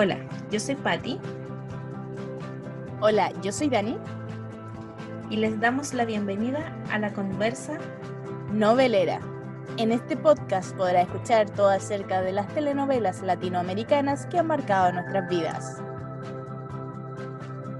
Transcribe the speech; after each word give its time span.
Hola, 0.00 0.16
yo 0.52 0.60
soy 0.60 0.76
Patti. 0.76 1.18
Hola, 3.00 3.32
yo 3.42 3.50
soy 3.50 3.68
Dani. 3.68 3.98
Y 5.28 5.38
les 5.38 5.58
damos 5.58 5.92
la 5.92 6.04
bienvenida 6.04 6.72
a 6.92 7.00
la 7.00 7.12
conversa 7.12 7.78
novelera. 8.52 9.18
En 9.76 9.90
este 9.90 10.16
podcast 10.16 10.76
podrá 10.76 11.00
escuchar 11.00 11.50
todo 11.50 11.70
acerca 11.70 12.22
de 12.22 12.30
las 12.30 12.46
telenovelas 12.54 13.22
latinoamericanas 13.22 14.26
que 14.26 14.38
han 14.38 14.46
marcado 14.46 14.92
nuestras 14.92 15.28
vidas. 15.28 15.82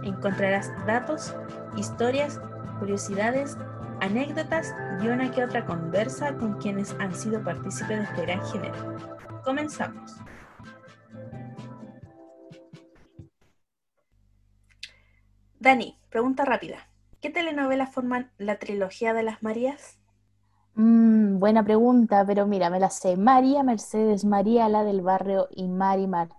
Encontrarás 0.02 0.72
datos, 0.88 1.36
historias, 1.76 2.40
curiosidades, 2.80 3.56
anécdotas 4.00 4.74
y 5.00 5.06
una 5.06 5.30
que 5.30 5.44
otra 5.44 5.64
conversa 5.64 6.34
con 6.34 6.54
quienes 6.54 6.96
han 6.98 7.14
sido 7.14 7.40
partícipes 7.44 7.96
de 7.96 8.02
este 8.02 8.22
gran 8.22 8.44
género. 8.44 8.96
Comenzamos. 9.44 10.16
Dani, 15.68 15.98
pregunta 16.08 16.46
rápida. 16.46 16.88
¿Qué 17.20 17.28
telenovelas 17.28 17.92
forman 17.92 18.30
la 18.38 18.58
trilogía 18.58 19.12
de 19.12 19.22
las 19.22 19.42
Marías? 19.42 19.98
Mm, 20.72 21.38
buena 21.38 21.62
pregunta, 21.62 22.24
pero 22.26 22.46
mira, 22.46 22.70
me 22.70 22.80
la 22.80 22.88
sé. 22.88 23.18
María 23.18 23.62
Mercedes, 23.62 24.24
María 24.24 24.66
la 24.70 24.82
del 24.82 25.02
barrio 25.02 25.46
y 25.50 25.68
Marimar. 25.68 26.30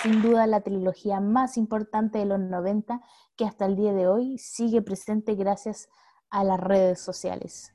Sin 0.00 0.22
duda 0.22 0.46
la 0.46 0.62
trilogía 0.62 1.20
más 1.20 1.58
importante 1.58 2.16
de 2.16 2.24
los 2.24 2.40
90 2.40 3.02
que 3.36 3.44
hasta 3.44 3.66
el 3.66 3.76
día 3.76 3.92
de 3.92 4.08
hoy 4.08 4.38
sigue 4.38 4.80
presente 4.80 5.34
gracias 5.34 5.90
a 6.30 6.44
las 6.44 6.60
redes 6.60 6.98
sociales. 6.98 7.74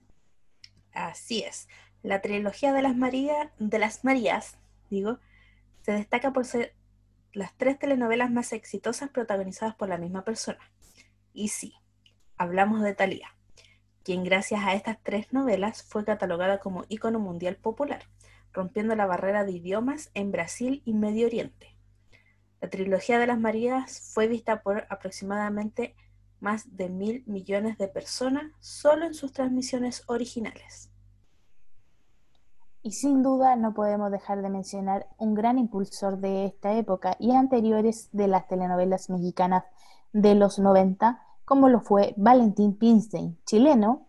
Así 0.93 1.43
es. 1.43 1.67
La 2.01 2.23
trilogía 2.23 2.73
de 2.73 2.81
las 2.81 2.95
Marías, 2.95 3.49
de 3.59 3.77
las 3.77 4.03
Marías, 4.03 4.57
digo, 4.89 5.19
se 5.83 5.91
destaca 5.91 6.33
por 6.33 6.45
ser 6.45 6.73
las 7.35 7.55
tres 7.55 7.77
telenovelas 7.77 8.31
más 8.31 8.53
exitosas 8.53 9.09
protagonizadas 9.09 9.75
por 9.75 9.89
la 9.89 9.97
misma 9.97 10.23
persona. 10.23 10.71
Y 11.33 11.49
sí, 11.49 11.73
hablamos 12.37 12.81
de 12.81 12.93
Thalía, 12.93 13.35
quien 14.03 14.23
gracias 14.23 14.63
a 14.63 14.73
estas 14.73 14.97
tres 15.03 15.33
novelas 15.33 15.83
fue 15.83 16.05
catalogada 16.05 16.59
como 16.59 16.85
ícono 16.87 17.19
mundial 17.19 17.57
popular, 17.57 18.03
rompiendo 18.53 18.95
la 18.95 19.05
barrera 19.05 19.43
de 19.43 19.51
idiomas 19.51 20.11
en 20.13 20.31
Brasil 20.31 20.81
y 20.85 20.93
Medio 20.93 21.27
Oriente. 21.27 21.75
La 22.61 22.69
trilogía 22.69 23.19
de 23.19 23.27
las 23.27 23.39
Marías 23.39 24.11
fue 24.13 24.27
vista 24.27 24.61
por 24.61 24.87
aproximadamente 24.89 25.95
más 26.39 26.77
de 26.77 26.89
mil 26.89 27.23
millones 27.25 27.77
de 27.77 27.89
personas 27.89 28.51
solo 28.59 29.05
en 29.05 29.13
sus 29.13 29.33
transmisiones 29.33 30.03
originales. 30.07 30.89
Y 32.85 32.91
sin 32.91 33.23
duda 33.23 33.55
no 33.55 33.73
podemos 33.73 34.11
dejar 34.11 34.43
de 34.43 34.49
mencionar 34.51 35.07
un 35.17 35.33
gran 35.33 35.57
impulsor 35.57 36.19
de 36.19 36.45
esta 36.45 36.75
época 36.75 37.15
y 37.17 37.31
anteriores 37.31 38.09
de 38.11 38.27
las 38.27 38.47
telenovelas 38.47 39.09
mexicanas 39.09 39.63
de 40.13 40.35
los 40.35 40.59
90, 40.59 41.19
como 41.45 41.67
lo 41.67 41.81
fue 41.81 42.13
Valentín 42.15 42.77
Pinstein, 42.77 43.39
chileno, 43.43 44.05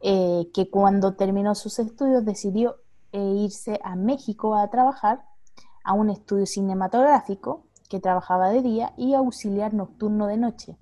eh, 0.00 0.50
que 0.54 0.70
cuando 0.70 1.14
terminó 1.14 1.54
sus 1.54 1.78
estudios 1.78 2.24
decidió 2.24 2.76
eh, 3.12 3.20
irse 3.20 3.80
a 3.84 3.96
México 3.96 4.54
a 4.54 4.70
trabajar 4.70 5.22
a 5.84 5.92
un 5.92 6.08
estudio 6.08 6.46
cinematográfico 6.46 7.66
que 7.90 8.00
trabajaba 8.00 8.48
de 8.48 8.62
día 8.62 8.94
y 8.96 9.12
auxiliar 9.12 9.74
nocturno 9.74 10.26
de 10.26 10.38
noche. 10.38 10.78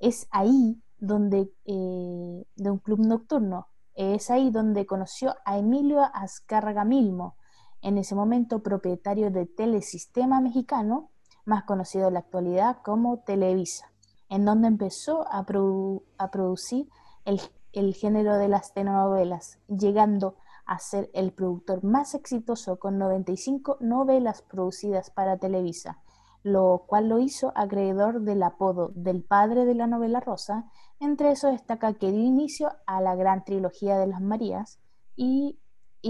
Es 0.00 0.28
ahí 0.30 0.80
donde, 0.98 1.52
eh, 1.66 2.46
de 2.56 2.70
un 2.70 2.78
club 2.78 3.00
nocturno, 3.00 3.68
es 3.94 4.30
ahí 4.30 4.50
donde 4.50 4.86
conoció 4.86 5.36
a 5.44 5.58
Emilio 5.58 6.00
Azcárraga 6.12 6.84
Milmo, 6.84 7.36
en 7.80 7.98
ese 7.98 8.14
momento 8.14 8.62
propietario 8.62 9.30
de 9.30 9.46
Telesistema 9.46 10.40
Mexicano, 10.40 11.10
más 11.44 11.64
conocido 11.64 12.08
en 12.08 12.14
la 12.14 12.20
actualidad 12.20 12.78
como 12.82 13.18
Televisa, 13.18 13.92
en 14.30 14.44
donde 14.44 14.68
empezó 14.68 15.26
a, 15.30 15.44
producir 15.44 16.88
el, 17.24 17.94
género 17.94 18.38
de 18.38 18.48
las 18.48 18.72
telenovelas, 18.72 19.58
llegando 19.68 20.36
a 20.64 20.78
ser 20.78 21.10
el 21.12 21.32
productor 21.32 21.84
más 21.84 22.14
exitoso 22.14 22.78
con 22.78 22.98
95 22.98 23.76
novelas 23.80 24.40
producidas 24.40 25.10
para 25.10 25.36
Televisa, 25.36 25.98
lo 26.44 26.84
cual 26.86 27.08
lo 27.08 27.18
hizo 27.18 27.52
acreedor 27.56 28.20
del 28.20 28.42
apodo 28.44 28.92
del 28.94 29.24
padre 29.24 29.64
de 29.64 29.74
la 29.74 29.88
novela 29.88 30.20
rosa 30.20 30.70
entre 31.00 31.32
eso 31.32 31.50
destaca 31.50 31.92
que 31.94 32.10
dio 32.10 32.22
inicio 32.22 32.76
a 32.86 33.00
la 33.00 33.14
gran 33.14 33.44
trilogía 33.44 33.98
de 33.98 34.06
las 34.06 34.20
Marías 34.20 34.78
y, 35.16 35.58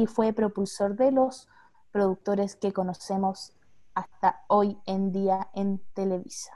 fue 0.08 0.32
propulsor 0.32 0.96
de 0.96 1.12
los 1.12 1.48
productores 1.92 2.56
que 2.56 2.72
conocemos 2.72 3.52
hasta 3.94 4.44
hoy 4.48 4.76
en 4.86 5.12
día 5.12 5.48
en 5.54 5.78
Televisa. 5.94 6.52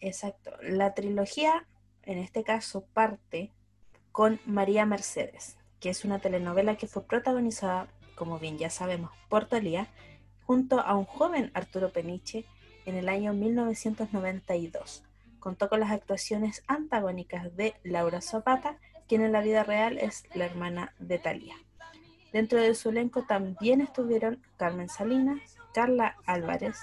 Exacto. 0.00 0.50
La 0.60 0.92
trilogía, 0.94 1.66
en 2.02 2.18
este 2.18 2.42
caso, 2.42 2.84
parte 2.92 3.52
con 4.10 4.40
María 4.44 4.86
Mercedes, 4.86 5.56
que 5.78 5.90
es 5.90 6.04
una 6.04 6.18
telenovela 6.18 6.76
que 6.76 6.88
fue 6.88 7.04
protagonizada, 7.04 7.86
como 8.16 8.40
bien 8.40 8.58
ya 8.58 8.70
sabemos, 8.70 9.12
por 9.28 9.46
Talía, 9.46 9.86
junto 10.46 10.80
a 10.80 10.96
un 10.96 11.04
joven 11.04 11.52
Arturo 11.54 11.92
Peniche 11.92 12.44
en 12.86 12.94
el 12.94 13.08
año 13.08 13.34
1992 13.34 15.04
contó 15.46 15.68
con 15.68 15.78
las 15.78 15.92
actuaciones 15.92 16.64
antagónicas 16.66 17.54
de 17.56 17.74
Laura 17.84 18.20
Zapata, 18.20 18.78
quien 19.06 19.22
en 19.22 19.30
la 19.30 19.42
vida 19.42 19.62
real 19.62 19.98
es 19.98 20.24
la 20.34 20.46
hermana 20.46 20.92
de 20.98 21.18
Talía. 21.18 21.54
Dentro 22.32 22.60
de 22.60 22.74
su 22.74 22.88
elenco 22.88 23.22
también 23.22 23.80
estuvieron 23.80 24.42
Carmen 24.56 24.88
Salinas, 24.88 25.56
Carla 25.72 26.16
Álvarez 26.26 26.76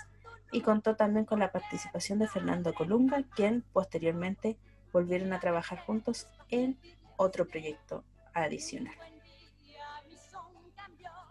y 0.51 0.61
contó 0.61 0.95
también 0.95 1.25
con 1.25 1.39
la 1.39 1.51
participación 1.51 2.19
de 2.19 2.27
Fernando 2.27 2.73
Colunga, 2.73 3.23
quien 3.35 3.63
posteriormente 3.73 4.57
volvieron 4.93 5.33
a 5.33 5.39
trabajar 5.39 5.79
juntos 5.79 6.29
en 6.49 6.77
otro 7.17 7.47
proyecto 7.47 8.03
adicional. 8.33 8.95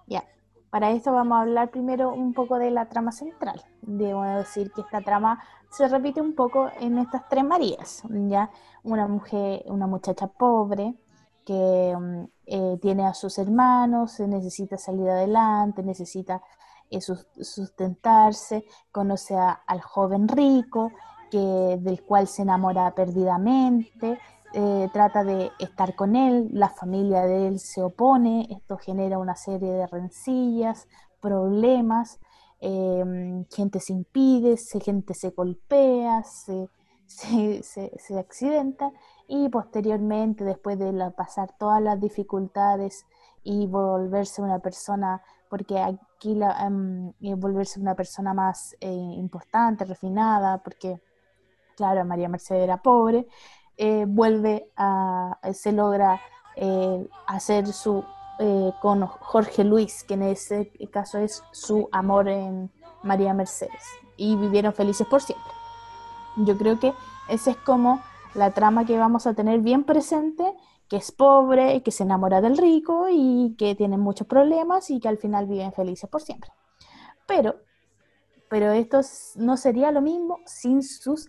Ya, 0.07 0.25
para 0.69 0.91
esto 0.91 1.13
vamos 1.13 1.37
a 1.37 1.43
hablar 1.43 1.71
primero 1.71 2.13
un 2.13 2.35
poco 2.35 2.59
de 2.59 2.71
la 2.71 2.91
trama 2.91 3.13
central. 3.13 3.65
Debo 3.83 4.23
decir 4.23 4.73
que 4.73 4.81
esta 4.81 5.01
trama 5.01 5.43
se 5.71 5.89
repite 5.89 6.21
un 6.21 6.35
poco 6.35 6.71
en 6.81 6.99
estas 6.99 7.29
tres 7.29 7.45
Marías, 7.45 8.03
ya 8.09 8.51
una 8.83 9.09
mujer, 9.09 9.63
una 9.67 9.87
muchacha 9.87 10.27
pobre 10.27 10.95
que 11.45 11.97
mm, 11.99 12.25
eh, 12.47 12.79
tiene 12.81 13.07
a 13.07 13.15
sus 13.15 13.39
hermanos, 13.39 14.21
necesita 14.21 14.77
salir 14.79 15.09
adelante, 15.09 15.83
necesita 15.83 16.43
eh, 16.91 17.01
sustentarse, 17.01 18.65
conoce 18.91 19.37
al 19.37 19.81
joven 19.81 20.29
rico, 20.29 20.93
que, 21.31 21.79
del 21.81 22.03
cual 22.03 22.29
se 22.29 22.43
enamora 22.43 22.95
perdidamente, 22.95 24.19
eh, 24.53 24.91
trata 24.93 25.25
de 25.25 25.51
estar 25.59 25.95
con 25.95 26.15
él, 26.15 26.51
la 26.53 26.69
familia 26.69 27.23
de 27.23 27.49
él 27.49 27.59
se 27.59 27.83
opone, 27.83 28.47
esto 28.51 28.77
genera 28.77 29.19
una 29.19 29.35
serie 29.35 29.73
de 29.73 29.87
rencillas, 29.87 30.89
problemas, 31.21 32.21
Em, 32.65 33.45
gente 33.51 33.81
se 33.81 33.93
impide, 33.93 34.57
gente 34.57 35.15
se 35.15 35.31
golpea, 35.31 36.23
se, 37.07 37.63
se, 37.65 38.19
accidenta 38.19 38.93
y 39.27 39.49
posteriormente, 39.49 40.45
después 40.45 40.79
de 40.79 41.11
pasar 41.11 41.57
todas 41.59 41.83
las 41.83 42.01
dificultades 42.01 43.05
y 43.43 43.67
volverse 43.67 44.43
una 44.43 44.61
persona, 44.61 45.23
porque 45.51 45.81
aquí 45.81 46.37
la, 46.37 46.53
em, 46.65 47.13
volverse 47.37 47.81
una 47.81 47.97
persona 47.97 48.33
más 48.33 48.77
eh, 48.81 48.89
importante, 48.91 49.85
refinada, 49.85 50.63
porque 50.63 51.01
claro, 51.77 52.05
María 52.05 52.29
Mercedes 52.29 52.63
era 52.63 52.81
pobre, 52.81 53.27
eh, 53.77 54.05
vuelve 54.07 54.71
a, 54.77 55.37
se 55.53 55.73
logra 55.73 56.21
eh, 56.55 57.09
hacer 57.27 57.67
su 57.67 58.05
eh, 58.45 58.73
con 58.81 59.07
Jorge 59.07 59.63
Luis, 59.63 60.03
que 60.03 60.15
en 60.15 60.23
ese 60.23 60.73
caso 60.91 61.19
es 61.19 61.45
su 61.53 61.89
amor 61.93 62.29
en 62.29 62.73
María 63.05 63.35
Mercedes, 63.35 63.85
y 64.17 64.35
vivieron 64.35 64.73
felices 64.73 65.07
por 65.07 65.23
siempre. 65.23 65.53
Yo 66.39 66.59
creo 66.59 66.81
que 66.81 66.93
esa 67.29 67.53
es 67.53 67.57
como 67.59 68.03
la 68.35 68.51
trama 68.51 68.85
que 68.85 68.99
vamos 68.99 69.29
a 69.29 69.35
tener 69.35 69.61
bien 69.61 69.85
presente, 69.85 70.43
que 70.89 70.97
es 70.97 71.13
pobre, 71.13 71.85
que 71.85 71.93
se 71.93 72.03
enamora 72.03 72.41
del 72.41 72.59
rico 72.59 73.07
y 73.09 73.55
que 73.57 73.77
tiene 73.77 73.97
muchos 73.97 74.27
problemas 74.27 74.91
y 74.91 74.99
que 74.99 75.07
al 75.07 75.19
final 75.19 75.47
viven 75.47 75.73
felices 75.73 76.11
por 76.11 76.21
siempre. 76.21 76.51
Pero, 77.29 77.61
pero 78.51 78.73
esto 78.73 79.03
no 79.37 79.57
sería 79.57 79.93
lo 79.93 80.01
mismo 80.01 80.41
sin 80.47 80.83
sus 80.83 81.29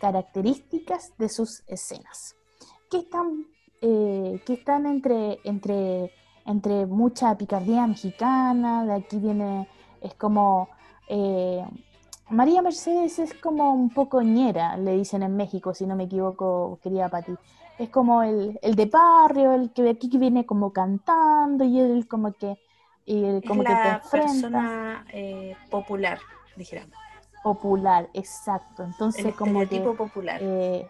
características 0.00 1.12
de 1.18 1.28
sus 1.28 1.64
escenas, 1.66 2.34
que 2.90 2.96
están, 2.96 3.44
eh, 3.82 4.42
que 4.46 4.54
están 4.54 4.86
entre, 4.86 5.38
entre 5.44 6.12
entre 6.46 6.86
mucha 6.86 7.36
picardía 7.36 7.86
mexicana, 7.86 8.84
de 8.84 8.94
aquí 8.94 9.18
viene, 9.18 9.68
es 10.00 10.14
como, 10.14 10.68
eh, 11.08 11.64
María 12.30 12.62
Mercedes 12.62 13.18
es 13.18 13.34
como 13.34 13.72
un 13.72 13.90
poco 13.90 14.22
ñera, 14.22 14.76
le 14.76 14.96
dicen 14.96 15.22
en 15.22 15.36
México, 15.36 15.74
si 15.74 15.86
no 15.86 15.96
me 15.96 16.04
equivoco, 16.04 16.78
querida 16.82 17.08
Pati. 17.08 17.32
Es 17.78 17.90
como 17.90 18.22
el, 18.22 18.58
el 18.62 18.74
de 18.74 18.86
barrio, 18.86 19.52
el 19.52 19.70
que 19.72 19.82
de 19.82 19.90
aquí 19.90 20.08
viene 20.16 20.46
como 20.46 20.72
cantando 20.72 21.64
y 21.64 21.78
él 21.78 22.08
como 22.08 22.32
que 22.32 22.56
Y 23.04 23.40
como 23.46 23.62
que 23.62 23.72
te 23.72 24.08
persona 24.10 25.04
eh, 25.12 25.54
popular, 25.70 26.18
dijéramos. 26.56 26.96
Popular, 27.44 28.08
exacto. 28.14 28.82
Entonces, 28.82 29.24
el 29.24 29.34
como 29.34 29.62
estereotipo 29.62 29.96
popular. 29.96 30.40
Eh, 30.42 30.88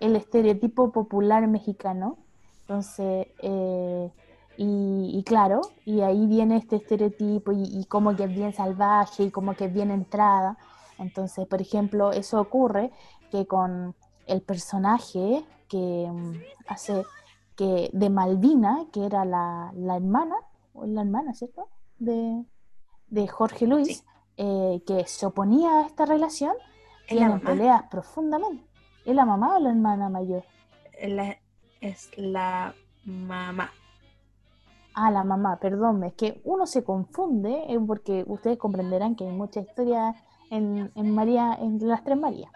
el 0.00 0.16
estereotipo 0.16 0.90
popular 0.92 1.46
mexicano. 1.46 2.16
Entonces, 2.62 3.26
eh, 3.42 4.10
y, 4.60 5.22
claro, 5.24 5.60
y 5.84 6.00
ahí 6.00 6.26
viene 6.26 6.56
este 6.56 6.76
estereotipo 6.76 7.52
y, 7.52 7.62
y, 7.62 7.84
como 7.84 8.16
que 8.16 8.24
es 8.24 8.34
bien 8.34 8.52
salvaje 8.52 9.22
y 9.22 9.30
como 9.30 9.54
que 9.54 9.66
es 9.66 9.72
bien 9.72 9.92
entrada. 9.92 10.58
Entonces, 10.98 11.46
por 11.46 11.60
ejemplo, 11.60 12.10
eso 12.10 12.40
ocurre 12.40 12.90
que 13.30 13.46
con 13.46 13.94
el 14.26 14.42
personaje 14.42 15.44
que 15.68 16.10
mm, 16.10 16.32
hace 16.66 17.04
que 17.54 17.90
de 17.92 18.10
Malvina, 18.10 18.86
que 18.92 19.06
era 19.06 19.24
la, 19.24 19.72
la 19.76 19.96
hermana, 19.96 20.36
o 20.74 20.86
la 20.86 21.02
hermana, 21.02 21.34
¿cierto? 21.34 21.68
De, 21.98 22.44
de 23.08 23.28
Jorge 23.28 23.66
Luis, 23.66 24.04
eh, 24.36 24.82
que 24.86 25.06
se 25.06 25.26
oponía 25.26 25.80
a 25.80 25.86
esta 25.86 26.04
relación, 26.04 26.54
tienen 27.08 27.40
peleas 27.40 27.84
profundamente. 27.90 28.64
¿Es 29.04 29.14
la 29.14 29.24
mamá 29.24 29.56
o 29.56 29.60
la 29.60 29.70
hermana 29.70 30.08
mayor? 30.08 30.44
es 31.80 32.10
la 32.16 32.74
mamá. 33.04 33.70
Ah, 35.00 35.12
la 35.12 35.22
mamá, 35.22 35.60
perdón, 35.60 36.02
es 36.02 36.14
que 36.14 36.40
uno 36.44 36.66
se 36.66 36.82
confunde 36.82 37.66
eh, 37.68 37.78
porque 37.86 38.24
ustedes 38.26 38.58
comprenderán 38.58 39.14
que 39.14 39.24
hay 39.24 39.30
mucha 39.30 39.60
historia 39.60 40.12
en, 40.50 40.90
en 40.96 41.14
María, 41.14 41.56
en 41.60 41.78
las 41.86 42.02
tres 42.02 42.18
Marías. 42.18 42.50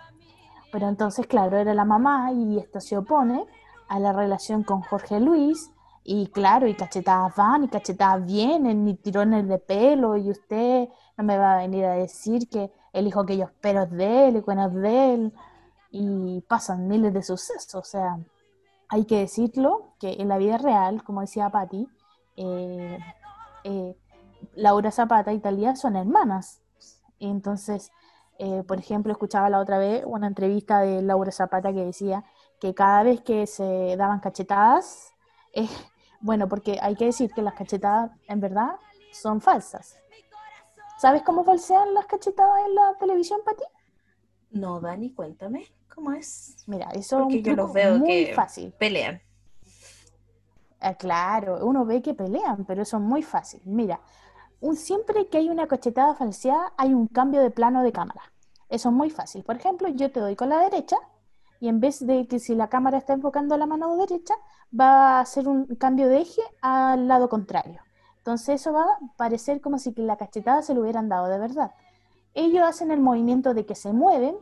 Pero 0.72 0.88
entonces, 0.88 1.28
claro, 1.28 1.56
era 1.56 1.72
la 1.72 1.84
mamá 1.84 2.32
y 2.32 2.58
esta 2.58 2.80
se 2.80 2.96
opone 2.96 3.46
a 3.86 4.00
la 4.00 4.12
relación 4.12 4.64
con 4.64 4.80
Jorge 4.82 5.20
Luis. 5.20 5.70
Y 6.02 6.26
claro, 6.32 6.66
y 6.66 6.74
cachetadas 6.74 7.36
van 7.36 7.62
y 7.62 7.68
cachetadas 7.68 8.26
vienen, 8.26 8.88
y 8.88 8.94
tirones 8.94 9.46
de 9.46 9.58
pelo, 9.58 10.16
y 10.16 10.28
usted 10.28 10.88
no 11.16 11.22
me 11.22 11.38
va 11.38 11.52
a 11.54 11.58
venir 11.58 11.84
a 11.84 11.92
decir 11.92 12.48
que 12.48 12.72
el 12.92 13.06
hijo 13.06 13.24
que 13.24 13.36
yo 13.36 13.44
espero 13.44 13.84
es 13.84 13.90
de 13.92 14.26
él 14.26 14.36
y 14.38 14.40
bueno 14.40 14.66
es 14.66 14.74
de 14.74 15.14
él. 15.14 15.32
Y 15.92 16.40
pasan 16.48 16.88
miles 16.88 17.14
de 17.14 17.22
sucesos. 17.22 17.76
O 17.76 17.84
sea, 17.84 18.18
hay 18.88 19.04
que 19.04 19.18
decirlo 19.20 19.94
que 20.00 20.14
en 20.14 20.26
la 20.26 20.38
vida 20.38 20.58
real, 20.58 21.04
como 21.04 21.20
decía 21.20 21.48
Patti, 21.48 21.86
eh, 22.36 22.98
eh, 23.64 23.96
Laura 24.54 24.90
Zapata 24.90 25.32
y 25.32 25.38
Talía 25.38 25.76
son 25.76 25.96
hermanas. 25.96 26.62
Entonces, 27.18 27.92
eh, 28.38 28.62
por 28.66 28.78
ejemplo, 28.78 29.12
escuchaba 29.12 29.50
la 29.50 29.60
otra 29.60 29.78
vez 29.78 30.02
una 30.04 30.26
entrevista 30.26 30.80
de 30.80 31.02
Laura 31.02 31.30
Zapata 31.30 31.72
que 31.72 31.84
decía 31.84 32.24
que 32.60 32.74
cada 32.74 33.02
vez 33.02 33.20
que 33.20 33.46
se 33.46 33.96
daban 33.96 34.20
cachetadas, 34.20 35.12
eh, 35.52 35.68
bueno, 36.20 36.48
porque 36.48 36.78
hay 36.80 36.96
que 36.96 37.06
decir 37.06 37.30
que 37.32 37.42
las 37.42 37.54
cachetadas 37.54 38.10
en 38.28 38.40
verdad 38.40 38.76
son 39.12 39.40
falsas. 39.40 39.98
¿Sabes 40.98 41.22
cómo 41.22 41.44
falsean 41.44 41.94
las 41.94 42.06
cachetadas 42.06 42.66
en 42.66 42.74
la 42.74 42.94
televisión, 42.98 43.40
Pati? 43.44 43.64
No, 44.50 44.80
Dani, 44.80 45.12
cuéntame, 45.12 45.66
¿cómo 45.92 46.12
es? 46.12 46.56
Mira, 46.66 46.90
eso 46.92 47.26
es 47.28 47.42
yo 47.42 47.56
los 47.56 47.72
veo 47.72 47.98
muy 47.98 48.26
que 48.26 48.34
fácil. 48.34 48.72
Pelean. 48.72 49.20
Ah, 50.82 50.94
claro, 50.94 51.64
uno 51.64 51.84
ve 51.86 52.02
que 52.02 52.12
pelean, 52.12 52.64
pero 52.64 52.82
eso 52.82 52.96
es 52.96 53.02
muy 53.02 53.22
fácil. 53.22 53.62
Mira, 53.64 54.00
un, 54.60 54.76
siempre 54.76 55.28
que 55.28 55.38
hay 55.38 55.48
una 55.48 55.68
cachetada 55.68 56.14
falseada, 56.14 56.72
hay 56.76 56.92
un 56.92 57.06
cambio 57.06 57.40
de 57.40 57.50
plano 57.50 57.82
de 57.82 57.92
cámara. 57.92 58.22
Eso 58.68 58.88
es 58.88 58.94
muy 58.94 59.08
fácil. 59.10 59.44
Por 59.44 59.56
ejemplo, 59.56 59.88
yo 59.88 60.10
te 60.10 60.18
doy 60.20 60.34
con 60.34 60.48
la 60.48 60.58
derecha 60.58 60.96
y 61.60 61.68
en 61.68 61.78
vez 61.78 62.04
de 62.04 62.26
que 62.26 62.40
si 62.40 62.56
la 62.56 62.68
cámara 62.68 62.98
está 62.98 63.12
enfocando 63.12 63.56
la 63.56 63.66
mano 63.66 63.96
derecha, 63.96 64.34
va 64.78 65.18
a 65.18 65.20
hacer 65.20 65.46
un 65.46 65.66
cambio 65.76 66.08
de 66.08 66.22
eje 66.22 66.42
al 66.60 67.06
lado 67.06 67.28
contrario. 67.28 67.80
Entonces 68.18 68.60
eso 68.60 68.72
va 68.72 68.82
a 68.82 68.98
parecer 69.16 69.60
como 69.60 69.78
si 69.78 69.92
la 69.96 70.16
cachetada 70.16 70.62
se 70.62 70.74
lo 70.74 70.80
hubieran 70.80 71.08
dado 71.08 71.28
de 71.28 71.38
verdad. 71.38 71.72
Ellos 72.34 72.64
hacen 72.64 72.90
el 72.90 73.00
movimiento 73.00 73.54
de 73.54 73.66
que 73.66 73.76
se 73.76 73.92
mueven 73.92 74.36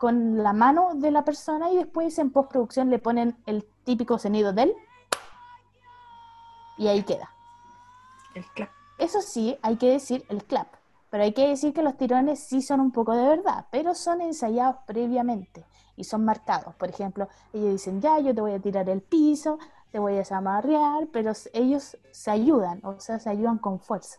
con 0.00 0.42
la 0.42 0.52
mano 0.52 0.94
de 0.94 1.12
la 1.12 1.24
persona 1.24 1.70
y 1.70 1.76
después 1.76 2.18
en 2.18 2.32
postproducción 2.32 2.90
le 2.90 2.98
ponen 2.98 3.36
el 3.46 3.64
típico 3.84 4.18
sonido 4.18 4.52
del 4.52 4.74
y 6.76 6.88
ahí 6.88 7.02
queda. 7.02 7.30
El 8.34 8.44
clap. 8.46 8.70
Eso 8.98 9.20
sí, 9.22 9.58
hay 9.62 9.76
que 9.76 9.90
decir 9.90 10.24
el 10.28 10.44
clap. 10.44 10.68
Pero 11.10 11.22
hay 11.22 11.32
que 11.32 11.46
decir 11.46 11.72
que 11.72 11.82
los 11.82 11.96
tirones 11.96 12.40
sí 12.40 12.60
son 12.60 12.80
un 12.80 12.90
poco 12.90 13.14
de 13.14 13.22
verdad, 13.28 13.66
pero 13.70 13.94
son 13.94 14.20
ensayados 14.20 14.78
previamente 14.84 15.64
y 15.96 16.02
son 16.02 16.24
marcados. 16.24 16.74
Por 16.74 16.88
ejemplo, 16.88 17.28
ellos 17.52 17.70
dicen, 17.70 18.00
ya, 18.00 18.18
yo 18.18 18.34
te 18.34 18.40
voy 18.40 18.52
a 18.52 18.58
tirar 18.58 18.88
el 18.88 19.00
piso, 19.00 19.58
te 19.92 20.00
voy 20.00 20.18
a 20.18 20.24
zamarrear, 20.24 21.06
pero 21.12 21.32
ellos 21.52 21.96
se 22.10 22.30
ayudan, 22.32 22.80
o 22.82 22.98
sea, 22.98 23.20
se 23.20 23.30
ayudan 23.30 23.58
con 23.58 23.78
fuerza. 23.78 24.18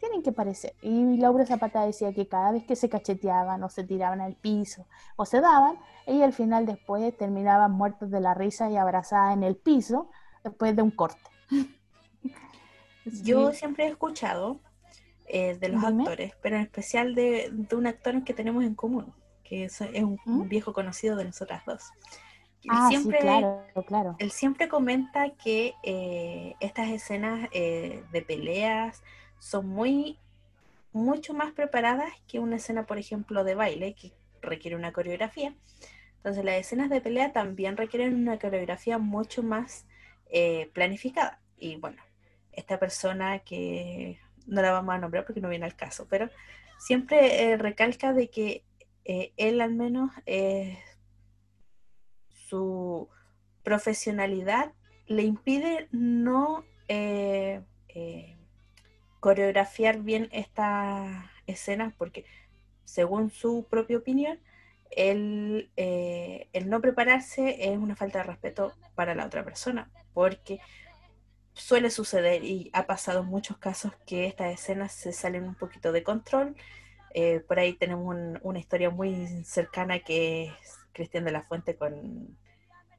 Tienen 0.00 0.22
que 0.22 0.32
parecer. 0.32 0.74
Y 0.82 1.16
Laura 1.16 1.46
Zapata 1.46 1.86
decía 1.86 2.12
que 2.12 2.28
cada 2.28 2.52
vez 2.52 2.64
que 2.64 2.76
se 2.76 2.90
cacheteaban 2.90 3.62
o 3.64 3.70
se 3.70 3.84
tiraban 3.84 4.20
al 4.20 4.34
piso 4.34 4.86
o 5.16 5.24
se 5.24 5.40
daban, 5.40 5.78
ella 6.04 6.26
al 6.26 6.34
final 6.34 6.66
después 6.66 7.16
terminaban 7.16 7.72
muertos 7.72 8.10
de 8.10 8.20
la 8.20 8.34
risa 8.34 8.68
y 8.68 8.76
abrazada 8.76 9.32
en 9.32 9.44
el 9.44 9.56
piso 9.56 10.10
después 10.44 10.76
de 10.76 10.82
un 10.82 10.90
corte. 10.90 11.30
Yo 13.22 13.52
siempre 13.52 13.84
he 13.84 13.88
escuchado 13.88 14.60
eh, 15.30 15.58
de 15.60 15.68
los 15.68 15.84
actores, 15.84 16.32
pero 16.40 16.56
en 16.56 16.62
especial 16.62 17.14
de, 17.14 17.52
un 17.72 17.86
actor 17.86 18.24
que 18.24 18.32
tenemos 18.32 18.64
en 18.64 18.74
común, 18.74 19.12
que 19.44 19.64
es, 19.64 19.78
un, 19.80 20.18
¿Mm? 20.24 20.48
viejo 20.48 20.72
conocido 20.72 21.16
de 21.16 21.26
nosotras 21.26 21.62
dos. 21.66 21.82
Él 22.64 22.70
ah, 22.70 22.88
siempre, 22.88 23.18
claro, 23.18 23.62
claro. 23.86 24.16
Él 24.18 24.30
siempre 24.30 24.68
comenta 24.68 25.30
que 25.30 25.74
eh, 25.82 26.54
estas 26.60 26.88
escenas 26.88 27.48
eh, 27.52 28.02
de 28.10 28.22
peleas 28.22 29.02
son 29.38 29.68
muy, 29.68 30.18
mucho 30.92 31.34
más 31.34 31.52
preparadas 31.52 32.10
que 32.26 32.38
una 32.38 32.56
escena, 32.56 32.86
por 32.86 32.96
ejemplo, 32.96 33.44
de 33.44 33.54
baile, 33.54 33.94
que 33.94 34.14
requiere 34.40 34.76
una 34.76 34.92
coreografía. 34.92 35.54
Entonces 36.16 36.42
las 36.42 36.54
escenas 36.54 36.88
de 36.88 37.02
pelea 37.02 37.34
también 37.34 37.76
requieren 37.76 38.14
una 38.14 38.38
coreografía 38.38 38.96
mucho 38.96 39.42
más 39.42 39.84
planificada. 40.72 41.40
Y 41.58 41.76
bueno, 41.76 42.02
esta 42.58 42.78
persona 42.78 43.38
que 43.40 44.18
no 44.46 44.62
la 44.62 44.72
vamos 44.72 44.94
a 44.94 44.98
nombrar 44.98 45.24
porque 45.24 45.40
no 45.40 45.48
viene 45.48 45.66
al 45.66 45.76
caso, 45.76 46.06
pero 46.08 46.28
siempre 46.78 47.42
eh, 47.42 47.56
recalca 47.56 48.12
de 48.12 48.28
que 48.28 48.64
eh, 49.04 49.32
él 49.36 49.60
al 49.60 49.74
menos 49.74 50.10
eh, 50.26 50.78
su 52.30 53.08
profesionalidad 53.62 54.72
le 55.06 55.22
impide 55.22 55.88
no 55.92 56.64
coreografiar 59.20 59.98
bien 60.00 60.28
estas 60.32 61.26
escenas 61.46 61.92
porque 61.98 62.24
según 62.84 63.30
su 63.30 63.66
propia 63.68 63.98
opinión, 63.98 64.38
el, 64.90 65.70
el 65.76 66.70
no 66.70 66.80
prepararse 66.80 67.72
es 67.72 67.76
una 67.76 67.94
falta 67.94 68.20
de 68.20 68.24
respeto 68.24 68.72
para 68.94 69.14
la 69.14 69.26
otra 69.26 69.44
persona, 69.44 69.90
porque 70.14 70.60
suele 71.58 71.90
suceder 71.90 72.44
y 72.44 72.70
ha 72.72 72.86
pasado 72.86 73.20
en 73.20 73.26
muchos 73.26 73.58
casos 73.58 73.92
que 74.06 74.26
estas 74.26 74.52
escenas 74.52 74.92
se 74.92 75.12
salen 75.12 75.44
un 75.44 75.54
poquito 75.54 75.92
de 75.92 76.02
control. 76.02 76.56
Eh, 77.14 77.40
por 77.46 77.58
ahí 77.58 77.74
tenemos 77.74 78.16
una 78.42 78.58
historia 78.58 78.90
muy 78.90 79.44
cercana 79.44 79.98
que 79.98 80.44
es 80.46 80.78
Cristian 80.92 81.24
de 81.24 81.32
la 81.32 81.42
Fuente 81.42 81.76
con 81.76 82.36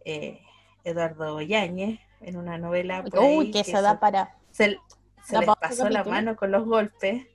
eh, 0.03 0.41
Eduardo 0.83 1.41
Yáñez 1.41 1.99
en 2.21 2.37
una 2.37 2.57
novela. 2.57 3.03
Uy, 3.13 3.51
que, 3.51 3.63
se 3.63 3.81
da 3.81 3.99
para. 3.99 4.35
Se, 4.51 4.67
les 4.67 4.79
pasó 5.59 5.89
la 5.89 6.03
mano 6.03 6.35
con 6.35 6.51
los 6.51 6.65
golpes. 6.65 7.27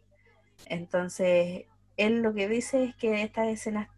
Entonces, 0.66 1.66
él 1.96 2.22
lo 2.22 2.34
que 2.34 2.48
dice 2.48 2.84
es 2.84 2.96
que 2.96 3.22
estas 3.22 3.48
escenas 3.48 3.88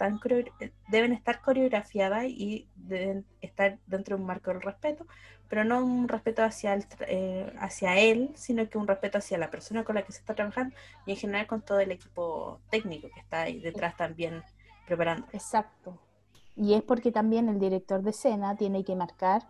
deben 0.88 1.12
estar 1.12 1.40
coreografiadas 1.40 2.24
y 2.26 2.68
deben 2.74 3.24
estar 3.40 3.78
dentro 3.86 4.16
de 4.16 4.22
un 4.22 4.26
marco 4.26 4.50
del 4.50 4.62
respeto, 4.62 5.06
pero 5.48 5.64
no 5.64 5.84
un 5.84 6.08
respeto 6.08 6.42
hacia, 6.42 6.74
el, 6.74 6.84
eh, 7.08 7.52
hacia 7.58 7.98
él, 7.98 8.32
sino 8.34 8.68
que 8.68 8.78
un 8.78 8.86
respeto 8.86 9.18
hacia 9.18 9.38
la 9.38 9.50
persona 9.50 9.84
con 9.84 9.94
la 9.94 10.02
que 10.02 10.12
se 10.12 10.18
está 10.18 10.34
trabajando 10.34 10.74
y 11.06 11.12
en 11.12 11.16
general 11.16 11.46
con 11.46 11.62
todo 11.62 11.80
el 11.80 11.90
equipo 11.90 12.60
técnico 12.70 13.08
que 13.14 13.20
está 13.20 13.42
ahí 13.42 13.60
detrás 13.60 13.96
también 13.96 14.42
preparando. 14.86 15.26
Exacto. 15.32 15.98
Y 16.54 16.74
es 16.74 16.82
porque 16.82 17.12
también 17.12 17.48
el 17.48 17.58
director 17.58 18.02
de 18.02 18.10
escena 18.10 18.56
tiene 18.56 18.84
que 18.84 18.96
marcar 18.96 19.42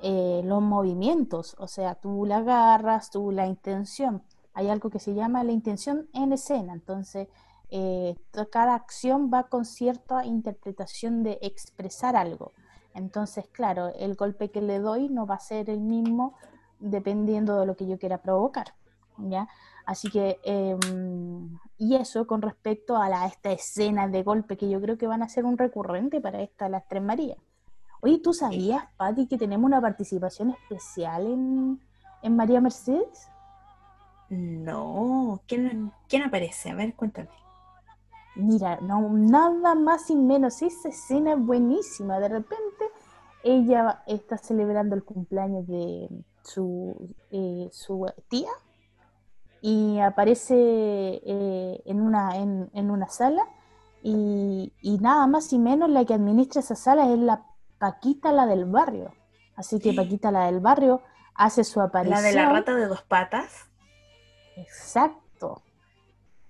eh, 0.00 0.42
los 0.44 0.62
movimientos, 0.62 1.54
o 1.58 1.68
sea, 1.68 1.94
tú 1.94 2.24
la 2.24 2.38
agarras, 2.38 3.10
tú 3.10 3.30
la 3.30 3.46
intención. 3.46 4.22
Hay 4.54 4.68
algo 4.68 4.90
que 4.90 4.98
se 4.98 5.14
llama 5.14 5.44
la 5.44 5.52
intención 5.52 6.08
en 6.12 6.32
escena, 6.32 6.72
entonces 6.72 7.28
eh, 7.74 8.16
cada 8.50 8.74
acción 8.74 9.30
va 9.32 9.44
con 9.44 9.64
cierta 9.64 10.26
interpretación 10.26 11.22
de 11.22 11.38
expresar 11.40 12.16
algo. 12.16 12.52
Entonces, 12.94 13.48
claro, 13.48 13.88
el 13.98 14.14
golpe 14.14 14.50
que 14.50 14.60
le 14.60 14.78
doy 14.78 15.08
no 15.08 15.26
va 15.26 15.36
a 15.36 15.40
ser 15.40 15.70
el 15.70 15.80
mismo 15.80 16.34
dependiendo 16.80 17.58
de 17.58 17.64
lo 17.64 17.74
que 17.74 17.86
yo 17.86 17.98
quiera 17.98 18.18
provocar. 18.18 18.74
¿ya? 19.16 19.48
Así 19.86 20.10
que, 20.10 20.38
em, 20.44 21.58
y 21.78 21.96
eso 21.96 22.26
con 22.26 22.42
respecto 22.42 22.98
a 22.98 23.08
la, 23.08 23.26
esta 23.26 23.50
escena 23.50 24.06
de 24.06 24.22
golpe 24.22 24.58
que 24.58 24.68
yo 24.68 24.78
creo 24.80 24.98
que 24.98 25.06
van 25.06 25.22
a 25.22 25.28
ser 25.30 25.46
un 25.46 25.56
recurrente 25.56 26.20
para 26.20 26.42
esta, 26.42 26.68
las 26.68 26.86
Tres 26.88 27.02
Marías. 27.02 27.38
Oye, 28.02 28.18
¿tú 28.18 28.34
sabías, 28.34 28.84
Patti, 28.98 29.26
que 29.26 29.38
tenemos 29.38 29.66
una 29.66 29.80
participación 29.80 30.50
especial 30.50 31.26
en, 31.26 31.80
en 32.22 32.36
María 32.36 32.60
Mercedes? 32.60 33.28
No, 34.28 35.40
¿quién, 35.46 35.90
quién 36.08 36.22
aparece? 36.22 36.70
A 36.70 36.74
ver, 36.74 36.94
cuéntame. 36.94 37.41
Mira, 38.34 38.78
no, 38.80 39.08
nada 39.10 39.74
más 39.74 40.08
y 40.10 40.16
menos, 40.16 40.62
esa 40.62 40.88
escena 40.88 41.32
es 41.32 41.38
buenísima. 41.38 42.18
De 42.18 42.28
repente 42.28 42.90
ella 43.44 44.02
está 44.06 44.38
celebrando 44.38 44.94
el 44.94 45.04
cumpleaños 45.04 45.66
de 45.66 46.08
su, 46.42 47.14
eh, 47.30 47.68
su 47.72 48.06
tía 48.28 48.50
y 49.60 49.98
aparece 50.00 50.54
eh, 50.54 51.82
en, 51.84 52.00
una, 52.00 52.36
en, 52.36 52.70
en, 52.74 52.90
una 52.90 53.08
sala 53.08 53.46
y, 54.02 54.72
y, 54.80 54.98
nada 54.98 55.26
más 55.26 55.52
y 55.52 55.58
menos 55.58 55.90
la 55.90 56.04
que 56.04 56.14
administra 56.14 56.60
esa 56.60 56.74
sala 56.74 57.12
es 57.12 57.18
la 57.18 57.46
Paquita, 57.78 58.30
la 58.30 58.46
del 58.46 58.64
barrio. 58.64 59.12
Así 59.56 59.80
que 59.80 59.92
Paquita, 59.92 60.30
la 60.30 60.46
del 60.46 60.60
barrio, 60.60 61.02
hace 61.34 61.64
su 61.64 61.80
aparición. 61.80 62.22
¿La 62.22 62.28
de 62.28 62.34
la 62.34 62.48
rata 62.48 62.74
de 62.74 62.86
dos 62.86 63.02
patas? 63.02 63.68
Exacto. 64.56 65.62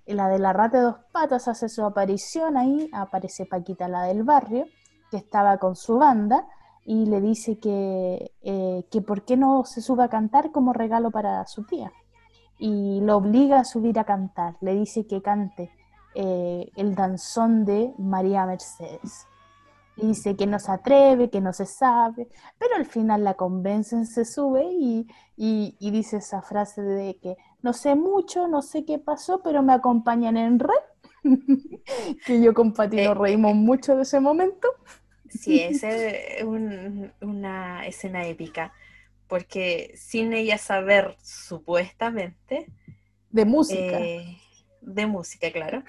La 0.05 0.27
de 0.27 0.39
la 0.39 0.51
rata 0.51 0.77
de 0.77 0.83
dos 0.83 0.97
patas 1.11 1.47
hace 1.47 1.69
su 1.69 1.83
aparición 1.83 2.57
ahí, 2.57 2.89
aparece 2.91 3.45
Paquita, 3.45 3.87
la 3.87 4.03
del 4.03 4.23
barrio, 4.23 4.65
que 5.09 5.17
estaba 5.17 5.57
con 5.57 5.75
su 5.75 5.97
banda, 5.97 6.47
y 6.85 7.05
le 7.05 7.21
dice 7.21 7.59
que, 7.59 8.33
eh, 8.41 8.85
que 8.91 9.01
por 9.01 9.23
qué 9.23 9.37
no 9.37 9.63
se 9.63 9.81
sube 9.81 10.03
a 10.03 10.09
cantar 10.09 10.51
como 10.51 10.73
regalo 10.73 11.11
para 11.11 11.45
su 11.47 11.63
tía. 11.65 11.91
Y 12.59 12.99
lo 13.01 13.17
obliga 13.17 13.59
a 13.59 13.65
subir 13.65 13.97
a 13.99 14.03
cantar, 14.03 14.57
le 14.61 14.73
dice 14.73 15.07
que 15.07 15.21
cante 15.21 15.71
eh, 16.15 16.69
el 16.75 16.95
danzón 16.95 17.65
de 17.65 17.93
María 17.97 18.45
Mercedes. 18.45 19.27
dice 19.95 20.35
que 20.35 20.47
no 20.47 20.59
se 20.59 20.71
atreve, 20.71 21.29
que 21.29 21.41
no 21.41 21.53
se 21.53 21.65
sabe, 21.65 22.27
pero 22.59 22.75
al 22.75 22.85
final 22.85 23.23
la 23.23 23.35
convencen, 23.35 24.05
se 24.05 24.25
sube 24.25 24.65
y, 24.65 25.07
y, 25.37 25.77
y 25.79 25.91
dice 25.91 26.17
esa 26.17 26.41
frase 26.41 26.81
de 26.81 27.17
que 27.19 27.37
no 27.63 27.73
sé 27.73 27.95
mucho, 27.95 28.47
no 28.47 28.61
sé 28.61 28.85
qué 28.85 28.99
pasó, 28.99 29.41
pero 29.41 29.63
me 29.63 29.73
acompañan 29.73 30.37
en 30.37 30.59
red. 30.59 30.69
que 32.25 32.41
yo 32.41 32.53
con 32.53 32.73
Pati 32.73 32.97
nos 32.97 33.17
reímos 33.17 33.55
mucho 33.55 33.95
de 33.95 34.03
ese 34.03 34.19
momento. 34.19 34.67
Sí, 35.29 35.61
es 35.61 35.81
una 37.21 37.87
escena 37.87 38.27
épica, 38.27 38.73
porque 39.27 39.93
sin 39.95 40.33
ella 40.33 40.59
saber 40.59 41.15
supuestamente... 41.23 42.67
De 43.31 43.45
música. 43.45 43.99
Eh, 43.99 44.37
de 44.81 45.07
música, 45.07 45.51
claro. 45.51 45.83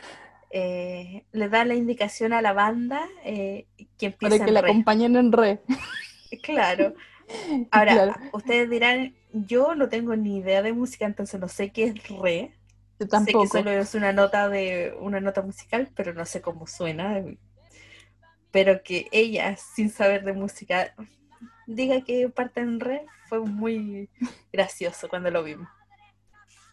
Eh, 0.51 1.25
le 1.33 1.49
da 1.49 1.65
la 1.65 1.75
indicación 1.75 2.33
a 2.33 2.41
la 2.41 2.53
banda 2.53 3.07
eh, 3.25 3.67
que 3.99 4.07
empieza 4.07 4.37
Para 4.37 4.47
que 4.47 4.53
la 4.53 4.61
acompañen 4.61 5.17
en 5.17 5.33
re. 5.33 5.61
Claro. 6.43 6.95
Ahora, 7.71 8.19
ustedes 8.33 8.71
dirán, 8.71 9.15
yo 9.35 9.75
no 9.75 9.89
tengo 9.89 10.17
ni 10.17 10.39
idea 10.39 10.63
de 10.63 10.73
música, 10.73 11.05
entonces 11.05 11.39
no 11.39 11.49
sé 11.49 11.71
qué 11.71 11.85
es 11.85 12.09
re. 12.09 12.55
Yo 12.99 13.09
tampoco. 13.09 13.47
Sé 13.47 13.59
que 13.59 13.59
solo 13.59 13.71
es 13.71 13.95
una 13.95 14.13
nota 14.13 14.49
de 14.49 14.97
una 15.01 15.21
nota 15.21 15.43
musical, 15.43 15.91
pero 15.95 16.15
no 16.15 16.25
sé 16.25 16.41
cómo 16.41 16.67
suena 16.67 17.23
pero 18.55 18.85
que 18.85 19.09
ella, 19.11 19.57
sin 19.57 19.91
saber 19.91 20.23
de 20.23 20.33
música, 20.33 20.95
diga 21.67 22.03
que 22.03 22.29
parte 22.29 22.61
en 22.61 22.79
re, 22.79 23.05
fue 23.29 23.41
muy 23.41 24.09
gracioso 24.53 25.09
cuando 25.09 25.29
lo 25.33 25.43
vimos. 25.43 25.67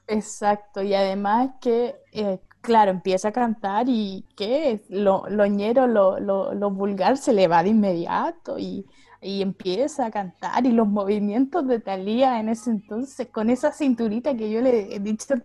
Exacto, 0.06 0.84
y 0.84 0.94
además 0.94 1.54
que, 1.60 1.96
eh, 2.12 2.38
claro, 2.62 2.92
empieza 2.92 3.30
a 3.30 3.32
cantar 3.32 3.88
y 3.90 4.28
que 4.38 4.84
lo, 4.90 5.26
lo 5.28 5.48
ñero, 5.48 5.88
lo, 5.88 6.20
lo, 6.20 6.70
vulgar 6.70 7.18
se 7.18 7.34
le 7.34 7.48
va 7.48 7.64
de 7.64 7.70
inmediato 7.70 8.60
y, 8.60 8.86
y, 9.22 9.42
empieza 9.42 10.08
a 10.08 10.12
cantar 10.12 10.66
y 10.66 10.72
los 10.72 10.88
movimientos 10.88 11.68
de 11.68 11.80
Talía 11.80 12.40
en 12.40 12.50
ese 12.50 12.72
entonces, 12.72 13.28
con 13.28 13.50
esa 13.50 13.72
cinturita 13.72 14.36
que 14.36 14.50
yo 14.50 14.62
le 14.62 14.96
he 14.96 15.00
dicho 15.00 15.36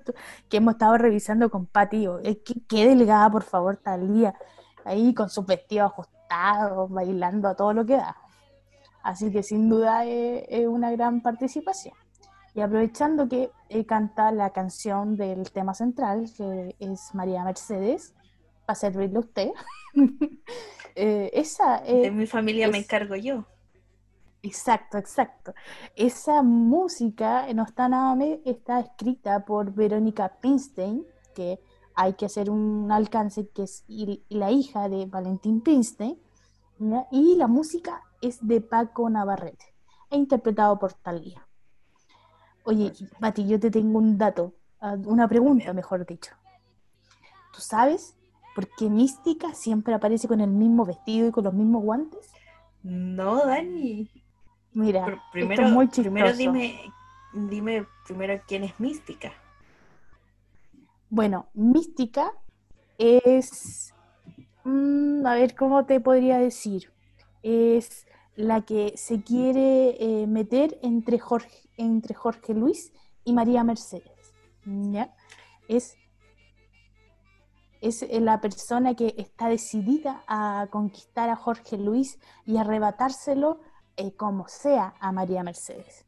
que 0.49 0.57
hemos 0.57 0.75
estado 0.75 0.97
revisando 0.99 1.51
con 1.51 1.67
Pati, 1.67 2.07
es 2.25 2.39
que 2.39 2.55
qué 2.67 2.87
delgada, 2.87 3.31
por 3.31 3.43
favor, 3.43 3.77
Talía, 3.77 4.35
ahí 4.85 5.15
con 5.15 5.29
sus 5.29 5.47
vestidos 5.47 5.93
ajustados 5.93 6.91
bailando 6.91 7.49
a 7.49 7.55
todo 7.55 7.73
lo 7.73 7.85
que 7.85 7.97
da. 7.97 8.17
Así 9.03 9.31
que 9.31 9.43
sin 9.43 9.69
duda 9.69 10.05
es, 10.05 10.67
una 10.67 10.91
gran 10.91 11.21
participación. 11.21 11.95
Y 12.55 12.61
aprovechando 12.61 13.29
que 13.29 13.51
canta 13.87 14.33
la 14.33 14.51
canción 14.51 15.17
del 15.17 15.53
tema 15.53 15.75
central, 15.75 16.31
que 16.37 16.75
es 16.81 17.15
María 17.15 17.45
Mercedes, 17.45 18.15
para 18.65 18.75
servirle 18.75 19.19
a 19.19 19.21
usted. 19.21 19.51
eh, 20.97 21.31
esa, 21.35 21.81
de 21.83 22.11
mi 22.11 22.27
familia 22.27 22.69
me 22.69 22.79
encargo 22.79 23.15
yo. 23.15 23.45
Exacto, 24.47 24.97
exacto. 24.97 25.55
Esa 25.97 26.41
música 26.43 27.53
no 27.53 27.65
está 27.65 27.89
nada 27.89 28.25
está 28.45 28.79
escrita 28.79 29.45
por 29.45 29.73
Verónica 29.73 30.37
Pinstein, 30.41 31.05
que 31.35 31.59
hay 31.97 32.15
que 32.15 32.27
hacer 32.27 32.49
un 32.49 32.93
alcance 32.93 33.49
que 33.49 33.65
es 33.65 33.85
la 34.29 34.53
hija 34.53 34.89
de 34.89 35.07
Valentín 35.07 35.63
Pinstein, 35.63 36.17
y 37.11 37.35
la 37.35 37.49
música 37.49 38.03
es 38.21 38.39
de 38.47 38.61
Paco 38.61 39.11
Navarrete, 39.11 39.75
e 40.11 40.17
interpretado 40.17 40.79
por 40.79 40.93
Talía. 40.93 41.45
Oye, 42.63 42.93
Pati, 43.19 43.49
yo 43.49 43.59
te 43.59 43.73
tengo 43.73 43.99
un 43.99 44.17
dato, 44.17 44.55
ah, 44.81 44.97
una 45.07 45.27
pregunta, 45.27 45.73
mejor 45.73 46.07
dicho. 46.07 46.37
¿Tú 47.53 47.61
sabes 47.61 48.15
por 48.55 48.69
qué 48.77 48.89
Mística 48.89 49.55
siempre 49.55 49.93
aparece 49.93 50.29
con 50.29 50.41
el 50.41 50.51
mismo 50.51 50.85
vestido 50.85 51.27
y 51.27 51.33
con 51.33 51.43
los 51.43 51.55
mismos 51.55 51.83
guantes? 51.83 52.31
No, 52.85 53.45
Dani. 53.45 54.09
Mira, 54.77 55.23
primero, 55.33 55.63
es 55.65 55.73
muy 55.73 55.87
primero 55.87 56.35
dime, 56.35 56.93
dime 57.33 57.87
primero 58.05 58.39
quién 58.47 58.63
es 58.63 58.79
Mística. 58.79 59.33
Bueno, 61.09 61.47
Mística 61.55 62.31
es, 62.99 63.95
mm, 64.65 65.25
a 65.25 65.33
ver, 65.33 65.55
¿cómo 65.55 65.87
te 65.87 65.99
podría 65.99 66.37
decir? 66.37 66.93
Es 67.43 68.07
la 68.35 68.67
que 68.67 68.93
se 68.99 69.23
quiere 69.23 69.97
eh, 69.99 70.27
meter 70.27 70.79
entre 70.83 71.19
Jorge, 71.19 71.71
entre 71.79 72.13
Jorge 72.15 72.53
Luis 72.53 72.93
y 73.25 73.33
María 73.33 73.65
Mercedes. 73.65 74.35
¿ya? 74.67 75.17
Es, 75.69 75.97
es 77.81 78.07
la 78.21 78.43
persona 78.43 78.95
que 78.95 79.15
está 79.17 79.49
decidida 79.49 80.23
a 80.29 80.67
conquistar 80.71 81.31
a 81.31 81.37
Jorge 81.37 81.79
Luis 81.79 82.19
y 82.45 82.59
arrebatárselo 82.59 83.61
como 84.17 84.49
sea 84.49 84.95
a 85.01 85.13
María 85.13 85.43
Mercedes. 85.43 86.05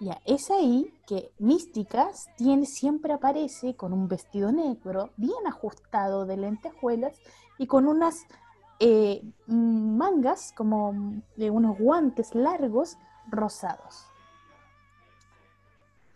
Ya, 0.00 0.20
es 0.24 0.50
ahí 0.50 0.92
que 1.06 1.32
Místicas 1.38 2.26
tiene, 2.36 2.66
siempre 2.66 3.12
aparece 3.12 3.76
con 3.76 3.92
un 3.92 4.08
vestido 4.08 4.50
negro, 4.50 5.10
bien 5.16 5.46
ajustado 5.46 6.26
de 6.26 6.36
lentejuelas 6.36 7.16
y 7.56 7.68
con 7.68 7.86
unas 7.86 8.16
eh, 8.80 9.22
mangas 9.46 10.52
como 10.56 11.22
de 11.36 11.50
unos 11.50 11.78
guantes 11.78 12.34
largos 12.34 12.96
rosados. 13.28 14.06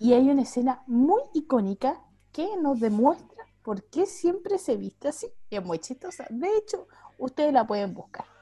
Y 0.00 0.14
hay 0.14 0.30
una 0.30 0.42
escena 0.42 0.82
muy 0.88 1.22
icónica 1.32 2.02
que 2.32 2.56
nos 2.56 2.80
demuestra 2.80 3.46
por 3.62 3.84
qué 3.84 4.06
siempre 4.06 4.58
se 4.58 4.76
viste 4.76 5.08
así. 5.08 5.28
Es 5.48 5.64
muy 5.64 5.78
chistosa. 5.78 6.26
De 6.28 6.56
hecho, 6.56 6.88
ustedes 7.18 7.52
la 7.52 7.66
pueden 7.66 7.94
buscar 7.94 8.36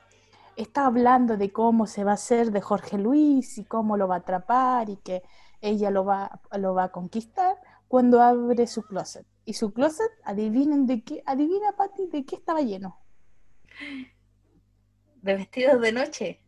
está 0.56 0.86
hablando 0.86 1.36
de 1.36 1.52
cómo 1.52 1.86
se 1.86 2.04
va 2.04 2.12
a 2.12 2.14
hacer 2.14 2.50
de 2.50 2.60
Jorge 2.60 2.98
Luis 2.98 3.58
y 3.58 3.64
cómo 3.64 3.96
lo 3.96 4.08
va 4.08 4.16
a 4.16 4.18
atrapar 4.18 4.90
y 4.90 4.96
que 4.96 5.22
ella 5.60 5.90
lo 5.90 6.04
va, 6.04 6.40
lo 6.58 6.74
va 6.74 6.84
a 6.84 6.92
conquistar 6.92 7.56
cuando 7.88 8.20
abre 8.20 8.66
su 8.66 8.82
closet. 8.82 9.26
Y 9.44 9.54
su 9.54 9.72
closet, 9.72 10.10
adivinen 10.24 10.86
de 10.86 11.04
qué, 11.04 11.22
adivina 11.26 11.72
Patti, 11.76 12.06
de 12.06 12.24
qué 12.24 12.36
estaba 12.36 12.60
lleno. 12.60 12.98
De 15.22 15.34
vestidos 15.34 15.80
de 15.80 15.92
noche. 15.92 16.40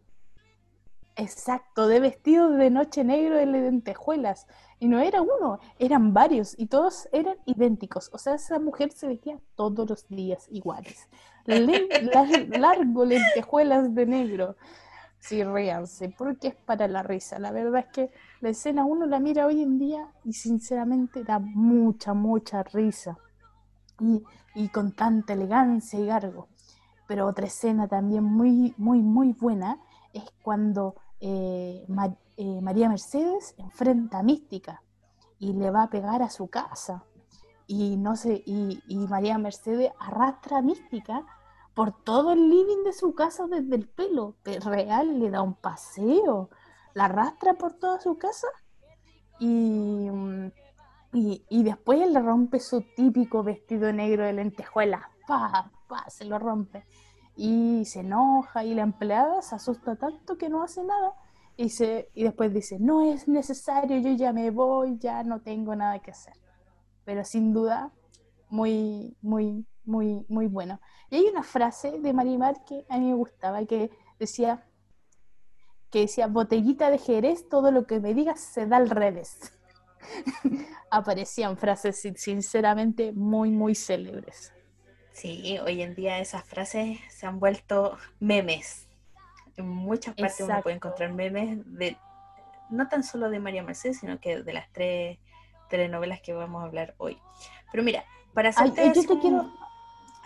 Exacto, 1.17 1.89
de 1.89 2.01
vestidos 2.01 2.59
de 2.59 2.71
noche 2.71 3.03
negro 3.05 3.37
de 3.37 3.47
lentejuelas. 3.47 4.47
Y 4.79 4.89
no 4.89 5.01
era 5.01 5.23
uno, 5.23 5.61
eran 5.79 6.13
varios 6.13 6.55
y 6.59 6.67
todos 6.67 7.09
eran 7.13 7.37
idénticos. 7.47 8.11
O 8.13 8.19
sea, 8.19 8.35
esa 8.35 8.59
mujer 8.59 8.93
se 8.93 9.07
vestía 9.07 9.41
todos 9.55 9.89
los 9.89 10.07
días 10.09 10.47
iguales. 10.51 11.09
Largo 11.47 13.05
lentejuelas 13.05 13.95
de 13.95 14.07
negro. 14.07 14.57
Sí, 15.19 15.43
ríanse, 15.43 16.15
porque 16.17 16.49
es 16.49 16.55
para 16.55 16.87
la 16.89 17.03
risa. 17.03 17.39
La 17.39 17.51
verdad 17.51 17.87
es 17.87 17.93
que 17.93 18.11
la 18.41 18.51
escena 18.51 18.85
uno 18.85 19.07
la 19.07 19.19
mira 19.19 19.47
hoy 19.47 19.63
en 19.63 19.79
día 19.79 20.09
y 20.25 20.35
sinceramente 20.35 21.25
da 21.25 21.39
mucha, 21.39 22.15
mucha 22.15 22.63
risa. 22.63 23.19
Y, 23.99 24.23
y 24.55 24.69
con 24.69 24.93
tanta 24.93 25.33
elegancia 25.33 25.99
y 25.99 26.07
gargo. 26.07 26.49
Pero 27.07 27.27
otra 27.27 27.47
escena 27.47 27.89
también 27.89 28.25
muy, 28.25 28.75
muy, 28.77 29.01
muy 29.01 29.33
buena 29.33 29.79
es 30.13 30.25
cuando 30.43 30.97
eh, 31.21 31.87
eh, 32.37 32.61
María 32.61 32.89
Mercedes 32.89 33.55
enfrenta 33.59 34.19
a 34.19 34.23
Mística 34.23 34.83
y 35.39 35.53
le 35.53 35.71
va 35.71 35.85
a 35.85 35.91
pegar 35.91 36.23
a 36.23 36.31
su 36.31 36.49
casa. 36.49 37.05
Y, 37.67 37.97
no 37.97 38.17
sé, 38.17 38.43
y, 38.47 38.81
María 39.09 39.39
Mercedes 39.39 39.93
arrastra 39.99 40.59
a 40.59 40.63
Mística 40.63 41.25
por 41.77 41.93
todo 42.05 42.33
el 42.33 42.51
living 42.51 42.85
de 42.85 42.93
su 42.95 43.15
casa 43.15 43.47
desde 43.47 43.77
el 43.77 43.87
pelo. 43.89 44.37
Real 44.45 45.21
le 45.21 45.31
da 45.31 45.43
un 45.43 45.55
paseo, 45.55 46.51
la 46.95 47.05
arrastra 47.05 47.55
por 47.55 47.75
toda 47.75 48.01
su 48.01 48.17
casa 48.19 48.49
y, 49.39 50.09
Y, 51.13 51.45
y 51.49 51.63
después 51.63 52.09
le 52.11 52.21
rompe 52.21 52.61
su 52.61 52.83
típico 52.97 53.43
vestido 53.43 53.93
negro 53.93 54.25
de 54.25 54.33
lentejuelas. 54.35 55.03
Pa, 55.27 55.71
pa, 55.89 56.05
se 56.11 56.25
lo 56.25 56.39
rompe. 56.39 56.85
Y 57.37 57.85
se 57.87 58.01
enoja 58.01 58.65
y 58.65 58.75
la 58.75 58.83
empleada 58.83 59.43
se 59.43 59.55
asusta 59.55 59.97
tanto 59.97 60.37
que 60.39 60.49
no 60.49 60.63
hace 60.63 60.83
nada. 60.85 61.13
Y, 61.57 61.71
se, 61.71 62.11
y 62.15 62.25
después 62.25 62.53
dice, 62.53 62.79
no 62.81 63.03
es 63.03 63.29
necesario, 63.29 63.99
yo 63.99 64.13
ya 64.13 64.33
me 64.33 64.51
voy, 64.51 64.99
ya 64.99 65.23
no 65.23 65.41
tengo 65.41 65.75
nada 65.75 66.01
que 66.01 66.11
hacer. 66.11 66.35
Pero 67.05 67.25
sin 67.25 67.53
duda, 67.53 67.93
muy, 68.51 69.17
muy, 69.23 69.67
muy, 69.85 70.27
muy 70.29 70.47
bueno. 70.49 70.81
Y 71.11 71.17
hay 71.17 71.27
una 71.27 71.43
frase 71.43 71.99
de 72.01 72.13
Marimar 72.13 72.65
que 72.65 72.85
a 72.89 72.99
mí 72.99 73.07
me 73.07 73.15
gustaba, 73.15 73.65
que 73.65 73.91
decía, 74.19 74.67
que 75.91 76.01
decía, 76.01 76.27
botellita 76.27 76.91
de 76.91 76.99
Jerez, 76.99 77.49
todo 77.49 77.71
lo 77.71 77.87
que 77.87 78.01
me 78.01 78.15
digas 78.15 78.41
se 78.41 78.67
da 78.67 78.77
al 78.77 78.91
revés. 78.91 79.53
Aparecían 80.91 81.57
frases 81.57 82.01
sinceramente 82.17 83.13
muy, 83.13 83.51
muy 83.51 83.75
célebres. 83.75 84.53
Sí, 85.13 85.59
hoy 85.59 85.81
en 85.81 85.95
día 85.95 86.19
esas 86.19 86.45
frases 86.45 86.99
se 87.09 87.27
han 87.27 87.41
vuelto 87.41 87.97
memes. 88.21 88.87
En 89.57 89.69
muchas 89.69 90.15
partes 90.15 90.41
uno 90.41 90.61
puede 90.63 90.77
encontrar 90.77 91.13
memes 91.13 91.59
de 91.65 91.97
no 92.69 92.89
tan 92.89 93.03
solo 93.03 93.31
de 93.31 93.39
María 93.39 93.63
Mercedes, 93.63 94.01
sino 94.01 94.21
que 94.21 94.43
de 94.43 94.53
las 94.53 94.71
tres 94.73 95.19
telenovelas 95.71 96.21
que 96.21 96.35
vamos 96.35 96.63
a 96.63 96.67
hablar 96.67 96.95
hoy. 96.99 97.19
Pero 97.71 97.83
mira, 97.83 98.05
para 98.35 98.51
hacerte 98.51 98.93
yo 98.95 99.07
te 99.07 99.19
quiero 99.19 99.51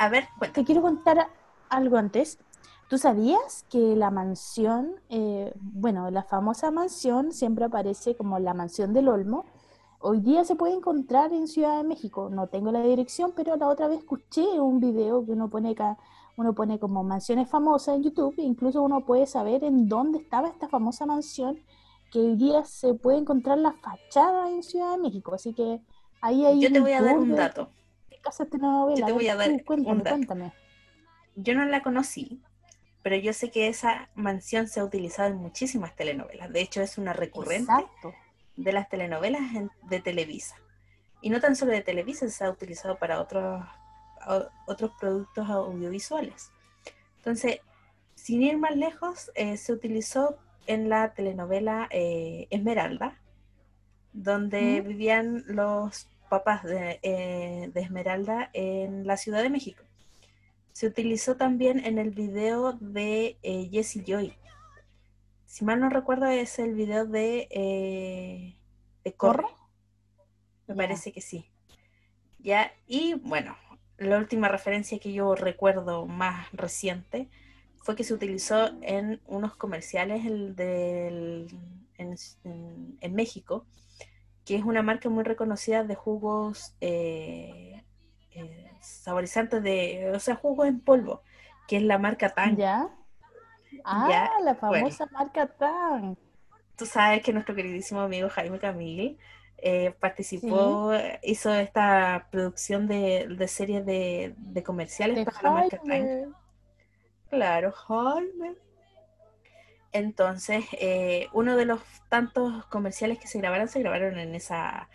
a 0.00 0.08
ver, 0.08 0.28
Te 0.54 0.64
quiero 0.64 0.80
contar 0.80 1.28
algo 1.68 1.98
antes. 1.98 2.38
¿Tú 2.88 2.96
sabías 2.96 3.66
que 3.68 3.94
la 3.94 4.10
mansión, 4.10 4.94
eh, 5.10 5.52
bueno, 5.60 6.10
la 6.10 6.22
famosa 6.22 6.70
mansión 6.70 7.32
siempre 7.32 7.66
aparece 7.66 8.16
como 8.16 8.38
la 8.38 8.54
mansión 8.54 8.94
del 8.94 9.08
Olmo? 9.08 9.44
Hoy 10.00 10.20
día 10.20 10.44
se 10.44 10.56
puede 10.56 10.72
encontrar 10.72 11.34
en 11.34 11.46
Ciudad 11.46 11.76
de 11.76 11.84
México. 11.84 12.30
No 12.30 12.46
tengo 12.46 12.72
la 12.72 12.80
dirección, 12.80 13.34
pero 13.36 13.56
la 13.56 13.68
otra 13.68 13.88
vez 13.88 13.98
escuché 13.98 14.58
un 14.58 14.80
video 14.80 15.26
que 15.26 15.32
uno 15.32 15.50
pone 15.50 15.72
acá, 15.72 15.98
uno 16.38 16.54
pone 16.54 16.78
como 16.78 17.04
mansiones 17.04 17.50
famosas 17.50 17.96
en 17.96 18.02
YouTube, 18.02 18.34
e 18.38 18.42
incluso 18.42 18.82
uno 18.82 19.04
puede 19.04 19.26
saber 19.26 19.64
en 19.64 19.86
dónde 19.86 20.16
estaba 20.16 20.48
esta 20.48 20.66
famosa 20.66 21.04
mansión, 21.04 21.58
que 22.10 22.20
hoy 22.20 22.36
día 22.36 22.64
se 22.64 22.94
puede 22.94 23.18
encontrar 23.18 23.58
la 23.58 23.72
fachada 23.72 24.50
en 24.50 24.62
Ciudad 24.62 24.92
de 24.92 25.02
México. 25.02 25.34
Así 25.34 25.52
que 25.52 25.82
ahí 26.22 26.46
hay. 26.46 26.58
Yo 26.58 26.72
te 26.72 26.80
voy 26.80 26.92
a 26.92 27.02
dar 27.02 27.18
un 27.18 27.36
dato 27.36 27.68
casa 28.20 28.46
telenovela? 28.46 29.00
Yo 29.00 29.06
te 29.06 29.12
voy 29.12 29.28
a 29.28 29.36
dar 29.36 29.64
cuéntame, 29.64 30.52
Yo 31.36 31.54
no 31.54 31.64
la 31.64 31.82
conocí, 31.82 32.40
pero 33.02 33.16
yo 33.16 33.32
sé 33.32 33.50
que 33.50 33.68
esa 33.68 34.08
mansión 34.14 34.68
se 34.68 34.80
ha 34.80 34.84
utilizado 34.84 35.30
en 35.30 35.36
muchísimas 35.36 35.96
telenovelas. 35.96 36.52
De 36.52 36.60
hecho, 36.60 36.82
es 36.82 36.98
una 36.98 37.12
recurrente 37.12 37.72
de 38.56 38.72
las 38.72 38.88
telenovelas 38.88 39.42
de 39.88 40.00
Televisa. 40.00 40.56
Y 41.22 41.30
no 41.30 41.40
tan 41.40 41.56
solo 41.56 41.72
de 41.72 41.82
Televisa, 41.82 42.28
se 42.28 42.44
ha 42.44 42.50
utilizado 42.50 42.98
para 42.98 43.20
otros, 43.20 43.64
otros 44.66 44.92
productos 44.98 45.48
audiovisuales. 45.48 46.50
Entonces, 47.18 47.60
sin 48.14 48.42
ir 48.42 48.58
más 48.58 48.76
lejos, 48.76 49.30
eh, 49.34 49.56
se 49.56 49.72
utilizó 49.72 50.38
en 50.66 50.88
la 50.88 51.14
telenovela 51.14 51.88
eh, 51.90 52.46
Esmeralda, 52.50 53.18
donde 54.12 54.80
vivían 54.82 55.44
los 55.46 56.09
papás 56.30 56.62
eh, 56.64 57.70
de, 57.74 57.80
Esmeralda 57.80 58.48
en 58.54 59.06
la 59.06 59.18
Ciudad 59.18 59.42
de 59.42 59.50
México. 59.50 59.84
Se 60.72 60.86
utilizó 60.86 61.36
también 61.36 61.84
en 61.84 61.98
el 61.98 62.10
video 62.10 62.72
de 62.80 63.36
eh, 63.42 63.68
Jessie 63.70 64.04
Joy. 64.06 64.32
Si 65.44 65.64
mal 65.64 65.80
no 65.80 65.90
recuerdo, 65.90 66.26
es 66.26 66.58
el 66.58 66.74
video 66.74 67.04
de, 67.04 67.48
eh, 67.50 68.56
de 69.04 69.12
Corre. 69.12 69.44
Me 70.68 70.74
parece 70.74 71.12
que 71.12 71.20
sí. 71.20 71.44
Ya, 72.38 72.72
y 72.86 73.14
bueno, 73.14 73.56
la 73.98 74.16
última 74.16 74.48
referencia 74.48 75.00
que 75.00 75.12
yo 75.12 75.34
recuerdo 75.34 76.06
más 76.06 76.50
reciente 76.52 77.28
fue 77.82 77.96
que 77.96 78.04
se 78.04 78.14
utilizó 78.14 78.70
en 78.82 79.20
unos 79.26 79.56
comerciales 79.56 80.24
del, 80.56 81.48
en 81.98 83.14
México 83.14 83.66
que 84.50 84.56
es 84.56 84.64
una 84.64 84.82
marca 84.82 85.08
muy 85.08 85.22
reconocida 85.22 85.84
de 85.84 85.94
jugos 85.94 86.74
eh, 86.80 87.84
eh, 88.32 88.72
saborizantes 88.80 89.62
de, 89.62 90.10
o 90.12 90.18
sea, 90.18 90.34
jugos 90.34 90.66
en 90.66 90.80
polvo, 90.80 91.22
que 91.68 91.76
es 91.76 91.84
la 91.84 91.98
marca 91.98 92.30
Tang. 92.30 92.56
¿Ya? 92.56 92.88
Ah, 93.84 94.28
la 94.42 94.56
famosa 94.56 95.06
marca 95.12 95.46
Tang. 95.46 96.16
Tú 96.74 96.84
sabes 96.84 97.22
que 97.22 97.32
nuestro 97.32 97.54
queridísimo 97.54 98.00
amigo 98.00 98.28
Jaime 98.28 98.58
Camille 98.58 99.18
eh, 99.58 99.94
participó, 100.00 100.94
hizo 101.22 101.54
esta 101.54 102.26
producción 102.32 102.88
de, 102.88 103.28
de 103.28 103.46
series 103.46 103.86
de, 103.86 104.62
comerciales 104.66 105.24
para 105.26 105.42
la 105.42 105.50
marca 105.52 105.80
Tang. 105.86 106.34
Claro, 107.28 107.70
Jaime. 107.70 108.56
Entonces, 109.92 110.64
eh, 110.72 111.28
uno 111.32 111.56
de 111.56 111.64
los 111.64 111.80
tantos 112.08 112.64
comerciales 112.66 113.18
que 113.18 113.26
se 113.26 113.38
grabaron, 113.38 113.68
se 113.68 113.80
grabaron 113.80 114.18
en 114.18 114.34
esa, 114.34 114.88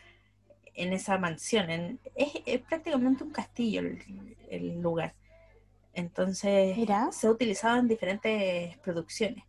en 0.74 0.94
esa 0.94 1.18
mansión. 1.18 2.00
es, 2.16 2.62
prácticamente 2.62 3.24
un 3.24 3.32
castillo 3.32 3.82
el, 4.50 4.82
lugar. 4.82 5.14
Entonces, 5.94 6.78
se 7.12 7.28
ha 7.28 7.32
utilizado 7.32 7.78
en 7.78 7.88
diferentes 7.88 8.78
producciones. 8.80 9.44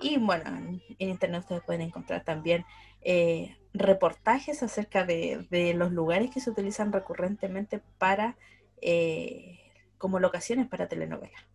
Y 0.00 0.18
bueno, 0.18 0.44
en, 0.56 0.82
internet 0.98 1.42
ustedes 1.42 1.62
pueden 1.62 1.82
encontrar 1.82 2.24
también 2.24 2.64
eh, 3.02 3.56
reportajes 3.74 4.62
acerca 4.62 5.04
de, 5.04 5.74
los 5.76 5.92
lugares 5.92 6.30
que 6.30 6.40
se 6.40 6.50
utilizan 6.50 6.92
recurrentemente 6.92 7.80
para 7.98 8.36
eh, 8.82 9.60
como 9.98 10.18
locaciones 10.18 10.68
para 10.68 10.88
telenovelas. 10.88 11.49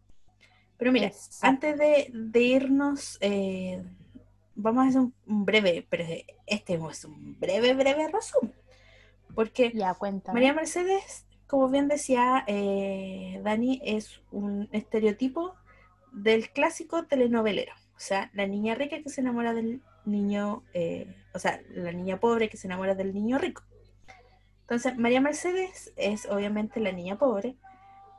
Pero 0.77 0.91
mira, 0.91 1.11
antes 1.41 1.77
de, 1.77 2.41
irnos, 2.41 3.17
eh, 3.21 3.81
vamos 4.55 4.85
a 4.85 4.88
hacer 4.89 5.01
un, 5.01 5.45
breve, 5.45 5.85
pero 5.89 6.03
este 6.45 6.73
es 6.73 7.05
un 7.05 7.39
breve, 7.39 7.73
breve 7.73 8.09
resumen. 8.09 8.53
Porque 9.33 9.73
María 10.33 10.53
Mercedes, 10.53 11.25
como 11.47 11.69
bien 11.69 11.88
decía 11.88 12.43
eh, 12.47 13.41
Dani, 13.43 13.81
es 13.83 14.21
un 14.31 14.69
estereotipo 14.71 15.55
del 16.13 16.49
clásico 16.49 17.05
telenovelero. 17.05 17.73
O 17.95 17.99
sea, 17.99 18.29
la 18.33 18.47
niña 18.47 18.75
rica 18.75 19.01
que 19.01 19.09
se 19.09 19.21
enamora 19.21 19.53
del 19.53 19.81
niño, 20.05 20.63
eh, 20.73 21.13
o 21.33 21.39
sea, 21.39 21.61
la 21.69 21.91
niña 21.91 22.19
pobre 22.19 22.49
que 22.49 22.57
se 22.57 22.67
enamora 22.67 22.95
del 22.95 23.13
niño 23.13 23.38
rico. 23.38 23.63
Entonces, 24.61 24.97
María 24.97 25.21
Mercedes 25.21 25.93
es 25.95 26.25
obviamente 26.25 26.79
la 26.79 26.91
niña 26.91 27.17
pobre, 27.17 27.55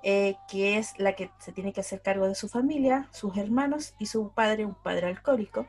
eh, 0.09 0.37
que 0.47 0.79
es 0.79 0.97
la 1.01 1.15
que 1.15 1.33
se 1.41 1.51
tiene 1.51 1.73
que 1.73 1.81
hacer 1.81 2.01
cargo 2.01 2.29
de 2.29 2.37
su 2.37 2.49
familia, 2.49 3.09
sus 3.11 3.37
hermanos 3.37 3.95
y 3.99 4.07
su 4.07 4.31
padre, 4.31 4.65
un 4.65 4.77
padre 4.77 5.09
alcohólico, 5.09 5.67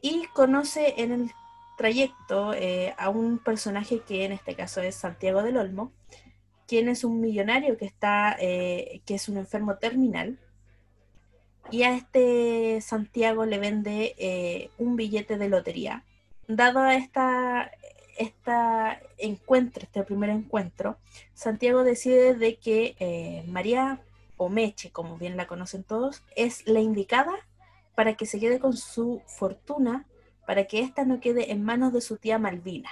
y 0.00 0.24
conoce 0.32 0.94
en 1.02 1.12
el 1.12 1.30
trayecto 1.76 2.54
eh, 2.54 2.94
a 2.96 3.10
un 3.10 3.38
personaje 3.38 4.00
que 4.00 4.24
en 4.24 4.32
este 4.32 4.54
caso 4.54 4.80
es 4.80 4.94
Santiago 4.94 5.42
del 5.42 5.58
Olmo, 5.58 5.92
quien 6.66 6.88
es 6.88 7.04
un 7.04 7.20
millonario 7.20 7.76
que 7.76 7.84
está, 7.84 8.34
eh, 8.40 9.02
que 9.04 9.16
es 9.16 9.28
un 9.28 9.36
enfermo 9.36 9.76
terminal, 9.76 10.38
y 11.70 11.82
a 11.82 11.94
este 11.94 12.80
Santiago 12.80 13.44
le 13.44 13.58
vende 13.58 14.70
un 14.78 14.96
billete 14.96 15.36
de 15.36 15.50
lotería. 15.50 16.04
Dado 16.48 16.80
a 16.80 16.94
esta, 16.94 17.70
este 18.16 18.52
encuentro, 19.18 19.82
este 19.82 20.02
primer 20.04 20.30
encuentro, 20.30 20.96
Santiago 21.34 21.84
decide 21.84 22.34
de 22.34 22.56
que 22.56 22.96
eh, 22.98 23.44
María 23.48 24.00
o 24.36 24.48
Meche, 24.48 24.90
como 24.90 25.16
bien 25.16 25.36
la 25.36 25.46
conocen 25.46 25.84
todos, 25.84 26.22
es 26.36 26.66
la 26.66 26.80
indicada 26.80 27.32
para 27.94 28.14
que 28.14 28.26
se 28.26 28.40
quede 28.40 28.58
con 28.58 28.76
su 28.76 29.22
fortuna, 29.26 30.06
para 30.46 30.64
que 30.64 30.80
ésta 30.80 31.04
no 31.04 31.20
quede 31.20 31.52
en 31.52 31.64
manos 31.64 31.92
de 31.92 32.00
su 32.00 32.16
tía 32.16 32.38
Malvina. 32.38 32.90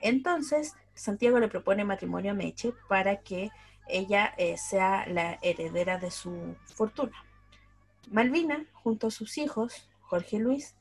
Entonces, 0.00 0.74
Santiago 0.94 1.38
le 1.38 1.48
propone 1.48 1.84
matrimonio 1.84 2.32
a 2.32 2.34
Meche 2.34 2.72
para 2.88 3.20
que 3.20 3.50
ella 3.88 4.34
eh, 4.36 4.56
sea 4.56 5.06
la 5.06 5.38
heredera 5.42 5.98
de 5.98 6.10
su 6.10 6.56
fortuna. 6.66 7.24
Malvina, 8.10 8.66
junto 8.72 9.06
a 9.06 9.10
sus 9.10 9.38
hijos, 9.38 9.88
Jorge 10.02 10.38
Luis 10.38 10.74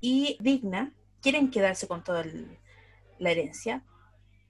y 0.00 0.36
Digna, 0.40 0.92
quieren 1.22 1.50
quedarse 1.50 1.86
con 1.86 2.02
toda 2.04 2.24
la 3.18 3.30
herencia. 3.30 3.84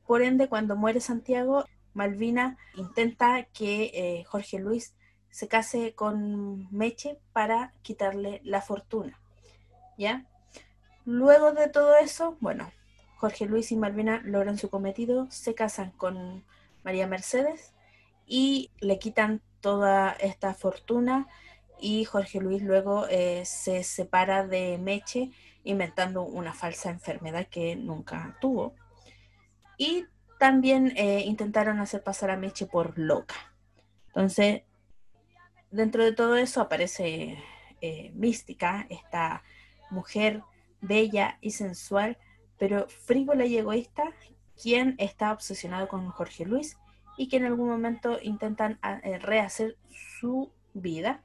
Por 0.06 0.22
ende, 0.22 0.48
cuando 0.48 0.76
muere 0.76 1.00
Santiago, 1.00 1.64
Malvina 1.94 2.56
intenta 2.74 3.44
que 3.52 3.90
eh, 3.94 4.24
Jorge 4.24 4.58
Luis 4.58 4.94
se 5.30 5.48
case 5.48 5.94
con 5.94 6.68
Meche 6.72 7.18
para 7.32 7.72
quitarle 7.82 8.40
la 8.44 8.60
fortuna. 8.60 9.18
¿Ya? 9.96 10.26
Luego 11.04 11.52
de 11.52 11.68
todo 11.68 11.96
eso, 11.96 12.36
bueno, 12.40 12.70
Jorge 13.16 13.46
Luis 13.46 13.70
y 13.72 13.76
Malvina 13.76 14.22
logran 14.24 14.58
su 14.58 14.70
cometido, 14.70 15.30
se 15.30 15.54
casan 15.54 15.90
con 15.92 16.44
María 16.84 17.06
Mercedes 17.06 17.72
y 18.26 18.70
le 18.80 18.98
quitan 18.98 19.42
toda 19.60 20.12
esta 20.12 20.54
fortuna 20.54 21.28
y 21.78 22.04
Jorge 22.04 22.40
Luis 22.40 22.62
luego 22.62 23.06
eh, 23.08 23.44
se 23.44 23.84
separa 23.84 24.46
de 24.46 24.78
Meche 24.78 25.30
inventando 25.64 26.22
una 26.22 26.52
falsa 26.52 26.90
enfermedad 26.90 27.46
que 27.48 27.76
nunca 27.76 28.36
tuvo. 28.40 28.74
Y 29.76 30.06
también 30.38 30.92
eh, 30.96 31.22
intentaron 31.26 31.80
hacer 31.80 32.02
pasar 32.02 32.30
a 32.30 32.36
Meche 32.36 32.66
por 32.66 32.98
loca. 32.98 33.34
Entonces, 34.08 34.62
dentro 35.70 36.04
de 36.04 36.12
todo 36.12 36.36
eso 36.36 36.60
aparece 36.60 37.38
eh, 37.80 38.10
Mística, 38.14 38.86
esta 38.90 39.42
mujer 39.90 40.42
bella 40.80 41.38
y 41.40 41.52
sensual, 41.52 42.18
pero 42.58 42.88
frívola 42.88 43.46
y 43.46 43.58
egoísta, 43.58 44.04
quien 44.60 44.94
está 44.98 45.32
obsesionado 45.32 45.88
con 45.88 46.08
Jorge 46.10 46.44
Luis 46.44 46.76
y 47.16 47.28
que 47.28 47.36
en 47.36 47.44
algún 47.44 47.68
momento 47.68 48.18
intentan 48.22 48.78
ah, 48.82 49.00
eh, 49.02 49.18
rehacer 49.18 49.76
su 50.20 50.52
vida, 50.74 51.22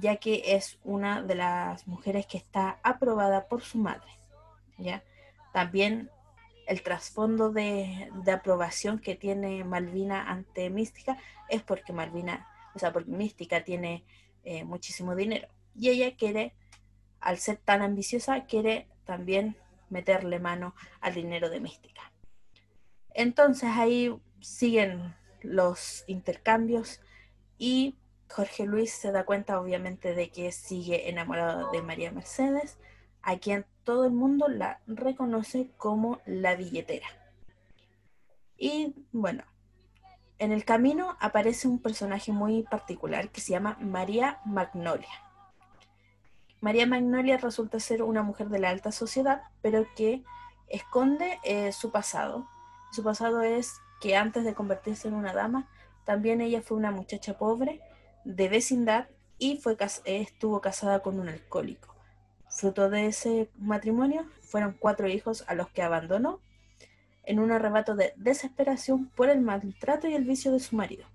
ya 0.00 0.16
que 0.16 0.54
es 0.56 0.78
una 0.84 1.22
de 1.22 1.34
las 1.34 1.86
mujeres 1.86 2.26
que 2.26 2.38
está 2.38 2.78
aprobada 2.82 3.48
por 3.48 3.62
su 3.62 3.78
madre. 3.78 4.18
¿ya? 4.78 5.02
También 5.52 6.10
el 6.66 6.82
trasfondo 6.82 7.50
de, 7.50 8.10
aprobación 8.32 8.98
que 8.98 9.14
tiene 9.14 9.64
Malvina 9.64 10.30
ante 10.30 10.70
Mística 10.70 11.18
es 11.48 11.62
porque 11.62 11.92
Malvina, 11.92 12.48
o 12.74 12.78
sea, 12.78 12.92
porque 12.92 13.10
Mística 13.10 13.64
tiene 13.64 14.04
eh, 14.44 14.64
muchísimo 14.64 15.14
dinero 15.14 15.48
y 15.74 15.90
ella 15.90 16.16
quiere, 16.16 16.54
al 17.20 17.38
ser 17.38 17.56
tan 17.56 17.82
ambiciosa, 17.82 18.44
quiere 18.46 18.88
también 19.04 19.56
meterle 19.90 20.38
mano 20.38 20.74
al 21.00 21.14
dinero 21.14 21.50
de 21.50 21.60
Mística. 21.60 22.12
Entonces 23.14 23.70
ahí 23.70 24.14
siguen 24.40 25.14
los 25.42 26.04
intercambios 26.06 27.00
y 27.58 27.96
Jorge 28.32 28.64
Luis 28.64 28.92
se 28.92 29.12
da 29.12 29.24
cuenta 29.24 29.60
obviamente 29.60 30.14
de 30.14 30.30
que 30.30 30.52
sigue 30.52 31.10
enamorado 31.10 31.70
de 31.70 31.82
María 31.82 32.10
Mercedes, 32.10 32.78
a 33.22 33.36
quien 33.36 33.66
todo 33.84 34.06
el 34.06 34.12
mundo 34.12 34.48
la 34.48 34.80
reconoce 34.86 35.70
como 35.76 36.20
la 36.24 36.56
billetera. 36.56 37.06
Y 38.56 38.94
bueno, 39.12 39.44
en 40.38 40.50
el 40.50 40.64
camino 40.64 41.16
aparece 41.20 41.68
un 41.68 41.78
personaje 41.78 42.32
muy 42.32 42.62
particular 42.62 43.28
que 43.28 43.40
se 43.40 43.52
llama 43.52 43.76
María 43.80 44.40
Magnolia. 44.46 45.12
María 46.60 46.86
Magnolia 46.86 47.36
resulta 47.36 47.80
ser 47.80 48.02
una 48.02 48.22
mujer 48.22 48.48
de 48.48 48.60
la 48.60 48.70
alta 48.70 48.92
sociedad, 48.92 49.42
pero 49.60 49.86
que 49.94 50.24
esconde 50.68 51.38
eh, 51.44 51.72
su 51.72 51.90
pasado. 51.90 52.48
Su 52.92 53.02
pasado 53.02 53.42
es 53.42 53.74
que 54.00 54.16
antes 54.16 54.44
de 54.44 54.54
convertirse 54.54 55.08
en 55.08 55.14
una 55.14 55.34
dama, 55.34 55.68
también 56.04 56.40
ella 56.40 56.62
fue 56.62 56.76
una 56.76 56.90
muchacha 56.90 57.36
pobre 57.36 57.80
de 58.24 58.48
vecindad 58.48 59.08
y 59.38 59.56
fue, 59.56 59.76
estuvo 60.04 60.60
casada 60.60 61.00
con 61.00 61.18
un 61.18 61.28
alcohólico. 61.28 61.94
Fruto 62.48 62.90
de 62.90 63.06
ese 63.06 63.48
matrimonio 63.58 64.26
fueron 64.42 64.76
cuatro 64.78 65.08
hijos 65.08 65.44
a 65.48 65.54
los 65.54 65.68
que 65.70 65.82
abandonó 65.82 66.40
en 67.24 67.38
un 67.38 67.50
arrebato 67.50 67.94
de 67.94 68.12
desesperación 68.16 69.08
por 69.08 69.30
el 69.30 69.40
maltrato 69.40 70.08
y 70.08 70.14
el 70.14 70.24
vicio 70.24 70.52
de 70.52 70.60
su 70.60 70.76
marido. 70.76 71.06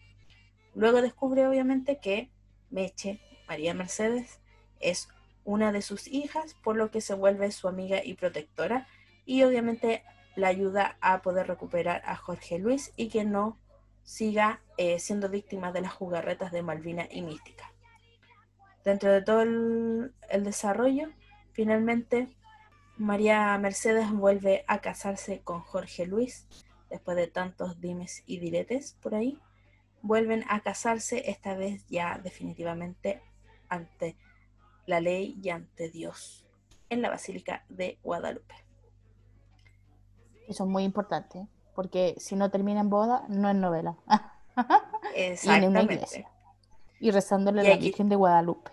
Luego 0.74 1.02
descubre 1.02 1.48
obviamente 1.48 2.00
que 2.00 2.30
Meche, 2.70 3.20
María 3.48 3.74
Mercedes, 3.74 4.40
es 4.80 5.10
una 5.44 5.72
de 5.72 5.82
sus 5.82 6.08
hijas, 6.08 6.56
por 6.64 6.76
lo 6.76 6.92
que 6.92 7.02
se 7.02 7.14
vuelve 7.14 7.52
su 7.52 7.68
amiga 7.68 8.04
y 8.04 8.16
protectora 8.16 8.88
y 9.26 9.44
obviamente 9.44 10.04
la 10.36 10.50
ayuda 10.50 10.98
a 11.02 11.22
poder 11.22 11.48
recuperar 11.48 12.02
a 12.06 12.16
Jorge 12.16 12.60
Luis 12.60 12.94
y 12.96 13.10
que 13.10 13.24
no 13.24 13.58
siga 14.08 14.62
eh, 14.78 15.00
siendo 15.00 15.28
víctima 15.28 15.74
de 15.74 15.82
las 15.82 15.92
jugarretas 15.92 16.54
de 16.54 16.62
Malvina 16.64 17.10
y 17.12 17.22
Mística. 17.22 17.74
Dentro 18.86 19.12
de 19.12 19.22
todo 19.22 19.42
el, 19.42 20.14
desarrollo, 20.46 21.10
finalmente 21.52 22.34
María 22.96 23.58
Mercedes 23.58 24.10
vuelve 24.10 24.64
a 24.68 24.80
casarse 24.80 25.42
con 25.42 25.60
Jorge 25.60 26.06
Luis, 26.06 26.48
después 26.90 27.18
de 27.18 27.28
tantos 27.28 27.82
dimes 27.82 28.24
y 28.26 28.40
diretes 28.40 28.96
por 29.02 29.14
ahí. 29.14 29.42
Vuelven 30.02 30.46
a 30.48 30.62
casarse, 30.62 31.30
esta 31.30 31.56
vez 31.56 31.86
ya 31.90 32.18
definitivamente 32.24 33.22
ante 33.68 34.16
la 34.86 35.02
ley 35.02 35.38
y 35.44 35.50
ante 35.50 35.90
Dios 35.90 36.46
en 36.88 37.02
la 37.02 37.10
Basílica 37.10 37.66
de 37.68 38.00
Guadalupe. 38.04 38.56
Eso 40.48 40.64
es 40.64 40.70
muy 40.70 40.84
importante, 40.86 41.46
porque 41.78 42.16
si 42.18 42.36
no 42.36 42.50
termina 42.50 42.80
en 42.80 42.90
boda, 42.90 43.24
no 43.30 43.52
es 43.52 43.56
novela. 43.56 43.98
Exactamente. 45.16 46.26
y, 47.00 47.12
rezándole 47.12 47.62
a 47.62 47.70
la 47.70 47.78
Virgen 47.78 48.10
de 48.10 48.16
Guadalupe. 48.16 48.72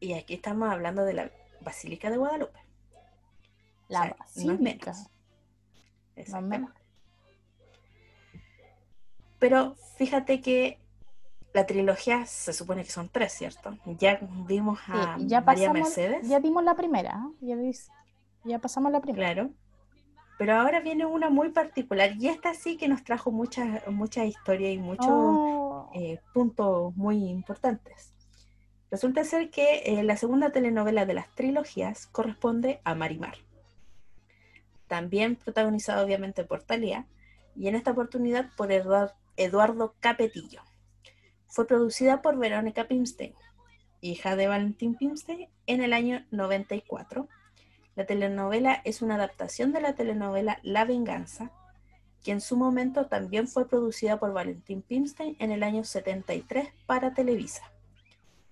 Y 0.00 0.14
aquí 0.14 0.32
estamos 0.32 0.70
hablando 0.70 1.04
de 1.04 1.12
la 1.12 1.30
Basílica 1.60 2.08
de 2.08 2.16
Guadalupe. 2.16 2.58
La 3.88 4.16
Basílica. 4.18 4.94
No 6.30 6.72
Pero 9.38 9.74
fíjate 9.98 10.40
que 10.40 10.80
la 11.52 11.66
trilogía 11.66 12.24
se 12.24 12.54
supone 12.54 12.82
que 12.82 12.90
son 12.92 13.10
tres, 13.10 13.34
¿cierto? 13.34 13.76
Ya 13.98 14.18
vimos 14.46 14.78
a 14.88 15.18
María 15.18 15.70
Mercedes. 15.70 16.26
Ya 16.26 16.40
dimos 16.40 16.64
la 16.64 16.76
primera, 16.76 17.28
¿eh? 17.42 17.74
ya, 18.44 18.58
pasamos 18.58 18.90
la 18.90 19.02
primera. 19.02 19.34
Claro. 19.34 19.50
Pero 20.42 20.56
ahora 20.56 20.80
viene 20.80 21.06
una 21.06 21.30
muy 21.30 21.50
particular 21.50 22.16
y 22.18 22.26
esta 22.26 22.52
sí 22.52 22.76
que 22.76 22.88
nos 22.88 23.04
trajo 23.04 23.30
mucha, 23.30 23.80
mucha 23.86 24.24
historia 24.24 24.72
y 24.72 24.76
muchos 24.76 25.06
oh. 25.08 25.88
eh, 25.94 26.18
puntos 26.34 26.96
muy 26.96 27.28
importantes. 27.28 28.12
Resulta 28.90 29.22
ser 29.22 29.50
que 29.50 29.82
eh, 29.84 30.02
la 30.02 30.16
segunda 30.16 30.50
telenovela 30.50 31.06
de 31.06 31.14
las 31.14 31.32
trilogías 31.36 32.08
corresponde 32.08 32.80
a 32.82 32.96
Marimar. 32.96 33.36
También 34.88 35.36
protagonizada 35.36 36.04
obviamente 36.04 36.42
por 36.42 36.64
Talía 36.64 37.06
y 37.54 37.68
en 37.68 37.76
esta 37.76 37.92
oportunidad 37.92 38.50
por 38.56 38.72
Eduardo 39.36 39.94
Capetillo. 40.00 40.62
Fue 41.46 41.68
producida 41.68 42.20
por 42.20 42.36
Verónica 42.36 42.88
Pimstein, 42.88 43.34
hija 44.00 44.34
de 44.34 44.48
Valentín 44.48 44.96
Pimstein, 44.96 45.48
en 45.68 45.84
el 45.84 45.92
año 45.92 46.26
94. 46.32 47.28
La 47.94 48.06
telenovela 48.06 48.80
es 48.84 49.02
una 49.02 49.16
adaptación 49.16 49.72
de 49.72 49.80
la 49.80 49.94
telenovela 49.94 50.58
La 50.62 50.84
Venganza, 50.84 51.50
que 52.22 52.32
en 52.32 52.40
su 52.40 52.56
momento 52.56 53.06
también 53.06 53.48
fue 53.48 53.68
producida 53.68 54.18
por 54.18 54.32
Valentín 54.32 54.82
Pimstein 54.82 55.36
en 55.38 55.50
el 55.50 55.62
año 55.62 55.84
73 55.84 56.68
para 56.86 57.14
Televisa. 57.14 57.62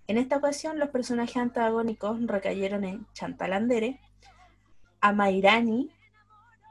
En 0.07 0.19
esta 0.19 0.37
ocasión, 0.37 0.79
los 0.79 0.91
personajes 0.91 1.37
antagónicos 1.37 2.21
recayeron 2.27 2.85
en 2.85 3.07
Chantal 3.13 3.53
Andere, 3.53 4.01
Amairani, 5.01 5.91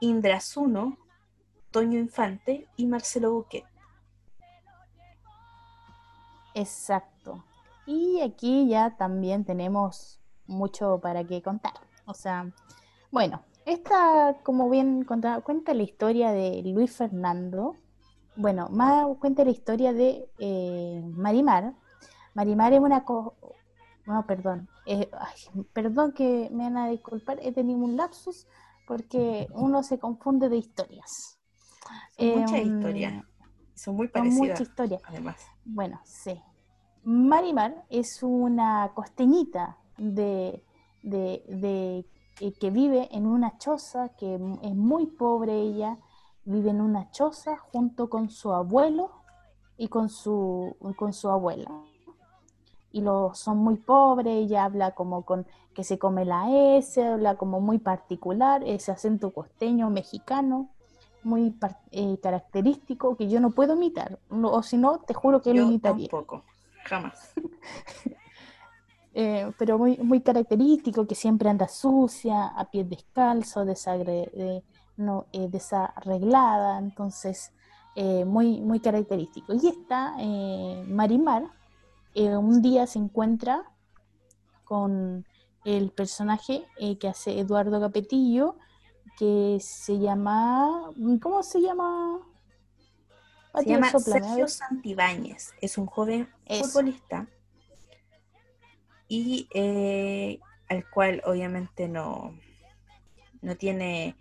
Indra 0.00 0.40
Zuno, 0.40 0.98
Toño 1.70 1.98
Infante 1.98 2.68
y 2.76 2.86
Marcelo 2.86 3.32
Buquet. 3.32 3.64
Exacto. 6.54 7.44
Y 7.86 8.20
aquí 8.20 8.68
ya 8.68 8.96
también 8.96 9.44
tenemos 9.44 10.20
mucho 10.46 11.00
para 11.00 11.24
qué 11.24 11.42
contar. 11.42 11.72
O 12.10 12.14
sea, 12.14 12.50
bueno, 13.12 13.42
esta, 13.66 14.36
como 14.42 14.68
bien 14.68 15.04
cuenta, 15.04 15.40
cuenta 15.42 15.74
la 15.74 15.84
historia 15.84 16.32
de 16.32 16.60
Luis 16.64 16.92
Fernando. 16.92 17.76
Bueno, 18.34 18.68
más 18.70 19.06
cuenta 19.20 19.44
la 19.44 19.50
historia 19.50 19.92
de 19.92 20.28
eh, 20.38 21.02
Marimar. 21.14 21.74
Marimar 22.34 22.72
es 22.72 22.80
una... 22.80 23.04
no, 24.06 24.26
perdón. 24.26 24.68
perdón 25.72 26.12
que 26.12 26.48
me 26.52 26.64
van 26.64 26.76
a 26.78 26.88
disculpar, 26.88 27.38
he 27.42 27.52
tenido 27.52 27.78
un 27.78 27.96
lapsus 27.96 28.46
porque 28.86 29.46
uno 29.54 29.84
se 29.84 30.00
confunde 30.00 30.48
de 30.48 30.56
historias. 30.56 31.38
Son 32.18 32.40
muchas 32.40 32.58
em, 32.58 32.76
historias. 32.76 33.24
Son 33.74 33.94
muy 33.94 34.08
parecidas. 34.08 34.40
Muchas 34.40 34.60
historias. 34.62 35.02
Además. 35.06 35.36
Bueno, 35.64 36.00
sí. 36.04 36.40
Marimar 37.04 37.84
es 37.88 38.22
una 38.22 38.90
costeñita 38.94 39.78
de, 39.96 40.64
de, 41.02 42.04
eh, 42.40 42.52
que 42.52 42.70
vive 42.70 43.08
en 43.12 43.26
una 43.26 43.58
choza, 43.58 44.10
que 44.10 44.34
es 44.34 44.74
muy 44.74 45.06
pobre 45.06 45.60
ella, 45.60 45.98
vive 46.44 46.70
en 46.70 46.80
una 46.80 47.10
choza 47.10 47.56
junto 47.56 48.08
con 48.08 48.30
su 48.30 48.52
abuelo 48.52 49.10
y 49.76 49.88
con 49.88 50.08
su, 50.08 50.76
con 50.96 51.12
su 51.12 51.28
abuela. 51.28 51.70
Y 52.92 53.02
los 53.02 53.38
son 53.38 53.58
muy 53.58 53.76
pobres, 53.76 54.34
ella 54.34 54.64
habla 54.64 54.92
como 54.92 55.24
con 55.24 55.46
que 55.74 55.84
se 55.84 55.98
come 55.98 56.24
la 56.24 56.50
S, 56.76 57.02
habla 57.04 57.36
como 57.36 57.60
muy 57.60 57.78
particular, 57.78 58.62
ese 58.64 58.90
acento 58.90 59.32
costeño 59.32 59.90
mexicano 59.90 60.70
muy 61.22 61.54
eh, 61.90 62.18
característico 62.22 63.16
que 63.16 63.28
yo 63.28 63.40
no 63.40 63.50
puedo 63.50 63.74
imitar, 63.74 64.18
o 64.30 64.62
si 64.62 64.76
no, 64.76 64.98
te 65.00 65.14
juro 65.14 65.42
que 65.42 65.54
lo 65.54 65.62
imitaría. 65.62 66.08
Tampoco, 66.08 66.44
jamás. 66.84 67.32
Eh, 69.12 69.50
pero 69.58 69.76
muy, 69.76 69.98
muy 69.98 70.20
característico, 70.20 71.06
que 71.06 71.16
siempre 71.16 71.48
anda 71.48 71.66
sucia, 71.66 72.46
a 72.46 72.70
pies 72.70 72.88
descalzo, 72.88 73.64
desagre, 73.64 74.62
no, 74.96 75.26
eh, 75.32 75.48
desarreglada, 75.48 76.78
entonces 76.78 77.52
muy, 78.24 78.60
muy 78.60 78.80
característico. 78.80 79.52
Y 79.52 79.66
esta 79.66 80.14
Marimar 80.86 81.42
un 82.14 82.62
día 82.62 82.86
se 82.86 82.98
encuentra 82.98 83.64
con 84.64 85.26
el 85.64 85.90
personaje 85.90 86.64
que 86.98 87.08
hace 87.08 87.38
Eduardo 87.40 87.78
Capetillo, 87.78 88.56
que 89.18 89.58
se 89.60 89.98
llama, 89.98 90.92
¿cómo 91.20 91.42
se 91.42 91.60
llama? 91.60 92.20
Se 93.54 93.68
llama 93.68 93.90
Sergio 93.90 94.48
Santibáñez, 94.48 95.52
es 95.60 95.76
un 95.76 95.86
joven 95.86 96.26
futbolista 96.48 97.28
y 99.10 99.48
eh, 99.52 100.38
al 100.68 100.88
cual 100.88 101.20
obviamente 101.26 101.88
no, 101.88 102.32
no 103.42 103.56
tiene 103.56 104.14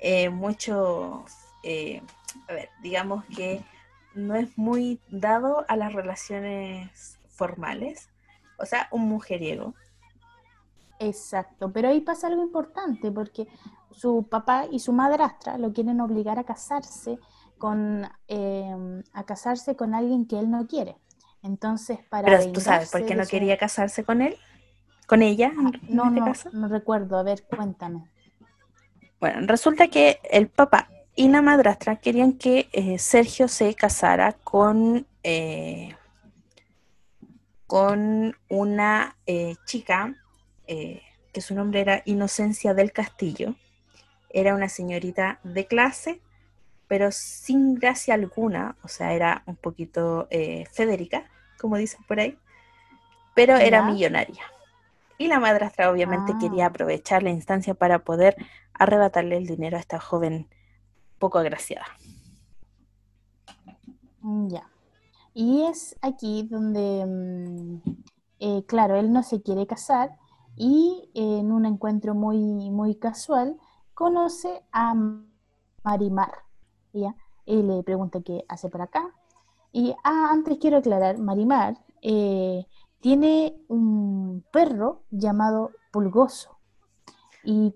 eh, 0.00 0.30
mucho, 0.30 1.24
eh, 1.64 2.02
digamos 2.80 3.24
que 3.24 3.64
no 4.14 4.36
es 4.36 4.56
muy 4.56 5.00
dado 5.10 5.64
a 5.66 5.76
las 5.76 5.92
relaciones 5.92 7.18
formales, 7.26 8.08
o 8.58 8.64
sea, 8.64 8.88
un 8.92 9.08
mujeriego. 9.08 9.74
Exacto, 11.00 11.72
pero 11.72 11.88
ahí 11.88 12.00
pasa 12.00 12.28
algo 12.28 12.42
importante 12.42 13.10
porque 13.10 13.48
su 13.90 14.28
papá 14.30 14.66
y 14.70 14.78
su 14.78 14.92
madrastra 14.92 15.58
lo 15.58 15.72
quieren 15.72 16.00
obligar 16.00 16.38
a 16.38 16.44
casarse 16.44 17.18
con 17.58 18.08
em, 18.28 19.02
a 19.12 19.24
casarse 19.24 19.74
con 19.74 19.94
alguien 19.94 20.26
que 20.26 20.38
él 20.38 20.48
no 20.48 20.68
quiere. 20.68 20.96
Entonces, 21.42 21.98
para 22.08 22.26
Pero 22.26 22.52
tú 22.52 22.60
sabes 22.60 22.90
por 22.90 23.04
qué 23.06 23.14
no 23.14 23.26
quería 23.26 23.56
casarse 23.56 24.04
con 24.04 24.22
él, 24.22 24.36
con 25.06 25.22
ella. 25.22 25.52
Ah, 25.56 25.70
no, 25.88 26.08
este 26.08 26.50
no, 26.50 26.60
no 26.60 26.68
recuerdo. 26.68 27.18
A 27.18 27.22
ver, 27.22 27.44
cuéntame. 27.44 28.04
Bueno, 29.20 29.46
resulta 29.46 29.88
que 29.88 30.20
el 30.30 30.48
papá 30.48 30.88
y 31.14 31.28
la 31.28 31.42
madrastra 31.42 31.96
querían 31.96 32.34
que 32.34 32.68
eh, 32.72 32.98
Sergio 32.98 33.48
se 33.48 33.74
casara 33.74 34.32
con 34.32 35.06
eh, 35.22 35.96
con 37.68 38.34
una 38.48 39.14
eh, 39.26 39.56
chica 39.66 40.14
eh, 40.66 41.02
que 41.34 41.42
su 41.42 41.54
nombre 41.54 41.82
era 41.82 42.02
Inocencia 42.06 42.72
del 42.72 42.92
Castillo. 42.92 43.56
Era 44.30 44.54
una 44.54 44.70
señorita 44.70 45.38
de 45.44 45.66
clase, 45.66 46.22
pero 46.88 47.12
sin 47.12 47.74
gracia 47.74 48.14
alguna, 48.14 48.76
o 48.82 48.88
sea, 48.88 49.12
era 49.12 49.42
un 49.46 49.56
poquito 49.56 50.26
eh, 50.30 50.64
Federica, 50.72 51.24
como 51.60 51.76
dicen 51.76 52.00
por 52.08 52.18
ahí, 52.18 52.38
pero 53.34 53.56
era 53.56 53.82
millonaria. 53.82 54.42
Y 55.18 55.28
la 55.28 55.38
madrastra 55.38 55.90
obviamente 55.90 56.32
ah. 56.34 56.38
quería 56.40 56.66
aprovechar 56.66 57.22
la 57.22 57.30
instancia 57.30 57.74
para 57.74 58.00
poder 58.00 58.36
arrebatarle 58.72 59.36
el 59.36 59.46
dinero 59.46 59.76
a 59.76 59.80
esta 59.80 60.00
joven 60.00 60.48
poco 61.18 61.38
agraciada. 61.38 61.86
Ya. 64.48 64.68
Y 65.34 65.64
es 65.64 65.96
aquí 66.02 66.48
donde, 66.50 67.04
mm, 67.06 67.80
eh, 68.40 68.64
claro, 68.66 68.96
él 68.96 69.12
no 69.12 69.22
se 69.22 69.42
quiere 69.42 69.66
casar 69.66 70.16
y 70.56 71.10
en 71.14 71.52
un 71.52 71.66
encuentro 71.66 72.14
muy, 72.14 72.70
muy 72.70 72.96
casual 72.96 73.56
conoce 73.94 74.62
a 74.72 74.94
Marimar. 75.84 76.47
Y 77.44 77.62
le 77.62 77.82
pregunta 77.82 78.20
qué 78.20 78.44
hace 78.48 78.68
por 78.68 78.82
acá. 78.82 79.14
Y 79.72 79.94
ah, 80.04 80.28
antes 80.32 80.58
quiero 80.58 80.78
aclarar, 80.78 81.18
Marimar 81.18 81.76
eh, 82.02 82.66
tiene 83.00 83.56
un 83.68 84.44
perro 84.52 85.02
llamado 85.10 85.70
Pulgoso. 85.90 86.58
Y 87.44 87.74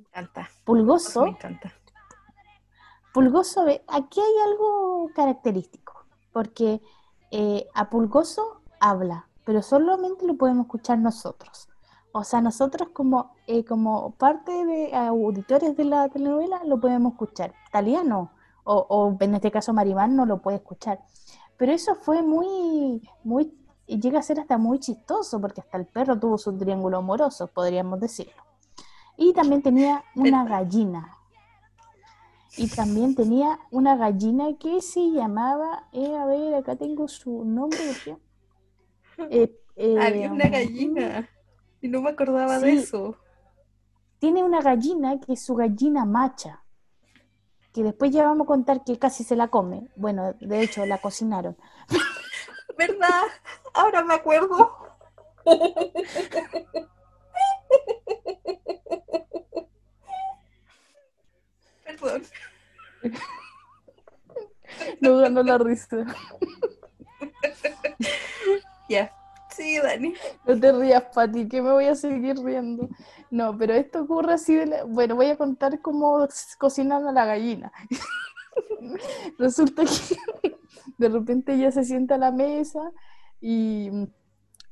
Pulgoso, 0.65 1.25
me 1.25 1.31
encanta. 1.31 1.73
Pulgoso, 3.15 3.65
aquí 3.89 4.21
hay 4.21 4.51
algo 4.51 5.11
característico, 5.15 6.07
porque 6.33 6.81
eh, 7.31 7.67
a 7.75 7.89
Pulgoso 7.91 8.63
habla, 8.81 9.29
pero 9.45 9.63
solamente 9.63 10.27
lo 10.27 10.37
podemos 10.37 10.67
escuchar 10.67 10.99
nosotros. 10.99 11.69
O 12.13 12.25
sea, 12.25 12.41
nosotros 12.43 12.91
como, 12.93 13.35
eh, 13.47 13.65
como 13.65 14.13
parte 14.17 14.53
de 14.67 14.95
auditores 14.95 15.77
de 15.77 15.85
la 15.85 16.09
telenovela 16.09 16.63
lo 16.65 16.79
podemos 16.79 17.13
escuchar. 17.13 17.55
Taliano 17.71 18.31
o, 18.65 18.87
o 18.89 19.17
en 19.21 19.35
este 19.35 19.51
caso 19.51 19.73
Marimán 19.73 20.17
no 20.17 20.27
lo 20.27 20.41
puede 20.43 20.59
escuchar. 20.59 21.01
Pero 21.57 21.73
eso 21.73 21.95
fue 21.95 22.23
muy, 22.23 23.03
muy, 23.25 23.53
llega 23.87 24.19
a 24.19 24.23
ser 24.23 24.41
hasta 24.41 24.59
muy 24.59 24.79
chistoso, 24.79 25.41
porque 25.41 25.61
hasta 25.61 25.79
el 25.79 25.87
perro 25.87 26.19
tuvo 26.19 26.39
su 26.39 26.57
triángulo 26.57 26.99
amoroso, 26.99 27.47
podríamos 27.49 28.01
decirlo. 28.01 28.43
Y 29.17 29.33
también 29.33 29.63
tenía 29.63 30.05
una 30.17 30.45
gallina, 30.45 31.17
y 32.57 32.69
también 32.69 33.15
tenía 33.15 33.59
una 33.71 33.97
gallina 33.97 34.57
que 34.59 34.83
se 34.83 35.11
llamaba, 35.11 35.89
eh, 35.93 36.15
a 36.15 36.27
ver, 36.27 36.55
acá 36.55 36.77
tengo 36.77 37.09
su 37.09 37.45
nombre. 37.45 37.79
Eh, 39.31 39.55
eh, 39.77 39.99
Había 40.01 40.33
una 40.33 40.49
gallina 40.49 41.29
y 41.83 41.87
no 41.87 42.01
me 42.01 42.11
acordaba 42.11 42.59
de 42.59 42.73
eso. 42.73 43.15
Tiene 44.19 44.43
una 44.43 44.63
gallina 44.63 45.21
que 45.21 45.35
es 45.35 45.45
su 45.45 45.55
gallina 45.55 46.07
macha, 46.07 46.62
que 47.73 47.83
después 47.83 48.11
ya 48.13 48.25
vamos 48.25 48.45
a 48.45 48.49
contar 48.49 48.85
que 48.85 48.99
casi 48.99 49.25
se 49.25 49.37
la 49.37 49.49
come. 49.49 49.89
Bueno, 49.97 50.35
de 50.41 50.63
hecho, 50.63 50.85
la 50.87 50.99
cocinaron. 50.99 51.57
¿Verdad? 52.79 53.23
Ahora 53.75 54.03
me 54.05 54.15
acuerdo. 54.15 54.77
Perdón. 61.85 62.23
No 65.01 65.19
ganó 65.19 65.43
la 65.43 65.59
risa. 65.59 66.05
Ya. 68.89 69.13
Sí, 69.55 69.79
Dani. 69.79 70.15
No 70.47 70.59
te 70.59 70.73
rías, 70.73 71.05
Pati, 71.15 71.49
que 71.49 71.63
me 71.63 71.73
voy 71.73 71.87
a 71.87 71.95
seguir 71.95 72.37
riendo. 72.39 72.89
No, 73.31 73.57
pero 73.57 73.75
esto 73.75 74.03
ocurre 74.03 74.35
así 74.35 74.55
de 74.55 74.83
Bueno, 74.85 75.17
voy 75.17 75.27
a 75.27 75.37
contar 75.37 75.81
cómo 75.81 76.27
cocinan 76.59 77.07
a 77.07 77.13
la 77.13 77.25
gallina. 77.27 77.73
Resulta 79.39 79.85
que 79.85 80.51
de 80.99 81.09
repente 81.09 81.55
ella 81.55 81.71
se 81.71 81.85
sienta 81.85 82.17
a 82.17 82.19
la 82.19 82.33
mesa 82.33 82.81
y 83.41 83.91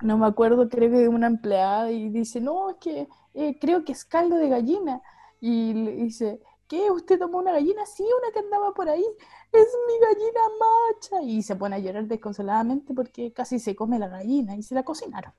no 0.03 0.19
me 0.19 0.27
acuerdo, 0.27 0.69
creo 0.69 0.90
que 0.90 0.99
de 0.99 1.09
una 1.09 1.27
empleada 1.27 1.90
y 1.90 2.09
dice, 2.09 2.40
no, 2.40 2.71
es 2.71 2.77
que 2.81 3.09
eh, 3.35 3.59
creo 3.61 3.85
que 3.85 3.93
es 3.93 4.05
caldo 4.05 4.37
de 4.37 4.49
gallina. 4.49 5.03
Y 5.40 5.75
le 5.75 5.93
dice, 5.93 6.40
¿Qué? 6.69 6.88
¿Usted 6.93 7.19
tomó 7.19 7.38
una 7.38 7.51
gallina? 7.53 7.85
Sí, 7.85 8.05
una 8.05 8.33
que 8.33 8.38
andaba 8.38 8.73
por 8.73 8.88
ahí. 8.88 9.05
Es 9.52 9.68
mi 9.86 9.98
gallina 9.98 10.40
macha. 10.58 11.22
Y 11.22 11.42
se 11.42 11.56
pone 11.56 11.76
a 11.76 11.78
llorar 11.78 12.04
desconsoladamente 12.06 12.94
porque 12.94 13.32
casi 13.32 13.58
se 13.58 13.74
come 13.74 13.98
la 13.98 14.08
gallina 14.08 14.56
y 14.56 14.62
se 14.62 14.74
la 14.74 14.82
cocinaron. 14.82 15.32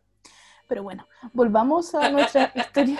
Pero 0.67 0.83
bueno, 0.83 1.07
volvamos 1.33 1.93
a 1.95 2.09
nuestra 2.09 2.51
historia. 2.55 2.99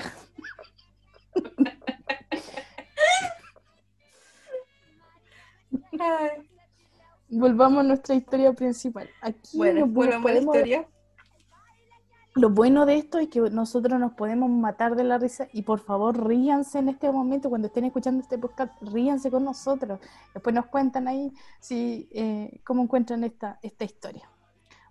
Volvamos 7.29 7.79
a 7.79 7.83
nuestra 7.83 8.15
historia 8.15 8.53
principal. 8.53 9.09
Aquí 9.21 9.57
bueno, 9.57 9.85
nos, 9.85 9.93
podemos, 9.93 10.55
historia. 10.55 10.87
Lo 12.33 12.49
bueno 12.49 12.85
de 12.85 12.95
esto 12.95 13.17
es 13.19 13.27
que 13.27 13.41
nosotros 13.41 13.99
nos 13.99 14.13
podemos 14.13 14.49
matar 14.49 14.95
de 14.95 15.03
la 15.03 15.17
risa 15.17 15.49
y 15.51 15.63
por 15.63 15.79
favor 15.79 16.25
ríanse 16.25 16.79
en 16.79 16.87
este 16.87 17.11
momento, 17.11 17.49
cuando 17.49 17.67
estén 17.67 17.83
escuchando 17.83 18.21
este 18.21 18.37
podcast, 18.37 18.71
ríanse 18.81 19.29
con 19.29 19.43
nosotros. 19.43 19.99
Después 20.33 20.55
nos 20.55 20.67
cuentan 20.67 21.09
ahí 21.09 21.33
si, 21.59 22.07
eh, 22.11 22.61
cómo 22.63 22.83
encuentran 22.83 23.25
esta, 23.25 23.59
esta 23.61 23.83
historia. 23.83 24.29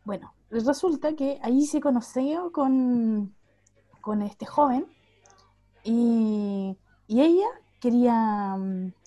Bueno, 0.04 0.34
resulta 0.50 1.14
que 1.14 1.38
ahí 1.42 1.64
se 1.64 1.80
conoció 1.80 2.52
con, 2.52 3.34
con 4.02 4.20
este 4.20 4.44
joven 4.44 4.86
y, 5.82 6.76
ella 7.08 7.48
quería, 7.80 8.58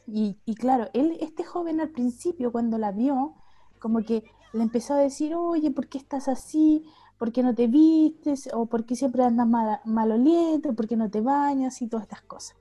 y, 0.08 0.40
y 0.44 0.56
claro, 0.56 0.90
él, 0.94 1.18
este 1.22 1.44
joven 1.44 1.82
al 1.82 1.90
principio 1.90 2.52
cuando 2.52 2.80
la 2.80 2.92
vio, 2.92 3.36
como 3.78 4.02
que 4.02 4.24
le 4.54 4.64
empezó 4.64 4.96
a 4.96 4.98
decir, 4.98 5.36
oye, 5.36 5.70
¿por 5.70 5.88
qué 5.88 6.00
estás 6.00 6.28
así? 6.28 6.86
¿Por 7.24 7.32
qué 7.32 7.42
no 7.42 7.56
te 7.56 7.68
vistes? 7.68 8.50
¿O 8.54 8.66
por 8.66 8.84
qué 8.84 8.98
siempre 8.98 9.24
andas 9.24 9.48
mal, 9.48 9.80
maloliente? 9.86 10.74
¿Por 10.74 10.90
qué 10.90 10.98
no 10.98 11.10
te 11.10 11.22
bañas? 11.22 11.82
Y 11.82 11.88
todas 11.88 12.04
estas 12.04 12.22
cosas. 12.22 12.58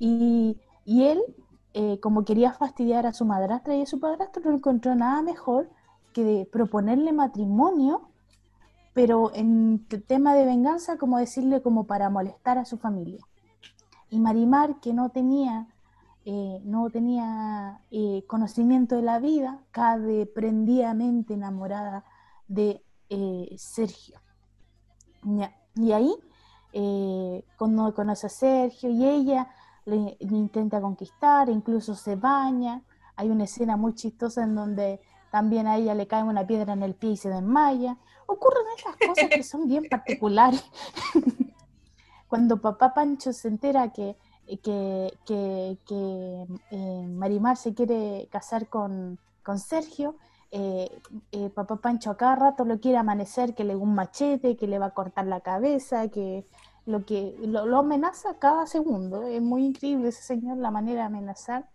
Y, 0.00 0.56
él, 0.84 1.22
eh, 1.74 2.00
como 2.00 2.24
quería 2.24 2.52
fastidiar 2.52 3.06
a 3.06 3.12
su 3.12 3.24
madrastra 3.24 3.76
y 3.76 3.82
a 3.82 3.86
su 3.86 4.00
padrastro, 4.00 4.42
no 4.44 4.56
encontró 4.56 4.96
nada 4.96 5.22
mejor 5.22 5.70
que 6.12 6.48
proponerle 6.50 7.12
matrimonio, 7.12 8.08
pero 8.94 9.30
en 9.32 9.86
tema 10.08 10.34
de 10.34 10.44
venganza, 10.44 10.96
como 10.96 11.18
decirle 11.18 11.62
como 11.62 11.84
para 11.84 12.10
molestar 12.10 12.58
a 12.58 12.64
su 12.64 12.78
familia. 12.78 13.24
Y 14.10 14.18
Marimar, 14.18 14.80
que 14.80 14.92
no 14.92 15.10
tenía, 15.10 15.68
eh, 16.24 16.60
no 16.64 16.90
tenía 16.90 17.80
eh, 17.92 18.24
conocimiento 18.26 18.96
de 18.96 19.02
la 19.02 19.20
vida, 19.20 19.60
cae 19.70 20.26
prendidamente 20.26 21.34
enamorada 21.34 22.04
de 22.48 22.82
eh, 23.10 23.54
Sergio. 23.58 24.20
Y 25.76 25.92
ahí, 25.92 26.14
eh, 26.72 27.44
cuando 27.58 27.94
conoce 27.94 28.26
a 28.26 28.30
Sergio 28.30 28.88
y 28.90 29.04
ella 29.04 29.48
le, 29.84 30.16
intenta 30.20 30.80
conquistar, 30.80 31.48
incluso 31.50 31.94
se 31.94 32.16
baña. 32.16 32.82
Hay 33.16 33.28
una 33.28 33.44
escena 33.44 33.76
muy 33.76 33.94
chistosa 33.94 34.42
en 34.42 34.54
donde 34.54 35.00
también 35.30 35.66
a 35.66 35.76
ella 35.76 35.94
le 35.94 36.06
cae 36.06 36.22
una 36.22 36.46
piedra 36.46 36.72
en 36.72 36.82
el 36.82 36.94
pie 36.94 37.10
y 37.10 37.16
se 37.16 37.28
desmaya. 37.28 37.98
Ocurren 38.26 38.64
esas 38.78 38.96
cosas 38.96 39.28
que 39.28 39.42
son 39.42 39.68
bien 39.68 39.86
particulares. 39.90 40.64
Cuando 42.28 42.60
papá 42.60 42.94
Pancho 42.94 43.32
se 43.32 43.48
entera 43.48 43.92
que 43.92 44.16
que, 44.58 45.18
que, 45.26 45.78
que 45.86 46.46
eh, 46.70 47.06
Marimar 47.08 47.56
se 47.56 47.74
quiere 47.74 48.28
casar 48.30 48.68
con, 48.68 49.18
con 49.42 49.58
Sergio, 49.58 50.16
eh, 50.52 50.90
eh, 51.32 51.50
papá 51.50 51.76
Pancho 51.76 52.10
a 52.10 52.16
cada 52.16 52.36
rato 52.36 52.64
lo 52.64 52.80
quiere 52.80 52.98
amanecer, 52.98 53.54
que 53.54 53.64
le 53.64 53.76
un 53.76 53.94
machete, 53.94 54.56
que 54.56 54.66
le 54.66 54.78
va 54.78 54.86
a 54.86 54.94
cortar 54.94 55.26
la 55.26 55.40
cabeza, 55.40 56.08
que 56.08 56.46
lo 56.86 57.04
que 57.04 57.36
lo, 57.42 57.78
amenaza 57.78 58.38
cada 58.38 58.66
segundo. 58.66 59.26
Es 59.28 59.42
muy 59.42 59.64
increíble 59.64 60.08
ese 60.08 60.22
señor, 60.22 60.58
la 60.58 60.70
manera 60.70 61.02
de 61.02 61.06
amenazar. 61.06 61.68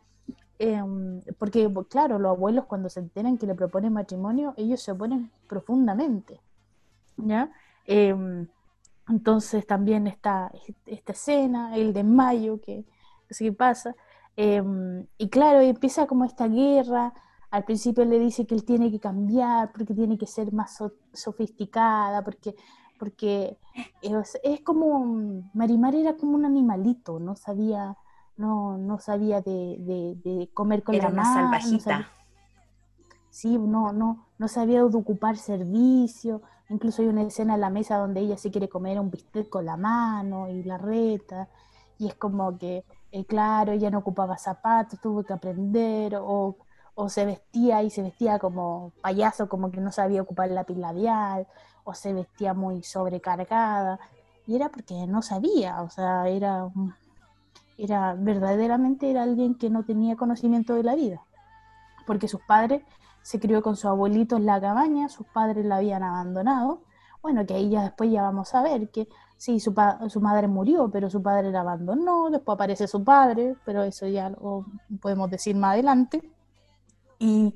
Em, 0.60 1.22
porque, 1.38 1.70
claro, 1.90 2.20
los 2.20 2.32
abuelos 2.32 2.66
cuando 2.66 2.90
se 2.90 3.02
enteran 3.02 3.38
que 3.38 3.48
le 3.48 3.56
proponen 3.56 3.94
matrimonio, 3.94 4.54
ellos 4.58 4.82
se 4.82 4.92
oponen 4.92 5.32
profundamente. 5.48 6.42
¿ya? 7.18 7.52
Em, 7.86 8.48
entonces 9.10 9.66
también 9.68 10.08
está 10.08 10.52
esta 10.86 11.12
escena, 11.14 11.76
el 11.76 11.94
de 11.94 12.04
mayo, 12.04 12.60
que 12.62 12.86
que 13.38 13.52
pasa. 13.52 13.96
Em, 14.38 15.06
y 15.18 15.30
claro, 15.30 15.62
empieza 15.62 16.08
como 16.08 16.26
esta 16.26 16.48
guerra. 16.48 17.14
Al 17.52 17.64
principio 17.64 18.06
le 18.06 18.20
dice 18.20 18.46
que 18.46 18.56
él 18.56 18.64
tiene 18.64 18.92
que 18.92 19.00
cambiar, 19.00 19.72
porque 19.72 19.94
tiene 19.94 20.18
que 20.18 20.28
ser 20.28 20.52
más 20.52 20.78
sofisticada, 21.14 22.24
porque, 22.24 22.56
porque 23.00 23.58
es, 24.02 24.38
es, 24.44 24.62
como, 24.62 25.42
Marimar 25.54 25.96
era 25.96 26.16
como 26.16 26.36
un 26.36 26.46
animalito, 26.46 27.20
no 27.20 27.36
sabía, 27.36 27.98
no, 28.38 28.78
no 28.78 29.00
sabía 29.00 29.42
de, 29.42 29.78
de, 30.24 30.50
comer 30.54 30.84
con 30.84 30.98
la 30.98 31.10
mano. 31.10 31.34
salvajita. 31.34 32.10
sí, 33.30 33.58
no, 33.58 33.94
no, 33.94 34.28
no 34.38 34.48
sabía 34.48 34.84
de 34.84 34.98
ocupar 34.98 35.38
servicio, 35.38 36.42
Incluso 36.70 37.02
hay 37.02 37.10
una 37.10 37.22
escena 37.22 37.56
en 37.56 37.62
la 37.62 37.70
mesa 37.70 37.98
donde 37.98 38.22
ella 38.22 38.38
se 38.38 38.50
quiere 38.50 38.70
comer 38.70 39.00
un 39.00 39.12
bistec 39.12 39.50
con 39.50 39.66
la 39.66 39.78
mano 39.78 40.50
y 40.50 40.64
la 40.64 40.78
reta. 40.78 41.48
Y 41.98 42.08
es 42.08 42.16
como 42.16 42.58
que, 42.58 42.84
eh, 43.12 43.26
claro, 43.26 43.72
ella 43.72 43.92
no 43.92 44.00
ocupaba 44.00 44.38
zapatos, 44.38 45.00
tuvo 45.00 45.24
que 45.24 45.34
aprender, 45.34 46.16
o, 46.20 46.58
o, 46.96 47.10
se 47.10 47.26
vestía 47.26 47.84
y 47.84 47.90
se 47.90 48.02
vestía 48.02 48.40
como 48.40 48.92
payaso, 49.02 49.50
como 49.50 49.72
que 49.72 49.82
no 49.82 49.92
sabía 49.92 50.22
ocupar 50.22 50.50
el 50.50 50.56
lápiz 50.56 50.78
labial, 50.78 51.48
o 51.84 51.94
se 51.94 52.14
vestía 52.14 52.54
muy 52.54 52.84
sobrecargada. 52.84 54.00
Y 54.48 54.56
era 54.56 54.70
porque 54.70 55.08
no 55.08 55.22
sabía, 55.22 55.82
o 55.82 55.90
sea, 55.90 56.28
era, 56.28 56.70
era 57.78 58.16
verdaderamente 58.16 59.10
era 59.12 59.24
alguien 59.24 59.56
que 59.56 59.70
no 59.70 59.84
tenía 59.84 60.16
conocimiento 60.16 60.76
de 60.76 60.84
la 60.84 60.96
vida. 60.96 61.22
Porque 62.08 62.28
sus 62.28 62.42
padres 62.42 62.84
se 63.22 63.40
crió 63.40 63.62
con 63.64 63.76
su 63.76 63.88
abuelito 63.88 64.38
en 64.38 64.46
la 64.46 64.62
cabaña, 64.62 65.10
sus 65.10 65.26
padres 65.28 65.66
la 65.66 65.78
habían 65.78 66.04
abandonado. 66.04 66.82
Bueno, 67.22 67.46
que 67.46 67.56
ahí 67.56 67.70
ya 67.72 67.84
después 67.84 68.12
ya 68.12 68.22
vamos 68.22 68.54
a 68.54 68.62
ver 68.62 68.92
que 68.92 69.08
sí, 69.38 69.60
su, 69.60 69.74
su 70.10 70.22
madre 70.22 70.48
murió, 70.48 70.90
pero 70.92 71.10
su 71.10 71.24
padre 71.24 71.52
la 71.52 71.62
abandonó, 71.62 72.30
después 72.30 72.56
aparece 72.56 72.88
su 72.88 73.04
padre, 73.04 73.56
pero 73.66 73.84
eso 73.84 74.08
ya 74.08 74.30
lo 74.30 74.66
podemos 75.02 75.30
decir 75.32 75.56
más 75.56 75.74
adelante. 75.74 76.35
Y, 77.20 77.54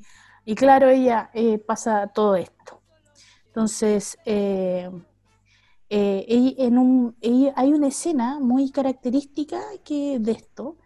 claro, 0.56 0.90
ella 0.90 1.30
eh, 1.34 1.60
pasa 1.60 2.08
todo 2.08 2.36
esto. 2.36 2.82
Entonces, 3.48 4.18
eh, 4.26 4.90
eh, 5.90 7.54
hay 7.56 7.74
una 7.74 7.88
escena 7.88 8.40
muy 8.40 8.72
característica 8.72 9.60
que, 9.84 10.20
de 10.20 10.32
esto, 10.32 10.78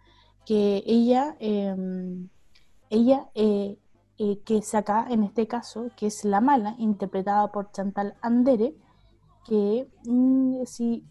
que 0.46 0.82
ella, 0.86 1.36
em, 1.40 2.28
ella 2.90 3.30
que 3.34 4.58
es 4.58 4.74
acá, 4.74 5.06
en 5.10 5.24
este 5.24 5.46
caso, 5.46 5.90
que 5.96 6.06
es 6.06 6.24
La 6.24 6.40
Mala, 6.40 6.74
interpretada 6.78 7.50
por 7.50 7.72
Chantal 7.72 8.16
Andere, 8.22 8.74
que 9.44 9.88
mm, 10.04 10.64
si, 10.64 11.04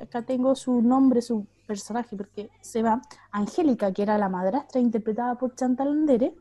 acá 0.00 0.22
tengo 0.22 0.54
su 0.54 0.80
nombre, 0.82 1.20
su 1.22 1.46
personaje, 1.66 2.16
porque 2.16 2.50
se 2.60 2.82
va, 2.82 3.02
Angélica, 3.30 3.92
que 3.92 4.02
era 4.02 4.18
la 4.18 4.28
madrastra, 4.28 4.80
interpretada 4.80 5.36
por 5.36 5.54
Chantal 5.54 5.88
Andere, 5.88 6.34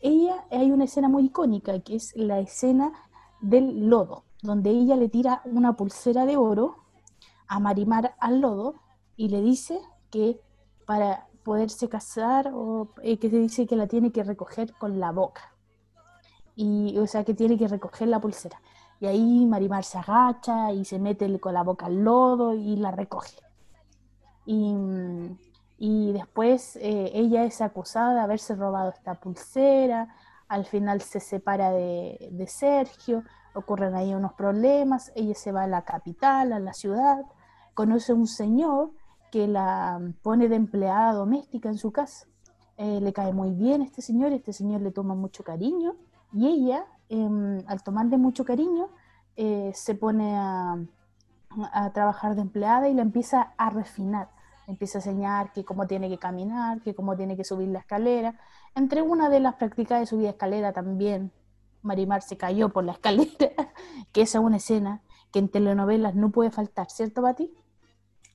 ella, 0.00 0.44
hay 0.50 0.70
una 0.70 0.84
escena 0.84 1.08
muy 1.08 1.26
icónica, 1.26 1.78
que 1.80 1.96
es 1.96 2.16
la 2.16 2.38
escena 2.40 2.92
del 3.40 3.88
lodo, 3.88 4.24
donde 4.42 4.70
ella 4.70 4.96
le 4.96 5.08
tira 5.08 5.42
una 5.44 5.76
pulsera 5.76 6.26
de 6.26 6.36
oro 6.36 6.76
a 7.46 7.60
Marimar 7.60 8.14
al 8.18 8.40
lodo 8.40 8.74
y 9.16 9.28
le 9.28 9.42
dice 9.42 9.80
que 10.10 10.40
para 10.86 11.26
poderse 11.42 11.88
casar, 11.88 12.52
o 12.54 12.92
eh, 13.02 13.18
que 13.18 13.30
se 13.30 13.38
dice 13.38 13.66
que 13.66 13.76
la 13.76 13.86
tiene 13.86 14.12
que 14.12 14.22
recoger 14.22 14.72
con 14.74 15.00
la 15.00 15.12
boca 15.12 15.54
y 16.56 16.98
o 16.98 17.06
sea 17.06 17.24
que 17.24 17.34
tiene 17.34 17.56
que 17.56 17.68
recoger 17.68 18.08
la 18.08 18.20
pulsera. 18.20 18.60
Y 19.00 19.06
ahí 19.06 19.46
Marimar 19.46 19.84
se 19.84 19.98
agacha 19.98 20.72
y 20.72 20.84
se 20.84 20.98
mete 20.98 21.40
con 21.40 21.54
la 21.54 21.62
boca 21.62 21.86
al 21.86 22.04
lodo 22.04 22.54
y 22.54 22.76
la 22.76 22.90
recoge. 22.90 23.36
Y, 24.44 24.74
y 25.80 26.12
después 26.12 26.76
eh, 26.76 27.10
ella 27.14 27.42
es 27.42 27.60
acusada 27.60 28.14
de 28.14 28.20
haberse 28.20 28.54
robado 28.54 28.90
esta 28.90 29.14
pulsera, 29.14 30.14
al 30.46 30.64
final 30.64 31.00
se 31.00 31.18
separa 31.18 31.72
de, 31.72 32.28
de 32.30 32.46
Sergio, 32.46 33.24
ocurren 33.54 33.96
ahí 33.96 34.14
unos 34.14 34.34
problemas, 34.34 35.10
ella 35.16 35.34
se 35.34 35.50
va 35.50 35.64
a 35.64 35.66
la 35.66 35.82
capital, 35.82 36.52
a 36.52 36.60
la 36.60 36.72
ciudad, 36.72 37.24
conoce 37.74 38.12
a 38.12 38.14
un 38.14 38.28
señor 38.28 38.92
que 39.32 39.48
la 39.48 40.00
pone 40.22 40.48
de 40.48 40.56
empleada 40.56 41.12
doméstica 41.12 41.68
en 41.68 41.78
su 41.78 41.90
casa. 41.92 42.26
Eh, 42.76 43.00
le 43.00 43.12
cae 43.12 43.32
muy 43.32 43.52
bien 43.52 43.82
este 43.82 44.00
señor, 44.00 44.32
este 44.32 44.52
señor 44.52 44.80
le 44.80 44.90
toma 44.90 45.14
mucho 45.14 45.44
cariño 45.44 45.96
y 46.32 46.46
ella, 46.48 46.86
em, 47.08 47.62
al 47.66 47.82
tomarle 47.82 48.16
mucho 48.16 48.44
cariño, 48.44 48.88
eh, 49.36 49.70
se 49.74 49.94
pone 49.94 50.36
a, 50.36 50.78
trabajar 51.92 52.36
de 52.36 52.42
empleada 52.42 52.88
y 52.88 52.94
la 52.94 53.02
empieza 53.02 53.54
a 53.58 53.70
refinar. 53.70 54.28
Empieza 54.66 54.98
a 54.98 55.00
enseñar 55.00 55.52
que 55.52 55.64
cómo 55.64 55.86
tiene 55.86 56.08
que 56.08 56.18
caminar, 56.18 56.80
que 56.82 56.94
cómo 56.94 57.16
tiene 57.16 57.36
que 57.36 57.44
subir 57.44 57.68
la 57.68 57.80
escalera. 57.80 58.38
Entre 58.74 59.02
una 59.02 59.28
de 59.28 59.40
las 59.40 59.54
prácticas 59.54 60.00
de 60.00 60.06
subir 60.06 60.28
escalera 60.28 60.72
también, 60.72 61.32
Marimar 61.82 62.22
se 62.22 62.36
cayó 62.36 62.68
por 62.68 62.84
la 62.84 62.92
escalera, 62.94 63.72
que 64.12 64.22
esa 64.22 64.38
es 64.38 64.44
una 64.44 64.56
escena 64.56 65.02
que 65.32 65.38
en 65.38 65.48
telenovelas 65.48 66.14
no 66.14 66.30
puede 66.30 66.50
faltar, 66.50 66.90
¿cierto, 66.90 67.22
Pati? 67.22 67.52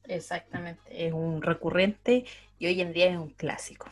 Exactamente, 0.06 1.08
es 1.08 1.14
un 1.14 1.42
recurrente 1.42 2.26
y 2.60 2.68
hoy 2.68 2.80
en 2.82 2.94
día 2.94 3.08
es 3.08 3.18
un 3.18 3.30
clásico 3.30 3.88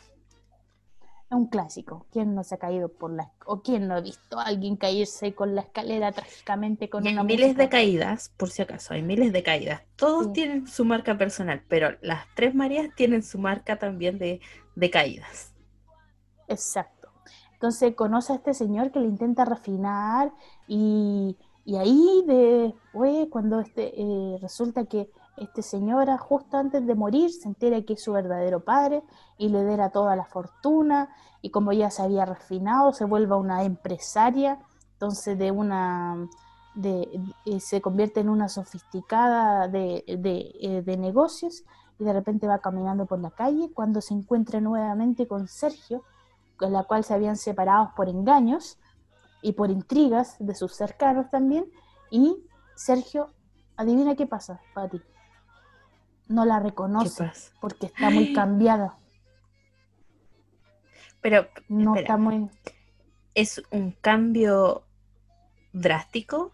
un 1.34 1.46
clásico. 1.46 2.06
¿Quién 2.12 2.34
no 2.34 2.44
se 2.44 2.54
ha 2.54 2.58
caído 2.58 2.88
por 2.88 3.12
la 3.12 3.30
o 3.46 3.62
quién 3.62 3.88
no 3.88 3.94
ha 3.94 4.00
visto 4.00 4.38
a 4.38 4.44
alguien 4.44 4.76
caerse 4.76 5.34
con 5.34 5.54
la 5.54 5.62
escalera 5.62 6.12
trágicamente 6.12 6.88
con 6.88 7.06
hay 7.06 7.22
miles 7.24 7.56
de 7.56 7.68
caídas, 7.68 8.30
por 8.36 8.50
si 8.50 8.62
acaso, 8.62 8.94
hay 8.94 9.02
miles 9.02 9.32
de 9.32 9.42
caídas. 9.42 9.82
Todos 9.96 10.32
tienen 10.32 10.66
su 10.66 10.84
marca 10.84 11.16
personal, 11.16 11.62
pero 11.68 11.96
las 12.00 12.26
tres 12.34 12.54
Marías 12.54 12.88
tienen 12.94 13.22
su 13.22 13.38
marca 13.38 13.78
también 13.78 14.18
de, 14.18 14.40
caídas. 14.90 15.52
Exacto. 16.48 17.08
Entonces 17.54 17.94
conoce 17.94 18.32
a 18.32 18.36
este 18.36 18.54
señor 18.54 18.90
que 18.90 19.00
le 19.00 19.06
intenta 19.06 19.44
refinar 19.44 20.32
y, 20.68 21.36
y 21.64 21.76
ahí 21.76 22.24
después 22.26 23.28
cuando 23.30 23.60
este 23.60 23.92
eh, 23.96 24.38
resulta 24.40 24.84
que 24.84 25.10
este 25.36 25.62
señor, 25.62 26.08
justo 26.18 26.56
antes 26.56 26.86
de 26.86 26.94
morir, 26.94 27.30
se 27.30 27.48
entera 27.48 27.82
que 27.82 27.94
es 27.94 28.02
su 28.02 28.12
verdadero 28.12 28.64
padre 28.64 29.02
y 29.36 29.48
le 29.48 29.64
dera 29.64 29.90
toda 29.90 30.14
la 30.16 30.24
fortuna. 30.24 31.08
Y 31.42 31.50
como 31.50 31.72
ya 31.72 31.90
se 31.90 32.02
había 32.02 32.24
refinado, 32.24 32.92
se 32.92 33.04
vuelve 33.04 33.34
una 33.34 33.64
empresaria, 33.64 34.58
entonces 34.92 35.38
de 35.38 35.50
una 35.50 36.28
de, 36.74 37.08
eh, 37.46 37.60
se 37.60 37.80
convierte 37.80 38.20
en 38.20 38.28
una 38.28 38.48
sofisticada 38.48 39.68
de, 39.68 40.04
eh, 40.06 40.82
de, 40.82 40.96
negocios 40.96 41.64
y 41.98 42.04
de 42.04 42.12
repente 42.12 42.48
va 42.48 42.58
caminando 42.58 43.06
por 43.06 43.20
la 43.20 43.30
calle 43.30 43.70
cuando 43.72 44.00
se 44.00 44.14
encuentra 44.14 44.60
nuevamente 44.60 45.28
con 45.28 45.46
Sergio, 45.46 46.02
con 46.56 46.72
la 46.72 46.84
cual 46.84 47.04
se 47.04 47.14
habían 47.14 47.36
separado 47.36 47.92
por 47.96 48.08
engaños 48.08 48.78
y 49.42 49.52
por 49.52 49.70
intrigas 49.70 50.36
de 50.38 50.54
sus 50.54 50.74
cercanos 50.74 51.30
también. 51.30 51.66
Y 52.10 52.44
Sergio, 52.74 53.28
adivina 53.76 54.16
qué 54.16 54.26
pasa, 54.26 54.60
Pati 54.74 55.00
no 56.28 56.44
la 56.44 56.60
reconoce 56.60 57.30
porque 57.60 57.86
está 57.86 58.10
muy 58.10 58.32
cambiada. 58.32 58.98
Pero 61.20 61.48
no 61.68 61.96
está 61.96 62.16
muy. 62.16 62.50
Es 63.34 63.62
un 63.70 63.92
cambio 63.92 64.84
drástico, 65.72 66.52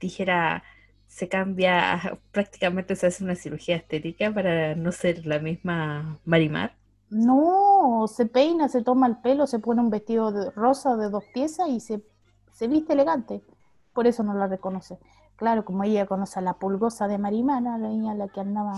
dijera, 0.00 0.62
se 1.06 1.28
cambia, 1.28 2.18
prácticamente 2.30 2.94
se 2.96 3.08
hace 3.08 3.24
una 3.24 3.34
cirugía 3.34 3.76
estética 3.76 4.32
para 4.32 4.74
no 4.74 4.92
ser 4.92 5.26
la 5.26 5.38
misma 5.38 6.18
Marimar. 6.24 6.76
No, 7.10 8.06
se 8.06 8.26
peina, 8.26 8.68
se 8.68 8.82
toma 8.82 9.08
el 9.08 9.16
pelo, 9.16 9.48
se 9.48 9.58
pone 9.58 9.80
un 9.80 9.90
vestido 9.90 10.30
de 10.30 10.50
rosa 10.52 10.96
de 10.96 11.10
dos 11.10 11.24
piezas 11.34 11.68
y 11.68 11.80
se, 11.80 12.00
se 12.52 12.68
viste 12.68 12.92
elegante. 12.92 13.42
Por 13.92 14.06
eso 14.06 14.22
no 14.22 14.34
la 14.34 14.46
reconoce. 14.46 14.98
Claro, 15.34 15.64
como 15.64 15.82
ella 15.82 16.06
conoce 16.06 16.38
a 16.38 16.42
la 16.42 16.54
pulgosa 16.54 17.08
de 17.08 17.18
Marimana, 17.18 17.78
la 17.78 17.88
niña 17.88 18.14
la 18.14 18.28
que 18.28 18.40
andaba 18.40 18.74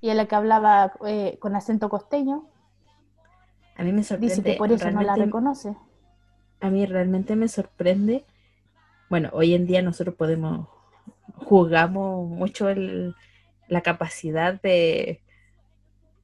y 0.00 0.10
a 0.10 0.14
la 0.14 0.26
que 0.26 0.34
hablaba 0.34 0.92
eh, 1.06 1.36
con 1.40 1.56
acento 1.56 1.88
costeño. 1.88 2.48
A 3.76 3.82
mí 3.82 3.92
me 3.92 4.02
sorprende. 4.02 4.34
Dice 4.34 4.42
que 4.42 4.58
por 4.58 4.72
eso 4.72 4.90
no 4.90 5.02
la 5.02 5.16
reconoce. 5.16 5.76
A 6.60 6.70
mí 6.70 6.86
realmente 6.86 7.36
me 7.36 7.48
sorprende. 7.48 8.24
Bueno, 9.08 9.30
hoy 9.32 9.54
en 9.54 9.66
día 9.66 9.82
nosotros 9.82 10.16
podemos, 10.16 10.68
juzgamos 11.36 12.28
mucho 12.28 12.68
la 13.68 13.80
capacidad 13.82 14.60
de, 14.60 15.20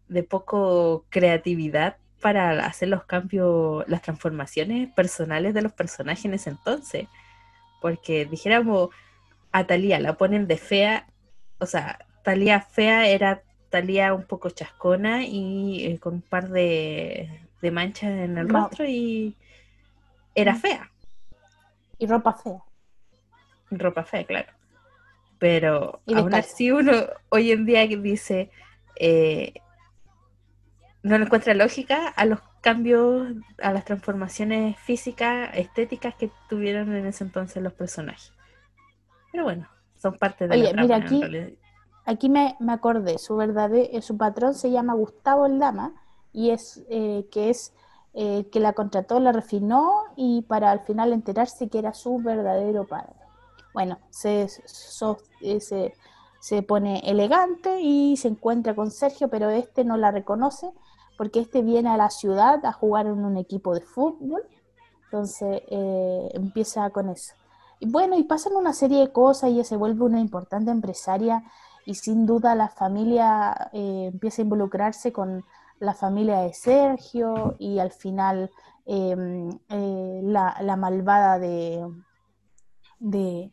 de 0.09 0.23
poco 0.23 1.07
creatividad 1.11 1.97
para 2.21 2.67
hacer 2.67 2.89
los 2.89 3.05
cambios, 3.05 3.85
las 3.89 4.03
transformaciones 4.03 4.93
personales 4.93 5.55
de 5.55 5.63
los 5.63 5.73
personajes 5.73 6.25
en 6.25 6.35
ese 6.35 6.51
entonces. 6.51 7.07
Porque 7.81 8.25
dijéramos, 8.25 8.89
a 9.53 9.67
Talía 9.67 10.01
la 10.01 10.15
ponen 10.15 10.47
de 10.47 10.57
fea, 10.57 11.07
o 11.59 11.67
sea, 11.67 11.99
Talía 12.23 12.61
fea 12.61 13.07
era 13.09 13.43
Talía 13.75 14.15
un 14.15 14.23
poco 14.23 14.51
chascona 14.51 15.25
y 15.25 15.85
eh, 15.85 15.99
con 15.99 16.15
un 16.15 16.21
par 16.23 16.49
de, 16.49 17.29
manchas 17.73 18.11
en 18.11 18.39
el 18.39 18.49
rostro 18.49 18.85
y 18.85 19.35
era 20.33 20.53
mm. 20.53 20.59
fea. 20.59 20.91
Y 21.99 22.07
ropa 22.07 22.35
fea. 22.35 22.63
Ropa 23.73 24.05
fea, 24.05 24.23
claro. 24.23 24.53
Pero 25.41 26.01
aún 26.07 26.33
así 26.35 26.71
uno 26.71 26.93
hoy 27.31 27.51
en 27.51 27.67
día 27.67 27.85
dice, 27.85 28.53
eh, 28.95 29.55
no 31.03 31.19
le 31.19 31.25
encuentra 31.25 31.53
lógica 31.55 32.07
a 32.07 32.27
los 32.27 32.39
cambios, 32.61 33.27
a 33.61 33.73
las 33.73 33.85
transformaciones 33.85 34.79
físicas, 34.79 35.51
estéticas 35.55 36.15
que 36.15 36.31
tuvieron 36.49 36.95
en 36.95 37.07
ese 37.07 37.25
entonces 37.25 37.61
los 37.61 37.73
personajes. 37.73 38.33
Pero 39.33 39.43
bueno, 39.43 39.69
son 39.97 40.17
parte 40.17 40.47
de 40.47 40.59
la 40.59 40.71
trama, 40.71 40.83
mira, 40.83 40.97
aquí, 40.99 41.57
aquí 42.05 42.29
me, 42.29 42.57
acordé, 42.69 43.19
su 43.19 43.37
verdadero, 43.37 43.89
eh, 43.93 44.03
su 44.03 44.17
patrón 44.17 44.55
se 44.55 44.71
llama 44.71 44.95
Gustavo 44.95 45.45
Aldama 45.45 45.95
y 46.33 46.51
es 46.51 46.85
eh, 46.89 47.29
que 47.31 47.51
es 47.51 47.73
eh, 48.15 48.49
que 48.51 48.61
la 48.61 48.73
contrató, 48.73 49.21
la 49.21 49.33
refinó 49.33 50.05
y 50.17 50.43
para 50.43 50.71
al 50.71 50.81
final 50.81 51.13
enterarse 51.13 51.69
que 51.69 51.79
era 51.79 51.95
su 51.95 52.19
verdadero 52.19 52.87
padre. 52.87 53.15
Bueno, 53.73 53.99
se, 54.11 54.49
se, 54.49 55.95
se 56.41 56.63
pone 56.63 57.01
elegante 57.05 57.81
y 57.81 58.17
se 58.17 58.29
encuentra 58.29 58.77
con 58.77 58.91
Sergio, 58.91 59.29
pero 59.29 59.51
este 59.51 59.85
no 59.85 59.97
la 59.97 60.11
reconoce 60.11 60.71
porque 61.17 61.41
este 61.41 61.63
viene 61.63 61.91
a 61.91 61.97
la 61.97 62.11
ciudad 62.11 62.65
a 62.65 62.73
jugar 62.73 63.07
en 63.07 63.25
un 63.25 63.37
equipo 63.37 63.75
de 63.75 63.81
fútbol, 63.81 64.43
entonces 65.05 65.63
eh, 65.69 66.31
empieza 66.35 66.91
con 66.91 67.09
eso. 67.09 67.35
Y 67.81 67.91
bueno, 67.91 68.17
y 68.17 68.25
pasan 68.25 68.55
una 68.57 68.73
serie 68.73 69.01
de 69.01 69.13
cosas, 69.13 69.51
y 69.51 69.55
ella 69.55 69.65
se 69.65 69.77
vuelve 69.77 70.05
una 70.05 70.21
importante 70.21 70.71
empresaria 70.71 71.45
y 71.87 71.95
sin 71.95 72.27
duda 72.27 72.55
la 72.55 72.69
familia 72.69 73.71
eh, 73.73 74.11
empieza 74.13 74.43
a 74.43 74.45
involucrarse 74.45 75.13
con 75.13 75.45
la 75.81 75.95
familia 75.95 76.41
de 76.41 76.55
Sergio 76.55 77.57
y 77.59 77.79
al 77.79 77.91
final 77.91 78.51
em, 78.87 79.51
eh, 79.69 80.21
la, 80.23 80.77
malvada 80.77 81.39
de, 81.39 81.87
de, 82.99 83.53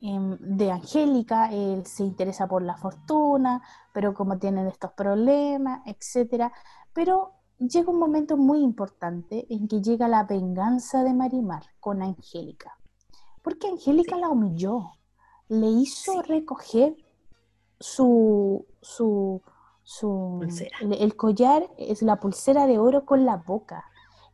em, 0.00 0.36
de 0.40 0.70
Angélica 0.70 1.50
se 1.84 2.04
interesa 2.04 2.46
por 2.46 2.62
la 2.62 2.76
fortuna, 2.76 3.62
pero 3.92 4.14
como 4.14 4.38
tienen 4.38 4.66
estos 4.66 4.92
problemas, 4.92 5.80
etcétera. 5.86 6.52
Pero 6.92 7.32
llega 7.58 7.90
un 7.90 7.98
momento 7.98 8.36
muy 8.36 8.60
importante 8.60 9.46
en 9.48 9.68
que 9.68 9.80
llega 9.80 10.08
la 10.08 10.24
venganza 10.24 11.02
de 11.04 11.14
Marimar 11.14 11.64
con 11.80 12.02
Angélica. 12.02 12.78
Porque 13.42 13.68
Angélica 13.68 14.16
la 14.16 14.28
humilló, 14.28 14.92
le 15.48 15.66
hizo 15.66 16.22
recoger 16.22 16.96
su, 17.82 18.64
su, 18.80 19.42
su 19.82 20.40
el, 20.80 21.16
collar, 21.16 21.68
es 21.76 22.02
la 22.02 22.16
pulsera 22.16 22.66
de 22.66 22.78
oro 22.78 23.04
con 23.04 23.24
la 23.24 23.36
boca. 23.36 23.84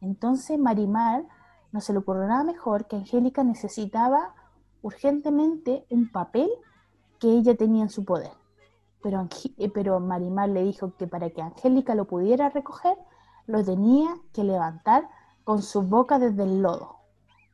Entonces 0.01 0.59
Marimar 0.59 1.24
no 1.72 1.80
se 1.80 1.92
le 1.92 1.99
ocurrió 1.99 2.26
nada 2.26 2.44
mejor 2.44 2.86
que 2.86 2.96
Angélica 2.96 3.42
necesitaba 3.42 4.34
urgentemente 4.82 5.84
un 5.90 6.11
papel 6.12 6.49
que 7.18 7.28
ella 7.28 7.57
tenía 7.57 7.82
en 7.82 7.90
su 7.90 8.05
poder 8.05 8.30
pero, 9.03 9.28
eh, 9.59 9.70
pero 9.70 10.01
Marimar 10.01 10.49
le 10.49 10.64
dijo 10.64 10.94
que 10.96 11.07
para 11.07 11.30
que 11.30 11.42
Angélica 11.42 11.94
lo 11.94 12.07
pudiera 12.07 12.49
recoger, 12.49 12.96
lo 13.46 13.64
tenía 13.64 14.16
que 14.32 14.44
levantar 14.44 15.09
con 15.44 15.62
su 15.62 15.82
boca 15.82 16.18
desde 16.18 16.42
el 16.42 16.62
lodo. 16.62 16.97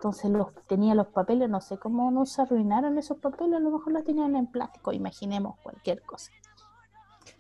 Entonces 0.05 0.31
los, 0.31 0.49
tenía 0.67 0.95
los 0.95 1.07
papeles, 1.07 1.49
no 1.49 1.63
sé 1.63 1.79
cómo 1.79 2.11
no 2.11 2.27
se 2.27 2.43
arruinaron 2.43 2.99
esos 2.99 3.17
papeles, 3.21 3.55
a 3.55 3.59
lo 3.61 3.71
mejor 3.71 3.91
los 3.91 4.05
tenían 4.05 4.37
en 4.37 4.47
plástico, 4.47 4.93
imaginemos 4.93 5.59
cualquier 5.63 6.03
cosa. 6.03 6.31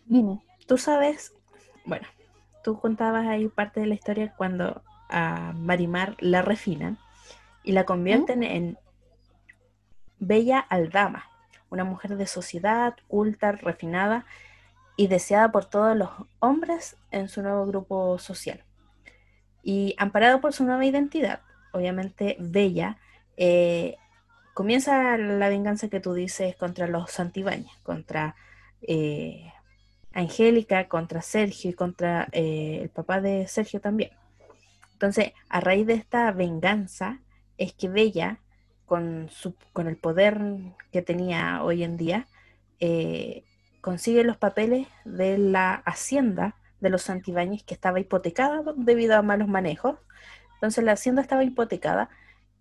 Dime. 0.06 0.42
Tú 0.66 0.78
sabes, 0.78 1.34
bueno, 1.84 2.06
tú 2.62 2.80
contabas 2.80 3.26
ahí 3.26 3.48
parte 3.48 3.80
de 3.80 3.86
la 3.86 3.92
historia 3.92 4.32
cuando 4.34 4.82
a 5.10 5.52
Marimar 5.52 6.16
la 6.20 6.40
refinan 6.40 6.96
y 7.62 7.72
la 7.72 7.84
convierten 7.84 8.40
¿Mm? 8.40 8.44
en 8.44 8.78
Bella 10.18 10.60
Aldama 10.60 11.24
una 11.68 11.84
mujer 11.84 12.16
de 12.16 12.26
sociedad, 12.26 12.96
culta, 13.08 13.52
refinada 13.52 14.24
y 14.96 15.08
deseada 15.08 15.52
por 15.52 15.66
todos 15.66 15.94
los 15.94 16.08
hombres 16.38 16.96
en 17.10 17.28
su 17.28 17.42
nuevo 17.42 17.66
grupo 17.66 18.18
social. 18.18 18.64
Y 19.62 19.94
amparado 19.98 20.40
por 20.40 20.54
su 20.54 20.64
nueva 20.64 20.86
identidad, 20.86 21.40
obviamente 21.74 22.36
Bella, 22.38 22.96
eh, 23.36 23.96
comienza 24.54 25.18
la 25.18 25.48
venganza 25.48 25.88
que 25.88 26.00
tú 26.00 26.14
dices 26.14 26.56
contra 26.56 26.86
los 26.86 27.10
Santibáñez, 27.10 27.76
contra 27.82 28.36
eh, 28.82 29.52
Angélica, 30.12 30.88
contra 30.88 31.20
Sergio 31.20 31.70
y 31.70 31.74
contra 31.74 32.28
eh, 32.32 32.78
el 32.82 32.88
papá 32.88 33.20
de 33.20 33.46
Sergio 33.48 33.80
también. 33.80 34.10
Entonces, 34.92 35.32
a 35.48 35.60
raíz 35.60 35.86
de 35.86 35.94
esta 35.94 36.30
venganza, 36.30 37.20
es 37.58 37.72
que 37.72 37.88
Bella 37.88 38.38
con, 38.86 39.28
su, 39.30 39.54
con 39.72 39.88
el 39.88 39.96
poder 39.96 40.40
que 40.92 41.02
tenía 41.02 41.62
hoy 41.62 41.82
en 41.82 41.96
día, 41.96 42.26
consigue 43.80 44.24
los 44.24 44.36
papeles 44.36 44.86
de 45.04 45.38
la 45.38 45.74
hacienda 45.74 46.56
de 46.80 46.90
los 46.90 47.02
Santibáñez 47.02 47.64
que 47.64 47.74
estaba 47.74 47.98
hipotecada 47.98 48.62
debido 48.76 49.16
a 49.16 49.22
malos 49.22 49.48
manejos. 49.48 49.96
Entonces 50.54 50.84
la 50.84 50.92
hacienda 50.92 51.22
estaba 51.22 51.44
hipotecada 51.44 52.08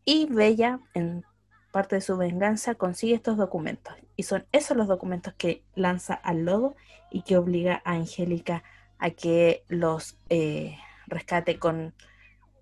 y 0.05 0.25
Bella, 0.25 0.79
en 0.93 1.25
parte 1.71 1.95
de 1.95 2.01
su 2.01 2.17
venganza, 2.17 2.75
consigue 2.75 3.15
estos 3.15 3.37
documentos. 3.37 3.93
Y 4.15 4.23
son 4.23 4.45
esos 4.51 4.77
los 4.77 4.87
documentos 4.87 5.33
que 5.33 5.63
lanza 5.75 6.13
al 6.13 6.45
lodo 6.45 6.75
y 7.11 7.21
que 7.21 7.37
obliga 7.37 7.81
a 7.85 7.93
Angélica 7.93 8.63
a 8.99 9.09
que 9.11 9.63
los 9.67 10.17
eh, 10.29 10.77
rescate 11.07 11.59
con 11.59 11.93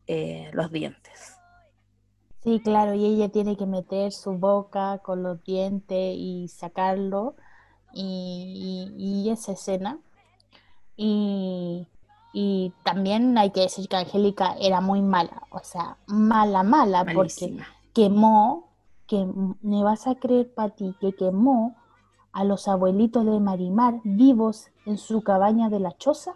eh, 0.08 0.50
los 0.54 0.72
dientes. 0.72 1.38
Sí, 2.44 2.60
claro, 2.60 2.96
y 2.96 3.06
ella 3.06 3.30
tiene 3.30 3.56
que 3.56 3.68
meter 3.68 4.12
su 4.12 4.32
boca 4.32 5.00
con 5.04 5.22
los 5.22 5.44
dientes 5.44 6.16
y 6.18 6.48
sacarlo, 6.48 7.36
y, 7.94 9.30
esa 9.32 9.52
escena. 9.52 10.00
Y, 10.98 11.88
y, 12.34 12.74
también 12.84 13.38
hay 13.38 13.52
que 13.52 13.62
decir 13.62 13.88
que 13.88 13.98
Angélica 13.98 14.56
era 14.60 14.82
muy 14.82 15.02
mala, 15.02 15.44
o 15.52 15.60
sea, 15.60 15.98
mala, 16.08 16.64
mala, 16.64 17.06
porque 17.14 17.58
quemó, 17.94 18.70
que 19.08 19.28
me 19.62 19.84
vas 19.84 20.08
a 20.08 20.16
creer, 20.16 20.54
Pati, 20.54 20.96
que 21.00 21.14
quemó 21.14 21.76
a 22.32 22.44
los 22.44 22.68
abuelitos 22.68 23.26
de 23.26 23.40
Marimar 23.40 24.00
vivos 24.04 24.70
en 24.86 24.98
su 24.98 25.22
cabaña 25.22 25.70
de 25.70 25.80
la 25.80 25.92
choza, 25.98 26.36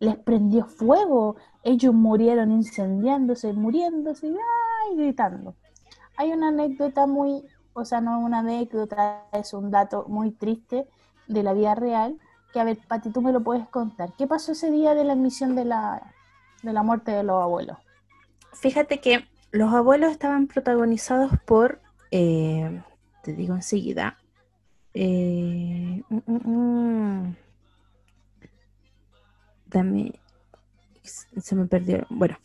les 0.00 0.16
prendió 0.16 0.66
fuego, 0.66 1.36
ellos 1.62 1.94
murieron 1.94 2.52
incendiándose, 2.52 3.52
muriéndose, 3.52 4.28
y 4.28 4.96
gritando. 4.96 5.54
Hay 6.16 6.32
una 6.32 6.48
anécdota 6.48 7.06
muy, 7.06 7.44
o 7.72 7.84
sea, 7.84 8.00
no 8.00 8.18
una 8.20 8.40
anécdota, 8.40 9.24
es 9.32 9.52
un 9.52 9.70
dato 9.70 10.04
muy 10.08 10.32
triste 10.32 10.88
de 11.28 11.42
la 11.42 11.52
vida 11.52 11.74
real, 11.74 12.18
a 12.58 12.64
ver, 12.64 12.78
Pati, 12.86 13.10
tú 13.10 13.22
me 13.22 13.32
lo 13.32 13.42
puedes 13.42 13.68
contar. 13.68 14.12
¿Qué 14.16 14.26
pasó 14.26 14.52
ese 14.52 14.70
día 14.70 14.94
de 14.94 15.04
la 15.04 15.12
admisión 15.12 15.54
de 15.54 15.64
la, 15.64 16.12
de 16.62 16.72
la 16.72 16.82
muerte 16.82 17.12
de 17.12 17.22
los 17.22 17.42
abuelos? 17.42 17.78
Fíjate 18.52 19.00
que 19.00 19.26
los 19.50 19.72
abuelos 19.72 20.12
estaban 20.12 20.46
protagonizados 20.46 21.32
por, 21.44 21.80
eh, 22.10 22.82
te 23.22 23.32
digo 23.32 23.54
enseguida, 23.54 24.18
eh, 24.94 26.02
mm, 26.08 26.18
mm, 26.26 26.50
mm. 26.50 27.36
dame, 29.66 30.20
se 31.02 31.54
me 31.54 31.66
perdió. 31.66 32.06
Bueno, 32.08 32.38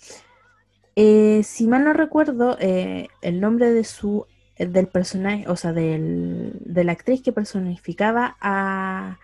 eh, 0.95 1.41
si 1.43 1.68
mal 1.68 1.86
no 1.86 1.93
recuerdo, 1.93 2.57
eh, 2.59 3.07
el 3.22 3.39
nombre 3.39 3.72
de 3.72 3.84
su 3.84 4.26
del 4.57 4.88
personaje, 4.88 5.45
o 5.47 5.55
sea, 5.55 5.74
del, 5.74 6.53
de 6.59 6.84
la 6.84 6.91
actriz 6.91 7.24
que 7.24 7.32
personificaba 7.32 8.38
a 8.41 9.18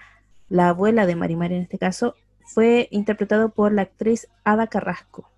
la 0.49 0.69
abuela 0.69 1.05
de 1.05 1.15
Marimar 1.15 1.51
en 1.51 1.61
este 1.61 1.77
caso, 1.77 2.15
fue 2.45 2.87
interpretado 2.91 3.49
por 3.49 3.73
la 3.73 3.83
actriz 3.83 4.27
Ada 4.43 4.67
Carrasco. 4.67 5.29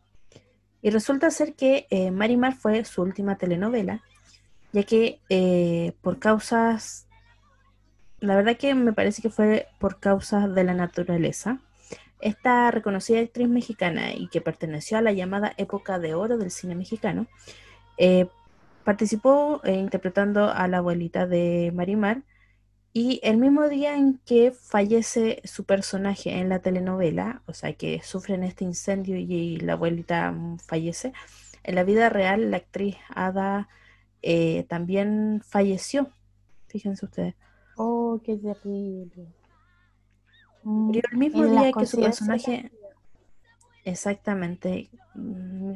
Y 0.82 0.92
resulta 0.92 1.32
ser 1.32 1.56
que 1.56 1.88
eh, 1.90 2.12
Marimar 2.12 2.56
fue 2.56 2.86
su 2.86 3.02
última 3.02 3.38
telenovela, 3.38 4.04
ya 4.72 4.84
que 4.84 5.94
por 6.02 6.20
causas, 6.20 7.08
la 8.20 8.36
verdad 8.36 8.56
que 8.58 8.76
me 8.76 8.94
parece 8.94 9.22
que 9.22 9.32
fue 9.32 9.68
por 9.80 10.00
causas 10.00 10.54
de 10.54 10.64
la 10.64 10.76
naturaleza, 10.76 11.60
esta 12.22 12.70
reconocida 12.72 13.20
actriz 13.20 13.48
mexicana 13.48 14.14
y 14.14 14.28
que 14.28 14.42
perteneció 14.42 14.98
a 14.98 15.02
la 15.02 15.12
llamada 15.12 15.54
época 15.58 16.00
de 16.00 16.14
oro 16.14 16.38
del 16.38 16.52
cine 16.52 16.76
mexicano, 16.76 17.28
eh, 17.98 18.28
participó 18.84 19.62
eh, 19.64 19.74
interpretando 19.74 20.50
a 20.50 20.68
la 20.68 20.78
abuelita 20.78 21.28
de 21.28 21.72
Marimar 21.74 22.24
Y 22.92 23.20
el 23.24 23.38
mismo 23.38 23.70
día 23.70 23.96
en 23.96 24.20
que 24.26 24.52
fallece 24.52 25.42
su 25.44 25.64
personaje 25.64 26.32
en 26.32 26.50
la 26.50 26.60
telenovela, 26.60 27.44
o 27.46 27.54
sea, 27.54 27.74
que 27.74 28.02
sufren 28.02 28.44
este 28.44 28.64
incendio 28.64 29.16
y 29.16 29.58
la 29.58 29.74
abuelita 29.74 30.32
mm, 30.32 30.60
fallece, 30.60 31.14
en 31.64 31.76
la 31.76 31.84
vida 31.84 32.10
real 32.10 32.50
la 32.50 32.58
actriz 32.58 32.98
Ada 33.10 33.70
eh, 34.24 34.64
también 34.68 35.42
falleció. 35.46 36.10
Fíjense 36.68 37.06
ustedes. 37.06 37.36
Oh, 37.78 38.20
qué 38.24 38.38
terrible. 38.38 39.28
Murió 40.64 41.04
el 41.12 41.18
mismo 41.18 41.46
día 41.46 41.72
que 41.72 41.86
su 41.86 42.00
personaje. 42.00 42.72
Exactamente. 43.86 44.90
Mm, 45.14 45.74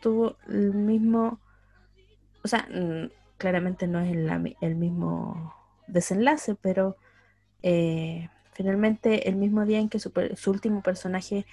tuvo 0.00 0.36
el 0.48 0.74
mismo. 0.74 1.40
O 2.42 2.48
sea, 2.48 2.68
mm, 2.68 3.10
claramente 3.38 3.86
no 3.86 4.00
es 4.00 4.10
el 4.60 4.74
mismo 4.74 5.54
desenlace, 5.86 6.54
pero 6.54 6.96
eh, 7.62 8.28
finalmente 8.52 9.28
el 9.28 9.36
mismo 9.36 9.64
día 9.64 9.78
en 9.78 9.88
que 9.88 9.98
su, 9.98 10.12
último 10.46 10.82
personaje 10.82 11.46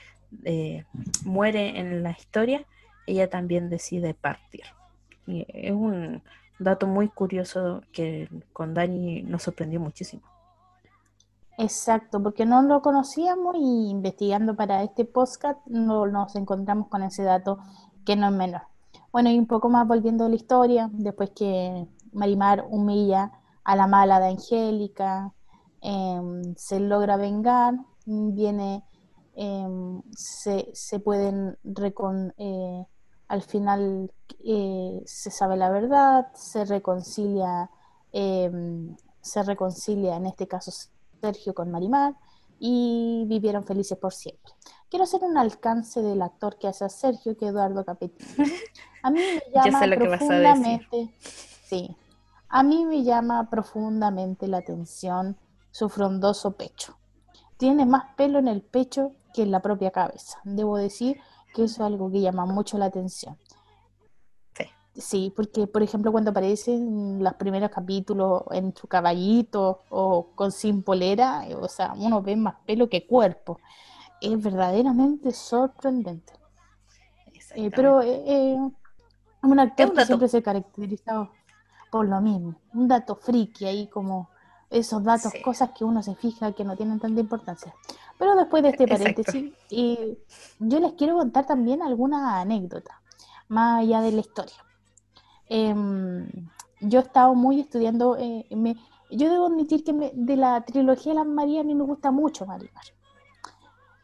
eh, 0.46 0.86
muere 1.26 1.80
en 1.80 2.04
la 2.04 2.12
historia, 2.12 2.66
ella 3.08 3.30
también 3.30 3.70
decide 3.70 4.14
partir. 4.14 4.64
Y 5.28 5.46
es 5.50 5.72
un 5.72 6.22
dato 6.60 6.88
muy 6.88 7.10
curioso 7.10 7.82
que 7.92 8.30
con 8.52 8.74
Dani 8.74 9.24
nos 9.24 9.44
sorprendió 9.44 9.80
muchísimo. 9.80 10.24
Exacto, 11.58 12.22
porque 12.22 12.46
no 12.46 12.62
lo 12.64 12.82
conocíamos 12.82 13.56
y 13.56 13.90
investigando 13.90 14.56
para 14.56 14.84
este 14.84 15.06
podcast 15.06 15.60
no 15.68 16.08
nos 16.08 16.36
encontramos 16.36 16.88
con 16.88 17.04
ese 17.04 17.24
dato 17.24 17.60
que 18.06 18.16
no 18.16 18.28
es 18.28 18.34
menor. 18.34 18.64
Bueno, 19.12 19.30
y 19.30 19.38
un 19.38 19.46
poco 19.46 19.70
más 19.70 19.88
volviendo 19.88 20.26
a 20.26 20.30
la 20.30 20.36
historia, 20.36 20.90
después 20.92 21.30
que 21.30 21.86
Marimar 22.12 22.66
humilla 22.70 23.32
a 23.64 23.76
la 23.76 23.88
mala 23.88 24.20
de 24.20 24.28
Angélica, 24.28 25.34
em, 25.82 26.56
se 26.56 26.80
logra 26.80 27.18
vengar, 27.18 27.76
viene, 28.06 28.84
em, 29.36 30.02
se, 30.16 30.70
se, 30.74 31.00
pueden 31.00 31.58
recon, 31.64 32.34
eh, 32.38 32.86
al 33.28 33.42
final 33.42 34.12
eh, 34.46 35.02
se 35.06 35.32
sabe 35.32 35.58
la 35.58 35.70
verdad, 35.70 36.28
se 36.34 36.66
reconcilia, 36.66 37.70
em, 38.12 38.96
se 39.22 39.44
reconcilia 39.44 40.16
en 40.18 40.26
este 40.28 40.48
caso 40.48 40.72
Sergio 41.22 41.54
con 41.54 41.72
Marimar 41.72 42.16
y 42.60 43.26
vivieron 43.28 43.64
felices 43.64 43.98
por 43.98 44.14
siempre. 44.14 44.54
Quiero 44.90 45.06
hacer 45.06 45.22
un 45.24 45.38
alcance 45.38 46.02
del 46.02 46.22
actor 46.22 46.58
que 46.60 46.68
hace 46.68 46.86
a 46.86 46.90
Sergio, 46.90 47.36
que 47.36 47.46
es 47.46 47.52
Eduardo 47.52 47.84
Capetillo. 47.84 48.26
A 49.04 49.10
mí 49.10 49.20
me 49.20 49.42
llama 49.54 49.96
profundamente, 49.98 51.14
sí, 51.66 51.96
a 52.56 52.62
mí 52.62 52.86
me 52.86 53.04
llama 53.04 53.50
profundamente 53.50 54.48
la 54.48 54.60
atención 54.60 55.38
su 55.72 55.90
frondoso 55.90 56.52
pecho. 56.52 56.96
Tiene 57.58 57.84
más 57.84 58.14
pelo 58.16 58.38
en 58.38 58.48
el 58.48 58.62
pecho 58.62 59.14
que 59.34 59.42
en 59.42 59.50
la 59.50 59.60
propia 59.60 59.90
cabeza. 59.90 60.38
Debo 60.44 60.78
decir 60.78 61.20
que 61.56 61.64
eso 61.64 61.74
es 61.74 61.80
algo 61.80 62.12
que 62.12 62.22
llama 62.22 62.46
mucho 62.46 62.78
la 62.78 62.86
atención. 62.86 63.40
Sí. 64.56 64.66
Sí, 64.94 65.34
porque 65.36 65.66
por 65.66 65.82
ejemplo 65.82 66.12
cuando 66.12 66.30
aparecen 66.30 67.24
los 67.24 67.34
primeros 67.34 67.72
capítulos 67.72 68.44
en 68.52 68.76
su 68.76 68.88
caballito 68.88 69.82
o 69.90 70.28
con 70.36 70.52
sin 70.52 70.84
polera, 70.84 71.48
o 71.60 71.68
sea, 71.68 71.96
uno 71.98 72.22
ve 72.22 72.36
más 72.36 72.58
pelo 72.68 72.88
que 72.88 73.08
cuerpo. 73.08 73.58
Es 74.22 74.40
verdaderamente 74.40 75.32
sorprendente. 75.32 76.34
Eh, 77.56 77.72
pero 77.76 78.04
eh, 78.04 78.24
eh, 78.28 78.58
un 79.42 79.60
actor 79.60 79.92
que 79.92 80.06
siempre 80.06 80.28
se 80.28 80.38
ha 80.38 80.44
caracterizado 80.44 81.32
por 81.94 82.10
lo 82.10 82.20
mismo. 82.22 82.56
Un 82.74 82.88
dato 82.88 83.16
friki 83.16 83.66
ahí 83.66 83.88
como 83.88 84.32
esos 84.72 85.04
datos, 85.04 85.32
cosas 85.44 85.70
que 85.78 85.86
uno 85.86 86.02
se 86.02 86.16
fija 86.16 86.52
que 86.54 86.64
no 86.64 86.76
tienen 86.76 87.00
tanta 87.00 87.22
importancia. 87.22 87.72
Pero 88.18 88.36
después 88.36 88.64
de 88.64 88.70
este 88.70 88.88
paréntesis, 88.88 89.54
y 89.70 90.18
yo 90.58 90.80
les 90.80 90.94
quiero 90.94 91.16
contar 91.16 91.46
también 91.46 91.84
alguna 91.84 92.42
anécdota, 92.42 93.00
más 93.48 93.82
allá 93.82 94.02
de 94.02 94.12
la 94.12 94.22
historia. 94.22 94.56
Em, 95.46 96.28
yo 96.82 97.00
he 97.00 97.04
estado 97.04 97.36
muy 97.36 97.60
estudiando, 97.60 98.18
eh, 98.18 98.48
me, 98.50 98.76
yo 99.12 99.30
debo 99.30 99.46
admitir 99.46 99.84
que 99.84 99.94
de 100.16 100.36
la 100.36 100.62
trilogía 100.62 101.12
de 101.12 101.20
las 101.20 101.28
María 101.28 101.62
a 101.62 101.64
mí 101.64 101.76
me 101.76 101.84
gusta 101.84 102.10
mucho 102.10 102.48
Marimar. 102.48 102.86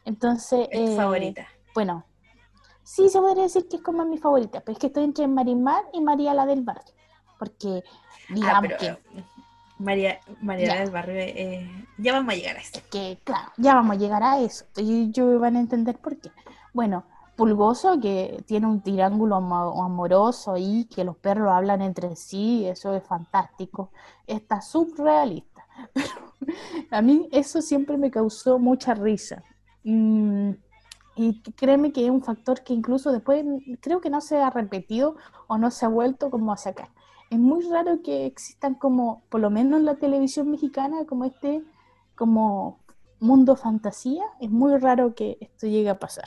Entonces... 0.06 0.68
¿Es 0.70 0.92
eh, 0.92 0.96
favorita? 0.96 1.48
Bueno, 1.74 2.06
sí 2.84 3.10
se 3.10 3.18
podría 3.18 3.46
decir 3.46 3.68
que 3.68 3.78
es 3.78 3.82
como 3.82 4.06
mi 4.06 4.20
favorita, 4.20 4.60
pero 4.60 4.74
es 4.74 4.78
que 4.80 4.88
estoy 4.88 5.06
entre 5.06 5.28
Marimar 5.28 5.86
y 5.92 6.02
María 6.02 6.36
la 6.36 6.46
del 6.46 6.62
Barrio 6.62 6.99
porque 7.40 7.84
ah, 7.86 8.34
digamos 8.34 8.74
que... 8.80 8.98
María, 9.80 10.20
María 10.42 10.76
del 10.76 10.92
Barrio, 10.92 11.16
eh, 11.16 11.88
ya 11.98 12.12
vamos 12.12 12.34
a 12.34 12.38
llegar 12.38 12.58
a 12.58 12.60
esto. 12.60 12.82
Que 12.92 13.18
claro, 13.24 13.50
ya 13.56 13.76
vamos 13.76 13.96
a 13.96 14.00
llegar 14.00 14.22
a 14.22 14.40
eso. 14.42 14.66
Y 14.76 15.10
yo 15.12 15.40
van 15.40 15.56
a 15.56 15.62
entender 15.62 15.98
por 15.98 16.18
qué. 16.18 16.32
Bueno, 16.74 17.06
Pulgoso, 17.38 17.98
que 18.02 18.44
tiene 18.46 18.68
un 18.68 18.82
triángulo 18.82 19.38
amoroso 19.38 20.56
y 20.58 20.84
que 20.94 21.06
los 21.06 21.16
perros 21.16 21.50
hablan 21.50 21.82
entre 21.82 22.18
sí, 22.18 22.68
eso 22.68 22.94
es 22.94 23.04
fantástico. 23.04 23.92
Está 24.28 24.60
subrealista. 24.60 25.66
a 26.92 27.02
mí 27.02 27.30
eso 27.32 27.62
siempre 27.62 27.98
me 27.98 28.12
causó 28.12 28.60
mucha 28.60 28.94
risa. 28.94 29.42
Mm, 29.86 30.52
y 31.16 31.42
créeme 31.54 31.94
que 31.94 32.04
es 32.04 32.12
un 32.12 32.22
factor 32.22 32.62
que 32.64 32.74
incluso 32.74 33.14
después 33.14 33.46
creo 33.80 34.02
que 34.02 34.10
no 34.10 34.20
se 34.20 34.38
ha 34.38 34.50
repetido 34.50 35.16
o 35.48 35.58
no 35.58 35.72
se 35.72 35.86
ha 35.86 35.90
vuelto 35.90 36.30
como 36.30 36.52
a 36.52 36.58
sacar 36.58 36.90
es 37.30 37.40
muy 37.40 37.64
raro 37.70 38.02
que 38.02 38.26
existan 38.26 38.76
como, 38.76 39.24
por 39.30 39.42
lo 39.42 39.50
menos 39.50 39.80
en 39.80 39.86
la 39.86 39.96
televisión 39.96 40.50
mexicana, 40.50 41.06
como 41.08 41.26
este, 41.26 41.62
como 42.16 42.80
mundo 43.20 43.56
fantasía, 43.56 44.24
es 44.40 44.50
muy 44.50 44.78
raro 44.78 45.14
que 45.14 45.38
esto 45.40 45.68
llegue 45.68 45.90
a 45.90 46.00
pasar. 46.00 46.26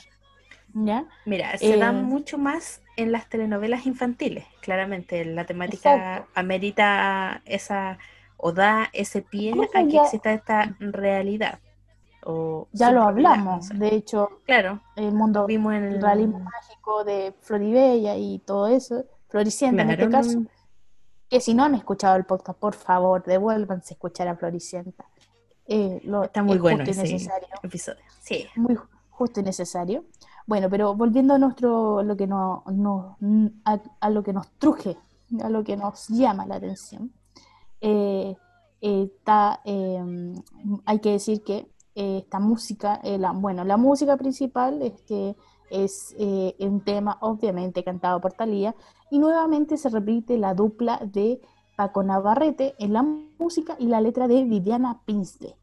¿Ya? 0.75 1.05
Mira, 1.25 1.55
se 1.57 1.77
da 1.77 1.89
eh, 1.89 1.93
mucho 1.93 2.37
más 2.39 2.81
en 2.97 3.11
las 3.11 3.29
telenovelas 3.29 3.85
infantiles, 3.85 4.45
claramente. 4.61 5.23
La 5.23 5.45
temática 5.45 6.25
amerita 6.33 7.43
esa, 7.45 7.99
o 8.37 8.51
da 8.53 8.89
ese 8.91 9.21
pie 9.21 9.53
a 9.75 9.83
que 9.85 9.97
exista 9.97 10.33
esta 10.33 10.75
realidad. 10.79 11.59
O 12.25 12.69
ya 12.71 12.91
lo 12.91 13.03
hablamos, 13.03 13.69
de 13.69 13.89
hecho, 13.89 14.39
claro, 14.45 14.81
el 14.95 15.11
mundo 15.11 15.45
vimos 15.45 15.73
en 15.73 15.83
el 15.83 16.01
realismo 16.01 16.39
mágico 16.39 17.03
de 17.03 17.35
Floribella 17.41 18.15
y 18.15 18.39
todo 18.39 18.67
eso, 18.67 19.03
Floricienta 19.27 19.81
en 19.81 19.89
este 19.91 20.09
caso 20.09 20.43
que 21.29 21.39
si 21.39 21.53
no 21.53 21.63
han 21.63 21.75
escuchado 21.75 22.15
el 22.15 22.25
podcast, 22.25 22.59
por 22.59 22.75
favor, 22.75 23.23
devuélvanse 23.23 23.93
a 23.93 23.95
escuchar 23.95 24.27
a 24.27 24.35
Floricienta. 24.35 25.05
Eh, 25.65 26.01
Está 26.23 26.43
muy 26.43 26.57
bueno 26.57 26.83
ese 26.83 27.01
episodio. 27.63 28.01
Sí. 28.21 28.45
Muy 28.55 28.77
justo 29.09 29.39
y 29.39 29.43
necesario. 29.43 30.05
Bueno, 30.45 30.69
pero 30.69 30.95
volviendo 30.95 31.33
a 31.33 31.37
nuestro, 31.37 32.03
lo 32.03 32.17
que 32.17 32.27
no, 32.27 32.63
a, 33.65 34.09
lo 34.09 34.23
que 34.23 34.33
nos 34.33 34.51
truje, 34.57 34.97
a 35.41 35.49
lo 35.49 35.63
que 35.63 35.77
nos 35.77 36.09
llama 36.09 36.45
la 36.45 36.55
atención, 36.55 37.13
eh, 37.79 38.35
eh, 38.81 39.09
em, 39.63 40.33
hay 40.85 40.99
que 40.99 41.11
decir 41.11 41.43
que 41.43 41.71
esta 41.95 42.39
música, 42.39 42.99
la, 43.03 43.31
bueno, 43.31 43.63
la 43.63 43.77
música 43.77 44.17
principal 44.17 44.81
es 44.81 45.01
que 45.03 45.35
es 45.73 46.15
eh, 46.19 46.55
un 46.59 46.81
tema 46.81 47.17
obviamente 47.19 47.83
cantado 47.83 48.21
por 48.21 48.33
Talía 48.33 48.75
y 49.09 49.17
nuevamente 49.17 49.75
se 49.77 49.89
repite 49.89 50.37
la 50.37 50.53
dupla 50.53 50.99
de 51.03 51.41
Paco 51.75 52.03
Navarrete 52.03 52.75
en 52.77 52.93
la 52.93 53.01
música 53.01 53.75
y 53.79 53.87
la 53.87 53.99
letra 53.99 54.27
de 54.27 54.43
Viviana 54.43 55.01
Pinste. 55.05 55.57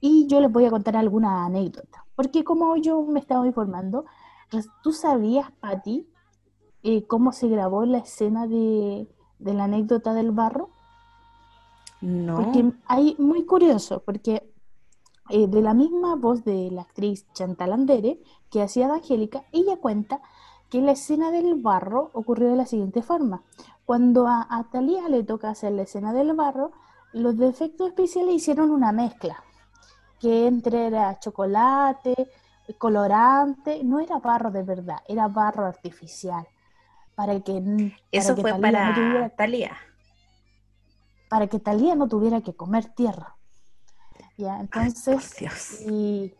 Y 0.00 0.28
yo 0.28 0.40
les 0.40 0.52
voy 0.52 0.64
a 0.66 0.70
contar 0.70 0.96
alguna 0.96 1.44
anécdota, 1.44 2.06
porque 2.14 2.44
como 2.44 2.76
yo 2.76 3.02
me 3.02 3.18
estaba 3.18 3.44
informando, 3.44 4.04
¿tú 4.84 4.92
sabías, 4.92 5.50
Patti, 5.60 6.08
eh, 6.84 7.04
cómo 7.08 7.32
se 7.32 7.48
grabó 7.48 7.84
la 7.84 7.98
escena 7.98 8.46
de, 8.46 9.08
de 9.40 9.54
la 9.54 9.64
anécdota 9.64 10.14
del 10.14 10.30
barro? 10.30 10.70
No. 12.00 12.36
Porque 12.36 12.72
hay 12.86 13.16
muy 13.18 13.44
curioso, 13.44 14.00
porque 14.04 14.48
eh, 15.30 15.46
de 15.46 15.62
la 15.62 15.74
misma 15.74 16.16
voz 16.16 16.44
de 16.44 16.70
la 16.70 16.82
actriz 16.82 17.26
Chantal 17.32 17.72
Andere, 17.72 18.20
que 18.50 18.62
hacía 18.62 18.86
de 18.88 18.94
Angélica, 18.94 19.44
ella 19.52 19.76
cuenta 19.76 20.20
que 20.70 20.80
la 20.80 20.92
escena 20.92 21.30
del 21.30 21.54
barro 21.54 22.10
ocurrió 22.12 22.50
de 22.50 22.56
la 22.56 22.66
siguiente 22.66 23.02
forma. 23.02 23.42
Cuando 23.86 24.26
a, 24.26 24.46
a 24.50 24.70
Talía 24.70 25.08
le 25.08 25.22
toca 25.24 25.50
hacer 25.50 25.72
la 25.72 25.82
escena 25.82 26.12
del 26.12 26.34
barro, 26.34 26.72
los 27.12 27.36
defectos 27.38 27.88
especiales 27.88 28.34
hicieron 28.34 28.70
una 28.70 28.92
mezcla, 28.92 29.42
que 30.20 30.46
entre 30.46 30.86
era 30.86 31.18
chocolate, 31.20 32.30
colorante, 32.76 33.82
no 33.84 34.00
era 34.00 34.18
barro 34.18 34.50
de 34.50 34.62
verdad, 34.62 34.98
era 35.08 35.28
barro 35.28 35.64
artificial. 35.64 36.46
Para 37.14 37.40
que, 37.40 37.92
Eso 38.12 38.36
fue 38.36 38.54
para 38.60 39.30
Talía. 39.36 39.76
Para 41.28 41.46
que 41.46 41.58
Talía 41.58 41.94
no 41.94 42.08
tuviera 42.08 42.42
que 42.42 42.54
comer 42.54 42.94
tierra. 42.94 43.37
¿Ya? 44.38 44.60
Entonces, 44.60 45.30
por 45.30 45.38
Dios. 45.38 45.80
Y, 45.82 46.34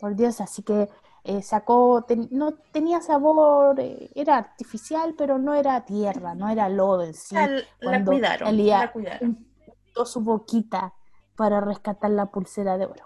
por 0.00 0.16
Dios, 0.16 0.40
así 0.40 0.62
que 0.62 0.88
eh, 1.24 1.42
sacó, 1.42 2.06
no 2.30 2.54
tenía 2.72 3.02
sabor, 3.02 3.78
eh, 3.78 4.10
era 4.14 4.38
artificial, 4.38 5.14
pero 5.18 5.38
no 5.38 5.54
era 5.54 5.84
tierra, 5.84 6.34
no 6.34 6.48
era 6.48 6.70
lodo 6.70 7.02
en 7.02 7.12
sí. 7.12 7.34
La, 7.80 8.02
cuidaron, 8.02 8.66
la 8.66 8.90
cuidaron. 8.90 9.46
cortó 9.66 10.06
su 10.06 10.20
boquita 10.20 10.94
para 11.36 11.60
rescatar 11.60 12.10
la 12.10 12.26
pulsera 12.26 12.78
de 12.78 12.86
oro. 12.86 13.04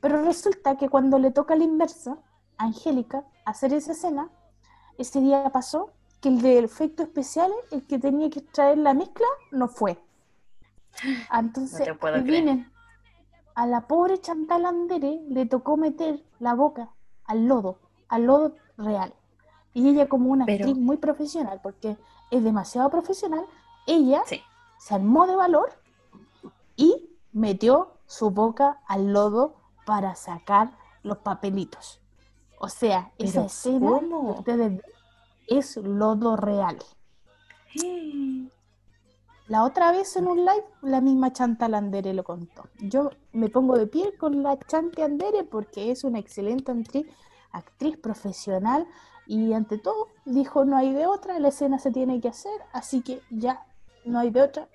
Pero 0.00 0.22
resulta 0.22 0.76
que 0.76 0.88
cuando 0.88 1.18
le 1.18 1.32
toca 1.32 1.54
a 1.54 1.56
la 1.56 1.64
inversa, 1.64 2.18
a 2.56 2.64
Angélica, 2.64 3.24
hacer 3.44 3.72
esa 3.72 3.92
escena, 3.92 4.30
ese 4.96 5.20
día 5.20 5.50
pasó 5.50 5.90
que 6.20 6.28
el 6.28 6.40
de 6.40 6.58
efectos 6.60 7.06
especiales, 7.06 7.56
el 7.72 7.84
que 7.84 7.98
tenía 7.98 8.30
que 8.30 8.42
traer 8.42 8.78
la 8.78 8.94
mezcla, 8.94 9.26
no 9.50 9.68
fue. 9.68 9.98
Entonces, 11.32 11.88
vienen 12.22 12.70
a 13.58 13.66
la 13.66 13.88
pobre 13.88 14.20
Chantal 14.20 14.66
Andere 14.66 15.20
le 15.28 15.44
tocó 15.44 15.76
meter 15.76 16.22
la 16.38 16.54
boca 16.54 16.90
al 17.24 17.48
lodo, 17.48 17.80
al 18.06 18.22
lodo 18.26 18.54
real. 18.76 19.12
Y 19.74 19.88
ella 19.88 20.08
como 20.08 20.30
una 20.30 20.44
actriz 20.44 20.76
muy 20.76 20.96
profesional, 20.96 21.58
porque 21.60 21.96
es 22.30 22.44
demasiado 22.44 22.88
profesional, 22.88 23.44
ella 23.88 24.22
se 24.78 24.94
armó 24.94 25.26
de 25.26 25.34
valor 25.34 25.70
y 26.76 27.10
metió 27.32 27.94
su 28.06 28.30
boca 28.30 28.80
al 28.86 29.12
lodo 29.12 29.56
para 29.84 30.14
sacar 30.14 30.78
los 31.02 31.18
papelitos. 31.18 32.00
O 32.60 32.68
sea, 32.68 33.10
esa 33.18 33.46
escena 33.46 33.90
ustedes 33.90 34.80
es 35.48 35.76
lodo 35.78 36.36
real. 36.36 36.78
La 39.48 39.64
otra 39.64 39.92
vez 39.92 40.14
en 40.16 40.26
un 40.26 40.44
live, 40.44 40.64
la 40.82 41.00
misma 41.00 41.32
Chanta 41.32 41.68
Landere 41.68 42.12
lo 42.12 42.22
contó. 42.22 42.68
Yo 42.80 43.10
me 43.32 43.48
pongo 43.48 43.78
de 43.78 43.86
pie 43.86 44.14
con 44.18 44.42
la 44.42 44.58
Chanta 44.58 45.06
Andere 45.06 45.42
porque 45.44 45.90
es 45.90 46.04
una 46.04 46.18
excelente 46.18 46.70
actriz, 46.70 47.06
actriz 47.52 47.96
profesional 47.96 48.86
y 49.26 49.54
ante 49.54 49.78
todo 49.78 50.08
dijo 50.26 50.66
no 50.66 50.76
hay 50.76 50.92
de 50.92 51.06
otra, 51.06 51.38
la 51.38 51.48
escena 51.48 51.78
se 51.78 51.90
tiene 51.90 52.20
que 52.20 52.28
hacer, 52.28 52.60
así 52.72 53.00
que 53.00 53.22
ya 53.30 53.64
no 54.04 54.18
hay 54.18 54.30
de 54.30 54.42
otra. 54.42 54.68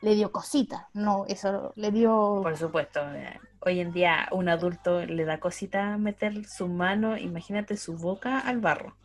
Le 0.00 0.14
dio 0.14 0.32
cosita, 0.32 0.88
no, 0.94 1.24
eso 1.28 1.72
le 1.76 1.90
dio... 1.90 2.40
Por 2.42 2.56
supuesto, 2.56 3.00
eh, 3.14 3.40
hoy 3.60 3.80
en 3.80 3.92
día 3.92 4.28
un 4.32 4.48
adulto 4.48 5.04
le 5.04 5.24
da 5.24 5.38
cosita 5.38 5.98
meter 5.98 6.46
su 6.46 6.68
mano, 6.68 7.16
imagínate 7.16 7.76
su 7.76 7.96
boca 7.96 8.38
al 8.38 8.60
barro, 8.60 8.96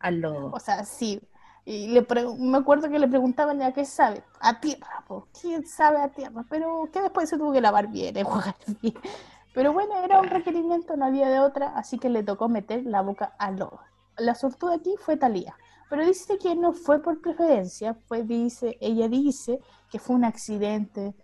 al 0.00 0.20
lodo. 0.20 0.50
O 0.52 0.60
sea, 0.60 0.84
sí, 0.84 1.20
y 1.66 1.88
le 1.88 2.06
me 2.38 2.58
acuerdo 2.58 2.90
que 2.90 2.98
le 2.98 3.08
preguntaban 3.08 3.58
ya 3.58 3.72
qué 3.72 3.84
sabe, 3.84 4.22
a 4.40 4.60
tierra, 4.60 5.02
pues, 5.08 5.24
¿quién 5.40 5.66
sabe 5.66 5.98
a 5.98 6.08
tierra? 6.08 6.44
Pero 6.50 6.88
que 6.92 7.00
después 7.00 7.28
se 7.28 7.38
tuvo 7.38 7.52
que 7.52 7.60
lavar 7.62 7.88
bien, 7.88 8.16
eh, 8.82 8.94
Pero 9.54 9.72
bueno, 9.72 9.96
era 10.04 10.20
un 10.20 10.28
requerimiento, 10.28 10.96
no 10.96 11.06
había 11.06 11.28
de 11.30 11.40
otra, 11.40 11.68
así 11.76 11.98
que 11.98 12.10
le 12.10 12.22
tocó 12.22 12.48
meter 12.48 12.84
la 12.84 13.00
boca 13.00 13.34
al 13.38 13.56
lodo. 13.56 13.80
La 14.18 14.34
sortuda 14.34 14.74
aquí 14.74 14.94
fue 14.98 15.16
Talía. 15.16 15.56
Pero 15.88 16.04
dice 16.04 16.38
que 16.38 16.54
no 16.54 16.72
fue 16.72 17.02
por 17.02 17.20
preferencia, 17.20 17.96
pues 18.08 18.26
dice, 18.26 18.76
ella 18.80 19.08
dice 19.08 19.60
que 19.90 19.98
fue 19.98 20.16
un 20.16 20.24
accidente 20.24 21.14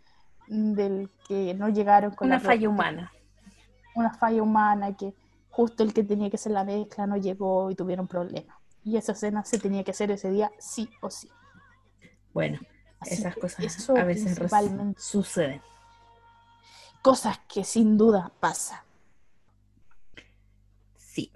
del 0.46 1.10
que 1.26 1.54
no 1.54 1.68
llegaron 1.68 2.12
con 2.12 2.28
una 2.28 2.40
falla 2.40 2.68
humana. 2.68 3.12
Una 3.94 4.12
falla 4.14 4.42
humana 4.42 4.96
que 4.96 5.14
justo 5.50 5.82
el 5.82 5.92
que 5.92 6.04
tenía 6.04 6.30
que 6.30 6.36
hacer 6.36 6.52
la 6.52 6.64
mezcla 6.64 7.06
no 7.06 7.16
llegó 7.16 7.70
y 7.70 7.74
tuvieron 7.74 8.06
problemas. 8.06 8.59
Y 8.84 8.96
esa 8.96 9.12
escena 9.12 9.44
se 9.44 9.58
tenía 9.58 9.84
que 9.84 9.90
hacer 9.90 10.10
ese 10.10 10.30
día 10.30 10.50
sí 10.58 10.90
o 11.00 11.10
sí. 11.10 11.30
Bueno, 12.32 12.60
esas 13.06 13.36
cosas 13.36 13.90
a 13.90 14.04
veces 14.04 14.38
suceden. 14.96 15.60
Cosas 17.02 17.40
que 17.52 17.64
sin 17.64 17.96
duda 17.96 18.32
pasan. 18.40 18.80
Sí. 20.96 21.32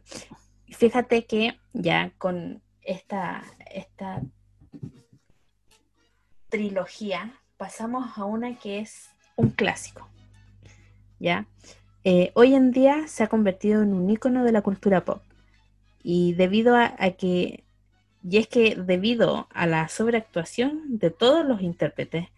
Fíjate 0.69 1.27
que 1.27 1.59
ya 1.73 2.13
con 2.19 2.63
esta, 2.83 3.45
esta 3.71 4.23
trilogía 6.49 7.33
pasamos 7.57 8.17
a 8.17 8.25
una 8.25 8.59
que 8.59 8.81
es 8.81 9.11
un 9.37 9.51
clásico. 9.51 10.09
¿Ya? 11.19 11.47
Eh, 12.05 12.33
hoy 12.35 12.55
en 12.55 12.71
día 12.71 13.09
se 13.09 13.23
ha 13.23 13.29
convertido 13.29 13.83
en 13.83 13.95
un 13.95 14.11
icono 14.11 14.45
de 14.45 14.53
la 14.53 14.61
cultura 14.63 15.05
pop. 15.05 15.23
Y 16.07 16.35
debido 16.35 16.77
a, 16.77 16.95
que, 17.19 17.65
y 18.23 18.37
es 18.37 18.47
que 18.47 18.77
debido 18.77 19.49
a 19.51 19.67
la 19.67 19.89
sobreactuación 19.89 20.99
de 20.99 21.11
todos 21.11 21.47
los 21.47 21.63
intérpretes, 21.63 22.29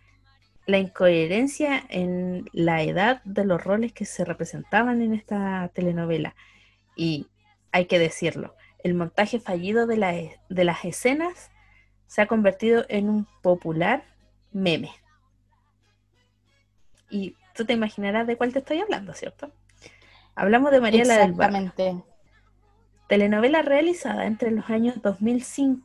la 0.66 0.78
incoherencia 0.78 1.82
en 1.88 2.48
la 2.52 2.84
edad 2.84 3.22
de 3.24 3.44
los 3.44 3.62
roles 3.62 3.92
que 3.92 4.04
se 4.04 4.24
representaban 4.24 5.02
en 5.02 5.14
esta 5.14 5.68
telenovela, 5.74 6.36
y 6.94 7.26
hay 7.72 7.86
que 7.86 7.98
decirlo, 7.98 8.54
el 8.84 8.94
montaje 8.94 9.40
fallido 9.40 9.88
de, 9.88 9.96
la, 9.96 10.12
de 10.12 10.64
las 10.64 10.84
escenas 10.84 11.50
se 12.06 12.22
ha 12.22 12.28
convertido 12.28 12.86
en 12.88 13.10
un 13.10 13.26
popular 13.42 14.04
meme. 14.52 14.92
Y 17.10 17.34
tú 17.52 17.64
te 17.64 17.72
imaginarás 17.72 18.28
de 18.28 18.36
cuál 18.36 18.52
te 18.52 18.60
estoy 18.60 18.80
hablando, 18.80 19.12
¿cierto? 19.12 19.50
Hablamos 20.36 20.70
de 20.70 20.80
Mariela 20.80 21.18
del 21.18 21.32
Barrio 21.32 21.72
telenovela 23.08 23.62
realizada 23.62 24.26
entre 24.26 24.50
los 24.50 24.68
años 24.70 25.00
2005. 25.02 25.80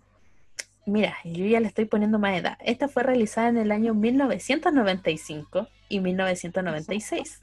Mira, 0.85 1.15
yo 1.23 1.45
ya 1.45 1.59
le 1.59 1.67
estoy 1.67 1.85
poniendo 1.85 2.19
más 2.19 2.37
edad. 2.37 2.57
Esta 2.59 2.87
fue 2.87 3.03
realizada 3.03 3.49
en 3.49 3.57
el 3.57 3.71
año 3.71 3.93
1995 3.93 5.67
y 5.89 5.99
1996. 5.99 7.41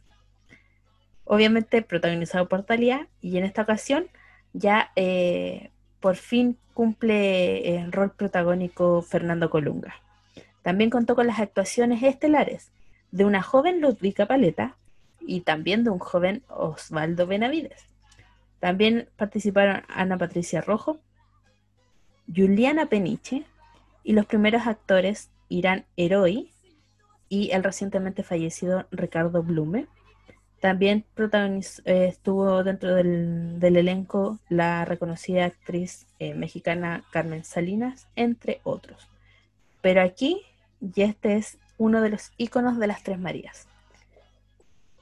Obviamente 1.24 1.82
protagonizado 1.82 2.48
por 2.48 2.64
Talía 2.64 3.06
y 3.20 3.38
en 3.38 3.44
esta 3.44 3.62
ocasión 3.62 4.06
ya 4.52 4.90
eh, 4.96 5.70
por 6.00 6.16
fin 6.16 6.56
cumple 6.74 7.76
el 7.76 7.92
rol 7.92 8.10
protagónico 8.10 9.02
Fernando 9.02 9.50
Colunga. 9.50 9.94
También 10.62 10.90
contó 10.90 11.14
con 11.14 11.26
las 11.26 11.38
actuaciones 11.38 12.02
estelares 12.02 12.70
de 13.10 13.24
una 13.24 13.42
joven 13.42 13.80
Ludwika 13.80 14.26
Paleta 14.26 14.76
y 15.20 15.42
también 15.42 15.84
de 15.84 15.90
un 15.90 15.98
joven 15.98 16.42
Osvaldo 16.48 17.26
Benavides. 17.26 17.84
También 18.60 19.08
participaron 19.16 19.82
Ana 19.88 20.18
Patricia 20.18 20.60
Rojo, 20.60 20.98
Juliana 22.34 22.86
Peniche 22.86 23.44
y 24.02 24.12
los 24.12 24.26
primeros 24.26 24.66
actores 24.66 25.30
Irán 25.48 25.86
Heroi 25.96 26.52
y 27.28 27.50
el 27.50 27.62
recientemente 27.62 28.22
fallecido 28.22 28.86
Ricardo 28.90 29.42
Blume. 29.42 29.86
También 30.60 31.04
eh, 31.84 32.06
estuvo 32.08 32.64
dentro 32.64 32.94
del, 32.94 33.60
elenco 33.62 34.38
la 34.48 34.84
reconocida 34.84 35.44
actriz 35.44 36.06
eh, 36.18 36.34
mexicana 36.34 37.04
Carmen 37.12 37.44
Salinas, 37.44 38.08
entre 38.16 38.60
otros. 38.64 39.08
Pero 39.80 40.02
aquí, 40.02 40.42
y 40.80 41.02
este 41.02 41.36
es 41.36 41.58
uno 41.76 42.00
de 42.00 42.10
los 42.10 42.32
íconos 42.38 42.78
de 42.78 42.88
las 42.88 43.04
Tres 43.04 43.20
Marías. 43.20 43.68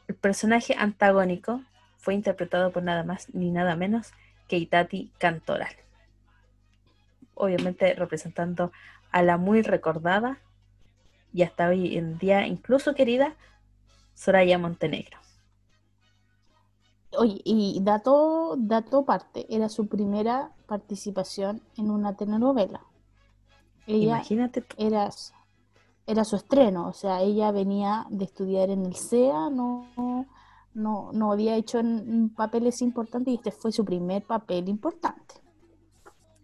El 0.08 0.14
personaje 0.14 0.74
antagónico 0.78 1.62
fue 2.06 2.14
interpretado 2.14 2.70
por 2.70 2.84
nada 2.84 3.02
más 3.02 3.34
ni 3.34 3.50
nada 3.50 3.74
menos 3.74 4.12
que 4.46 4.58
Itati 4.58 5.10
Cantoral. 5.18 5.74
Obviamente 7.34 7.94
representando 7.94 8.70
a 9.10 9.24
la 9.24 9.38
muy 9.38 9.62
recordada 9.62 10.38
y 11.34 11.42
hasta 11.42 11.66
hoy 11.66 11.96
en 11.96 12.16
día 12.16 12.46
incluso 12.46 12.94
querida 12.94 13.34
Soraya 14.14 14.56
Montenegro. 14.56 15.18
Oye, 17.18 17.40
y 17.42 17.80
dato, 17.82 18.54
dato 18.56 19.04
parte, 19.04 19.44
era 19.48 19.68
su 19.68 19.88
primera 19.88 20.52
participación 20.68 21.60
en 21.76 21.90
una 21.90 22.14
telenovela. 22.14 22.82
Imagínate 23.88 24.64
Era, 24.78 25.10
era 26.06 26.24
su 26.24 26.36
estreno, 26.36 26.86
o 26.86 26.92
sea, 26.92 27.20
ella 27.22 27.50
venía 27.50 28.06
de 28.10 28.26
estudiar 28.26 28.70
en 28.70 28.86
el 28.86 28.94
CEA, 28.94 29.50
no, 29.50 29.88
no, 30.76 31.10
no 31.12 31.32
había 31.32 31.56
hecho 31.56 31.80
papeles 32.36 32.82
importantes 32.82 33.32
y 33.32 33.36
este 33.36 33.50
fue 33.50 33.72
su 33.72 33.84
primer 33.84 34.22
papel 34.22 34.68
importante. 34.68 35.34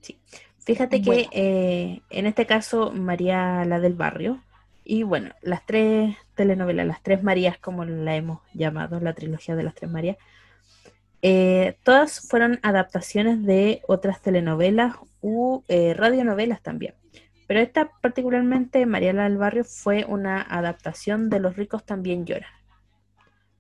Sí, 0.01 0.19
fíjate 0.59 1.03
que 1.03 1.29
eh, 1.31 2.01
en 2.11 2.27
este 2.27 2.47
caso 2.47 2.93
María 2.93 3.65
la 3.67 3.79
del 3.79 3.95
barrio 3.95 4.41
y 4.85 5.03
bueno, 5.05 5.33
las 5.43 5.65
tres 5.67 6.17
telenovelas, 6.35 6.87
las 6.87 7.03
tres 7.03 7.23
Marías 7.23 7.59
como 7.59 7.85
la 7.85 8.17
hemos 8.17 8.41
llamado, 8.55 8.99
la 9.01 9.13
trilogía 9.13 9.55
de 9.55 9.63
las 9.63 9.75
tres 9.75 9.91
Marías, 9.91 10.17
eh, 11.21 11.77
todas 11.85 12.27
fueron 12.27 12.59
adaptaciones 12.63 13.45
de 13.45 13.83
otras 13.87 14.23
telenovelas 14.23 14.97
u 15.21 15.63
eh, 15.69 15.95
radionovelas 15.95 16.63
también. 16.63 16.95
Pero 17.47 17.61
esta 17.61 17.91
particularmente, 18.01 18.87
María 18.87 19.13
la 19.13 19.25
del 19.25 19.37
Barrio, 19.37 19.63
fue 19.63 20.05
una 20.09 20.41
adaptación 20.41 21.29
de 21.29 21.39
Los 21.39 21.57
ricos 21.57 21.85
también 21.85 22.25
lloran 22.25 22.62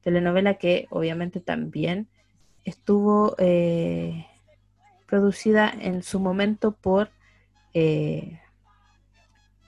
telenovela 0.03 0.55
que 0.55 0.86
obviamente 0.90 1.40
también 1.40 2.09
estuvo 2.64 3.34
eh, 3.38 4.26
producida 5.07 5.72
en 5.80 6.03
su 6.03 6.20
momento 6.20 6.72
por 6.72 7.11
eh, 7.74 8.40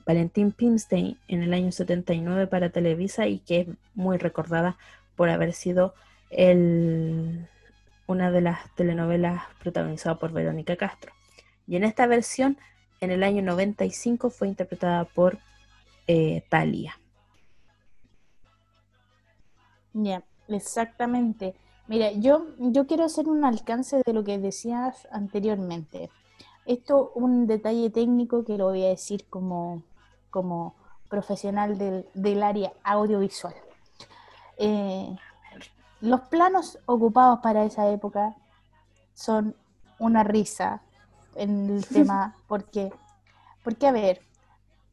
Valentín 0.07 0.53
Pimstein 0.53 1.19
en 1.29 1.43
el 1.43 1.55
año 1.55 1.73
79 1.73 2.47
para 2.47 2.71
Televisa 2.71 3.27
y 3.27 3.39
que 3.39 3.61
es 3.61 3.69
muy 3.95 4.19
recordada 4.19 4.77
por 5.17 5.29
haber 5.31 5.53
sido 5.53 5.95
el, 6.31 7.49
una 8.07 8.31
de 8.31 8.41
las 8.41 8.75
telenovelas 8.75 9.43
protagonizadas 9.61 10.19
por 10.19 10.33
Verónica 10.33 10.77
Castro. 10.77 11.13
Y 11.67 11.77
en 11.77 11.85
esta 11.85 12.07
versión, 12.07 12.59
en 13.01 13.11
el 13.11 13.23
año 13.23 13.43
95, 13.43 14.31
fue 14.31 14.49
interpretada 14.49 15.05
por 15.05 15.39
eh, 16.07 16.43
Thalia. 16.49 16.99
Ya, 19.95 20.23
exactamente. 20.49 21.55
Mira, 21.87 22.13
yo, 22.13 22.47
yo 22.59 22.87
quiero 22.87 23.05
hacer 23.05 23.29
un 23.29 23.45
alcance 23.45 24.03
de 24.05 24.13
lo 24.13 24.25
que 24.25 24.39
decías 24.39 25.09
anteriormente. 25.11 26.11
Esto, 26.67 27.13
un 27.15 27.47
detalle 27.47 27.91
técnico 27.91 28.45
que 28.45 28.59
lo 28.59 28.67
voy 28.67 28.85
a 28.85 28.89
decir 28.89 29.27
como, 29.29 29.83
como 30.31 30.75
profesional 31.09 31.79
del, 31.79 32.07
del 32.15 32.43
área 32.43 32.73
audiovisual. 32.83 33.55
Eh, 34.57 35.15
los 36.01 36.21
planos 36.23 36.79
ocupados 36.87 37.41
para 37.41 37.65
esa 37.65 37.89
época 37.91 38.35
son 39.15 39.55
una 39.99 40.25
risa 40.25 40.83
en 41.35 41.71
el 41.71 41.87
tema, 41.89 42.35
porque, 42.49 42.93
porque 43.63 43.87
a 43.87 43.93
ver, 43.93 44.21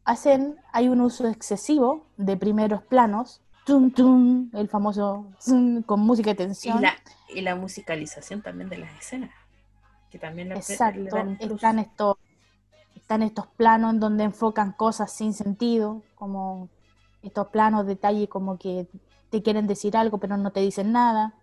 hacen, 0.06 0.58
hay 0.74 0.89
un 0.89 1.02
uso 1.02 1.28
excesivo 1.28 2.06
de 2.18 2.38
primeros 2.38 2.84
planos, 2.84 3.41
tum, 3.66 3.91
tum, 3.91 4.49
el 4.53 4.68
famoso 4.68 5.32
con 5.86 5.99
música 6.01 6.32
de 6.32 6.36
tensión. 6.36 6.80
Y 6.80 6.82
la, 6.82 6.93
y 7.34 7.41
la 7.41 7.55
musicalización 7.55 8.41
también 8.41 8.70
de 8.70 8.78
las 8.78 8.91
escenas, 8.99 9.32
que 10.09 10.20
también 10.20 10.49
le, 10.49 10.55
Exacto, 10.55 11.18
están 11.39 11.80
estos, 11.80 12.18
están 12.95 13.24
estos 13.24 13.47
planos 13.47 13.93
en 13.93 13.99
donde 13.99 14.24
enfocan 14.24 14.72
cosas 14.74 15.12
sin 15.12 15.34
sentido, 15.34 16.01
como 16.16 16.70
estos 17.24 17.47
planos, 17.47 17.86
detalles 17.86 18.30
como 18.30 18.57
que 18.57 18.88
te 19.30 19.41
quieren 19.41 19.68
decir 19.68 19.95
algo 19.95 20.18
pero 20.18 20.38
no 20.38 20.51
te 20.51 20.59
dicen 20.59 20.91
nada. 20.91 21.34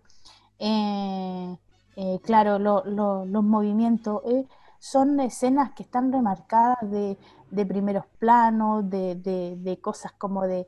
Eh, 0.59 1.57
eh, 1.95 2.19
claro, 2.23 2.59
los 2.59 3.43
movimientos 3.43 4.21
eh, 4.25 4.45
son 4.79 5.19
escenas 5.19 5.71
que 5.73 5.83
están 5.83 6.11
remarcadas 6.11 6.77
de, 6.89 7.17
primeros 7.65 8.05
planos, 8.19 8.89
de, 8.89 9.79
cosas 9.81 10.13
como 10.13 10.43
de, 10.43 10.67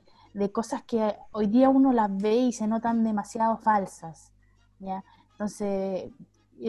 cosas 0.52 0.84
que 0.84 1.16
hoy 1.32 1.48
día 1.48 1.70
uno 1.70 1.94
las 1.94 2.16
ve 2.16 2.36
y 2.36 2.54
se 2.54 2.68
notan 2.68 3.04
demasiado 3.04 3.58
falsas. 3.58 4.32
¿ya? 4.80 5.04
Entonces, 5.32 6.12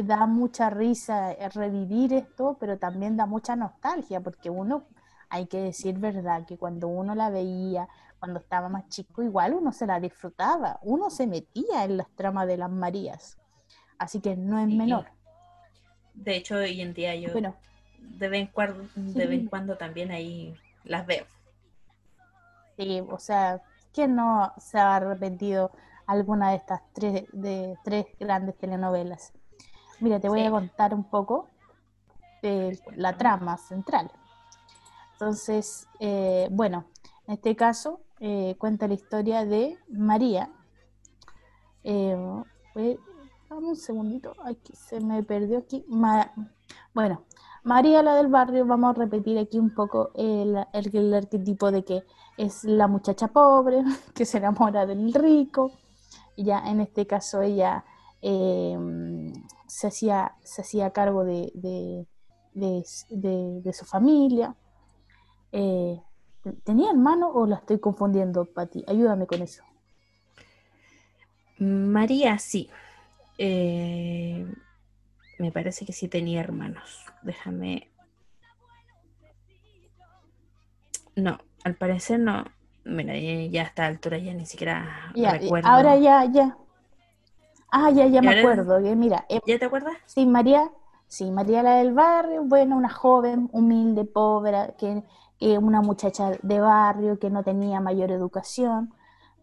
da 0.04 0.26
mucha 0.26 0.70
risa 0.70 1.34
revivir 1.54 2.12
esto, 2.12 2.56
pero 2.58 2.78
también 2.78 3.16
da 3.16 3.26
mucha 3.26 3.56
nostalgia, 3.56 4.20
porque 4.20 4.48
uno, 4.48 4.84
hay 5.28 5.46
que 5.46 5.60
decir 5.60 5.98
verdad, 5.98 6.46
que 6.46 6.56
cuando 6.56 6.88
uno 6.88 7.14
la 7.14 7.30
veía, 7.30 7.88
cuando 8.18 8.40
estaba 8.40 8.68
más 8.68 8.88
chico, 8.88 9.22
igual 9.22 9.52
uno 9.54 9.72
se 9.72 9.86
la 9.86 10.00
disfrutaba, 10.00 10.78
uno 10.82 11.10
se 11.10 11.26
metía 11.26 11.84
en 11.84 11.96
las 11.96 12.08
tramas 12.10 12.46
de 12.46 12.56
las 12.56 12.70
Marías, 12.70 13.38
así 13.98 14.20
que 14.20 14.36
no 14.36 14.58
es 14.58 14.68
menor. 14.68 15.06
De 16.14 16.36
hecho, 16.36 16.56
hoy 16.56 16.80
en 16.80 16.94
día 16.94 17.14
yo 17.16 17.32
de, 17.32 18.28
vez 18.28 18.40
en 18.40 18.46
cuando, 18.46 18.88
de 18.94 19.26
vez 19.26 19.40
en 19.40 19.46
cuando 19.46 19.76
también 19.76 20.10
ahí 20.10 20.54
las 20.84 21.06
veo. 21.06 21.26
Sí, 22.76 23.02
o 23.10 23.18
sea, 23.18 23.62
¿quién 23.92 24.14
no 24.16 24.52
se 24.58 24.78
ha 24.78 24.96
arrepentido 24.96 25.70
alguna 26.06 26.50
de 26.50 26.56
estas 26.56 26.82
tres, 26.92 27.24
de, 27.32 27.76
tres 27.84 28.06
grandes 28.18 28.56
telenovelas? 28.58 29.32
Mira, 30.00 30.18
te 30.20 30.28
voy 30.28 30.42
a 30.42 30.50
contar 30.50 30.94
un 30.94 31.04
poco 31.04 31.48
de 32.42 32.78
la 32.96 33.16
trama 33.16 33.56
central. 33.56 34.10
Entonces, 35.12 35.86
eh, 36.00 36.48
bueno, 36.50 36.86
en 37.26 37.34
este 37.34 37.54
caso, 37.54 38.00
eh, 38.18 38.56
cuenta 38.58 38.88
la 38.88 38.94
historia 38.94 39.44
de 39.44 39.78
María. 39.88 40.50
Eh, 41.84 42.16
un 43.54 43.76
segundito, 43.76 44.34
aquí 44.44 44.72
se 44.74 45.00
me 45.00 45.22
perdió 45.22 45.58
aquí. 45.58 45.84
bueno, 46.94 47.24
María 47.64 48.02
la 48.02 48.16
del 48.16 48.26
barrio, 48.26 48.66
vamos 48.66 48.96
a 48.96 49.00
repetir 49.00 49.38
aquí 49.38 49.58
un 49.58 49.72
poco 49.72 50.10
el, 50.14 50.56
arquetipo 50.56 51.70
de 51.70 51.84
que 51.84 52.02
es 52.36 52.64
la 52.64 52.88
muchacha 52.88 53.28
pobre, 53.28 53.84
que 54.14 54.24
se 54.24 54.38
enamora 54.38 54.84
del 54.84 55.14
rico. 55.14 55.72
Ya 56.36 56.58
en 56.68 56.80
este 56.80 57.06
caso 57.06 57.40
ella 57.42 57.84
em, 58.20 59.32
se, 59.66 59.86
hacía, 59.86 60.34
se 60.42 60.62
hacía 60.62 60.90
cargo 60.90 61.24
de, 61.24 61.52
de, 62.54 63.72
su 63.72 63.84
familia. 63.84 64.56
Eh, 65.52 66.02
¿Tenía 66.64 66.90
hermano 66.90 67.28
o 67.28 67.46
la 67.46 67.56
estoy 67.56 67.78
confundiendo, 67.78 68.44
Pati? 68.46 68.84
Ayúdame 68.88 69.26
con 69.26 69.42
eso. 69.42 69.62
María, 71.58 72.38
sí. 72.38 72.68
Eh, 73.38 74.52
me 75.42 75.50
parece 75.50 75.84
que 75.84 75.92
sí 75.92 76.06
tenía 76.06 76.38
hermanos. 76.38 77.04
Déjame. 77.22 77.90
No, 81.16 81.38
al 81.64 81.74
parecer 81.74 82.20
no. 82.20 82.44
Mira, 82.84 83.18
ya 83.18 83.62
a 83.62 83.64
esta 83.64 83.86
altura 83.86 84.18
ya 84.18 84.34
ni 84.34 84.46
siquiera 84.46 85.12
recuerdo. 85.14 85.68
Ahora 85.68 85.96
ya, 85.96 86.24
ya. 86.26 86.56
Ah, 87.72 87.90
ya, 87.90 88.06
ya 88.06 88.22
me 88.22 88.38
acuerdo. 88.38 88.78
Mira, 88.94 89.26
eh, 89.28 89.40
¿ya 89.44 89.58
te 89.58 89.64
acuerdas? 89.64 89.96
Sí, 90.06 90.26
María, 90.26 90.70
sí, 91.08 91.28
María 91.32 91.64
la 91.64 91.76
del 91.76 91.92
barrio, 91.92 92.44
bueno, 92.44 92.76
una 92.76 92.90
joven, 92.90 93.48
humilde, 93.52 94.04
pobre, 94.04 94.74
que 94.78 95.02
eh, 95.40 95.58
una 95.58 95.80
muchacha 95.80 96.38
de 96.40 96.60
barrio 96.60 97.18
que 97.18 97.30
no 97.30 97.42
tenía 97.42 97.80
mayor 97.80 98.12
educación, 98.12 98.94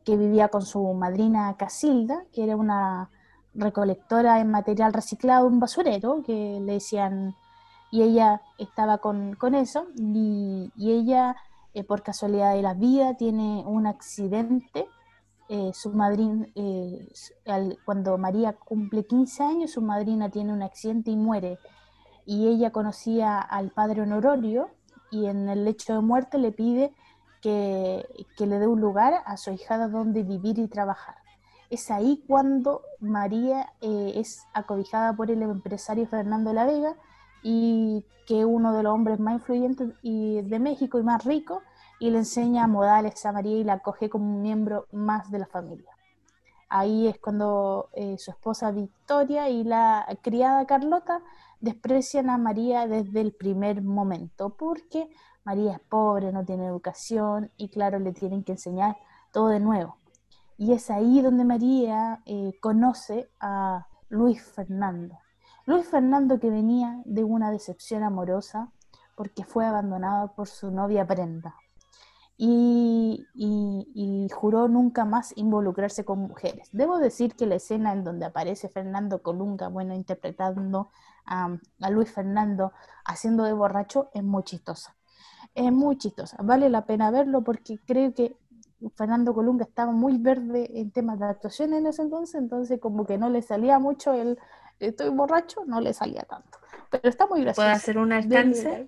que 0.05 0.15
vivía 0.15 0.47
con 0.47 0.61
su 0.61 0.93
madrina 0.93 1.57
Casilda, 1.57 2.23
que 2.31 2.45
era 2.45 2.55
una 2.55 3.09
recolectora 3.53 4.39
en 4.39 4.51
material 4.51 4.93
reciclado, 4.93 5.47
un 5.47 5.59
basurero, 5.59 6.23
que 6.23 6.59
le 6.61 6.73
decían, 6.73 7.35
y 7.91 8.03
ella 8.03 8.41
estaba 8.57 8.99
con, 8.99 9.35
eso, 9.55 9.87
y, 9.95 10.71
ella, 10.77 11.35
eh, 11.73 11.83
por 11.83 12.03
casualidad 12.03 12.53
de 12.53 12.61
la 12.61 12.73
vida, 12.73 13.15
tiene 13.15 13.63
un 13.65 13.87
accidente. 13.87 14.87
Eh, 15.51 15.71
su 15.73 15.91
madrina, 15.91 16.45
cuando 17.83 18.17
María 18.19 18.53
cumple 18.53 19.05
15 19.05 19.43
años, 19.43 19.71
su 19.71 19.81
madrina 19.81 20.29
tiene 20.29 20.53
un 20.53 20.61
accidente 20.61 21.09
y 21.09 21.15
muere. 21.15 21.57
Y 22.25 22.47
ella 22.47 22.71
conocía 22.71 23.39
al 23.39 23.71
padre 23.71 24.03
Honorio, 24.03 24.69
y 25.11 25.25
en 25.25 25.49
el 25.49 25.65
lecho 25.65 25.93
de 25.93 26.01
muerte 26.01 26.37
le 26.37 26.51
pide 26.51 26.93
que, 27.41 28.05
le 28.37 28.59
dé 28.59 28.67
un 28.67 28.81
lugar 28.81 29.21
a 29.25 29.37
su 29.37 29.51
hijada 29.51 29.87
donde 29.87 30.23
vivir 30.23 30.59
y 30.59 30.67
trabajar. 30.67 31.15
Es 31.69 31.91
ahí 31.91 32.23
cuando 32.27 32.81
María 32.99 33.73
eh, 33.81 34.13
es 34.15 34.47
acobijada 34.53 35.13
por 35.13 35.29
el 35.29 35.41
empresario 35.43 36.07
Fernando 36.07 36.51
La 36.51 36.65
Vega 36.65 36.95
y 37.43 38.05
que 38.25 38.45
uno 38.45 38.73
de 38.73 38.83
los 38.83 38.93
hombres 38.93 39.19
más 39.19 39.35
influyentes 39.35 39.89
de 40.01 40.59
México 40.59 40.99
y 40.99 41.03
más 41.03 41.23
rico 41.25 41.61
y 41.99 42.09
le 42.09 42.19
enseña 42.19 42.67
modales 42.67 43.25
a 43.25 43.31
María 43.31 43.57
y 43.57 43.63
la 43.63 43.73
acoge 43.73 44.09
como 44.09 44.25
un 44.25 44.41
miembro 44.41 44.87
más 44.91 45.29
de 45.31 45.39
la 45.39 45.47
familia. 45.47 45.91
Ahí 46.69 47.07
es 47.07 47.19
cuando 47.19 47.89
eh, 47.93 48.17
su 48.19 48.31
esposa 48.31 48.71
Victoria 48.71 49.49
y 49.49 49.63
la 49.63 50.05
criada 50.21 50.65
Carlota 50.65 51.21
desprecian 51.59 52.29
a 52.29 52.37
María 52.37 52.87
desde 52.87 53.21
el 53.21 53.33
primer 53.33 53.81
momento, 53.81 54.51
porque 54.51 55.09
María 55.43 55.73
es 55.73 55.79
pobre, 55.79 56.31
no 56.31 56.45
tiene 56.45 56.67
educación 56.67 57.51
y 57.57 57.69
claro, 57.69 57.99
le 57.99 58.13
tienen 58.13 58.43
que 58.43 58.53
enseñar 58.53 58.97
todo 59.31 59.47
de 59.47 59.59
nuevo. 59.59 59.98
Y 60.59 60.73
es 60.73 60.91
ahí 60.91 61.21
donde 61.21 61.45
María 61.45 62.21
eh, 62.25 62.51
conoce 62.59 63.31
a 63.39 63.87
Luis 64.09 64.43
Fernando. 64.43 65.17
Luis 65.65 65.87
Fernando 65.87 66.37
que 66.37 66.49
venía 66.49 67.01
de 67.05 67.23
una 67.23 67.49
decepción 67.49 68.03
amorosa 68.03 68.69
porque 69.15 69.45
fue 69.45 69.65
abandonado 69.65 70.35
por 70.35 70.49
su 70.49 70.69
novia 70.69 71.05
Brenda 71.05 71.55
y, 72.41 74.27
juró 74.33 74.67
nunca 74.67 75.05
más 75.05 75.33
involucrarse 75.37 76.03
con 76.05 76.19
mujeres. 76.19 76.69
Debo 76.73 76.99
decir 76.99 77.35
que 77.35 77.45
la 77.45 77.55
escena 77.55 77.93
en 77.93 78.03
donde 78.03 78.25
aparece 78.25 78.67
Fernando 78.67 79.21
Colunga, 79.21 79.69
bueno, 79.69 79.93
interpretando 79.93 80.89
a, 81.25 81.57
Luis 81.89 82.11
Fernando 82.11 82.73
haciendo 83.05 83.43
de 83.43 83.53
borracho, 83.53 84.09
es 84.13 84.23
muy 84.23 84.43
chistosa. 84.43 84.95
Es 85.55 85.71
muy 85.71 85.97
chistosa. 85.97 86.37
Vale 86.43 86.69
la 86.69 86.85
pena 86.85 87.11
verlo 87.11 87.43
porque 87.43 87.79
creo 87.85 88.13
que 88.13 88.37
Fernando 88.95 89.33
Colunga 89.33 89.65
estaba 89.65 89.91
muy 89.91 90.17
verde 90.17 90.69
en 90.73 90.91
temas 90.91 91.19
de 91.19 91.25
actuación 91.25 91.73
en 91.73 91.87
ese 91.87 92.01
entonces, 92.01 92.35
entonces 92.35 92.79
como 92.79 93.05
que 93.05 93.17
no 93.17 93.29
le 93.29 93.41
salía 93.41 93.79
mucho 93.79 94.13
el 94.13 94.39
estoy 94.79 95.09
borracho, 95.09 95.65
no 95.65 95.81
le 95.81 95.93
salía 95.93 96.23
tanto. 96.23 96.57
Pero 96.89 97.09
está 97.09 97.27
muy 97.27 97.41
gracioso. 97.41 97.65
¿Puedo 97.65 97.75
hacer 97.75 97.97
un 97.97 98.13
alcance? 98.13 98.87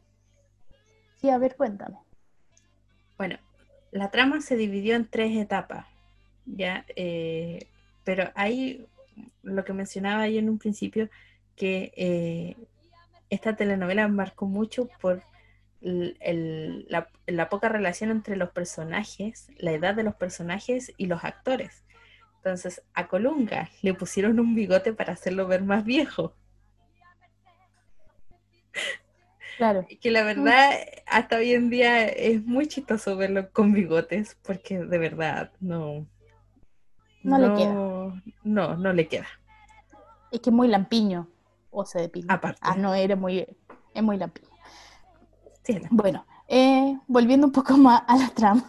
Sí, 1.18 1.30
a 1.30 1.38
ver, 1.38 1.56
cuéntame. 1.56 1.98
Bueno, 3.18 3.38
la 3.92 4.10
trama 4.10 4.42
se 4.42 4.56
dividió 4.56 4.96
en 4.96 5.08
tres 5.08 5.38
etapas, 5.38 5.86
¿ya? 6.46 6.86
Eh, 6.96 7.68
pero 8.04 8.32
hay 8.36 8.88
lo 9.44 9.64
que 9.66 9.74
mencionaba 9.74 10.28
yo 10.28 10.40
en 10.40 10.50
un 10.50 10.58
principio, 10.58 11.10
que 11.56 11.92
eh, 11.96 12.56
esta 13.30 13.56
telenovela 13.56 14.08
marcó 14.08 14.48
mucho 14.48 14.90
por 15.02 15.22
la, 15.82 17.50
poca 17.50 17.70
relación 17.70 18.12
entre 18.12 18.36
los 18.36 18.52
personajes, 18.52 19.50
la 19.58 19.72
edad 19.72 19.96
de 19.96 20.04
los 20.04 20.16
personajes 20.16 20.94
y 20.98 21.08
los 21.08 21.24
actores. 21.24 21.84
Entonces, 22.38 22.82
a 22.94 23.08
Colunga 23.08 23.70
le 23.82 23.94
pusieron 23.94 24.40
un 24.40 24.56
bigote 24.56 24.94
para 24.94 25.14
hacerlo 25.14 25.48
ver 25.48 25.64
más 25.64 25.84
viejo. 25.84 26.36
Claro. 29.58 29.86
Que 30.00 30.10
la 30.10 30.24
verdad, 30.24 30.72
hasta 31.06 31.38
hoy 31.38 31.54
en 31.54 31.70
día 31.70 32.08
es 32.08 32.44
muy 32.44 32.68
chistoso 32.68 33.16
verlo 33.16 33.52
con 33.52 33.74
bigotes, 33.74 34.38
porque 34.42 34.80
de 34.80 34.98
verdad 34.98 35.52
no. 35.60 36.08
No, 37.22 37.38
le 37.38 37.54
queda. 37.56 38.24
No, 38.44 38.76
no 38.78 38.94
le 38.94 39.08
queda. 39.08 39.28
Es 40.32 40.40
que 40.40 40.50
es 40.50 40.56
muy 40.56 40.68
lampiño. 40.68 41.28
O 41.70 41.86
se 41.86 42.00
depila. 42.00 42.34
Aparte. 42.34 42.60
Ah, 42.64 42.76
no, 42.76 42.96
era 42.96 43.16
muy, 43.16 43.46
es 43.94 44.04
muy 44.04 44.18
lampiño. 44.18 44.51
Bueno, 45.90 46.26
eh, 46.48 47.00
volviendo 47.08 47.48
un 47.48 47.54
poco 47.54 47.78
más 47.78 48.04
a 48.08 48.18
la 48.18 48.30
trama. 48.30 48.66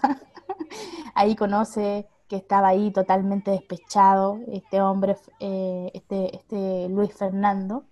ahí 1.15 1.35
conoce 1.37 2.09
que 2.29 2.37
estaba 2.37 2.69
ahí 2.69 2.91
totalmente 2.93 3.51
despechado 3.51 4.41
este 4.49 4.81
hombre, 4.81 5.17
eh, 5.41 5.91
este, 5.95 6.37
este 6.37 6.89
Luis 6.89 7.13
Fernando. 7.15 7.85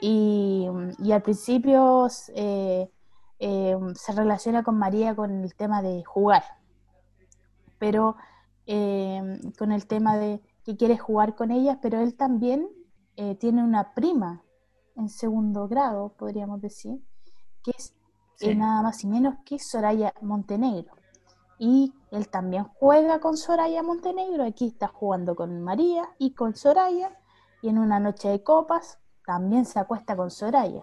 Y, 0.00 0.66
al 1.12 1.22
principio 1.22 2.08
eh, 2.34 2.90
se 3.38 4.12
relaciona 4.12 4.62
con 4.62 4.78
María 4.78 5.14
con 5.14 5.42
el 5.42 5.54
tema 5.54 5.80
de 5.82 6.04
jugar, 6.04 6.42
pero 7.78 8.16
con 8.66 9.72
el 9.72 9.86
tema 9.86 10.16
de 10.16 10.42
que 10.64 10.76
quiere 10.76 10.98
jugar 10.98 11.34
con 11.34 11.50
ellas, 11.50 11.78
pero 11.80 12.00
él 12.00 12.14
también 12.14 12.68
tiene 13.38 13.62
una 13.62 13.94
prima 13.94 14.42
en 14.96 15.08
segundo 15.08 15.68
grado, 15.68 16.14
podríamos 16.18 16.60
decir, 16.60 17.00
que 17.62 17.70
es 17.76 17.95
eh, 18.40 18.54
nada 18.54 18.82
más 18.82 19.02
y 19.04 19.06
menos 19.06 19.36
que 19.44 19.58
Soraya 19.58 20.12
Montenegro. 20.20 20.94
Y 21.58 21.94
él 22.10 22.28
también 22.28 22.64
juega 22.64 23.20
con 23.20 23.36
Soraya 23.36 23.82
Montenegro, 23.82 24.44
aquí 24.44 24.66
está 24.66 24.88
jugando 24.88 25.34
con 25.34 25.62
María 25.62 26.08
y 26.18 26.32
con 26.34 26.54
Soraya, 26.54 27.16
y 27.62 27.68
en 27.68 27.78
una 27.78 27.98
noche 27.98 28.28
de 28.28 28.42
copas 28.42 28.98
también 29.24 29.64
se 29.64 29.78
acuesta 29.78 30.16
con 30.16 30.30
Soraya. 30.30 30.82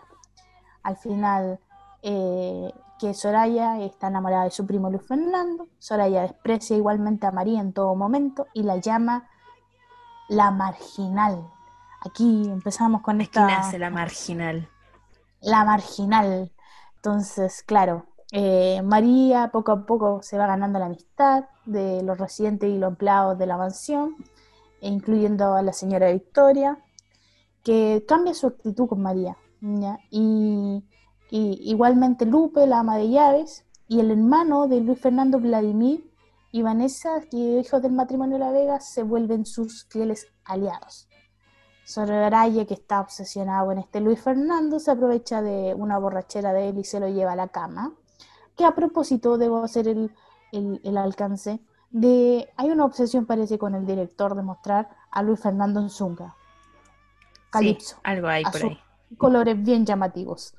Al 0.81 0.97
final, 0.97 1.59
eh, 2.01 2.73
que 2.99 3.13
Soraya 3.13 3.79
está 3.81 4.07
enamorada 4.07 4.45
de 4.45 4.51
su 4.51 4.65
primo 4.65 4.89
Luis 4.89 5.05
Fernando, 5.07 5.67
Soraya 5.77 6.23
desprecia 6.23 6.75
igualmente 6.75 7.27
a 7.27 7.31
María 7.31 7.61
en 7.61 7.73
todo 7.73 7.95
momento 7.95 8.47
y 8.53 8.63
la 8.63 8.77
llama 8.77 9.29
la 10.27 10.51
marginal, 10.51 11.51
Aquí 12.05 12.49
empezamos 12.49 13.01
con 13.01 13.21
esta... 13.21 13.45
¿Quién 13.45 13.57
hace 13.57 13.79
la 13.79 13.89
marginal? 13.89 14.69
La 15.39 15.63
marginal. 15.63 16.51
Entonces, 17.05 17.63
claro, 17.63 18.05
eh, 18.31 18.81
María 18.81 19.49
poco 19.51 19.73
a 19.73 19.85
poco 19.85 20.21
se 20.21 20.37
va 20.37 20.47
ganando 20.47 20.79
la 20.79 20.85
amistad 20.85 21.43
de 21.65 22.01
los 22.01 22.17
residentes 22.17 22.69
y 22.69 22.77
los 22.77 22.91
empleados 22.91 23.37
de 23.37 23.45
la 23.45 23.57
mansión, 23.57 24.15
incluyendo 24.79 25.53
a 25.53 25.61
la 25.61 25.73
señora 25.73 26.13
Victoria, 26.13 26.81
que 27.61 28.05
cambia 28.07 28.33
su 28.33 28.47
actitud 28.47 28.87
con 28.87 29.01
María. 29.01 29.35
Y, 30.11 30.81
igualmente 31.29 32.25
Lupe, 32.25 32.65
la 32.67 32.79
ama 32.79 32.95
de 32.95 33.09
llaves, 33.09 33.65
y 33.89 33.99
el 33.99 34.09
hermano 34.09 34.69
de 34.69 34.79
Luis 34.79 35.01
Fernando 35.01 35.41
Vladimir 35.41 36.09
y 36.53 36.61
Vanessa, 36.61 37.19
que 37.29 37.59
hijos 37.59 37.81
del 37.81 37.91
matrimonio 37.91 38.37
de 38.37 38.45
la 38.45 38.51
Vega, 38.53 38.79
se 38.79 39.03
vuelven 39.03 39.45
sus 39.45 39.87
fieles 39.89 40.27
aliados. 40.45 41.09
Soraya, 41.85 42.65
que 42.65 42.73
está 42.73 43.01
obsesionado 43.01 43.71
en 43.71 43.79
este 43.79 43.99
Luis 43.99 44.21
Fernando, 44.21 44.79
se 44.79 44.91
aprovecha 44.91 45.41
de 45.41 45.73
una 45.73 45.97
borrachera 45.97 46.53
de 46.53 46.69
él 46.69 46.77
y 46.77 46.83
se 46.83 46.99
lo 46.99 47.07
lleva 47.09 47.33
a 47.33 47.35
la 47.35 47.49
cama. 47.49 47.93
Que 48.55 48.65
a 48.65 48.73
propósito, 48.73 49.37
debo 49.37 49.63
hacer 49.63 49.87
el, 49.87 50.97
alcance 50.97 51.59
de... 51.89 52.49
Hay 52.55 52.69
una 52.69 52.85
obsesión, 52.85 53.25
parece, 53.25 53.57
con 53.57 53.75
el 53.75 53.85
director 53.85 54.35
de 54.35 54.43
mostrar 54.43 54.89
a 55.11 55.23
Luis 55.23 55.39
Fernando 55.39 55.79
en 55.79 55.89
Zunga. 55.89 56.35
Calipso. 57.49 57.97
algo 58.03 58.27
hay 58.27 58.43
por 58.43 58.63
ahí. 58.63 58.79
Colores 59.17 59.61
bien 59.61 59.85
llamativos. 59.85 60.55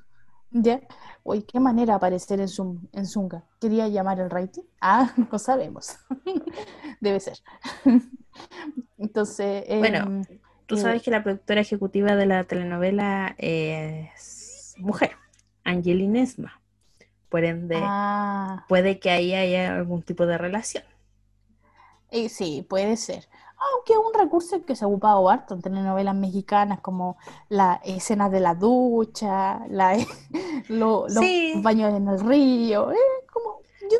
¿Ya? 0.51 0.79
Uy, 1.23 1.41
qué 1.41 1.59
manera 1.59 1.95
aparecer 1.95 2.39
en, 2.39 2.49
en 2.93 3.05
Zunga. 3.05 3.43
¿Quería 3.59 3.87
llamar 3.87 4.19
el 4.19 4.29
rating? 4.29 4.61
Ah, 4.79 5.11
no 5.31 5.39
sabemos. 5.39 5.97
Debe 7.01 7.19
ser. 7.19 7.39
Entonces. 8.97 9.65
Bueno, 9.67 9.97
em, 9.97 10.23
Tú 10.65 10.77
sabes 10.77 11.03
que 11.03 11.11
la 11.11 11.23
productora 11.23 11.61
ejecutiva 11.61 12.15
de 12.15 12.25
la 12.25 12.43
telenovela 12.43 13.35
es 13.37 14.75
mujer, 14.77 15.11
Angelina 15.63 16.21
Esma. 16.21 16.61
Por 17.29 17.43
ende, 17.43 17.77
ah. 17.81 18.65
puede 18.67 18.99
que 18.99 19.09
ahí 19.09 19.33
haya 19.33 19.75
algún 19.75 20.01
tipo 20.01 20.25
de 20.25 20.37
relación. 20.37 20.83
Eh, 22.11 22.29
sí, 22.29 22.65
puede 22.67 22.97
ser. 22.97 23.27
Aunque 23.73 23.93
es 23.93 23.99
un 23.99 24.13
recurso 24.13 24.63
que 24.63 24.75
se 24.75 24.85
ha 24.85 24.87
ocupado 24.87 25.29
harto 25.29 25.53
en 25.53 25.61
telenovelas 25.61 26.15
mexicanas, 26.15 26.79
como 26.81 27.17
la 27.49 27.81
escena 27.83 28.29
de 28.29 28.39
la 28.39 28.55
ducha, 28.55 29.65
la, 29.67 29.97
los 30.69 31.13
baños 31.61 31.93
en 31.93 32.07
el 32.07 32.19
río. 32.19 32.91
Eh, 32.91 33.24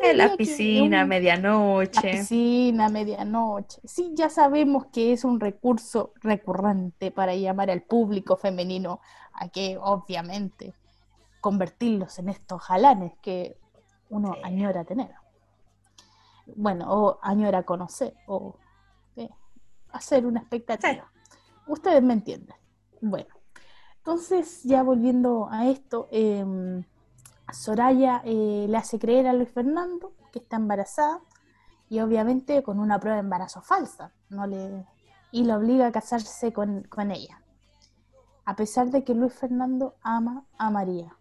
en 0.02 0.18
la 0.18 0.36
piscina, 0.36 1.04
medianoche. 1.04 2.00
La 2.02 2.18
piscina, 2.18 2.88
medianoche. 2.88 3.80
Sí, 3.84 4.12
ya 4.14 4.28
sabemos 4.28 4.86
que 4.86 5.12
es 5.12 5.24
un 5.24 5.40
recurso 5.40 6.12
recurrente 6.20 7.10
para 7.10 7.34
llamar 7.34 7.70
al 7.70 7.82
público 7.82 8.36
femenino 8.36 9.00
a 9.32 9.48
que, 9.48 9.78
obviamente, 9.80 10.74
convertirlos 11.40 12.18
en 12.18 12.28
estos 12.28 12.62
jalanes 12.62 13.12
que 13.22 13.58
uno 14.08 14.36
añora 14.42 14.84
tener. 14.84 15.10
Bueno, 16.54 16.86
o 16.88 17.18
añora 17.22 17.64
conocer, 17.64 18.14
o 18.26 18.56
eh, 19.16 19.30
hacer 19.90 20.26
una 20.26 20.40
expectativa. 20.40 21.10
Ustedes 21.66 22.02
me 22.02 22.12
entienden. 22.12 22.56
Bueno, 23.00 23.34
entonces, 23.96 24.62
ya 24.62 24.82
volviendo 24.82 25.48
a 25.50 25.66
esto, 25.66 26.08
eh, 26.12 26.44
Soraya 27.52 28.22
eh, 28.24 28.66
le 28.68 28.76
hace 28.76 28.98
creer 28.98 29.26
a 29.26 29.32
Luis 29.32 29.50
Fernando 29.50 30.12
que 30.32 30.40
está 30.40 30.56
embarazada 30.56 31.20
y 31.88 32.00
obviamente 32.00 32.62
con 32.62 32.80
una 32.80 32.98
prueba 32.98 33.16
de 33.16 33.20
embarazo 33.22 33.62
falsa 33.62 34.12
no 34.28 34.46
le, 34.46 34.84
y 35.30 35.44
lo 35.44 35.56
obliga 35.56 35.86
a 35.86 35.92
casarse 35.92 36.52
con, 36.52 37.10
ella, 37.10 37.42
a 38.44 38.56
pesar 38.56 38.90
de 38.90 39.04
que 39.04 39.14
Luis 39.14 39.34
Fernando 39.34 39.96
ama 40.02 40.44
a 40.58 40.70
María. 40.70 41.16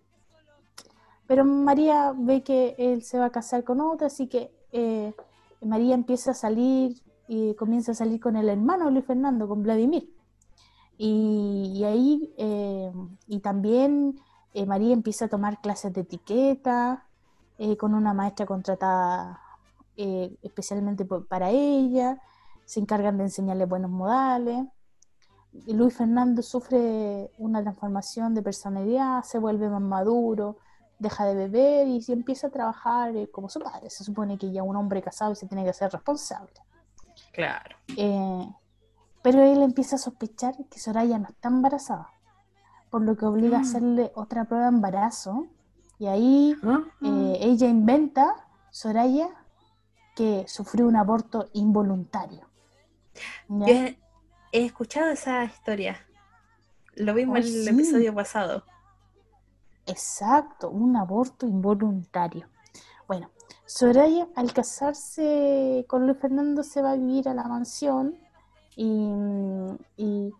Pero 1.28 1.44
María 1.44 2.14
ve 2.16 2.44
que 2.44 2.76
él 2.78 3.04
se 3.04 3.18
va 3.18 3.26
a 3.26 3.32
casar 3.32 3.64
con 3.64 3.82
otra, 3.82 4.08
así 4.08 4.28
que 4.28 4.56
eh, 4.72 5.14
María 5.62 5.96
empieza 5.96 6.32
a 6.32 6.36
salir 6.36 7.02
y 7.28 7.56
comienza 7.56 7.92
a 7.92 7.96
salir 7.96 8.20
con 8.20 8.36
el 8.36 8.48
hermano 8.48 8.86
de 8.86 8.92
Luis 8.92 9.06
Fernando, 9.06 9.48
con 9.48 9.64
Vladimir. 9.64 10.10
Y, 10.98 11.84
ahí, 11.84 12.34
eh, 12.38 12.94
y 13.28 13.40
también 13.40 14.18
eh, 14.56 14.66
María 14.66 14.94
empieza 14.94 15.26
a 15.26 15.28
tomar 15.28 15.60
clases 15.60 15.92
de 15.92 16.02
etiqueta 16.02 17.06
eh, 17.58 17.76
con 17.76 17.94
una 17.94 18.14
maestra 18.14 18.46
contratada 18.46 19.42
eh, 19.98 20.38
especialmente 20.44 21.04
para 21.04 21.50
ella, 21.50 22.22
se 22.64 22.80
encargan 22.80 23.18
de 23.18 23.26
enseñarle 23.26 23.66
buenos 23.66 23.92
modales. 23.92 24.66
Luis 25.68 25.98
Fernando 25.98 26.42
sufre 26.42 27.32
una 27.38 27.62
transformación 27.64 28.34
de 28.34 28.42
personalidad, 28.42 29.24
se 29.24 29.40
vuelve 29.40 29.70
más 29.70 29.82
maduro, 29.82 30.56
deja 31.00 31.26
de 31.26 31.36
beber 31.36 31.90
y 31.90 32.02
empieza 32.08 32.48
a 32.48 32.50
trabajar 32.50 33.12
como 33.32 33.50
su 33.50 33.60
padre. 33.60 33.90
Se 33.90 34.06
supone 34.06 34.38
que 34.38 34.54
ya 34.54 34.64
un 34.64 34.78
hombre 34.78 35.02
casado 35.02 35.36
se 35.36 35.48
tiene 35.48 35.66
que 35.66 35.72
hacer 35.72 35.92
responsable. 35.92 36.54
Claro. 37.34 37.76
pero 39.22 39.44
él 39.44 39.62
empieza 39.62 39.98
a 39.98 40.00
sospechar 40.00 40.56
que 40.70 40.80
Soraya 40.80 41.18
no 41.20 41.28
está 41.28 41.50
embarazada 41.50 42.15
por 42.96 43.04
lo 43.04 43.18
que 43.18 43.26
obliga 43.26 43.58
a 43.58 43.60
mm. 43.60 43.64
hacerle 43.64 44.12
otra 44.16 44.46
prueba 44.46 44.68
de 44.68 44.76
embarazo. 44.78 45.48
Y 46.00 46.08
ahí 46.08 46.56
ah. 46.64 46.80
eh, 47.02 47.40
ella 47.42 47.68
inventa, 47.68 48.48
Soraya, 48.72 49.28
que 50.16 50.46
sufrió 50.48 50.88
un 50.88 50.96
aborto 50.96 51.50
involuntario. 51.52 52.48
he, 53.68 53.98
escuchado 54.54 55.12
esa 55.12 55.44
historia. 55.44 55.98
Lo 56.96 57.14
vimos 57.14 57.40
en 57.40 57.46
el 57.48 57.68
episodio 57.68 58.16
pasado. 58.16 58.64
Exacto, 59.86 60.70
un 60.70 60.96
aborto 60.96 61.46
involuntario. 61.46 62.48
Bueno, 63.10 63.30
Soraya 63.66 64.30
al 64.38 64.54
casarse 64.54 65.84
con 65.90 66.06
Luis 66.08 66.18
Fernando 66.18 66.64
se 66.64 66.82
va 66.82 66.92
a 66.92 66.96
vivir 66.96 67.28
a 67.28 67.34
la 67.34 67.44
mansión 67.44 68.18
y 68.78 70.32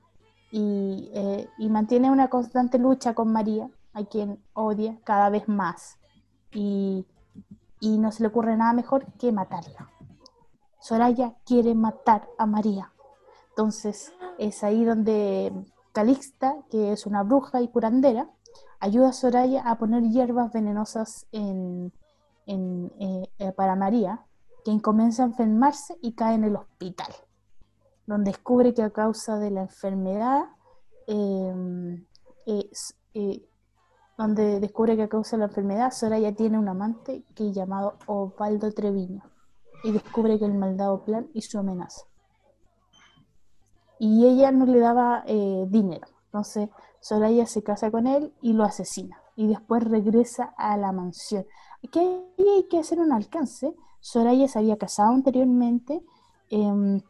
eh, 0.58 1.50
y, 1.58 1.70
mantiene 1.70 2.10
una 2.10 2.30
constante 2.30 2.80
lucha 2.80 3.14
con 3.14 3.32
María, 3.32 3.70
a 3.94 4.06
quien 4.06 4.42
odia 4.54 4.98
cada 5.04 5.30
vez 5.30 5.50
más. 5.50 5.98
Y, 6.54 7.06
no 7.82 8.12
se 8.12 8.24
le 8.24 8.30
ocurre 8.30 8.56
nada 8.56 8.74
mejor 8.74 9.06
que 9.20 9.32
matarla. 9.32 9.92
Soraya 10.80 11.36
quiere 11.46 11.76
matar 11.76 12.28
a 12.38 12.46
María. 12.46 12.92
Entonces 13.50 14.12
es 14.40 14.64
ahí 14.64 14.84
donde 14.84 15.54
Calixta, 15.92 16.56
que 16.72 16.94
es 16.94 17.06
una 17.06 17.24
bruja 17.24 17.62
y 17.62 17.68
curandera, 17.68 18.30
ayuda 18.80 19.10
a 19.10 19.14
Soraya 19.14 19.70
a 19.70 19.78
poner 19.78 20.04
hierbas 20.04 20.52
venenosas 20.52 21.28
en, 21.32 21.92
eh, 22.48 23.30
eh, 23.38 23.52
para 23.52 23.76
María, 23.76 24.26
quien 24.64 24.80
comienza 24.80 25.24
a 25.24 25.28
enfermarse 25.28 25.98
y 26.02 26.14
cae 26.14 26.36
en 26.36 26.46
el 26.46 26.56
hospital 26.56 27.14
donde 28.08 28.32
descubre 28.32 28.74
que 28.74 28.84
a 28.84 28.90
causa 28.92 29.38
de 29.40 29.52
la 29.52 29.62
enfermedad, 29.62 30.46
em, 31.08 32.06
eh, 32.46 33.50
donde 34.18 34.60
descubre 34.60 34.96
que 34.96 35.04
a 35.04 35.10
causa 35.10 35.36
de 35.36 35.42
la 35.42 35.48
enfermedad 35.48 35.92
Soraya 35.92 36.34
tiene 36.36 36.58
un 36.58 36.68
amante 36.70 37.26
que 37.36 37.50
es 37.50 37.56
llamado 37.56 37.98
Osvaldo 38.06 38.72
Treviño 38.72 39.24
y 39.84 39.92
descubre 39.92 40.40
que 40.40 40.46
el 40.46 40.54
maldado 40.54 41.04
plan 41.04 41.30
y 41.34 41.42
su 41.42 41.60
amenaza. 41.60 42.02
y 43.98 44.26
ella 44.28 44.52
no 44.52 44.66
le 44.66 44.80
daba 44.80 45.24
eh, 45.26 45.66
dinero. 45.70 46.08
Entonces 46.26 46.70
Soraya 47.00 47.46
se 47.46 47.64
casa 47.64 47.92
con 47.92 48.08
él 48.08 48.34
y 48.42 48.52
lo 48.54 48.66
asesina 48.66 49.22
y 49.36 49.48
después 49.48 49.84
regresa 49.84 50.54
a 50.58 50.76
la 50.78 50.92
mansión. 50.92 51.46
Aquí 51.86 52.00
hay 52.00 52.68
que 52.70 52.80
hacer 52.80 53.00
un 53.00 53.12
alcance. 53.12 53.76
Soraya 54.00 54.48
se 54.48 54.60
había 54.60 54.78
casado 54.78 55.14
anteriormente 55.14 56.04
em, 56.50 57.02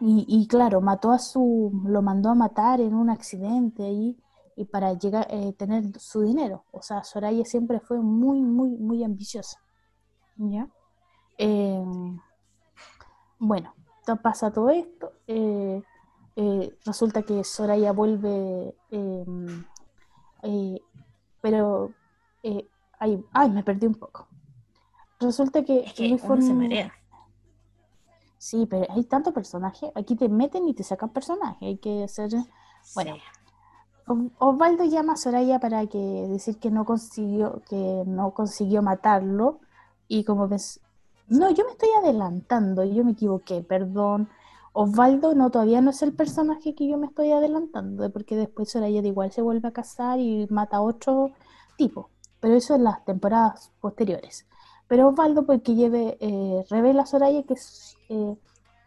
y, 0.00 0.46
claro, 0.46 0.80
mató 0.80 1.10
a 1.10 1.18
su, 1.18 1.72
lo 1.84 2.02
mandó 2.02 2.30
a 2.30 2.34
matar 2.34 2.80
en 2.80 2.94
un 2.94 3.10
accidente 3.10 3.82
ahí 3.82 4.16
y 4.54 4.64
para 4.64 4.92
llegar 4.92 5.26
eh, 5.30 5.52
tener 5.54 5.98
su 5.98 6.22
dinero. 6.22 6.64
O 6.70 6.82
sea, 6.82 7.02
Soraya 7.02 7.44
siempre 7.44 7.80
fue 7.80 7.98
muy, 7.98 8.40
muy, 8.40 8.70
muy 8.70 9.02
ambiciosa. 9.02 9.60
¿Ya? 10.36 10.68
Em, 11.36 12.20
bueno, 13.38 13.74
pasa 14.22 14.52
todo 14.52 14.70
esto. 14.70 15.12
Eh, 15.26 15.82
eh, 16.36 16.78
resulta 16.84 17.22
que 17.22 17.42
Soraya 17.42 17.92
vuelve, 17.92 18.76
em, 18.90 19.64
pero 21.40 21.92
ay, 23.00 23.24
ay, 23.32 23.50
me 23.50 23.64
perdí 23.64 23.86
un 23.86 23.94
poco. 23.94 24.28
Resulta 25.20 25.64
que, 25.64 25.80
es 25.80 25.92
que 25.94 26.18
se 26.18 26.54
marea. 26.54 26.92
Sí, 28.38 28.66
pero 28.70 28.86
hay 28.90 29.04
tanto 29.04 29.32
personaje. 29.32 29.90
Aquí 29.94 30.14
te 30.14 30.28
meten 30.28 30.68
y 30.68 30.74
te 30.74 30.84
sacan 30.84 31.10
personaje. 31.10 31.66
Hay 31.66 31.78
que 31.78 32.04
hacer. 32.04 32.30
Bueno. 32.94 33.16
Osvaldo 34.38 34.84
llama 34.84 35.14
a 35.14 35.16
Soraya 35.16 35.60
para 35.60 35.86
que 35.86 35.98
decir 35.98 36.58
que 36.58 36.70
no 36.70 36.86
consiguió, 36.86 37.60
que 37.68 38.04
no 38.06 38.32
consiguió 38.32 38.80
matarlo. 38.80 39.60
Y 40.06 40.24
como 40.24 40.48
ves. 40.48 40.80
No, 41.28 41.50
yo 41.50 41.64
me 41.66 41.72
estoy 41.72 41.90
adelantando, 41.98 42.84
yo 42.84 43.04
me 43.04 43.12
equivoqué, 43.12 43.60
perdón. 43.60 44.30
Osvaldo 44.72 45.34
no 45.34 45.50
todavía 45.50 45.80
no 45.80 45.90
es 45.90 46.00
el 46.02 46.12
personaje 46.12 46.74
que 46.74 46.86
yo 46.86 46.96
me 46.96 47.06
estoy 47.06 47.32
adelantando, 47.32 48.08
porque 48.10 48.36
después 48.36 48.70
Soraya 48.70 49.02
de 49.02 49.08
igual 49.08 49.32
se 49.32 49.42
vuelve 49.42 49.68
a 49.68 49.72
casar 49.72 50.20
y 50.20 50.46
mata 50.48 50.78
a 50.78 50.82
otro 50.82 51.32
tipo. 51.76 52.08
Pero 52.40 52.54
eso 52.54 52.76
en 52.76 52.84
las 52.84 53.04
temporadas 53.04 53.72
posteriores. 53.80 54.46
Pero 54.88 55.08
Osvaldo, 55.08 55.44
porque 55.44 55.74
lleve, 55.74 56.16
eh, 56.20 56.64
revela 56.70 57.02
a 57.02 57.06
Soraya 57.06 57.42
que, 57.42 57.54
eh, 58.08 58.36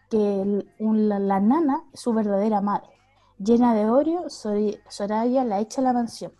que 0.09 0.63
la, 0.79 1.39
nana 1.39 1.83
es 1.93 1.99
su 1.99 2.11
verdadera 2.11 2.59
madre. 2.59 2.89
Llena 3.37 3.73
de 3.75 3.89
odio, 3.89 4.25
Soraya 4.29 5.43
la 5.45 5.59
echa 5.59 5.81
a 5.81 5.83
la 5.83 5.93
mansión. 5.93 6.33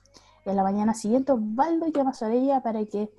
Y 0.46 0.50
a 0.50 0.54
la 0.54 0.64
mañana 0.64 0.96
siguiente, 0.96 1.32
Osvaldo 1.32 1.88
llama 1.88 2.10
a 2.10 2.14
Soraya 2.14 2.62
para 2.62 2.84
que, 2.86 3.12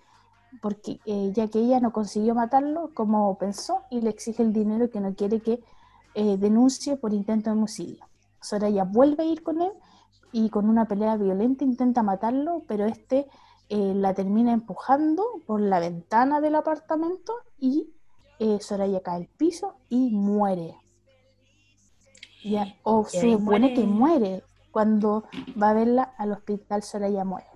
porque 0.61 0.99
eh, 1.07 1.31
ya 1.33 1.47
que 1.49 1.61
ella 1.61 1.79
no 1.79 1.93
consiguió 1.93 2.35
matarlo 2.35 2.91
como 2.93 3.39
pensó, 3.39 3.83
y 3.89 4.01
le 4.01 4.11
exige 4.11 4.43
el 4.43 4.53
dinero 4.53 4.91
que 4.91 5.01
no 5.01 5.15
quiere 5.15 5.41
que 5.41 5.63
denuncie 6.15 6.97
por 6.99 7.15
intento 7.15 7.49
de 7.49 7.57
homicidio. 7.57 8.05
Soraya 8.43 8.85
vuelve 8.85 9.23
a 9.23 9.27
ir 9.27 9.43
con 9.43 9.63
él 9.63 9.73
y 10.31 10.51
con 10.51 10.69
una 10.69 10.87
pelea 10.87 11.17
violenta 11.17 11.65
intenta 11.65 12.03
matarlo, 12.03 12.65
pero 12.67 12.85
este 12.85 13.29
eh, 13.69 13.95
la 13.95 14.15
termina 14.15 14.53
empujando 14.53 15.25
por 15.47 15.61
la 15.61 15.81
ventana 15.81 16.41
del 16.41 16.55
apartamento 16.55 17.35
y 17.59 17.93
eh, 18.39 18.59
Soraya 18.61 19.01
cae 19.03 19.17
al 19.17 19.27
piso 19.29 19.77
y 19.89 20.11
muere. 20.11 20.77
o 22.83 23.05
se 23.05 23.33
supone 23.33 23.75
que 23.75 23.85
muere. 23.85 24.45
Cuando 24.71 25.25
va 25.63 25.71
a 25.71 25.75
verla 25.75 26.15
al 26.17 26.33
hospital, 26.33 26.83
Soraya 26.83 27.25
muere. 27.25 27.47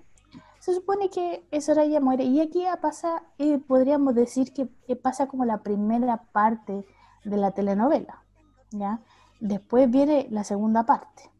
Se 0.59 0.73
supone 0.73 1.09
que 1.09 1.47
Soraya 1.61 1.99
muere. 1.99 2.23
Y 2.25 2.41
aquí 2.41 2.65
pasa, 2.81 3.23
eh, 3.37 3.57
podríamos 3.57 4.13
decir 4.15 4.53
que, 4.53 4.67
pasa 4.95 5.27
como 5.27 5.45
la 5.45 5.63
primera 5.63 6.23
parte 6.31 6.85
de 7.23 7.37
la 7.37 7.51
telenovela. 7.51 8.23
¿ya? 8.71 9.01
Después 9.39 9.89
viene 9.89 10.27
la 10.29 10.43
segunda 10.43 10.85
parte. 10.85 11.31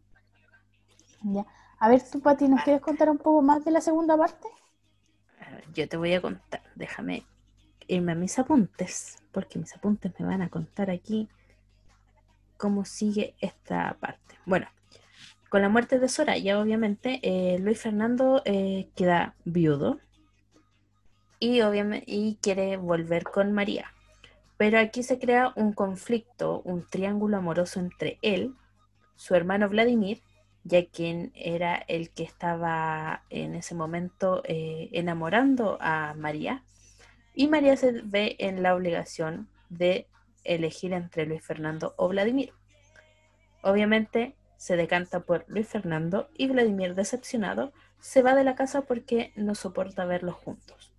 ¿ya? 1.23 1.45
A 1.79 1.89
ver, 1.89 2.01
tú, 2.11 2.21
Pati, 2.21 2.47
¿nos 2.47 2.63
quieres 2.63 2.81
contar 2.81 3.09
un 3.09 3.17
poco 3.17 3.41
más 3.41 3.63
de 3.63 3.71
la 3.71 3.81
segunda 3.81 4.17
parte? 4.17 4.47
yo 5.73 5.87
te 5.87 5.97
voy 5.97 6.13
a 6.13 6.21
contar, 6.21 6.61
déjame 6.75 7.23
irme 7.87 8.13
a 8.13 8.15
mis 8.15 8.37
apuntes, 8.39 9.17
porque 9.31 9.59
mis 9.59 9.73
apuntes 9.75 10.11
me 10.19 10.25
van 10.25 10.41
a 10.41 10.49
contar 10.49 10.89
aquí 10.89 11.29
cómo 12.57 12.83
sigue 12.83 13.35
esta 13.39 13.95
parte. 13.99 14.35
Bueno, 14.45 14.67
con 15.49 15.61
la 15.61 15.69
muerte 15.69 15.99
de 15.99 16.09
Soraya, 16.09 16.59
obviamente, 16.59 17.19
eh, 17.21 17.59
Luis 17.59 17.79
Fernando 17.79 18.41
eh, 18.45 18.89
queda 18.95 19.35
viudo 19.45 19.99
y, 21.39 21.61
obviamente, 21.61 22.05
y 22.07 22.37
quiere 22.41 22.77
volver 22.77 23.23
con 23.23 23.53
María. 23.53 23.93
Pero 24.57 24.79
aquí 24.79 25.03
se 25.03 25.19
crea 25.19 25.53
un 25.55 25.71
conflicto, 25.71 26.61
un 26.65 26.85
triángulo 26.87 27.37
amoroso 27.37 27.79
entre 27.79 28.17
él, 28.23 28.55
su 29.15 29.35
hermano 29.35 29.69
Vladimir 29.69 30.21
ya 30.67 30.85
quien 30.85 31.31
era 31.33 31.75
el 31.87 32.09
que 32.09 32.23
estaba 32.23 33.23
en 33.29 33.55
ese 33.55 33.73
momento 33.73 34.41
eh, 34.45 34.89
enamorando 34.91 35.77
a 35.79 36.13
María. 36.15 36.63
Y 37.33 37.47
María 37.47 37.77
se 37.77 38.01
ve 38.03 38.35
en 38.39 38.61
la 38.63 38.75
obligación 38.75 39.47
de 39.69 40.07
elegir 40.43 40.93
entre 40.93 41.25
Luis 41.25 41.43
Fernando 41.43 41.93
o 41.97 42.07
Vladimir. 42.09 42.53
Obviamente 43.61 44.35
se 44.57 44.75
decanta 44.75 45.21
por 45.21 45.45
Luis 45.47 45.67
Fernando 45.67 46.29
y 46.37 46.47
Vladimir, 46.47 46.95
decepcionado, 46.95 47.71
se 47.99 48.21
va 48.21 48.35
de 48.35 48.43
la 48.43 48.55
casa 48.55 48.81
porque 48.81 49.31
no 49.35 49.55
soporta 49.55 50.05
verlos 50.05 50.35
juntos. 50.35 50.91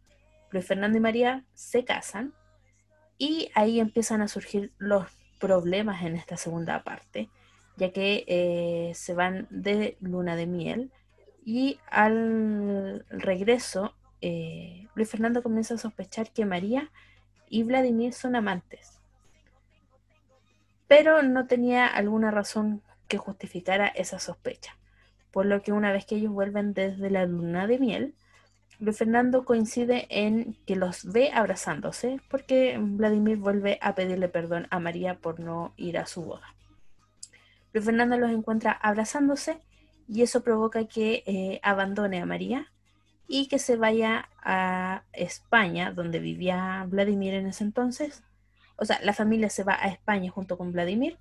Luis 0.50 0.66
Fernando 0.66 0.96
y 0.96 1.00
María 1.00 1.44
se 1.54 1.84
casan 1.84 2.32
y 3.18 3.50
ahí 3.54 3.80
empiezan 3.80 4.22
a 4.22 4.28
surgir 4.28 4.72
los 4.78 5.06
problemas 5.40 6.02
en 6.02 6.14
esta 6.14 6.36
segunda 6.36 6.82
parte, 6.84 7.28
ya 7.78 7.92
que 7.92 8.24
eh, 8.26 8.92
se 8.94 9.14
van 9.14 9.46
de 9.50 9.96
luna 10.00 10.36
de 10.36 10.46
miel 10.46 10.90
y 11.44 11.78
al 11.90 13.06
regreso 13.08 13.94
eh, 14.20 14.88
Luis 14.94 15.08
Fernando 15.08 15.42
comienza 15.42 15.74
a 15.74 15.78
sospechar 15.78 16.30
que 16.32 16.44
María 16.44 16.90
y 17.48 17.62
Vladimir 17.62 18.12
son 18.12 18.34
amantes, 18.34 19.00
pero 20.88 21.22
no 21.22 21.46
tenía 21.46 21.86
alguna 21.86 22.30
razón 22.30 22.82
que 23.06 23.16
justificara 23.16 23.86
esa 23.86 24.18
sospecha, 24.18 24.76
por 25.30 25.46
lo 25.46 25.62
que 25.62 25.72
una 25.72 25.92
vez 25.92 26.04
que 26.04 26.16
ellos 26.16 26.32
vuelven 26.32 26.74
desde 26.74 27.10
la 27.10 27.26
luna 27.26 27.68
de 27.68 27.78
miel, 27.78 28.14
Luis 28.80 28.98
Fernando 28.98 29.44
coincide 29.44 30.06
en 30.10 30.56
que 30.66 30.76
los 30.76 31.04
ve 31.04 31.30
abrazándose 31.32 32.20
porque 32.28 32.76
Vladimir 32.80 33.38
vuelve 33.38 33.78
a 33.80 33.94
pedirle 33.94 34.28
perdón 34.28 34.66
a 34.70 34.80
María 34.80 35.18
por 35.18 35.38
no 35.40 35.72
ir 35.76 35.96
a 35.98 36.06
su 36.06 36.24
boda. 36.24 36.57
Luis 37.72 37.84
Fernando 37.84 38.16
los 38.18 38.30
encuentra 38.30 38.72
abrazándose 38.72 39.60
y 40.08 40.22
eso 40.22 40.42
provoca 40.42 40.86
que 40.86 41.22
eh, 41.26 41.60
abandone 41.62 42.20
a 42.20 42.26
María 42.26 42.72
y 43.26 43.46
que 43.48 43.58
se 43.58 43.76
vaya 43.76 44.30
a 44.42 45.02
España, 45.12 45.92
donde 45.92 46.18
vivía 46.18 46.86
Vladimir 46.88 47.34
en 47.34 47.46
ese 47.46 47.64
entonces. 47.64 48.24
O 48.76 48.86
sea, 48.86 48.98
la 49.02 49.12
familia 49.12 49.50
se 49.50 49.64
va 49.64 49.74
a 49.74 49.88
España 49.88 50.30
junto 50.30 50.56
con 50.56 50.72
Vladimir 50.72 51.18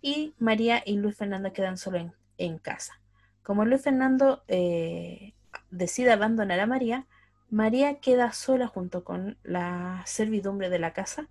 y 0.00 0.34
María 0.38 0.82
y 0.84 0.96
Luis 0.96 1.16
Fernando 1.16 1.52
quedan 1.52 1.76
solo 1.76 2.12
en, 2.38 2.58
casa. 2.58 2.98
Como 3.42 3.66
Luis 3.66 3.82
Fernando 3.82 4.42
eh, 4.48 5.34
decide 5.70 6.12
abandonar 6.12 6.60
a 6.60 6.66
María, 6.66 7.06
María 7.50 8.00
queda 8.00 8.32
sola 8.32 8.66
junto 8.66 9.04
con 9.04 9.36
la 9.42 10.02
servidumbre 10.06 10.70
de 10.70 10.78
la 10.78 10.92
casa 10.94 11.28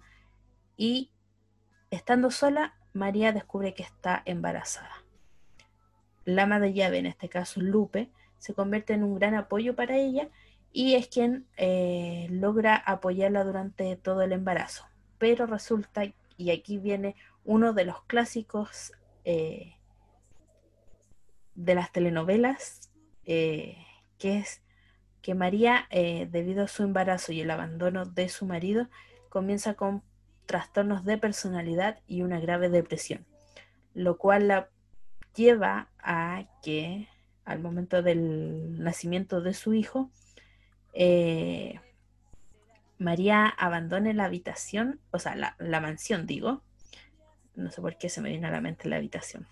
y 0.78 1.11
estando 1.89 2.30
sola 2.30 2.76
María 3.00 3.32
descubre 3.32 3.74
que 3.74 3.84
está 3.84 4.22
embarazada. 4.26 5.04
La 6.26 6.43
ama 6.43 6.60
de 6.60 6.74
llave, 6.74 7.00
en 7.00 7.08
este 7.08 7.30
caso 7.30 7.62
Lupe, 7.62 8.10
se 8.38 8.54
convierte 8.54 8.93
en 8.93 9.04
un 9.04 9.16
gran 9.16 9.34
apoyo 9.34 9.76
para 9.76 9.97
ella 9.97 10.30
y 10.72 10.95
es 10.95 11.08
quien 11.08 11.47
eh, 11.58 12.28
logra 12.30 12.76
apoyarla 12.76 13.43
durante 13.43 13.95
todo 13.95 14.22
el 14.22 14.34
embarazo. 14.34 14.86
Pero 15.18 15.47
resulta, 15.47 16.04
y 16.38 16.52
aquí 16.52 16.78
viene 16.78 17.16
uno 17.45 17.74
de 17.74 17.86
los 17.86 18.04
clásicos 18.04 18.91
eh, 19.24 19.78
de 21.56 21.76
las 21.76 21.91
telenovelas, 21.91 22.91
eh, 23.26 23.78
que 24.18 24.38
es 24.38 24.62
que 25.22 25.36
María, 25.36 25.88
debido 25.91 26.64
a 26.64 26.68
su 26.70 26.84
embarazo 26.84 27.34
y 27.34 27.41
el 27.41 27.52
abandono 27.52 28.06
de 28.06 28.30
su 28.30 28.45
marido, 28.45 28.88
comienza 29.30 29.74
con 29.74 30.02
trastornos 30.50 31.06
de 31.06 31.20
personalidad 31.20 32.00
y 32.08 32.24
una 32.24 32.39
grave 32.39 32.70
depresión, 32.70 33.24
lo 33.93 34.18
cual 34.18 34.47
la 34.47 34.70
lleva 35.36 35.91
a 36.00 36.45
que 36.64 37.08
al 37.45 37.60
momento 37.60 38.02
del 38.02 38.82
nacimiento 38.82 39.41
de 39.41 39.54
su 39.54 39.76
hijo, 39.76 40.10
eh, 40.93 41.80
María 42.97 43.45
abandone 43.45 44.16
la 44.16 44.26
habitación, 44.26 45.00
o 45.12 45.20
sea, 45.20 45.36
la, 45.36 45.80
mansión, 45.82 46.26
digo. 46.26 46.64
No 47.54 47.70
sé 47.70 47.80
por 47.80 48.00
qué 48.00 48.10
se 48.10 48.20
me 48.20 48.30
viene 48.30 48.47
a 48.47 48.52
la 48.52 48.60
mente 48.60 48.89
la 48.89 48.95
habitación. 48.95 49.45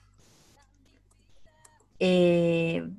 Eh, 2.00 2.90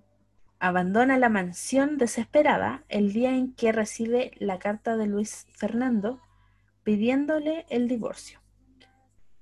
abandona 0.61 1.19
la 1.19 1.31
mansión 1.31 1.99
desesperada 1.99 2.85
el 2.89 3.13
día 3.13 3.35
en 3.35 3.55
que 3.55 3.73
recibe 3.73 4.31
la 4.39 4.61
carta 4.61 4.97
de 4.97 5.07
Luis 5.07 5.49
Fernando 5.51 6.21
pidiéndole 6.89 7.67
el 7.69 7.87
divorcio. 7.87 8.41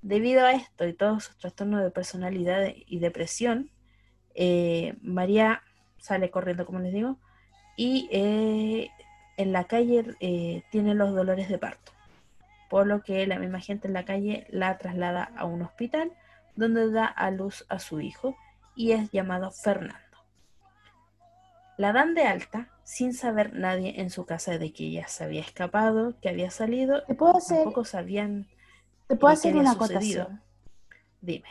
Debido 0.02 0.44
a 0.44 0.50
esto 0.50 0.84
y 0.84 0.92
todos 0.92 1.22
sus 1.22 1.38
trastornos 1.38 1.80
de 1.80 1.92
personalidad 1.92 2.72
y 2.74 2.98
depresión, 2.98 3.70
eh, 4.34 4.96
María 5.00 5.62
sale 5.96 6.32
corriendo, 6.32 6.66
como 6.66 6.80
les 6.80 6.92
digo, 6.92 7.20
y 7.76 8.08
eh, 8.10 8.90
en 9.36 9.52
la 9.52 9.62
calle 9.62 10.16
eh, 10.18 10.64
tiene 10.72 10.96
los 10.96 11.14
dolores 11.14 11.48
de 11.48 11.56
parto, 11.56 11.92
por 12.68 12.84
lo 12.88 13.04
que 13.04 13.24
la 13.28 13.38
misma 13.38 13.60
gente 13.60 13.86
en 13.86 13.94
la 13.94 14.04
calle 14.04 14.48
la 14.50 14.76
traslada 14.76 15.30
a 15.36 15.44
un 15.44 15.62
hospital 15.62 16.10
donde 16.56 16.90
da 16.90 17.06
a 17.06 17.30
luz 17.30 17.64
a 17.68 17.78
su 17.78 18.00
hijo 18.00 18.36
y 18.74 18.90
es 18.90 19.12
llamado 19.12 19.52
Fernando. 19.52 20.18
La 21.76 21.92
dan 21.92 22.14
de 22.16 22.24
alta 22.24 22.75
sin 22.86 23.14
saber 23.14 23.52
nadie 23.52 24.00
en 24.00 24.10
su 24.10 24.26
casa 24.26 24.58
de 24.58 24.72
que 24.72 24.84
ella 24.84 25.08
se 25.08 25.24
había 25.24 25.40
escapado, 25.40 26.14
que 26.20 26.28
había 26.28 26.52
salido, 26.52 27.02
¿Te 27.02 27.16
puedo 27.16 27.36
hacer, 27.36 27.64
tampoco 27.64 27.84
sabían 27.84 28.46
¿te 29.08 29.16
puedo 29.16 29.34
hacer 29.34 29.56
una 29.56 29.72
sucedido. 29.72 30.22
acotación? 30.22 30.42
Dime. 31.20 31.48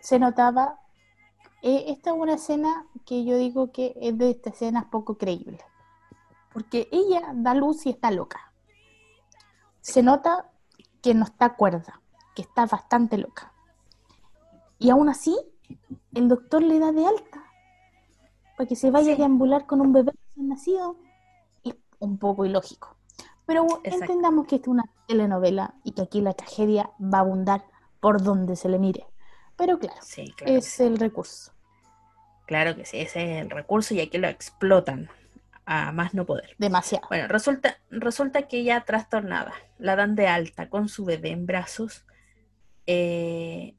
Se 0.00 0.20
notaba, 0.20 0.78
eh, 1.60 1.86
esta 1.88 2.10
es 2.10 2.16
una 2.16 2.34
escena 2.34 2.86
que 3.04 3.24
yo 3.24 3.36
digo 3.36 3.72
que 3.72 3.96
es 4.00 4.16
de 4.16 4.30
estas 4.30 4.54
escenas 4.54 4.84
poco 4.84 5.18
creíbles, 5.18 5.60
porque 6.52 6.88
ella 6.92 7.32
da 7.34 7.52
luz 7.54 7.84
y 7.86 7.90
está 7.90 8.12
loca. 8.12 8.52
Se 9.80 10.04
nota 10.04 10.52
que 11.02 11.14
no 11.14 11.24
está 11.24 11.56
cuerda, 11.56 12.00
que 12.36 12.42
está 12.42 12.66
bastante 12.66 13.18
loca. 13.18 13.52
Y 14.78 14.90
aún 14.90 15.08
así, 15.08 15.36
el 16.14 16.28
doctor 16.28 16.62
le 16.62 16.78
da 16.78 16.92
de 16.92 17.08
alta 17.08 17.43
para 18.56 18.68
que 18.68 18.76
se 18.76 18.90
vaya 18.90 19.14
a 19.14 19.16
deambular 19.16 19.66
con 19.66 19.80
un 19.80 19.92
bebé 19.92 20.12
recién 20.28 20.48
nacido. 20.48 20.96
Es 21.64 21.74
un 21.98 22.18
poco 22.18 22.44
ilógico. 22.44 22.96
Pero 23.46 23.64
Exacto. 23.84 24.04
entendamos 24.04 24.46
que 24.46 24.56
esta 24.56 24.66
es 24.66 24.72
una 24.72 24.84
telenovela 25.06 25.74
y 25.84 25.92
que 25.92 26.02
aquí 26.02 26.20
la 26.20 26.32
tragedia 26.32 26.90
va 27.00 27.18
a 27.18 27.20
abundar 27.22 27.64
por 28.00 28.22
donde 28.22 28.56
se 28.56 28.68
le 28.68 28.78
mire. 28.78 29.06
Pero 29.56 29.78
claro, 29.78 30.00
Sí, 30.02 30.32
claro. 30.36 30.52
que 30.52 30.56
es 30.58 30.66
sí. 30.66 30.82
el 30.82 30.98
recurso. 30.98 31.52
Claro 32.46 32.74
que 32.76 32.84
sí, 32.84 32.98
ese 32.98 33.36
es 33.38 33.42
el 33.42 33.50
recurso 33.50 33.94
y 33.94 34.00
aquí 34.00 34.18
lo 34.18 34.28
explotan 34.28 35.08
a 35.66 35.92
más 35.92 36.12
no 36.14 36.26
poder. 36.26 36.54
Demasiado. 36.58 37.06
Bueno, 37.08 37.28
resulta, 37.28 37.78
resulta 37.90 38.48
que 38.48 38.58
ella 38.58 38.82
trastornada, 38.84 39.52
la 39.78 39.96
dan 39.96 40.14
de 40.14 40.26
alta 40.26 40.68
con 40.68 40.88
su 40.88 41.04
bebé 41.04 41.30
en 41.30 41.46
brazos, 41.46 42.04
eh, 42.86 43.74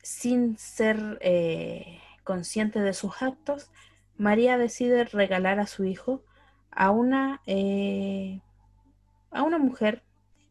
sin 0.00 0.56
ser 0.58 1.18
eh, 1.20 1.98
consciente 2.24 2.80
de 2.80 2.92
sus 2.94 3.22
actos, 3.22 3.70
María 4.16 4.58
decide 4.58 5.04
regalar 5.04 5.58
a 5.58 5.66
su 5.66 5.84
hijo 5.84 6.22
a 6.70 6.90
una, 6.90 7.42
eh, 7.46 8.40
a 9.30 9.42
una 9.42 9.58
mujer 9.58 10.02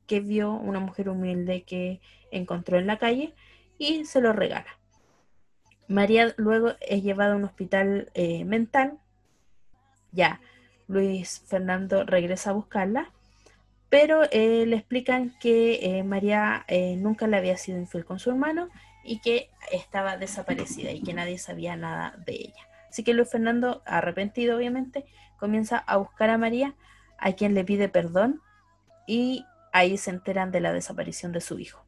que 0.07 0.19
vio, 0.19 0.51
una 0.51 0.80
mujer 0.80 1.09
humilde 1.09 1.63
que 1.63 2.01
encontró 2.32 2.78
en 2.78 2.88
la 2.88 2.97
calle 2.97 3.34
y 3.78 4.05
se 4.05 4.22
lo 4.22 4.34
regala. 4.34 4.78
María 5.88 6.34
luego 6.38 6.74
es 6.82 7.03
llevada 7.03 7.34
a 7.34 7.38
un 7.38 7.43
hospital 7.43 8.11
eh, 8.13 8.45
mental. 8.45 8.99
Ya, 10.11 10.41
Luis 10.88 11.43
Fernando 11.47 12.03
regresa 12.03 12.51
a 12.51 12.53
buscarla, 12.53 13.11
pero 13.89 14.24
eh, 14.32 14.65
le 14.65 14.76
explican 14.76 15.34
que 15.39 16.01
María 16.05 16.65
nunca 16.97 17.28
le 17.28 17.38
había 17.38 17.57
sido 17.57 17.78
infiel 17.78 18.05
con 18.05 18.19
su 18.19 18.30
hermano 18.30 18.69
y 19.03 19.19
que 19.19 19.49
estaba 19.71 20.17
desaparecida 20.17 20.91
y 20.91 21.01
que 21.01 21.13
nadie 21.13 21.37
sabía 21.37 21.75
nada 21.75 22.15
de 22.25 22.33
ella. 22.33 22.69
Así 22.89 23.03
que 23.03 23.13
Luis 23.13 23.29
Fernando, 23.29 23.81
arrepentido 23.85 24.57
obviamente, 24.57 25.05
comienza 25.39 25.77
a 25.77 25.97
buscar 25.97 26.29
a 26.29 26.37
María, 26.37 26.75
a 27.17 27.33
quien 27.33 27.53
le 27.53 27.63
pide 27.63 27.89
perdón 27.89 28.41
y 29.07 29.45
ahí 29.71 29.97
se 29.97 30.11
enteran 30.11 30.51
de 30.51 30.61
la 30.61 30.73
desaparición 30.73 31.31
de 31.31 31.41
su 31.41 31.59
hijo. 31.59 31.85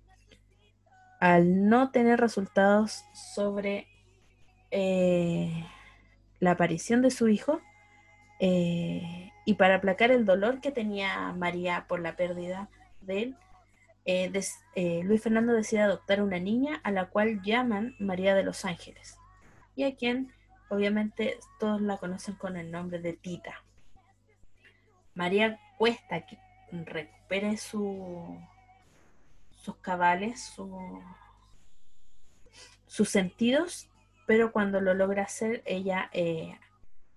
Al 1.20 1.68
no 1.68 1.91
tener 1.91 2.20
resultados 2.20 3.03
sobre 3.14 3.88
eh, 4.72 5.66
la 6.39 6.51
aparición 6.51 7.01
de 7.01 7.11
su 7.11 7.30
hijo, 7.30 7.61
eh, 8.39 9.32
y 9.45 9.53
para 9.55 9.76
aplacar 9.76 10.11
el 10.11 10.26
dolor 10.26 10.59
que 10.61 10.72
tenía 10.72 11.32
María 11.34 11.86
por 11.88 11.99
la 11.99 12.16
pérdida 12.16 12.70
de 13.01 13.24
él, 13.24 13.38
eh, 14.06 14.32
eh, 14.76 15.01
Luis 15.04 15.22
Fernando 15.24 15.54
decide 15.54 15.82
adoptar 15.82 16.22
una 16.22 16.39
niña 16.39 16.80
a 16.84 16.91
la 16.91 17.10
cual 17.10 17.41
llaman 17.41 17.95
María 17.99 18.36
de 18.36 18.43
los 18.43 18.66
Ángeles 18.66 19.18
y 19.76 19.84
a 19.84 19.95
quien 19.95 20.34
obviamente 20.70 21.39
todos 21.60 21.82
la 21.82 21.97
conocen 21.97 22.36
con 22.36 22.58
el 22.58 22.72
nombre 22.72 22.99
de 22.99 23.14
Tita. 23.14 23.64
María 25.16 25.60
cuesta 25.78 26.26
que 26.26 26.38
recupere 26.72 27.58
su, 27.58 28.39
sus 29.56 29.76
cabales, 29.78 30.41
su- 30.43 31.01
sus 32.88 33.10
sentidos, 33.10 33.89
pero 34.28 34.51
cuando 34.51 34.82
lo 34.82 34.93
logra 34.93 35.24
hacer, 35.24 35.62
ella 35.66 36.10
eh, 36.14 36.60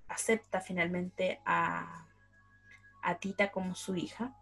acepta 0.09 0.61
finalmente 0.61 1.41
a, 1.45 2.07
a 3.03 3.14
Tita 3.18 3.51
como 3.51 3.74
su 3.74 3.97
hija. 3.97 4.34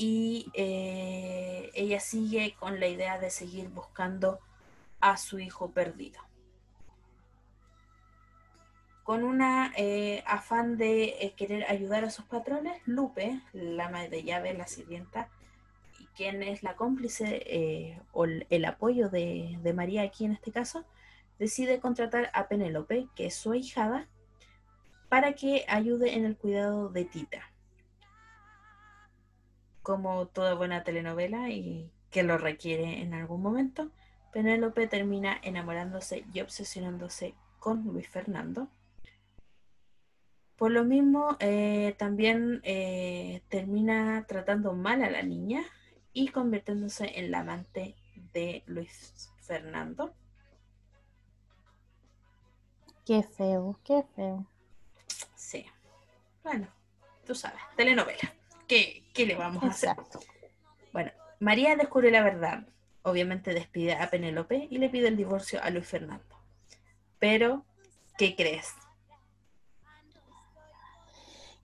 Y 0.00 0.48
eh, 0.54 1.72
ella 1.74 1.98
sigue 1.98 2.54
con 2.56 2.78
la 2.78 2.86
idea 2.86 3.18
de 3.18 3.30
seguir 3.30 3.68
buscando 3.68 4.38
a 5.00 5.16
su 5.16 5.40
hijo 5.40 5.72
perdido. 5.72 6.20
Con 9.02 9.24
una 9.24 9.72
eh, 9.76 10.22
afán 10.24 10.76
de 10.76 11.16
eh, 11.20 11.34
querer 11.36 11.64
ayudar 11.68 12.04
a 12.04 12.10
sus 12.10 12.26
patrones, 12.26 12.80
Lupe, 12.86 13.40
la 13.52 13.86
ama 13.86 14.06
de 14.06 14.22
llave, 14.22 14.54
la 14.54 14.68
sirvienta, 14.68 15.30
quien 16.14 16.44
es 16.44 16.62
la 16.62 16.76
cómplice 16.76 18.00
o 18.12 18.24
el, 18.24 18.46
el 18.50 18.66
apoyo 18.66 19.08
de, 19.08 19.58
de 19.60 19.72
María 19.72 20.02
aquí 20.02 20.24
en 20.24 20.32
este 20.32 20.52
caso, 20.52 20.84
decide 21.40 21.80
contratar 21.80 22.30
a 22.34 22.46
Penélope, 22.46 23.08
que 23.16 23.26
es 23.26 23.34
su 23.34 23.50
ahijada, 23.50 24.06
para 25.08 25.32
que 25.32 25.64
ayude 25.66 26.14
en 26.14 26.24
el 26.24 26.36
cuidado 26.36 26.88
de 26.88 27.04
Tita. 27.04 27.47
Como 29.88 30.26
toda 30.26 30.52
buena 30.52 30.84
telenovela 30.84 31.48
y 31.48 31.90
que 32.10 32.22
lo 32.22 32.36
requiere 32.36 33.00
en 33.00 33.14
algún 33.14 33.40
momento, 33.40 33.90
Penélope 34.34 34.86
termina 34.86 35.40
enamorándose 35.42 36.26
y 36.30 36.40
obsesionándose 36.40 37.34
con 37.58 37.84
Luis 37.84 38.06
Fernando. 38.06 38.68
Por 40.56 40.72
lo 40.72 40.84
mismo, 40.84 41.38
eh, 41.40 41.94
también 41.96 42.60
eh, 42.64 43.40
termina 43.48 44.26
tratando 44.28 44.74
mal 44.74 45.02
a 45.02 45.08
la 45.08 45.22
niña 45.22 45.62
y 46.12 46.28
convirtiéndose 46.28 47.18
en 47.18 47.30
la 47.30 47.38
amante 47.38 47.94
de 48.34 48.64
Luis 48.66 49.30
Fernando. 49.40 50.12
Qué 53.06 53.22
feo, 53.22 53.80
qué 53.84 54.04
feo. 54.14 54.44
Sí. 55.34 55.64
Bueno, 56.44 56.68
tú 57.24 57.34
sabes, 57.34 57.62
telenovela. 57.74 58.34
¿Qué, 58.68 59.02
qué 59.14 59.26
le 59.26 59.34
vamos 59.34 59.62
a 59.64 59.68
hacer? 59.68 59.96
Bueno, 60.92 61.10
María 61.40 61.74
descubre 61.76 62.10
la 62.10 62.22
verdad. 62.22 62.66
Obviamente 63.02 63.54
despide 63.54 63.94
a 63.94 64.10
Penélope 64.10 64.68
y 64.70 64.78
le 64.78 64.90
pide 64.90 65.08
el 65.08 65.16
divorcio 65.16 65.62
a 65.62 65.70
Luis 65.70 65.86
Fernando. 65.86 66.36
Pero, 67.18 67.64
¿qué 68.18 68.36
crees? 68.36 68.74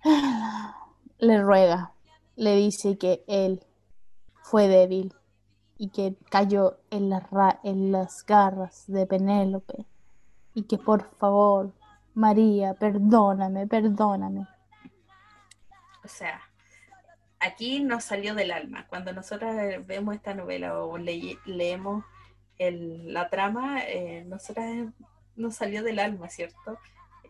Le 1.19 1.41
ruega, 1.43 1.93
le 2.37 2.57
dice 2.57 2.99
que 2.99 3.25
él 3.29 3.65
fue 4.43 4.69
débil 4.69 5.15
y 5.79 5.89
que 5.89 6.17
cayó 6.31 6.79
en 6.91 7.11
ra- 7.31 7.61
en 7.63 7.93
las 7.93 8.25
garras 8.27 8.85
de 8.89 9.07
Penélope 9.07 9.87
y 10.55 10.65
que 10.65 10.77
por 10.77 11.09
favor, 11.17 11.73
María, 12.15 12.75
perdóname, 12.75 13.67
perdóname. 13.67 14.47
O 16.05 16.09
sea, 16.09 16.41
aquí 17.45 17.81
nos 17.81 18.05
salió 18.05 18.35
del 18.35 18.51
alma. 18.51 18.87
Cuando 18.89 19.13
nosotras 19.13 19.57
eh, 19.59 19.85
vemos 19.87 20.15
esta 20.15 20.35
novela 20.35 20.79
o 20.79 20.97
le- 20.99 21.39
leemos 21.47 22.05
el- 22.59 23.13
la 23.13 23.29
trama, 23.31 23.81
eh, 23.83 24.25
nosotras 24.27 24.67
eh, 24.67 24.91
nos 25.37 25.57
salió 25.57 25.83
del 25.83 25.99
alma, 25.99 26.29
¿cierto? 26.29 26.79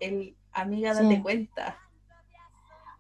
El 0.01 0.37
amiga, 0.53 0.95
date 0.95 1.17
Sí. 1.17 1.23
cuenta. 1.23 1.79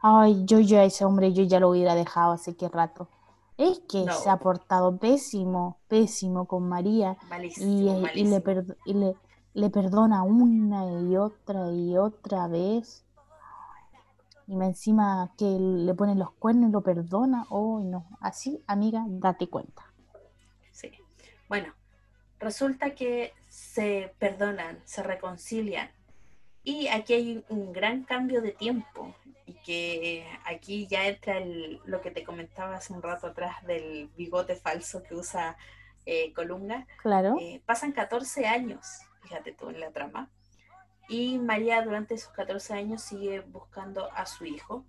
Ay, 0.00 0.42
yo 0.44 0.60
ya 0.60 0.84
ese 0.84 1.04
hombre, 1.04 1.32
yo 1.32 1.44
ya 1.44 1.60
lo 1.60 1.70
hubiera 1.70 1.94
dejado 1.94 2.32
hace 2.32 2.56
que 2.56 2.68
rato. 2.68 3.08
Es 3.56 3.80
que 3.88 4.04
No. 4.04 4.12
se 4.12 4.28
ha 4.28 4.36
portado 4.38 4.96
pésimo, 4.98 5.78
pésimo 5.88 6.46
con 6.46 6.68
María 6.68 7.16
y, 7.22 7.26
Malísimo, 7.28 7.70
y 7.70 7.82
le, 7.84 8.00
malísimo. 8.00 8.40
per- 8.40 8.76
y 8.84 8.94
le, 8.94 9.14
le 9.54 9.70
perdona 9.70 10.22
una 10.24 10.84
y 11.02 11.16
otra 11.16 11.70
y 11.70 11.96
otra 11.96 12.48
vez. 12.48 13.04
Y 14.46 14.56
me 14.56 14.66
encima 14.66 15.32
que 15.38 15.44
le 15.44 15.94
ponen 15.94 16.18
los 16.18 16.32
cuernos 16.32 16.68
y 16.68 16.72
lo 16.72 16.82
perdona. 16.82 17.46
Oh, 17.48 17.80
no. 17.80 18.06
Así, 18.20 18.62
amiga, 18.66 19.04
date 19.08 19.48
cuenta. 19.48 19.82
Sí. 20.70 20.92
Bueno, 21.48 21.72
resulta 22.38 22.94
que 22.94 23.32
se 23.48 24.14
perdonan, 24.18 24.80
se 24.84 25.02
reconcilian. 25.02 25.90
Y 26.62 26.88
aquí 26.88 27.14
hay 27.14 27.44
un 27.48 27.72
gran 27.72 28.04
cambio 28.04 28.40
de 28.40 28.52
tiempo. 28.52 29.14
y 29.46 29.52
que 29.64 30.26
aquí 30.46 30.86
ya 30.86 31.06
entra 31.06 31.36
el, 31.36 31.80
lo 31.84 32.00
que 32.00 32.10
te 32.10 32.24
comentaba 32.24 32.76
hace 32.76 32.94
un 32.94 33.02
rato 33.02 33.26
atrás 33.26 33.62
del 33.66 34.08
bigote 34.16 34.56
falso 34.56 35.02
que 35.02 35.14
usa 35.14 35.56
eh, 36.06 36.32
Colunga. 36.32 36.86
Claro. 37.02 37.36
Eh, 37.40 37.62
pasan 37.66 37.92
14 37.92 38.46
años, 38.46 39.00
fíjate 39.22 39.52
tú 39.52 39.68
en 39.68 39.80
la 39.80 39.90
trama, 39.90 40.30
y 41.09 41.39
María 41.39 41.82
durante 41.82 42.14
esos 42.14 42.32
14 42.32 42.74
años 42.74 43.02
sigue 43.02 43.40
buscando 43.40 44.10
a 44.12 44.26
su 44.26 44.44
hijo, 44.44 44.85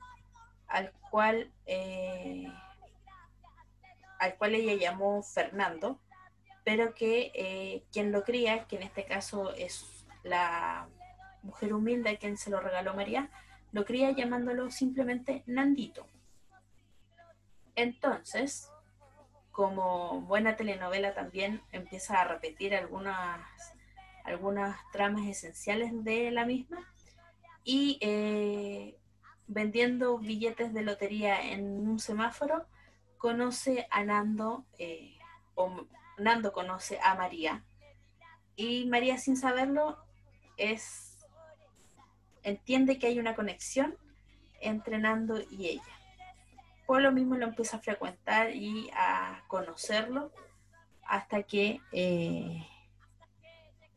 al 0.67 0.91
cual, 1.09 1.51
eh, 1.65 2.47
al 4.19 4.35
cual 4.35 4.55
ella 4.55 4.73
llamó 4.75 5.21
Fernando, 5.23 5.99
pero 6.63 6.93
que 6.93 7.31
eh, 7.35 7.83
quien 7.91 8.11
lo 8.11 8.23
cría, 8.23 8.65
que 8.65 8.77
en 8.77 8.83
este 8.83 9.05
caso 9.05 9.53
es 9.53 10.05
la 10.23 10.87
mujer 11.43 11.73
humilde 11.73 12.09
a 12.09 12.17
quien 12.17 12.37
se 12.37 12.49
lo 12.49 12.59
regaló 12.59 12.93
María, 12.93 13.29
lo 13.71 13.85
cría 13.85 14.11
llamándolo 14.11 14.71
simplemente 14.71 15.43
Nandito. 15.45 16.07
Entonces, 17.75 18.71
como 19.51 20.21
buena 20.21 20.55
telenovela 20.55 21.13
también 21.13 21.61
empieza 21.71 22.21
a 22.21 22.25
repetir 22.25 22.75
algunas, 22.75 23.41
algunas 24.25 24.77
tramas 24.91 25.27
esenciales 25.27 26.03
de 26.03 26.31
la 26.31 26.45
misma 26.45 26.79
y 27.63 27.97
eh, 28.01 28.97
vendiendo 29.47 30.17
billetes 30.17 30.73
de 30.73 30.81
lotería 30.81 31.51
en 31.51 31.87
un 31.87 31.99
semáforo, 31.99 32.65
conoce 33.17 33.87
a 33.91 34.03
Nando, 34.03 34.65
eh, 34.77 35.17
o 35.55 35.87
Nando 36.17 36.53
conoce 36.53 36.99
a 37.01 37.15
María, 37.15 37.63
y 38.55 38.85
María 38.85 39.17
sin 39.17 39.35
saberlo 39.35 39.97
es 40.57 41.17
entiende 42.43 42.99
que 42.99 43.07
hay 43.07 43.19
una 43.19 43.35
conexión 43.35 43.97
entre 44.61 44.97
Nando 44.99 45.41
y 45.49 45.67
ella. 45.67 45.99
Por 46.85 47.01
lo 47.01 47.11
mismo 47.11 47.35
lo 47.35 47.47
empieza 47.47 47.77
a 47.77 47.81
frecuentar 47.81 48.55
y 48.55 48.89
a 48.93 49.43
conocerlo 49.47 50.31
hasta 51.03 51.43
que 51.43 51.81
eh, 51.91 52.63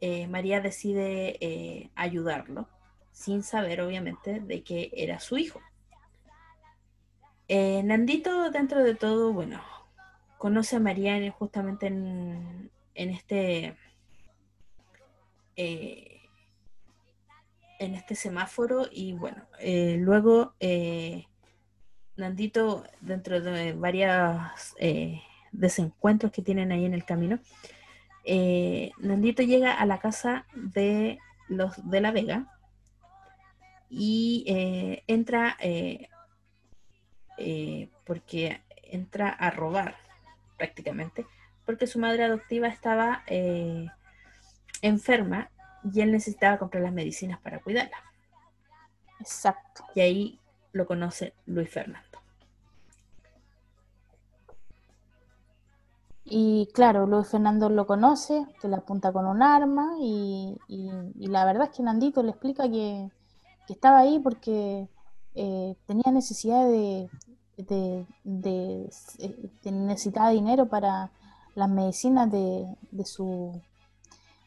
eh, 0.00 0.26
María 0.28 0.60
decide 0.60 1.36
eh, 1.40 1.90
ayudarlo, 1.94 2.68
sin 3.12 3.42
saber 3.42 3.80
obviamente 3.80 4.40
de 4.40 4.62
que 4.62 4.90
era 4.92 5.20
su 5.20 5.38
hijo. 5.38 5.60
Nandito, 7.48 8.50
dentro 8.50 8.84
de 8.84 8.94
todo, 8.94 9.32
bueno, 9.32 9.62
conoce 10.36 10.76
a 10.76 10.80
María 10.80 11.30
justamente 11.32 11.86
en, 11.86 12.70
este 12.94 13.74
en 17.78 17.94
este 17.94 18.14
semáforo 18.14 18.86
y 18.90 19.12
bueno, 19.12 19.46
eh, 19.60 19.96
luego 19.98 20.54
eh, 20.60 21.24
Nandito, 22.16 22.84
dentro 23.00 23.40
de 23.40 23.72
varios 23.74 24.40
eh, 24.78 25.22
desencuentros 25.52 26.32
que 26.32 26.42
tienen 26.42 26.72
ahí 26.72 26.84
en 26.84 26.94
el 26.94 27.04
camino, 27.04 27.38
Nandito 28.98 29.42
llega 29.42 29.72
a 29.72 29.86
la 29.86 29.98
casa 29.98 30.46
de 30.54 31.18
los 31.48 31.88
de 31.88 32.00
la 32.00 32.10
Vega 32.10 32.46
y 33.88 34.44
entra 35.06 35.56
porque 38.04 38.60
entra 38.82 39.28
a 39.28 39.50
robar 39.50 39.96
prácticamente 40.56 41.26
porque 41.64 41.86
su 41.86 41.98
madre 41.98 42.24
adoptiva 42.24 42.68
estaba 42.68 43.22
enferma 44.82 45.50
y 45.92 46.00
él 46.00 46.12
necesitaba 46.12 46.58
comprar 46.58 46.82
las 46.82 46.92
medicinas 46.92 47.38
para 47.40 47.60
cuidarla. 47.60 47.96
Exacto. 49.20 49.84
Y 49.94 50.00
ahí 50.00 50.40
lo 50.72 50.86
conoce 50.86 51.34
Luis 51.46 51.70
Fernando. 51.70 52.07
Y 56.30 56.68
claro, 56.74 57.06
Luis 57.06 57.28
Fernando 57.28 57.68
lo 57.70 57.86
conoce, 57.86 58.46
que 58.60 58.68
le 58.68 58.76
apunta 58.76 59.12
con 59.12 59.26
un 59.26 59.42
arma 59.42 59.96
y, 60.00 60.58
la 61.16 61.44
verdad 61.44 61.68
es 61.70 61.76
que 61.76 61.82
Nandito 61.82 62.22
le 62.22 62.30
explica 62.30 62.68
que, 62.68 63.10
estaba 63.68 63.98
ahí 63.98 64.18
porque 64.18 64.88
eh, 65.34 65.76
tenía 65.86 66.10
necesidad 66.10 66.64
de, 66.64 67.10
de, 67.58 68.06
de, 68.24 68.90
necesitaba 69.70 70.30
dinero 70.30 70.68
para 70.68 71.10
las 71.54 71.68
medicinas 71.68 72.30
de, 72.30 72.76
su, 73.04 73.60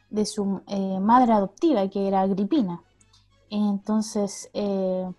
de 0.10 0.26
su 0.26 0.62
eh, 0.68 1.00
madre 1.00 1.34
adoptiva, 1.34 1.88
que 1.90 2.08
era 2.08 2.22
Agripina. 2.22 2.82
Entonces, 3.50 4.50
eh, 4.54 5.12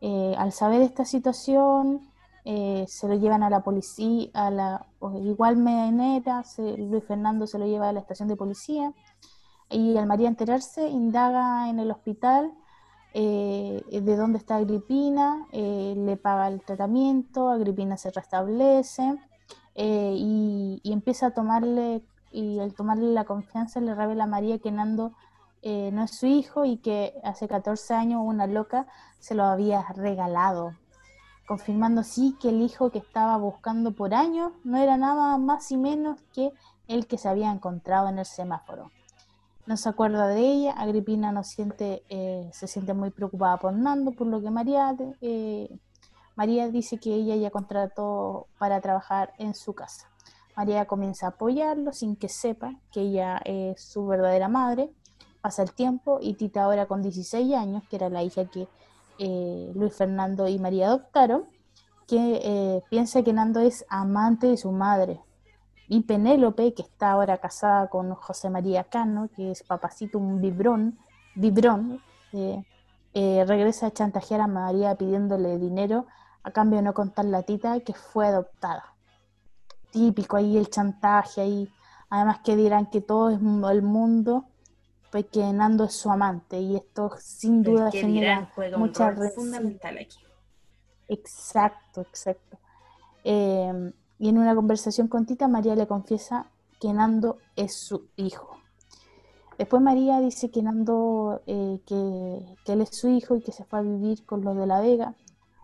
eh, 0.00 0.34
al 0.38 0.52
saber 0.52 0.82
esta 0.82 1.04
situación, 1.04 2.11
se 2.44 3.08
lo 3.08 3.14
llevan 3.14 3.42
a 3.42 3.50
la 3.50 3.62
policía, 3.62 4.28
a 4.34 4.50
la 4.50 4.86
igual 5.22 5.56
manera, 5.56 6.44
Luis 6.58 7.04
Fernando 7.04 7.46
se 7.46 7.58
lo 7.58 7.66
lleva 7.66 7.88
a 7.88 7.92
la 7.92 8.00
estación 8.00 8.28
de 8.28 8.36
policía 8.36 8.92
y 9.70 9.96
al 9.96 10.06
María 10.06 10.28
enterarse, 10.28 10.88
indaga 10.88 11.68
en 11.70 11.78
el 11.78 11.90
hospital 11.90 12.52
de 13.14 14.16
dónde 14.16 14.38
está 14.38 14.56
Agripina, 14.56 15.46
le 15.52 16.16
paga 16.16 16.48
el 16.48 16.62
tratamiento, 16.62 17.48
Agripina 17.48 17.96
se 17.96 18.10
restablece 18.10 19.18
y, 19.74 20.80
y, 20.82 20.92
empieza 20.92 21.28
a 21.28 21.30
tomarle 21.30 22.02
y 22.32 22.58
al 22.58 22.74
tomarle 22.74 23.12
la 23.12 23.24
confianza 23.24 23.80
le 23.80 23.94
revela 23.94 24.24
a 24.24 24.26
María 24.26 24.58
que 24.58 24.72
Nando 24.72 25.12
eh, 25.62 25.90
no 25.92 26.02
es 26.02 26.10
su 26.10 26.26
hijo 26.26 26.64
y 26.64 26.78
que 26.78 27.14
hace 27.22 27.46
14 27.46 27.94
años 27.94 28.22
una 28.24 28.46
loca 28.46 28.86
se 29.20 29.34
lo 29.34 29.44
había 29.44 29.84
regalado, 29.94 30.74
confirmando 31.52 32.00
así 32.00 32.34
que 32.40 32.48
el 32.48 32.62
hijo 32.62 32.88
que 32.88 32.98
estaba 32.98 33.36
buscando 33.36 33.92
por 33.92 34.14
años 34.14 34.52
no 34.64 34.78
era 34.78 34.96
nada 34.96 35.36
más 35.36 35.70
y 35.70 35.76
menos 35.76 36.18
que 36.32 36.50
el 36.88 37.06
que 37.06 37.18
se 37.18 37.28
había 37.28 37.52
encontrado 37.52 38.08
en 38.08 38.18
el 38.18 38.24
semáforo. 38.24 38.90
No 39.66 39.76
se 39.76 39.90
acuerda 39.90 40.28
de 40.28 40.40
ella, 40.40 40.72
Agripina 40.72 41.44
siente, 41.44 42.04
eh, 42.08 42.48
se 42.54 42.66
siente 42.66 42.94
muy 42.94 43.10
preocupada 43.10 43.58
por 43.58 43.74
Nando, 43.74 44.12
por 44.12 44.28
lo 44.28 44.40
que 44.40 44.50
María, 44.50 44.96
eh, 45.20 45.68
María 46.36 46.70
dice 46.70 46.96
que 46.96 47.12
ella 47.14 47.36
ya 47.36 47.50
contrató 47.50 48.46
para 48.58 48.80
trabajar 48.80 49.34
en 49.36 49.52
su 49.52 49.74
casa. 49.74 50.08
María 50.56 50.86
comienza 50.86 51.26
a 51.26 51.30
apoyarlo 51.30 51.92
sin 51.92 52.16
que 52.16 52.30
sepa 52.30 52.76
que 52.90 53.02
ella 53.02 53.42
es 53.44 53.78
su 53.78 54.06
verdadera 54.06 54.48
madre. 54.48 54.90
Pasa 55.42 55.62
el 55.62 55.74
tiempo 55.74 56.18
y 56.18 56.32
Tita 56.32 56.62
ahora 56.62 56.86
con 56.86 57.02
16 57.02 57.54
años, 57.54 57.82
que 57.90 57.96
era 57.96 58.08
la 58.08 58.22
hija 58.22 58.46
que 58.46 58.68
eh, 59.18 59.72
Luis 59.74 59.94
Fernando 59.94 60.48
y 60.48 60.58
María 60.58 60.88
adoptaron, 60.88 61.44
que 62.06 62.40
eh, 62.42 62.82
piensa 62.90 63.22
que 63.22 63.32
Nando 63.32 63.60
es 63.60 63.84
amante 63.88 64.46
de 64.48 64.56
su 64.56 64.72
madre. 64.72 65.20
Y 65.88 66.02
Penélope, 66.02 66.74
que 66.74 66.82
está 66.82 67.12
ahora 67.12 67.38
casada 67.38 67.88
con 67.88 68.14
José 68.14 68.50
María 68.50 68.84
Cano, 68.84 69.28
que 69.34 69.50
es 69.50 69.62
papacito, 69.62 70.18
un 70.18 70.40
vibrón, 70.40 70.98
vibrón 71.34 72.00
eh, 72.32 73.44
regresa 73.46 73.88
a 73.88 73.90
chantajear 73.90 74.40
a 74.40 74.46
María 74.46 74.94
pidiéndole 74.94 75.58
dinero 75.58 76.06
a 76.42 76.50
cambio 76.50 76.78
de 76.78 76.84
no 76.84 76.94
contar 76.94 77.26
la 77.26 77.42
tita 77.42 77.80
que 77.80 77.92
fue 77.92 78.26
adoptada 78.26 78.92
típico 79.92 80.36
ahí 80.36 80.56
el 80.56 80.68
chantaje 80.68 81.40
ahí. 81.40 81.72
Además 82.10 82.40
que 82.42 82.56
dirán 82.56 82.86
que 82.86 83.00
todo 83.00 83.30
es 83.30 83.38
el 83.38 83.82
mundo, 83.82 84.46
pues 85.12 85.26
que 85.26 85.52
Nando 85.52 85.84
es 85.84 85.92
su 85.92 86.10
amante 86.10 86.58
y 86.58 86.74
esto 86.74 87.10
sin 87.20 87.62
duda 87.62 87.90
genera 87.90 88.50
mucha 88.78 89.14
fundamental 89.34 89.98
aquí. 89.98 90.18
Exacto, 91.06 92.00
exacto. 92.00 92.58
Em, 93.22 93.92
y 94.18 94.30
en 94.30 94.38
una 94.38 94.54
conversación 94.54 95.08
con 95.08 95.26
Tita, 95.26 95.48
María 95.48 95.76
le 95.76 95.86
confiesa 95.86 96.46
que 96.80 96.94
Nando 96.94 97.36
es 97.56 97.76
su 97.76 98.08
hijo. 98.16 98.56
Después 99.58 99.82
María 99.82 100.18
dice 100.20 100.50
que 100.50 100.62
Nando, 100.62 101.42
eh, 101.46 101.80
que, 101.86 102.56
que, 102.64 102.72
él 102.72 102.80
es 102.80 102.96
su 102.96 103.08
hijo 103.08 103.36
y 103.36 103.42
que 103.42 103.52
se 103.52 103.64
fue 103.64 103.80
a 103.80 103.82
vivir 103.82 104.24
con 104.24 104.42
los 104.42 104.56
de 104.56 104.66
la 104.66 104.80
Vega. 104.80 105.14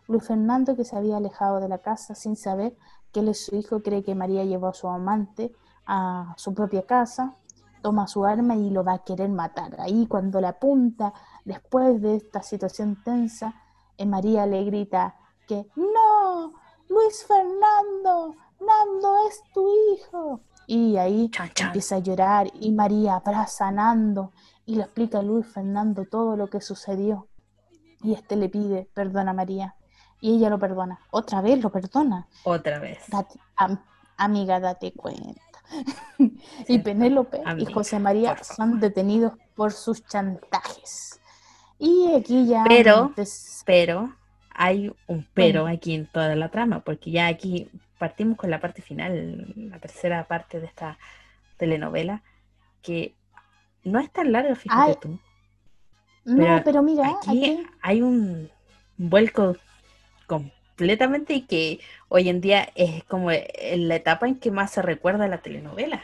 Luis 0.08 0.24
Fernando, 0.24 0.76
que 0.76 0.84
se 0.84 0.94
había 0.94 1.16
alejado 1.16 1.58
de 1.58 1.68
la 1.68 1.78
casa 1.78 2.14
sin 2.14 2.36
saber, 2.36 2.76
que 3.12 3.20
él 3.20 3.28
es 3.28 3.46
su 3.46 3.56
hijo, 3.56 3.82
cree 3.82 4.04
que 4.04 4.14
María 4.14 4.44
llevó 4.44 4.68
a 4.68 4.74
su 4.74 4.88
amante 4.88 5.52
a 5.88 6.34
su 6.36 6.54
propia 6.54 6.82
casa, 6.82 7.34
toma 7.80 8.06
su 8.06 8.24
arma 8.24 8.56
y 8.56 8.70
lo 8.70 8.84
va 8.84 8.94
a 8.94 9.04
querer 9.04 9.30
matar. 9.30 9.80
Ahí 9.80 10.06
cuando 10.06 10.40
la 10.40 10.50
apunta, 10.50 11.12
después 11.44 12.00
de 12.00 12.16
esta 12.16 12.42
situación 12.42 13.02
tensa, 13.04 13.54
eh, 13.96 14.06
María 14.06 14.46
le 14.46 14.64
grita 14.64 15.16
que 15.46 15.66
no, 15.76 16.52
Luis 16.88 17.24
Fernando, 17.26 18.34
Nando 18.60 19.28
es 19.28 19.42
tu 19.52 19.68
hijo. 19.92 20.40
Y 20.66 20.96
ahí 20.98 21.30
empieza 21.60 21.96
a 21.96 22.00
llorar 22.00 22.50
y 22.60 22.72
María 22.72 23.16
abraza 23.16 23.68
a 23.68 23.72
Nando 23.72 24.32
y 24.66 24.76
le 24.76 24.82
explica 24.82 25.20
a 25.20 25.22
Luis 25.22 25.46
Fernando 25.46 26.04
todo 26.04 26.36
lo 26.36 26.48
que 26.48 26.60
sucedió. 26.60 27.28
Y 28.02 28.12
este 28.12 28.36
le 28.36 28.48
pide 28.48 28.90
perdón 28.92 29.28
a 29.28 29.32
María. 29.32 29.76
Y 30.20 30.36
ella 30.36 30.50
lo 30.50 30.58
perdona. 30.58 31.00
Otra 31.10 31.40
vez 31.40 31.62
lo 31.62 31.70
perdona. 31.70 32.28
Otra 32.44 32.78
vez. 32.78 32.98
amiga, 34.16 34.60
date 34.60 34.92
cuenta. 34.92 35.40
Y 36.68 36.78
Penélope 36.78 37.42
y 37.58 37.64
José 37.66 37.98
María 37.98 38.36
son 38.42 38.80
detenidos 38.80 39.34
por 39.54 39.72
sus 39.72 40.04
chantajes. 40.06 41.20
Y 41.78 42.12
aquí 42.14 42.46
ya... 42.46 42.64
Pero, 42.66 43.12
pero, 43.64 44.14
hay 44.50 44.92
un 45.06 45.26
pero 45.34 45.66
aquí 45.66 45.94
en 45.94 46.06
toda 46.06 46.34
la 46.34 46.48
trama, 46.48 46.80
porque 46.80 47.10
ya 47.10 47.28
aquí 47.28 47.70
partimos 47.98 48.36
con 48.36 48.50
la 48.50 48.60
parte 48.60 48.82
final, 48.82 49.54
la 49.56 49.78
tercera 49.78 50.26
parte 50.26 50.60
de 50.60 50.66
esta 50.66 50.98
telenovela, 51.56 52.22
que 52.82 53.14
no 53.84 54.00
es 54.00 54.10
tan 54.10 54.32
larga, 54.32 54.54
fíjate 54.54 54.98
tú. 55.00 55.18
No, 56.24 56.60
pero, 56.64 56.82
mira, 56.82 57.14
aquí, 57.16 57.66
hay 57.80 58.02
un 58.02 58.50
vuelco 58.96 59.56
completamente 60.78 61.34
y 61.34 61.42
que 61.42 61.80
hoy 62.08 62.28
en 62.28 62.40
día 62.40 62.68
es 62.76 63.02
como 63.04 63.30
la 63.30 63.96
etapa 63.96 64.28
en 64.28 64.38
que 64.38 64.52
más 64.52 64.70
se 64.70 64.80
recuerda 64.80 65.26
la 65.26 65.38
telenovela. 65.38 66.00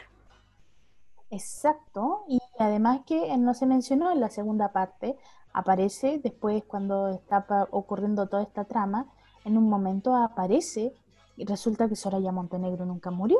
Exacto, 1.29 2.25
y 2.27 2.39
además 2.59 3.01
que 3.07 3.35
no 3.37 3.53
se 3.53 3.65
mencionó 3.65 4.11
en 4.11 4.19
la 4.19 4.29
segunda 4.29 4.73
parte, 4.73 5.15
aparece 5.53 6.19
después 6.21 6.63
cuando 6.65 7.07
está 7.07 7.45
ocurriendo 7.71 8.27
toda 8.27 8.43
esta 8.43 8.65
trama, 8.65 9.05
en 9.45 9.57
un 9.57 9.69
momento 9.69 10.13
aparece 10.13 10.93
y 11.37 11.45
resulta 11.45 11.87
que 11.87 11.95
Soraya 11.95 12.33
Montenegro 12.33 12.85
nunca 12.85 13.11
murió. 13.11 13.39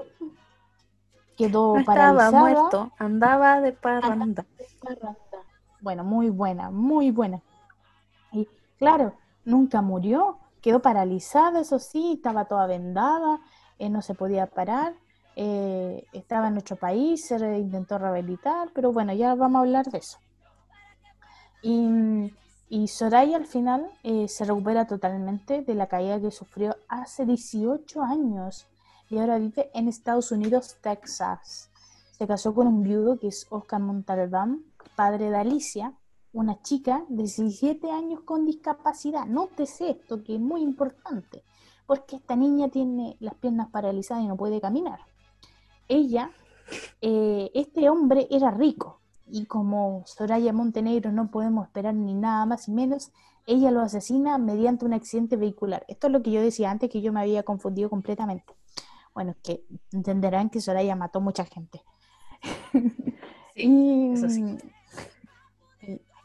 Quedó 1.37 1.75
estaba 1.75 2.31
muerto, 2.31 2.91
andaba 2.97 3.59
de 3.59 3.73
parranda. 3.73 4.45
Bueno, 5.81 6.05
muy 6.05 6.29
buena, 6.29 6.71
muy 6.71 7.11
buena. 7.11 7.41
Y 8.31 8.47
claro, 8.77 9.13
nunca 9.43 9.81
murió, 9.81 10.39
quedó 10.65 10.81
paralizada, 10.81 11.59
eso 11.59 11.77
sí, 11.77 12.13
estaba 12.13 12.45
toda 12.45 12.65
vendada, 12.65 13.39
eh, 13.77 13.87
no 13.87 14.01
se 14.01 14.15
podía 14.15 14.47
parar, 14.47 14.95
eh, 15.35 16.07
estaba 16.11 16.47
en 16.47 16.53
nuestro 16.53 16.75
país, 16.75 17.23
se 17.23 17.35
intentó 17.59 17.99
rehabilitar, 17.99 18.69
pero 18.73 18.91
bueno, 18.91 19.13
ya 19.13 19.35
vamos 19.35 19.59
a 19.59 19.61
hablar 19.61 19.85
de 19.85 19.99
eso. 19.99 20.17
Y, 21.61 22.87
Soraya 22.87 23.37
al 23.37 23.45
final 23.45 23.91
eh, 24.01 24.27
se 24.27 24.43
recupera 24.43 24.87
totalmente 24.87 25.61
de 25.61 25.75
la 25.75 25.85
caída 25.85 26.19
que 26.19 26.31
sufrió 26.31 26.75
hace 26.89 27.27
18 27.27 28.01
años 28.01 28.65
y 29.11 29.19
ahora 29.19 29.37
vive 29.37 29.69
en 29.75 29.87
Estados 29.87 30.31
Unidos, 30.31 30.77
Texas. 30.81 31.69
Se 32.17 32.25
casó 32.25 32.55
con 32.55 32.65
un 32.65 32.81
viudo 32.81 33.19
que 33.19 33.27
es 33.27 33.45
Oscar 33.51 33.81
Montalbán, 33.81 34.63
padre 34.95 35.29
de 35.29 35.37
Alicia, 35.37 35.93
una 36.35 36.61
chica 36.61 37.05
de 37.07 37.23
17 37.23 37.89
años 37.91 38.19
con 38.25 38.45
discapacidad. 38.45 39.25
Nótese 39.25 39.91
esto, 39.91 40.21
que 40.21 40.35
es 40.35 40.41
muy 40.41 40.61
importante, 40.61 41.43
porque 41.87 42.17
esta 42.17 42.35
niña 42.35 42.67
tiene 42.67 43.15
las 43.21 43.35
piernas 43.35 43.69
paralizadas 43.69 44.23
y 44.23 44.27
no 44.27 44.35
puede 44.35 44.59
caminar. 44.59 44.99
Ella, 45.87 46.31
eh, 47.01 47.51
este 47.53 47.89
hombre 47.89 48.27
era 48.29 48.51
rico, 48.51 48.99
y 49.27 49.45
como 49.45 50.03
Soraya 50.05 50.51
Montenegro 50.51 51.13
no 51.13 51.31
podemos 51.31 51.67
esperar 51.67 51.95
ni 51.95 52.13
nada 52.13 52.45
más 52.45 52.67
y 52.67 52.71
menos, 52.71 53.11
ella 53.47 53.71
lo 53.71 53.79
asesina 53.79 54.37
mediante 54.37 54.83
un 54.83 54.93
accidente 54.93 55.37
vehicular. 55.37 55.85
Esto 55.87 56.07
es 56.07 56.13
lo 56.13 56.21
que 56.21 56.31
yo 56.31 56.41
decía 56.41 56.69
antes, 56.69 56.89
que 56.89 57.01
yo 57.01 57.13
me 57.13 57.21
había 57.21 57.43
confundido 57.43 57.89
completamente. 57.89 58.53
Bueno, 59.13 59.35
que 59.41 59.63
entenderán 59.93 60.49
que 60.49 60.59
Soraya 60.59 60.97
mató 60.97 61.21
mucha 61.21 61.45
gente. 61.45 61.81
y, 63.55 64.11
eso 64.11 64.29
sí. 64.29 64.57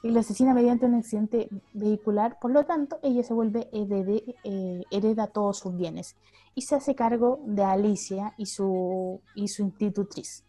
Y 0.03 0.11
lo 0.11 0.21
asesina 0.21 0.55
mediante 0.55 0.87
un 0.87 0.95
accidente 0.95 1.49
vehicular, 1.75 2.39
por 2.41 2.51
lo 2.53 2.65
tanto, 2.65 2.99
ella 3.03 3.23
se 3.23 3.35
vuelve 3.35 3.69
eh, 3.73 4.83
hereda 4.91 5.27
todos 5.27 5.59
sus 5.59 5.77
bienes 5.77 6.17
y 6.55 6.63
se 6.63 6.75
hace 6.75 6.95
cargo 6.95 7.41
de 7.45 7.65
Alicia 7.65 8.35
y 8.37 8.47
su, 8.47 9.21
y 9.35 9.49
su 9.49 9.63
institutriz, 9.63 10.45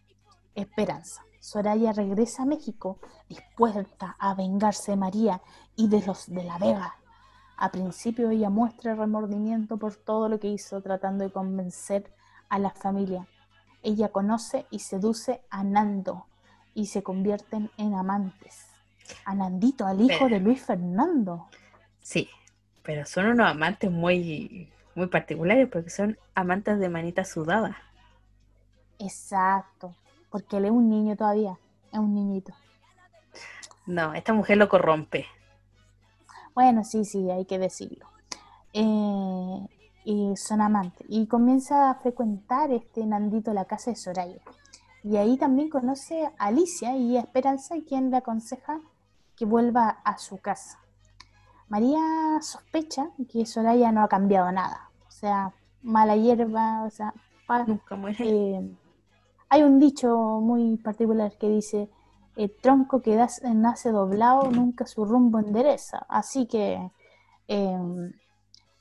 Esperanza. 0.54 1.22
Soraya 1.40 1.92
regresa 1.92 2.44
a 2.44 2.46
México 2.46 2.98
dispuesta 3.28 4.16
a 4.18 4.34
vengarse 4.34 4.92
de 4.92 4.96
María 4.96 5.42
y 5.74 5.88
de 5.88 6.00
los 6.06 6.32
de 6.32 6.44
la 6.44 6.56
Vega. 6.58 6.94
A 7.56 7.70
principio 7.70 8.30
ella 8.30 8.48
muestra 8.48 8.94
remordimiento 8.94 9.76
por 9.76 9.96
todo 9.96 10.28
lo 10.28 10.38
que 10.38 10.48
hizo 10.48 10.80
tratando 10.82 11.24
de 11.24 11.32
convencer 11.32 12.12
a 12.48 12.58
la 12.58 12.70
familia. 12.70 13.26
Ella 13.82 14.10
conoce 14.10 14.66
y 14.70 14.78
seduce 14.78 15.42
a 15.50 15.64
Nando 15.64 16.26
y 16.74 16.86
se 16.86 17.02
convierten 17.02 17.70
en 17.76 17.94
amantes. 17.94 18.71
A 19.24 19.34
Nandito, 19.34 19.86
al 19.86 20.00
hijo 20.00 20.28
de 20.28 20.40
Luis 20.40 20.62
Fernando. 20.62 21.48
Sí, 22.00 22.28
pero 22.82 23.04
son 23.06 23.26
unos 23.26 23.50
amantes 23.50 23.90
muy, 23.90 24.70
muy 24.94 25.06
particulares 25.06 25.68
porque 25.70 25.90
son 25.90 26.18
amantes 26.34 26.78
de 26.78 26.88
manita 26.88 27.24
sudada. 27.24 27.76
Exacto 28.98 29.94
porque 30.32 30.56
él 30.56 30.64
es 30.64 30.70
un 30.70 30.88
niño 30.88 31.14
todavía, 31.14 31.58
es 31.92 31.98
un 31.98 32.14
niñito. 32.14 32.52
No, 33.86 34.14
esta 34.14 34.32
mujer 34.32 34.56
lo 34.56 34.68
corrompe. 34.68 35.26
Bueno, 36.54 36.84
sí, 36.84 37.04
sí, 37.04 37.30
hay 37.30 37.44
que 37.44 37.58
decirlo. 37.58 38.06
Eh, 38.72 39.68
y 40.04 40.36
son 40.36 40.62
amantes. 40.62 41.06
Y 41.08 41.26
comienza 41.26 41.90
a 41.90 41.94
frecuentar 41.96 42.72
este 42.72 43.04
Nandito 43.04 43.52
la 43.52 43.66
casa 43.66 43.90
de 43.90 43.96
Soraya. 43.96 44.40
Y 45.04 45.16
ahí 45.16 45.36
también 45.36 45.68
conoce 45.68 46.24
a 46.24 46.46
Alicia 46.46 46.96
y 46.96 47.16
a 47.16 47.20
Esperanza, 47.20 47.74
quien 47.86 48.10
le 48.10 48.16
aconseja 48.16 48.80
que 49.36 49.44
vuelva 49.44 50.00
a 50.04 50.18
su 50.18 50.38
casa. 50.38 50.78
María 51.68 52.02
sospecha 52.42 53.10
que 53.30 53.46
Soraya 53.46 53.92
no 53.92 54.02
ha 54.02 54.08
cambiado 54.08 54.52
nada. 54.52 54.90
O 55.08 55.10
sea, 55.10 55.52
mala 55.82 56.16
hierba, 56.16 56.84
o 56.84 56.90
sea, 56.90 57.14
nunca 57.66 57.96
muere. 57.96 58.18
Eh, 58.28 58.76
hay 59.48 59.62
un 59.62 59.78
dicho 59.78 60.40
muy 60.40 60.76
particular 60.76 61.36
que 61.38 61.48
dice, 61.48 61.90
el 62.36 62.50
tronco 62.50 63.02
que 63.02 63.16
nace 63.54 63.90
doblado 63.90 64.50
nunca 64.50 64.86
su 64.86 65.04
rumbo 65.04 65.38
endereza. 65.38 66.06
Así 66.08 66.46
que 66.46 66.90
em, 67.48 68.12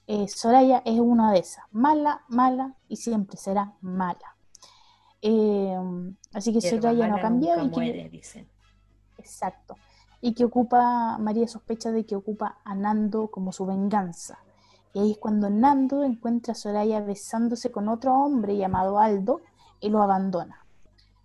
eh, 0.08 0.28
Soraya 0.28 0.82
es 0.86 1.00
una 1.00 1.32
de 1.32 1.40
esas, 1.40 1.66
mala, 1.72 2.24
mala 2.30 2.76
y 2.88 2.98
siempre 2.98 3.38
será 3.38 3.74
mala. 3.82 4.36
Em, 5.22 6.16
así 6.34 6.54
que 6.54 6.62
Soraya 6.62 7.08
no 7.08 7.18
ha 7.18 7.22
cambiado. 7.22 7.64
Y 7.64 7.70
Exacto. 9.18 9.76
Y 10.22 10.34
que 10.34 10.46
ocupa, 10.46 11.18
María 11.18 11.48
sospecha 11.48 11.92
de 11.92 12.06
que 12.06 12.16
ocupa 12.16 12.60
a 12.64 12.76
Nando 12.76 13.28
como 13.28 13.52
su 13.52 13.66
venganza. 13.66 14.40
Y 14.94 15.00
ahí 15.00 15.12
es 15.12 15.18
cuando 15.18 15.50
Nando 15.50 16.04
encuentra 16.04 16.52
a 16.52 16.56
Soraya 16.56 17.02
besándose 17.02 17.72
con 17.72 17.90
otro 17.90 18.14
hombre 18.14 18.58
llamado 18.58 19.00
Aldo 19.00 19.42
y 19.80 19.90
lo 19.90 20.02
abandona. 20.02 20.66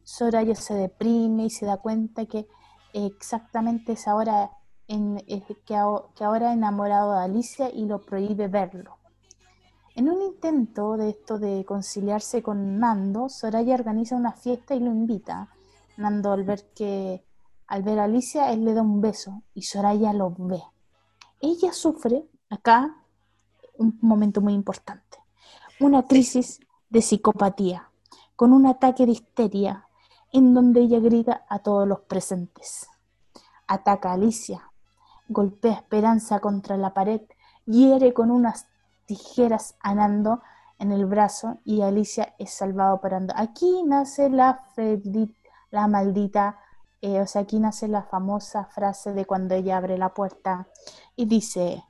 Soraya 0.05 0.55
se 0.55 0.75
deprime 0.75 1.47
y 1.47 1.51
se 1.51 1.67
da 1.67 1.79
cuenta 1.79 2.27
que 2.27 2.47
exactamente 2.93 3.93
es 3.93 4.07
ahora 4.07 4.51
en, 4.89 5.21
que, 5.65 5.75
ahora 5.77 6.51
ha 6.51 6.53
enamorado 6.53 7.13
de 7.13 7.25
Alicia 7.25 7.71
y 7.71 7.87
lo 7.87 8.01
prohíbe 8.01 8.49
verlo. 8.49 8.97
En 9.95 10.09
un 10.09 10.23
intento 10.23 10.97
de 10.97 11.11
esto 11.11 11.39
de 11.39 11.65
conciliarse 11.65 12.43
con 12.43 12.79
Nando, 12.79 13.29
Soraya 13.29 13.75
organiza 13.75 14.15
una 14.15 14.33
fiesta 14.33 14.75
y 14.75 14.81
lo 14.81 14.91
invita. 14.91 15.49
Nando 15.97 16.33
al 16.33 16.45
ver 16.45 16.67
que 16.75 17.25
al 17.67 17.83
ver 17.83 17.99
a 17.99 18.05
Alicia, 18.05 18.53
él 18.53 18.65
le 18.65 18.75
da 18.75 18.83
un 18.83 19.01
beso 19.01 19.43
y 19.55 19.63
Soraya 19.63 20.13
lo 20.13 20.35
ve. 20.39 20.63
Ella 21.41 21.73
sufre 21.73 22.27
acá 22.49 22.97
un 23.79 23.99
momento 24.01 24.41
muy 24.41 24.55
importante, 24.55 25.19
una 25.81 26.05
crisis 26.05 26.61
de 26.89 27.03
psicopatía, 27.03 27.91
con 28.37 28.53
un 28.53 28.67
ataque 28.67 29.07
de 29.07 29.13
histeria 29.13 29.89
en 30.33 30.55
donde 30.55 30.81
ella 30.81 31.01
grita 31.01 31.45
a 31.49 31.59
todos 31.61 31.87
los 31.87 32.01
presentes. 32.01 32.89
Ataca 33.67 34.11
a 34.11 34.15
Alicia, 34.15 34.71
golpea 35.29 35.73
a 35.73 35.77
Esperanza 35.77 36.41
contra 36.41 36.77
la 36.77 36.95
pared, 36.95 37.23
hiere 37.65 38.13
con 38.13 38.31
unas 38.31 38.69
tijeras 39.07 39.77
a 39.81 39.95
Nando 39.95 40.43
en 40.79 40.93
el 40.93 41.07
brazo 41.07 41.59
y 41.65 41.83
Alicia 41.83 42.35
es 42.39 42.51
salvado 42.51 43.01
por 43.01 43.15
Ando. 43.15 43.35
Aquí 43.37 43.83
nace 43.85 44.29
la, 44.29 44.65
la 45.71 45.89
maldita, 45.89 46.59
eh, 47.07 47.21
o 47.21 47.27
sea, 47.27 47.43
aquí 47.43 47.61
nace 47.61 47.89
la 47.89 48.03
famosa 48.03 48.65
frase 48.65 49.13
de 49.13 49.25
cuando 49.27 49.55
ella 49.55 49.77
abre 49.77 49.97
la 49.97 50.13
puerta 50.13 50.69
y 51.15 51.27
dice, 51.27 51.85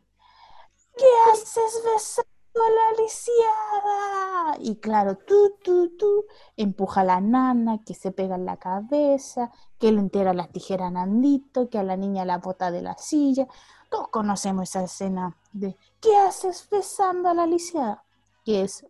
¿qué 0.96 1.06
haces 1.32 1.82
besando? 1.84 2.36
la 2.56 3.02
lisiada. 3.02 4.56
Y 4.60 4.76
claro, 4.76 5.16
tú, 5.16 5.56
tú, 5.62 5.96
tú, 5.96 6.24
empuja 6.56 7.02
a 7.02 7.04
la 7.04 7.20
nana, 7.20 7.82
que 7.84 7.94
se 7.94 8.12
pega 8.12 8.36
en 8.36 8.46
la 8.46 8.56
cabeza, 8.56 9.50
que 9.78 9.92
le 9.92 10.00
entera 10.00 10.34
las 10.34 10.50
tijeras 10.50 10.88
a 10.88 10.90
Nandito, 10.90 11.68
que 11.68 11.78
a 11.78 11.82
la 11.82 11.96
niña 11.96 12.24
la 12.24 12.38
bota 12.38 12.70
de 12.70 12.82
la 12.82 12.96
silla. 12.98 13.46
Todos 13.90 14.08
conocemos 14.08 14.70
esa 14.70 14.84
escena 14.84 15.36
de 15.52 15.76
¿qué 16.00 16.16
haces 16.16 16.68
besando 16.70 17.28
a 17.28 17.34
la 17.34 17.46
lisiada? 17.46 18.04
Que 18.44 18.62
es 18.62 18.86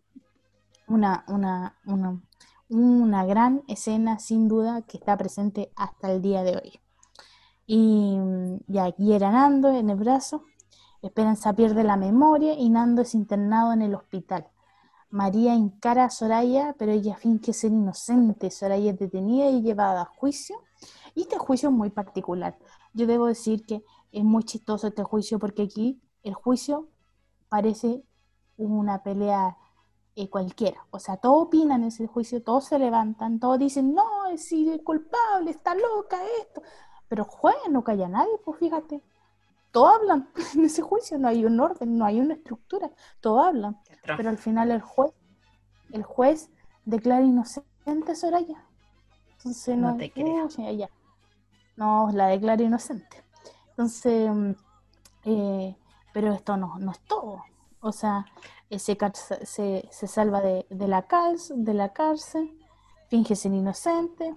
una, 0.89 1.25
una, 1.29 1.79
una, 1.87 2.21
una 2.69 3.25
gran 3.25 3.63
escena, 3.69 4.19
sin 4.19 4.49
duda, 4.49 4.83
que 4.83 4.99
está 4.99 5.17
presente 5.17 5.73
hasta 5.77 6.13
el 6.13 6.23
día 6.23 6.43
de 6.43 6.57
hoy. 6.57 6.81
Y, 7.67 8.19
y 8.69 8.79
aquí 8.79 9.13
era 9.13 9.31
Nando 9.31 9.71
en 9.71 9.91
el 9.91 9.97
brazo, 9.97 10.45
Esperanza 11.07 11.53
pierde 11.53 11.85
la 11.85 11.97
memoria 11.97 12.55
y 12.55 12.69
Nando 12.69 13.03
es 13.03 13.15
internado 13.15 13.73
en 13.73 13.83
el 13.83 13.95
hospital. 13.95 14.49
María 15.09 15.55
encara 15.55 16.05
a 16.05 16.11
Soraya, 16.11 16.75
pero 16.79 16.93
ella 16.93 17.17
finge 17.17 17.53
ser 17.53 17.71
inocente. 17.71 18.51
Soraya 18.51 18.91
es 18.91 18.99
detenida 18.99 19.49
y 19.49 19.63
llevada 19.63 20.03
a 20.03 20.05
juicio. 20.05 20.57
Y 21.15 21.23
este 21.23 21.39
juicio 21.39 21.69
es 21.69 21.75
muy 21.75 21.91
particular. 21.91 22.59
Yo 22.93 23.07
debo 23.07 23.27
decir 23.27 23.65
que 23.65 23.85
es 24.11 24.25
muy 24.25 24.43
chistoso 24.45 24.89
este 24.89 25.05
juicio 25.05 25.39
porque 25.39 25.63
aquí 25.63 26.01
el 26.23 26.35
juicio 26.35 26.89
parece 27.49 28.03
una 28.57 29.03
pelea 29.03 29.57
eh, 30.19 30.31
cualquiera. 30.31 30.87
O 30.91 30.99
sea, 30.99 31.19
todos 31.19 31.49
opinan 31.49 31.83
en 31.83 31.89
ese 31.89 32.07
juicio, 32.07 32.43
todos 32.43 32.65
se 32.65 32.79
levantan, 32.79 33.39
todos 33.39 33.59
dicen, 33.59 33.95
no, 33.95 34.27
es 34.29 34.51
culpable, 34.83 35.51
está 35.51 35.75
loca 35.75 36.19
esto. 36.41 36.63
Pero 37.07 37.25
juez 37.25 37.55
no 37.69 37.85
calla 37.85 38.09
nadie, 38.09 38.33
pues 38.43 38.59
fíjate. 38.59 39.03
Todos 39.73 39.95
hablan 39.97 40.31
en 40.55 40.65
ese 40.65 40.81
juicio, 40.81 41.19
no 41.19 41.29
hay 41.29 41.45
un 41.45 41.61
orden, 41.61 41.99
no 41.99 42.07
hay 42.07 42.19
una 42.19 42.33
estructura, 42.33 42.91
todos 43.21 43.47
hablan. 43.47 43.79
Pero 44.17 44.31
al 44.31 44.39
final 44.39 44.71
el 44.71 44.81
juez, 44.81 45.13
el 45.93 46.03
juez 46.03 46.51
declara 46.87 47.23
inocente 47.23 48.13
a 48.13 48.15
Soraya. 48.15 48.65
Entonces 49.33 49.77
no, 49.77 49.99
te 49.99 50.11
creo. 50.11 50.49
No, 51.77 52.09
la 52.11 52.29
declara 52.29 52.63
inocente. 52.63 53.23
Entonces, 53.69 54.31
mm, 54.35 54.51
eh, 55.25 55.77
pero 56.15 56.33
esto 56.33 56.57
no, 56.57 56.79
no 56.79 56.93
es 56.93 57.01
todo. 57.01 57.43
O 57.81 57.93
sea, 57.93 58.25
eh, 58.71 58.79
se, 58.79 59.89
se, 59.91 60.07
salva 60.07 60.41
de, 60.41 60.67
la 60.71 61.03
cárcel, 61.03 61.65
de 61.65 61.75
la 61.75 61.93
cárcel, 61.93 62.59
finge 63.09 63.37
ser 63.37 63.53
inocente. 63.53 64.35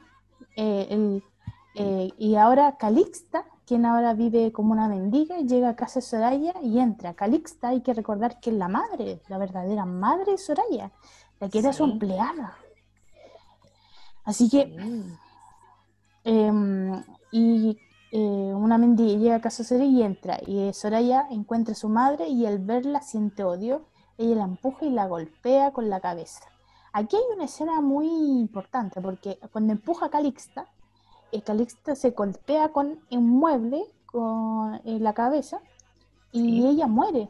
Eh, 0.56 2.12
y 2.18 2.36
ahora 2.36 2.76
Calixta, 2.78 3.46
quien 3.66 3.86
ahora 3.86 4.14
vive 4.14 4.52
como 4.52 4.74
una 4.74 4.88
mendiga, 4.88 5.38
llega 5.38 5.70
a 5.70 5.76
casa 5.76 6.00
de 6.00 6.06
Soraya 6.06 6.54
y 6.62 6.80
entra. 6.80 7.14
Calixta, 7.14 7.70
hay 7.70 7.82
que 7.82 7.94
recordar 7.94 8.40
que 8.40 8.50
es 8.50 8.56
la 8.56 8.68
madre, 8.68 9.22
la 9.28 9.38
verdadera 9.38 9.86
madre 9.86 10.34
de 10.34 10.38
Soraya, 10.38 10.92
la 11.40 11.50
que 11.50 11.60
era 11.60 11.72
su 11.72 11.84
empleada. 11.84 12.58
Así 14.24 14.50
que, 14.50 14.76
em, 16.24 17.04
y 17.32 17.78
eh, 18.12 18.54
una 18.56 18.78
mendiga 18.78 19.20
llega 19.20 19.36
a 19.36 19.42
casa 19.42 19.64
de 19.64 19.70
Soraya 19.70 19.86
y 19.86 20.04
entra. 20.04 20.40
Y 20.46 20.74
Soraya 20.74 21.28
encuentra 21.30 21.74
a 21.74 21.76
su 21.76 21.90
madre 21.90 22.28
y 22.28 22.46
al 22.46 22.60
verla 22.60 23.02
siente 23.02 23.44
odio. 23.44 23.86
Ella 24.20 24.36
la 24.36 24.44
empuja 24.44 24.86
y 24.86 24.90
la 24.90 25.08
golpea 25.08 25.72
con 25.72 25.90
la 25.90 26.02
cabeza. 26.02 26.42
Aquí 26.92 27.16
hay 27.16 27.24
una 27.34 27.46
escena 27.46 27.80
muy 27.80 28.06
importante 28.08 29.00
porque 29.00 29.40
cuando 29.54 29.72
empuja 29.72 30.08
a 30.08 30.10
Calixta, 30.10 30.68
eh, 31.32 31.42
Calixta 31.42 31.96
se 31.96 32.12
golpea 32.12 32.70
con 32.70 33.00
un 33.10 33.30
mueble 33.30 33.86
con 34.06 34.82
la 34.84 35.14
cabeza 35.14 35.62
y 36.34 36.68
ella 36.68 36.88
muere. 36.88 37.30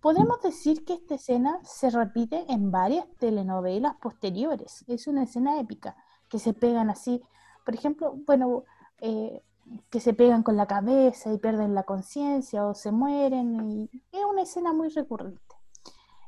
Podemos 0.00 0.40
decir 0.40 0.86
que 0.86 0.94
esta 0.94 1.16
escena 1.16 1.60
se 1.64 1.90
repite 1.90 2.46
en 2.48 2.70
varias 2.70 3.06
telenovelas 3.18 3.96
posteriores. 3.96 4.86
Es 4.88 5.06
una 5.06 5.24
escena 5.24 5.60
épica 5.60 5.96
que 6.30 6.38
se 6.38 6.54
pegan 6.54 6.88
así. 6.88 7.22
Por 7.64 7.74
ejemplo, 7.74 8.14
bueno, 8.26 8.64
eh, 9.00 9.42
que 9.90 10.00
se 10.00 10.14
pegan 10.14 10.42
con 10.42 10.56
la 10.56 10.66
cabeza 10.66 11.30
y 11.30 11.36
pierden 11.36 11.74
la 11.74 11.82
conciencia 11.82 12.66
o 12.66 12.74
se 12.74 12.90
mueren. 12.90 13.90
es 14.12 14.24
una 14.24 14.42
escena 14.42 14.72
muy 14.72 14.88
recurrente. 14.88 15.51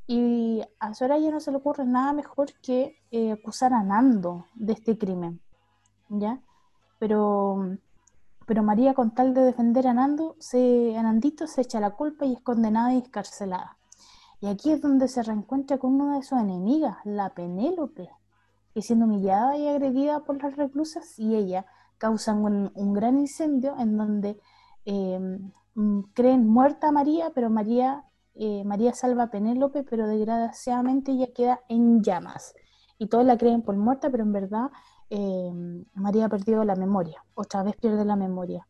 Y 0.07 0.63
a 0.81 0.93
Soraya 0.95 1.31
no 1.31 1.41
se 1.41 1.51
le 1.51 1.57
ocurre 1.57 1.87
nada 1.87 2.13
mejor 2.13 2.53
que 2.61 2.99
eh, 3.11 3.33
acusar 3.33 3.73
a 3.73 3.83
Nando 3.83 4.47
de 4.55 4.75
este 4.75 4.99
crimen. 4.99 5.41
¿Ya? 6.11 6.41
Pero, 6.99 7.79
pero 8.47 8.63
María, 8.63 8.95
con 8.95 9.15
tal 9.15 9.33
de 9.33 9.43
defender 9.43 9.87
a 9.87 9.95
Nando, 9.95 10.37
se, 10.39 10.97
a 10.97 11.03
Nandito 11.03 11.47
se 11.47 11.63
echa 11.63 11.81
la 11.81 11.93
culpa 11.93 12.27
y 12.27 12.35
es 12.35 12.41
condenada 12.41 12.93
y 12.95 12.99
escarcelada. 12.99 13.79
Y 14.41 14.47
aquí 14.49 14.73
es 14.73 14.83
donde 14.83 15.09
se 15.09 15.23
reencuentra 15.23 15.79
con 15.79 15.99
una 15.99 16.17
de 16.17 16.23
sus 16.23 16.39
enemigas, 16.39 16.99
la 17.05 17.31
Penélope, 17.31 18.11
que 18.75 18.83
siendo 18.83 19.07
humillada 19.07 19.57
y 19.57 19.67
agredida 19.69 20.21
por 20.25 20.43
las 20.43 20.57
reclusas 20.57 21.19
y 21.19 21.35
ella, 21.35 21.65
causan 21.97 22.45
un, 22.75 22.93
gran 22.93 23.19
incendio 23.19 23.75
en 23.79 23.97
donde 23.97 24.39
eh, 24.85 25.41
mm, 25.75 26.01
creen 26.13 26.47
muerta 26.47 26.89
a 26.89 26.93
María, 26.93 27.31
pero 27.35 27.49
María, 27.49 28.05
eh, 28.35 28.65
María 28.65 28.95
salva 28.95 29.25
a 29.25 29.31
Penélope, 29.31 29.85
pero 29.85 30.07
desgraciadamente 30.07 31.13
ella 31.13 31.29
queda 31.35 31.61
en 31.69 32.03
llamas. 32.03 32.55
Y 32.99 33.09
todos 33.09 33.25
la 33.25 33.37
creen 33.39 33.63
por 33.63 33.77
muerta, 33.77 34.11
pero 34.11 34.23
en 34.23 34.33
verdad 34.33 34.71
eh, 35.11 35.85
María 35.95 36.27
ha 36.27 36.29
perdido 36.29 36.65
la 36.65 36.77
memoria, 36.77 37.25
otra 37.35 37.63
vez 37.63 37.77
pierde 37.77 38.05
la 38.05 38.17
memoria. 38.17 38.67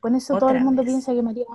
Con 0.00 0.14
eso 0.14 0.38
todo 0.38 0.50
el 0.50 0.62
mundo 0.62 0.82
piensa 0.82 1.12
que 1.12 1.22
María, 1.22 1.46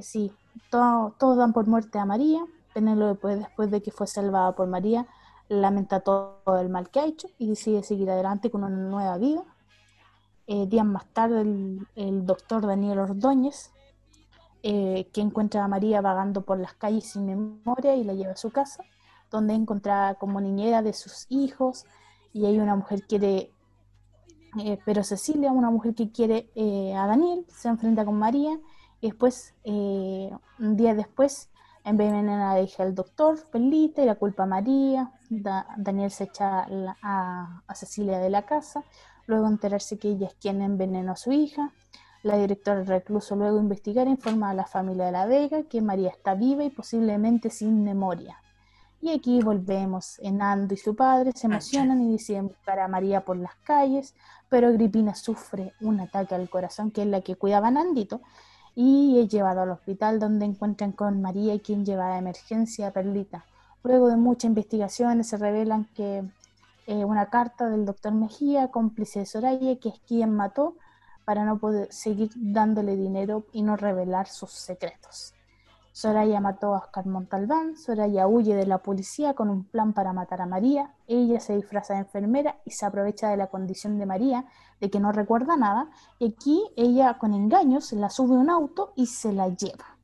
sí, 0.00 0.32
todos 0.70 1.36
dan 1.36 1.52
por 1.52 1.66
muerte 1.66 1.98
a 1.98 2.04
María, 2.04 2.44
Penélope 2.72 3.36
después 3.36 3.70
de 3.70 3.82
que 3.82 3.90
fue 3.90 4.06
salvada 4.06 4.52
por 4.54 4.68
María, 4.68 5.06
lamenta 5.48 6.00
todo 6.00 6.58
el 6.60 6.68
mal 6.68 6.90
que 6.90 7.00
ha 7.00 7.06
hecho 7.06 7.28
y 7.38 7.48
decide 7.48 7.82
seguir 7.82 8.10
adelante 8.10 8.50
con 8.50 8.62
una 8.62 8.76
nueva 8.76 9.18
vida 9.18 9.44
eh, 10.52 10.66
días 10.66 10.84
más 10.84 11.06
tarde, 11.12 11.42
el, 11.94 12.26
doctor 12.26 12.66
Daniel 12.66 12.98
Ordóñez, 12.98 13.70
eh, 14.62 15.08
que 15.12 15.20
encuentra 15.20 15.64
a 15.64 15.68
María 15.68 16.00
vagando 16.00 16.42
por 16.42 16.58
las 16.58 16.74
calles 16.74 17.10
sin 17.10 17.26
memoria 17.26 17.94
y 17.96 18.04
la 18.04 18.14
lleva 18.14 18.32
a 18.32 18.36
su 18.36 18.50
casa, 18.50 18.84
donde 19.30 19.54
encuentra 19.54 20.16
como 20.18 20.40
niñera 20.40 20.82
de 20.82 20.92
sus 20.92 21.26
hijos 21.28 21.86
y 22.32 22.46
hay 22.46 22.58
una 22.58 22.76
mujer 22.76 23.02
que 23.02 23.06
quiere, 23.06 23.52
eh, 24.58 24.78
pero 24.84 25.02
Cecilia, 25.04 25.52
una 25.52 25.70
mujer 25.70 25.94
que 25.94 26.10
quiere 26.10 26.50
a 26.96 27.06
Daniel, 27.06 27.46
se 27.48 27.68
enfrenta 27.68 28.04
con 28.04 28.18
María 28.18 28.58
y 29.00 29.08
después, 29.08 29.54
un 29.64 30.76
día 30.76 30.94
después, 30.94 31.50
envenena 31.84 32.50
a 32.50 32.54
la 32.54 32.60
hija 32.60 32.84
del 32.84 32.94
doctor, 32.94 33.38
Pelita, 33.50 34.02
y 34.02 34.06
la 34.06 34.16
culpa 34.16 34.42
a 34.42 34.46
María, 34.46 35.12
Daniel 35.30 36.10
se 36.10 36.24
echa 36.24 36.66
a, 37.02 37.62
a 37.66 37.74
Cecilia 37.74 38.18
de 38.18 38.30
la 38.30 38.42
casa, 38.42 38.84
luego 39.26 39.46
enterarse 39.46 39.98
que 39.98 40.08
ella 40.10 40.26
es 40.26 40.34
quien 40.34 40.60
envenenó 40.60 41.12
a 41.12 41.16
su 41.16 41.32
hija. 41.32 41.72
La 42.22 42.36
directora 42.36 42.78
del 42.78 42.86
recluso 42.86 43.34
luego 43.34 43.58
investigar 43.58 44.06
informa 44.06 44.50
a 44.50 44.54
la 44.54 44.66
familia 44.66 45.06
de 45.06 45.12
la 45.12 45.26
Vega 45.26 45.62
que 45.62 45.80
María 45.80 46.10
está 46.10 46.34
viva 46.34 46.62
y 46.62 46.70
posiblemente 46.70 47.48
sin 47.48 47.82
memoria. 47.82 48.36
Y 49.00 49.10
aquí 49.10 49.40
volvemos. 49.42 50.18
Enando 50.18 50.74
y 50.74 50.76
su 50.76 50.94
padre 50.94 51.32
se 51.34 51.46
emocionan 51.46 52.02
y 52.02 52.12
deciden 52.12 52.48
buscar 52.48 52.78
a 52.80 52.88
María 52.88 53.24
por 53.24 53.38
las 53.38 53.54
calles, 53.64 54.14
pero 54.50 54.68
Agripina 54.68 55.14
sufre 55.14 55.72
un 55.80 56.00
ataque 56.00 56.34
al 56.34 56.50
corazón, 56.50 56.90
que 56.90 57.02
es 57.02 57.08
la 57.08 57.22
que 57.22 57.36
cuidaba 57.36 57.68
a 57.68 57.70
Nandito, 57.70 58.20
y 58.74 59.18
es 59.18 59.28
llevado 59.28 59.62
al 59.62 59.70
hospital 59.70 60.20
donde 60.20 60.44
encuentran 60.44 60.92
con 60.92 61.22
María 61.22 61.54
y 61.54 61.60
quien 61.60 61.86
lleva 61.86 62.14
a 62.14 62.18
emergencia 62.18 62.88
a 62.88 62.92
Perlita. 62.92 63.46
Luego 63.82 64.08
de 64.08 64.16
muchas 64.16 64.50
investigaciones 64.50 65.28
se 65.28 65.38
revelan 65.38 65.86
que 65.94 66.22
eh, 66.86 67.04
una 67.06 67.30
carta 67.30 67.70
del 67.70 67.86
doctor 67.86 68.12
Mejía, 68.12 68.68
cómplice 68.68 69.20
de 69.20 69.26
Soraya, 69.26 69.76
que 69.78 69.88
es 69.88 70.00
quien 70.06 70.34
mató 70.34 70.76
para 71.30 71.44
no 71.44 71.60
poder 71.60 71.86
seguir 71.92 72.32
dándole 72.34 72.96
dinero 72.96 73.46
y 73.52 73.62
no 73.62 73.76
revelar 73.76 74.26
sus 74.26 74.50
secretos. 74.50 75.32
Soraya 75.92 76.40
mató 76.40 76.74
a 76.74 76.78
Oscar 76.78 77.06
Montalbán, 77.06 77.76
Soraya 77.76 78.26
huye 78.26 78.56
de 78.56 78.66
la 78.66 78.78
policía 78.78 79.34
con 79.34 79.48
un 79.48 79.62
plan 79.62 79.92
para 79.92 80.12
matar 80.12 80.40
a 80.40 80.46
María, 80.46 80.92
ella 81.06 81.38
se 81.38 81.54
disfraza 81.54 81.94
de 81.94 82.00
enfermera 82.00 82.58
y 82.64 82.72
se 82.72 82.84
aprovecha 82.84 83.28
de 83.28 83.36
la 83.36 83.46
condición 83.46 83.96
de 83.96 84.06
María, 84.06 84.46
de 84.80 84.90
que 84.90 84.98
no 84.98 85.12
recuerda 85.12 85.56
nada, 85.56 85.88
y 86.18 86.32
aquí 86.32 86.64
ella 86.76 87.16
con 87.16 87.32
engaños 87.32 87.92
la 87.92 88.10
sube 88.10 88.34
a 88.34 88.40
un 88.40 88.50
auto 88.50 88.92
y 88.96 89.06
se 89.06 89.32
la 89.32 89.50
lleva. 89.50 89.98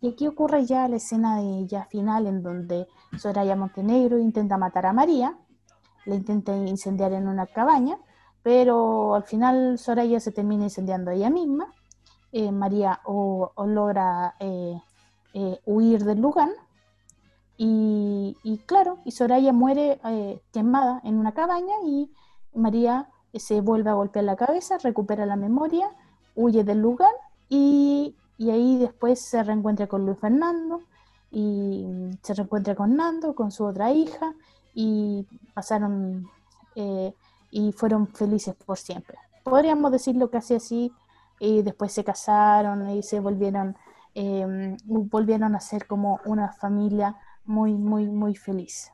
Y 0.00 0.08
aquí 0.08 0.26
ocurre 0.26 0.64
ya 0.64 0.88
la 0.88 0.96
escena 0.96 1.36
de 1.36 1.58
ella 1.58 1.84
final 1.84 2.26
en 2.26 2.42
donde 2.42 2.88
Soraya 3.18 3.56
Montenegro 3.56 4.18
intenta 4.18 4.56
matar 4.56 4.86
a 4.86 4.94
María, 4.94 5.36
le 6.06 6.14
intenta 6.14 6.56
incendiar 6.56 7.12
en 7.12 7.28
una 7.28 7.44
cabaña, 7.44 7.98
pero 8.46 9.16
al 9.16 9.24
final 9.24 9.76
Soraya 9.76 10.20
se 10.20 10.30
termina 10.30 10.62
incendiando 10.62 11.10
ella 11.10 11.30
misma. 11.30 11.66
Eh, 12.30 12.52
María 12.52 13.00
o, 13.04 13.50
logra 13.66 14.36
eh, 14.38 14.80
eh, 15.34 15.58
huir 15.66 16.04
del 16.04 16.20
lugar. 16.20 16.50
Y, 17.58 18.36
claro, 18.66 18.98
y 19.04 19.10
Soraya 19.10 19.52
muere 19.52 19.98
quemada 20.52 21.00
en 21.02 21.16
una 21.16 21.32
cabaña 21.32 21.74
y 21.84 22.08
María 22.54 23.08
se 23.34 23.60
vuelve 23.60 23.90
a 23.90 23.94
golpear 23.94 24.24
la 24.24 24.36
cabeza, 24.36 24.78
recupera 24.78 25.26
la 25.26 25.34
memoria, 25.34 25.90
huye 26.36 26.62
del 26.62 26.78
lugar 26.78 27.14
y, 27.48 28.14
ahí 28.38 28.78
después 28.78 29.18
se 29.18 29.42
reencuentra 29.42 29.88
con 29.88 30.06
Luis 30.06 30.20
Fernando 30.20 30.82
y 31.32 31.84
se 32.22 32.32
reencuentra 32.32 32.76
con 32.76 32.94
Nando, 32.94 33.34
con 33.34 33.50
su 33.50 33.64
otra 33.64 33.90
hija 33.90 34.34
y 34.72 35.26
pasaron 35.52 36.30
y 37.56 37.72
fueron 37.72 38.06
felices 38.08 38.54
por 38.54 38.76
siempre. 38.76 39.16
Podríamos 39.42 39.90
decirlo 39.90 40.30
casi 40.30 40.56
así, 40.56 40.92
y 41.40 41.62
después 41.62 41.90
se 41.90 42.04
casaron 42.04 42.90
y 42.90 43.02
se 43.02 43.18
volvieron, 43.18 43.76
em, 44.14 44.76
volvieron 44.84 45.54
a 45.54 45.60
ser 45.60 45.86
como 45.86 46.20
una 46.26 46.52
familia 46.52 47.16
muy, 47.46 47.72
muy, 47.72 48.08
muy 48.08 48.34
feliz. 48.36 48.92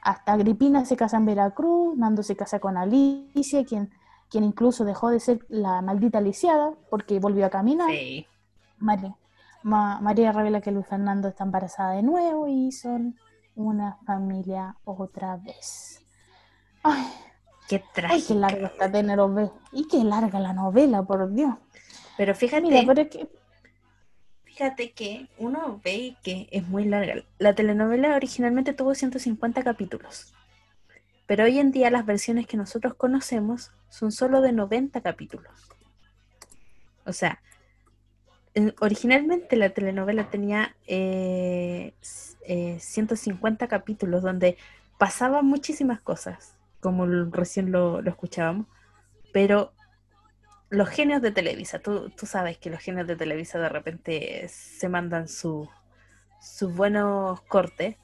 Hasta 0.00 0.32
Agripina 0.32 0.86
se 0.86 0.96
casa 0.96 1.18
en 1.18 1.26
Veracruz, 1.26 1.94
Nando 1.98 2.22
se 2.22 2.36
casa 2.36 2.58
con 2.58 2.78
Alicia, 2.78 3.66
quien, 3.66 3.90
quien 4.30 4.44
incluso 4.44 4.86
dejó 4.86 5.10
de 5.10 5.20
ser 5.20 5.44
la 5.50 5.82
maldita 5.82 6.22
lisiada 6.22 6.72
porque 6.88 7.20
volvió 7.20 7.44
a 7.44 7.50
caminar. 7.50 7.90
María, 8.78 9.14
María 9.62 10.32
revela 10.32 10.62
que 10.62 10.72
Luis 10.72 10.86
Fernando 10.86 11.28
está 11.28 11.44
embarazada 11.44 11.92
de 11.92 12.02
nuevo 12.02 12.48
y 12.48 12.72
son 12.72 13.16
una 13.56 13.98
familia 14.06 14.76
otra 14.84 15.36
vez. 15.36 16.00
Ay, 16.82 17.04
qué 17.68 17.82
trágico. 17.94 18.14
Ay, 18.14 18.24
qué 18.26 18.34
larga 18.34 18.66
esta 18.68 18.90
telenovela. 18.90 19.52
Y 19.72 19.88
qué 19.88 20.04
larga 20.04 20.40
la 20.40 20.52
novela, 20.52 21.02
por 21.02 21.32
Dios. 21.32 21.54
Pero 22.16 22.34
fíjate. 22.34 22.62
Mira, 22.62 22.82
pero 22.86 23.08
que... 23.08 23.28
fíjate 24.44 24.92
que 24.92 25.28
uno 25.38 25.80
ve 25.84 26.16
que 26.22 26.48
es 26.50 26.66
muy 26.66 26.84
larga. 26.84 27.22
La 27.38 27.54
telenovela 27.54 28.16
originalmente 28.16 28.72
tuvo 28.72 28.94
150 28.94 29.62
capítulos, 29.62 30.34
pero 31.26 31.44
hoy 31.44 31.58
en 31.58 31.70
día 31.70 31.90
las 31.90 32.06
versiones 32.06 32.46
que 32.46 32.56
nosotros 32.56 32.94
conocemos 32.94 33.72
son 33.88 34.12
solo 34.12 34.40
de 34.40 34.52
90 34.52 35.00
capítulos. 35.00 35.52
O 37.04 37.12
sea, 37.12 37.40
originalmente 38.80 39.56
la 39.56 39.70
telenovela 39.70 40.30
tenía 40.30 40.76
150 40.86 43.64
eh, 43.64 43.66
eh, 43.66 43.68
capítulos 43.68 44.22
donde 44.22 44.56
pasaban 44.98 45.46
muchísimas 45.46 46.00
cosas, 46.00 46.54
como 46.80 47.06
recién 47.30 47.72
lo, 47.72 48.00
escuchábamos, 48.00 48.66
pero 49.32 49.72
los 50.70 50.88
genios 50.88 51.22
de 51.22 51.32
Televisa, 51.32 51.78
tú, 51.78 52.12
sabes 52.24 52.58
que 52.58 52.70
los 52.70 52.80
genios 52.80 53.06
de 53.06 53.16
Televisa 53.16 53.58
de 53.58 53.68
repente 53.68 54.46
se 54.48 54.88
mandan 54.88 55.28
sus 55.28 55.68
buenos 56.74 57.40
cortes, 57.42 57.96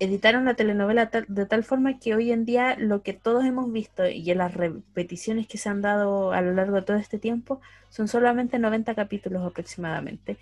editaron 0.00 0.44
la 0.44 0.54
telenovela 0.54 1.10
de 1.26 1.46
tal 1.46 1.64
forma 1.64 1.98
que 1.98 2.14
hoy 2.14 2.30
en 2.30 2.44
día 2.44 2.76
lo 2.78 3.02
que 3.02 3.14
todos 3.14 3.44
hemos 3.44 3.72
visto 3.72 4.08
y 4.08 4.30
en 4.30 4.38
las 4.38 4.54
repeticiones 4.54 5.48
que 5.48 5.58
se 5.58 5.68
han 5.68 5.82
dado 5.82 6.32
a 6.32 6.40
lo 6.40 6.52
largo 6.52 6.76
de 6.76 6.82
todo 6.82 6.96
este 6.96 7.18
tiempo 7.18 7.60
son 7.88 8.06
solamente 8.06 8.58
90 8.58 8.94
capítulos 8.94 9.44
aproximadamente. 9.44 10.38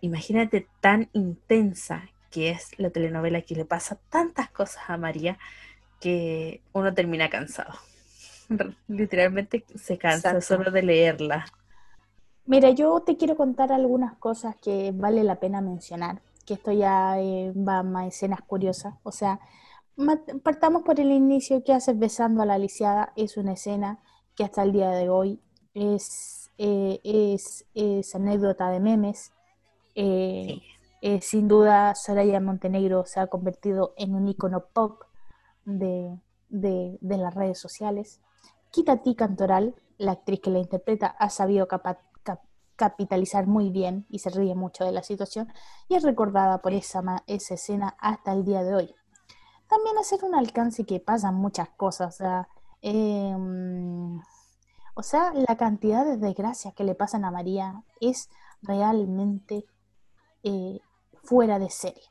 Imagínate 0.00 0.66
tan 0.80 1.08
intensa 1.12 2.08
que 2.30 2.50
es 2.50 2.78
la 2.78 2.90
telenovela 2.90 3.42
que 3.42 3.54
le 3.54 3.64
pasa 3.64 3.98
tantas 4.08 4.50
cosas 4.50 4.84
a 4.88 4.96
María 4.96 5.38
que 6.00 6.62
uno 6.72 6.92
termina 6.92 7.30
cansado. 7.30 7.74
Literalmente 8.88 9.64
se 9.76 9.98
cansa 9.98 10.40
solo 10.40 10.70
de 10.70 10.82
leerla. 10.82 11.46
Mira, 12.46 12.70
yo 12.70 13.00
te 13.00 13.16
quiero 13.16 13.36
contar 13.36 13.72
algunas 13.72 14.16
cosas 14.16 14.56
que 14.56 14.92
vale 14.92 15.22
la 15.22 15.36
pena 15.36 15.60
mencionar 15.60 16.20
que 16.50 16.54
esto 16.54 16.72
ya 16.72 17.20
eh, 17.20 17.52
va 17.52 17.84
más 17.84 18.08
escenas 18.08 18.40
curiosas. 18.42 18.94
O 19.04 19.12
sea, 19.12 19.38
partamos 20.42 20.82
por 20.82 20.98
el 20.98 21.12
inicio, 21.12 21.62
¿qué 21.62 21.72
haces 21.72 21.96
besando 21.96 22.42
a 22.42 22.46
la 22.46 22.58
lisiada? 22.58 23.12
Es 23.14 23.36
una 23.36 23.52
escena 23.52 24.00
que 24.34 24.42
hasta 24.42 24.64
el 24.64 24.72
día 24.72 24.90
de 24.90 25.08
hoy 25.08 25.38
es, 25.74 26.50
eh, 26.58 26.98
es, 27.04 28.14
anécdota 28.16 28.68
de 28.70 28.80
memes. 28.80 29.30
Eh, 29.94 30.60
sin 31.20 31.46
duda, 31.46 31.94
Soraya 31.94 32.40
Montenegro 32.40 33.04
se 33.06 33.20
ha 33.20 33.28
convertido 33.28 33.94
en 33.96 34.16
un 34.16 34.26
icono 34.26 34.64
pop 34.72 35.02
de, 35.64 36.18
de, 36.48 36.98
de 37.00 37.16
las 37.16 37.34
redes 37.34 37.58
sociales. 37.58 38.20
Kitati 38.70 39.14
Cantoral, 39.14 39.74
la 39.98 40.12
actriz 40.12 40.40
que 40.40 40.50
la 40.50 40.58
interpreta, 40.58 41.06
ha 41.06 41.30
sabido 41.30 41.68
capitalizar 42.76 43.46
muy 43.46 43.70
bien 43.70 44.06
y 44.08 44.20
se 44.20 44.30
ríe 44.30 44.54
mucho 44.54 44.84
de 44.84 44.92
la 44.92 45.02
situación 45.02 45.52
y 45.88 45.96
es 45.96 46.02
recordada 46.02 46.62
por 46.62 46.72
esa, 46.72 47.02
esa 47.26 47.54
escena 47.54 47.96
hasta 47.98 48.32
el 48.32 48.44
día 48.44 48.62
de 48.62 48.74
hoy. 48.74 48.94
También 49.68 49.98
hacer 49.98 50.24
un 50.24 50.34
alcance 50.34 50.84
que 50.84 50.98
pasan 50.98 51.34
muchas 51.34 51.68
cosas, 51.70 52.14
o 52.14 52.18
sea, 52.18 52.48
em, 52.80 54.20
la 55.46 55.56
cantidad 55.56 56.04
de 56.04 56.16
desgracias 56.16 56.74
que 56.74 56.84
le 56.84 56.94
pasan 56.94 57.24
a 57.24 57.30
María 57.30 57.84
es 58.00 58.28
realmente 58.62 59.64
eh, 60.42 60.80
fuera 61.22 61.58
de 61.58 61.70
serie. 61.70 62.04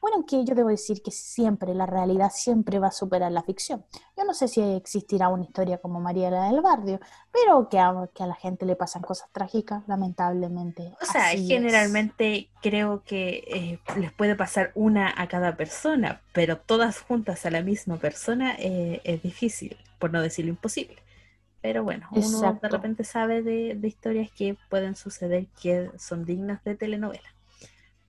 Bueno, 0.00 0.16
aunque 0.16 0.44
yo 0.46 0.54
debo 0.54 0.70
decir 0.70 1.02
que 1.02 1.10
siempre, 1.10 1.74
la 1.74 1.84
realidad 1.84 2.30
siempre 2.32 2.78
va 2.78 2.88
a 2.88 2.92
superar 2.92 3.30
la 3.32 3.42
ficción. 3.42 3.84
Yo 4.16 4.24
no 4.24 4.32
sé 4.32 4.48
si 4.48 4.62
existirá 4.62 5.28
una 5.28 5.44
historia 5.44 5.78
como 5.78 6.00
María 6.00 6.30
la 6.30 6.50
del 6.50 6.62
Barrio, 6.62 7.00
pero 7.30 7.68
que 7.68 7.78
a, 7.78 8.08
que 8.14 8.22
a 8.22 8.26
la 8.26 8.34
gente 8.34 8.64
le 8.64 8.76
pasan 8.76 9.02
cosas 9.02 9.28
trágicas, 9.30 9.86
lamentablemente. 9.88 10.94
O 11.02 11.04
sea, 11.04 11.28
generalmente 11.36 12.48
creo 12.62 13.02
que 13.04 13.44
eh, 13.46 13.78
les 13.98 14.12
puede 14.12 14.36
pasar 14.36 14.72
una 14.74 15.12
a 15.14 15.28
cada 15.28 15.56
persona, 15.56 16.22
pero 16.32 16.56
todas 16.56 17.00
juntas 17.00 17.44
a 17.44 17.50
la 17.50 17.60
misma 17.60 17.98
persona 17.98 18.54
eh, 18.58 19.02
es 19.04 19.22
difícil, 19.22 19.76
por 19.98 20.12
no 20.12 20.22
decirlo 20.22 20.50
imposible. 20.50 20.96
Pero 21.60 21.84
bueno, 21.84 22.08
uno 22.12 22.58
de 22.62 22.68
repente 22.70 23.04
sabe 23.04 23.42
de 23.42 23.78
historias 23.86 24.30
que 24.30 24.56
pueden 24.70 24.96
suceder 24.96 25.48
que 25.60 25.90
son 25.98 26.24
dignas 26.24 26.64
de 26.64 26.74
telenovela. 26.74 27.28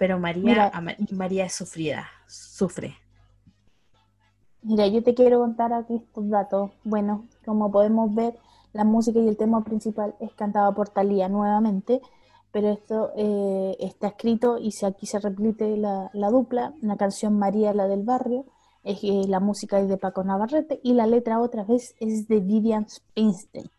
Pero 0.01 0.17
María, 0.17 0.71
María 1.11 1.45
es 1.45 1.53
sufrida, 1.53 2.07
sufre. 2.25 2.95
Mira, 4.63 4.87
yo 4.87 5.03
te 5.03 5.13
quiero 5.13 5.37
contar 5.37 5.73
aquí 5.73 5.93
estos 5.93 6.27
datos. 6.27 6.71
Bueno, 6.83 7.27
como 7.45 7.71
podemos 7.71 8.11
ver, 8.15 8.35
la 8.73 8.83
música 8.83 9.19
y 9.19 9.27
el 9.27 9.37
tema 9.37 9.63
principal 9.63 10.15
es 10.19 10.33
cantado 10.33 10.73
por 10.73 10.89
Talía 10.89 11.29
nuevamente, 11.29 12.01
pero 12.51 12.69
esto 12.69 13.11
eh, 13.15 13.77
está 13.79 14.07
escrito 14.07 14.57
y 14.57 14.71
si 14.71 14.87
aquí 14.87 15.05
se 15.05 15.19
repite 15.19 15.77
la, 15.77 16.09
dupla, 16.31 16.73
la 16.81 16.97
canción 16.97 17.37
María, 17.37 17.71
la 17.71 17.87
del 17.87 18.01
barrio, 18.01 18.45
es, 18.83 19.03
eh, 19.03 19.25
la 19.27 19.39
música 19.39 19.79
es 19.79 19.87
de 19.87 19.97
Paco 19.97 20.23
Navarrete 20.23 20.79
y 20.81 20.95
la 20.95 21.05
letra 21.05 21.39
otra 21.39 21.63
vez 21.63 21.93
es 21.99 22.27
de 22.27 22.39
Vivian 22.39 22.89
Springsteen. 22.89 23.69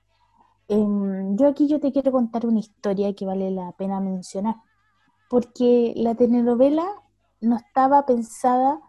Em, 0.68 1.36
yo 1.36 1.48
aquí 1.48 1.66
yo 1.66 1.80
te 1.80 1.90
quiero 1.90 2.12
contar 2.12 2.46
una 2.46 2.60
historia 2.60 3.12
que 3.12 3.26
vale 3.26 3.50
la 3.50 3.72
pena 3.72 3.98
mencionar 3.98 4.54
porque 5.32 5.94
la 5.96 6.14
telenovela 6.14 6.86
no 7.40 7.56
estaba 7.56 8.04
pensada. 8.04 8.82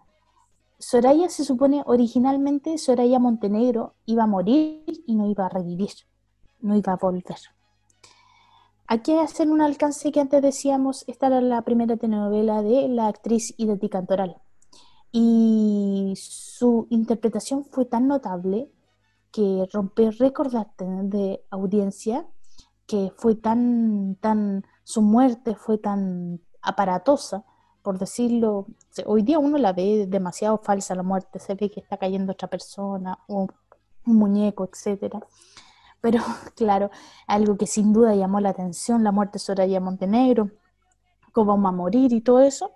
Soraya 0.78 1.30
se 1.30 1.46
supone 1.46 1.84
originalmente 1.86 2.78
Soraya 2.78 3.18
Montenegro 3.18 3.94
iba 4.06 4.24
a 4.24 4.28
morir 4.28 4.84
y 5.08 5.16
no 5.16 5.30
iba 5.30 5.46
a 5.46 5.50
revivir, 5.50 5.94
no 6.60 6.76
iba 6.76 6.92
a 6.92 6.98
volver. 6.98 7.38
Aquí 8.88 9.14
hacer 9.14 9.50
un 9.50 9.62
alcance 9.62 10.12
que 10.12 10.20
antes 10.20 10.42
decíamos, 10.42 11.06
esta 11.08 11.28
era 11.28 11.40
la 11.40 11.62
primera 11.62 11.96
telenovela 11.96 12.62
de 12.62 12.90
la 12.90 13.08
actriz 13.08 13.54
Ideti 13.58 13.88
Cantoral. 13.88 14.36
Y 15.14 16.14
su 16.18 16.88
interpretación 16.90 17.64
fue 17.64 17.86
tan 17.86 18.10
notable 18.10 18.70
que 19.32 19.66
rompió 19.72 20.12
récord 20.12 20.54
de 20.54 21.42
audiencia, 21.52 22.28
que 22.86 23.14
fue 23.16 23.36
tan, 23.36 24.18
tan 24.20 24.66
su 24.84 25.02
muerte 25.02 25.56
fue 25.56 25.78
tan 25.78 26.42
aparatosa, 26.62 27.46
por 27.82 28.00
decirlo, 28.00 28.68
hoy 29.06 29.24
día 29.24 29.40
uno 29.40 29.58
la 29.58 29.74
ve 29.74 30.08
demasiado 30.08 30.58
falsa 30.58 30.96
la 30.96 31.04
muerte, 31.04 31.40
se 31.40 31.56
ve 31.56 31.70
que 31.70 31.82
está 31.82 31.98
cayendo 31.98 32.32
otra 32.32 32.48
persona 32.48 33.20
o 33.28 33.48
un 34.06 34.16
muñeco, 34.16 34.68
etcétera. 34.72 35.20
Pero 36.02 36.22
claro, 36.56 36.92
algo 37.28 37.58
que 37.58 37.68
sin 37.68 37.94
duda 37.94 38.16
llamó 38.16 38.40
la 38.40 38.50
atención, 38.50 39.04
la 39.04 39.12
muerte 39.12 39.34
de 39.34 39.40
Soraya 39.40 39.80
Montenegro, 39.80 40.52
cómo 41.34 41.62
va 41.62 41.70
a 41.70 41.72
morir 41.72 42.14
y 42.14 42.22
todo 42.22 42.42
eso. 42.42 42.72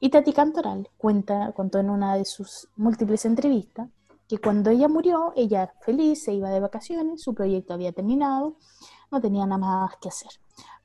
Y 0.00 0.10
Tati 0.10 0.32
Cantoral 0.32 0.90
cuenta, 0.98 1.52
contó 1.52 1.78
en 1.78 1.90
una 1.90 2.16
de 2.16 2.24
sus 2.24 2.68
múltiples 2.76 3.24
entrevistas 3.24 3.88
que 4.28 4.38
cuando 4.38 4.70
ella 4.70 4.88
murió, 4.88 5.32
ella 5.36 5.72
feliz, 5.80 6.24
se 6.24 6.34
iba 6.34 6.50
de 6.50 6.60
vacaciones, 6.60 7.22
su 7.22 7.34
proyecto 7.34 7.74
había 7.74 7.92
terminado, 7.92 8.56
no 9.10 9.20
tenía 9.20 9.46
nada 9.46 9.58
más 9.58 9.96
que 10.00 10.08
hacer 10.08 10.30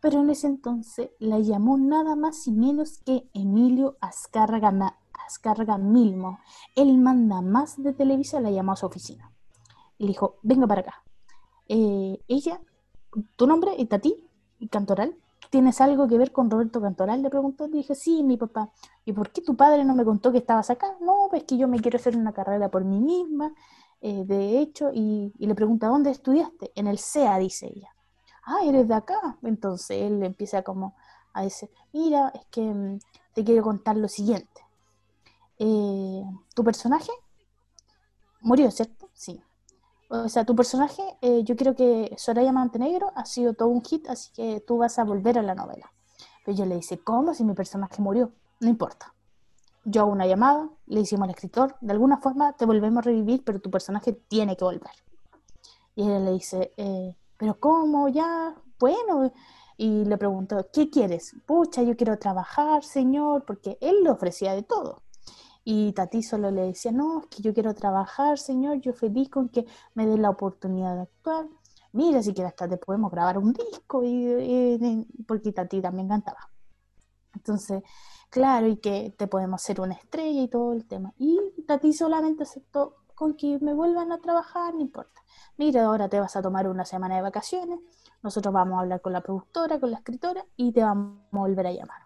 pero 0.02 0.20
en 0.20 0.30
ese 0.32 0.48
entonces 0.48 1.12
la 1.20 1.40
llamó 1.40 1.78
nada 1.78 2.16
más 2.16 2.48
y 2.48 2.52
menos 2.52 2.98
que 3.06 3.30
Emilio 3.34 3.98
Azcárraga, 4.02 4.72
Milmo. 5.78 6.40
El 6.76 6.98
manda 6.98 7.42
más 7.42 7.82
de 7.82 7.94
Televisa 7.94 8.42
la 8.42 8.50
llamó 8.50 8.72
a 8.74 8.76
su 8.76 8.88
oficina. 8.88 9.32
Le 10.00 10.08
dijo, 10.08 10.38
venga 10.42 10.66
para 10.66 10.82
acá. 10.82 11.04
Eh, 11.70 12.20
ella, 12.28 12.60
tu 13.36 13.46
nombre 13.46 13.76
es 13.78 13.88
Tati 13.88 14.28
Cantoral. 14.72 15.16
¿Tienes 15.52 15.80
algo 15.82 16.08
que 16.08 16.18
ver 16.18 16.32
con 16.32 16.50
Roberto 16.50 16.82
Cantoral? 16.82 17.22
Le 17.22 17.30
preguntó. 17.30 17.68
Le 17.68 17.78
dije, 17.78 17.94
sí, 17.94 18.24
mi 18.24 18.38
papá. 18.38 18.72
¿Y 19.06 19.14
por 19.14 19.32
qué 19.32 19.42
tu 19.42 19.56
padre 19.56 19.86
no 19.86 19.94
me 19.94 20.04
contó 20.04 20.32
que 20.32 20.40
estabas 20.40 20.72
acá? 20.72 20.98
No, 21.00 21.28
pues 21.30 21.44
que 21.44 21.58
yo 21.58 21.68
me 21.68 21.80
quiero 21.80 21.98
hacer 21.98 22.18
una 22.18 22.34
carrera 22.34 22.70
por 22.70 22.86
mí 22.86 23.00
misma, 23.00 23.54
eh, 24.02 24.24
de 24.26 24.60
hecho. 24.60 24.90
Y, 24.92 25.32
y 25.38 25.46
le 25.46 25.54
pregunta, 25.54 25.88
¿dónde 25.88 26.10
estudiaste? 26.10 26.72
En 26.74 26.88
el 26.88 26.98
CEA, 26.98 27.38
dice 27.38 27.68
ella 27.68 27.94
ah, 28.44 28.60
eres 28.66 28.88
de 28.88 28.94
acá. 28.94 29.38
Entonces 29.44 29.98
él 30.02 30.24
empieza 30.24 30.64
como 30.64 30.96
a 31.34 31.44
decir, 31.44 31.70
mira, 31.94 32.32
es 32.36 32.46
que 32.52 32.62
mm, 32.62 33.00
te 33.34 33.44
quiero 33.44 33.64
contar 33.64 33.98
lo 33.98 34.08
siguiente. 34.08 34.62
Eh, 35.60 36.24
tu 36.56 36.64
personaje 36.64 37.12
murió, 38.42 38.72
¿cierto? 38.72 39.10
Sí. 39.14 39.42
O 40.10 40.28
sea, 40.28 40.44
tu 40.44 40.56
personaje, 40.56 41.02
eh, 41.22 41.44
yo 41.44 41.56
creo 41.56 41.76
que 41.76 42.14
Soraya 42.18 42.52
Montenegro 42.52 43.12
ha 43.16 43.26
sido 43.26 43.54
todo 43.54 43.70
un 43.70 43.82
hit, 43.82 44.10
así 44.10 44.32
que 44.34 44.60
tú 44.60 44.78
vas 44.78 45.00
a 45.00 45.06
volver 45.06 45.40
a 45.40 45.42
la 45.42 45.56
novela. 45.56 45.94
Pero 46.44 46.58
yo 46.58 46.66
le 46.66 46.76
dice, 46.76 47.00
¿cómo 47.00 47.34
si 47.34 47.44
mi 47.44 47.54
personaje 47.54 48.02
murió? 48.02 48.34
No 48.60 48.68
importa. 48.68 49.14
Yo 49.86 50.02
hago 50.02 50.12
una 50.12 50.28
llamada, 50.28 50.70
le 50.88 51.00
hicimos 51.00 51.24
al 51.24 51.32
escritor, 51.32 51.76
de 51.82 51.94
alguna 51.94 52.18
forma 52.18 52.54
te 52.54 52.66
volvemos 52.66 53.00
a 53.00 53.02
revivir, 53.02 53.44
pero 53.44 53.62
tu 53.62 53.72
personaje 53.72 54.14
tiene 54.14 54.58
que 54.58 54.66
volver. 54.66 54.92
Y 55.96 56.10
él 56.10 56.26
le 56.26 56.32
dice, 56.32 56.74
eh, 56.78 57.16
pero 57.42 57.60
¿cómo? 57.60 58.08
Ya, 58.08 58.56
bueno. 58.80 59.34
Y 59.76 60.06
le 60.06 60.16
preguntó, 60.20 60.68
¿qué 60.72 60.92
quieres? 60.92 61.36
Pucha, 61.48 61.82
yo 61.82 61.98
quiero 61.98 62.20
trabajar, 62.20 62.84
señor, 62.84 63.46
porque 63.46 63.80
él 63.82 64.04
le 64.04 64.12
ofrecía 64.12 64.54
de 64.54 64.62
todo. 64.62 65.02
Y 65.64 65.92
Tati 65.94 66.22
solo 66.22 66.52
le 66.52 66.62
decía, 66.62 66.92
no, 66.92 67.22
es 67.22 67.26
que 67.28 67.42
yo 67.42 67.52
quiero 67.52 67.74
trabajar, 67.74 68.38
señor, 68.38 68.80
yo 68.80 68.94
feliz 68.94 69.30
con 69.30 69.50
que 69.50 69.66
me 69.96 70.06
dé 70.06 70.20
la 70.20 70.30
oportunidad 70.30 70.94
de 70.96 71.02
actuar. 71.02 71.48
mira, 71.94 72.22
si 72.22 72.32
quieres 72.32 72.52
hasta 72.52 72.70
te 72.70 72.78
podemos 72.78 73.12
grabar 73.12 73.40
un 73.40 73.54
disco, 73.54 74.04
y, 74.04 75.08
porque 75.28 75.52
Tati 75.52 75.82
también 75.82 76.10
cantaba. 76.10 76.52
Entonces, 77.34 77.82
claro, 78.30 78.68
y 78.68 78.78
que 78.78 79.16
te 79.18 79.26
podemos 79.26 79.64
hacer 79.64 79.82
una 79.82 79.96
estrella 79.96 80.44
y 80.44 80.48
todo 80.48 80.74
el 80.74 80.86
tema. 80.86 81.12
Y 81.18 81.40
Tati 81.66 81.92
solamente 81.92 82.44
aceptó 82.44 82.98
con 83.22 83.36
que 83.36 83.60
me 83.60 83.76
vuelvan 83.76 84.12
a 84.12 84.18
trabajar, 84.18 84.74
no 84.74 84.82
importa. 84.82 85.22
Mira, 85.56 85.86
ahora 85.86 86.10
te 86.10 86.20
vas 86.20 86.36
a 86.36 86.42
tomar 86.42 86.68
una 86.68 86.86
semana 86.86 87.18
de 87.18 87.22
vacaciones, 87.22 87.80
nosotros 88.24 88.52
vamos 88.52 88.80
a 88.80 88.82
hablar 88.82 89.00
con 89.00 89.14
la 89.14 89.22
productora, 89.22 89.80
con 89.80 89.92
la 89.92 89.98
escritora 89.98 90.44
y 90.58 90.72
te 90.72 90.82
vamos 90.82 91.20
a 91.32 91.38
volver 91.38 91.68
a 91.68 91.72
llamar. 91.72 92.02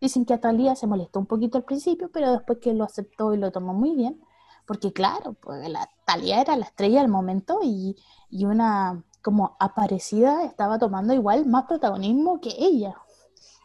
Dicen 0.00 0.24
que 0.24 0.34
a 0.34 0.40
Talía 0.40 0.74
se 0.74 0.88
molestó 0.88 1.20
un 1.20 1.26
poquito 1.26 1.56
al 1.56 1.62
principio, 1.62 2.10
pero 2.12 2.32
después 2.32 2.58
que 2.58 2.74
lo 2.74 2.82
aceptó 2.82 3.32
y 3.32 3.36
lo 3.36 3.52
tomó 3.52 3.74
muy 3.74 3.94
bien, 3.94 4.20
porque 4.66 4.92
claro, 4.92 5.34
pues 5.34 5.68
la 5.68 5.88
Talía 6.04 6.40
era 6.40 6.56
la 6.56 6.64
estrella 6.64 7.00
del 7.00 7.12
momento 7.12 7.60
y, 7.62 7.94
y 8.28 8.44
una 8.46 9.04
como 9.22 9.56
aparecida 9.60 10.42
estaba 10.42 10.80
tomando 10.80 11.14
igual 11.14 11.46
más 11.46 11.66
protagonismo 11.66 12.40
que 12.40 12.52
ella, 12.58 12.96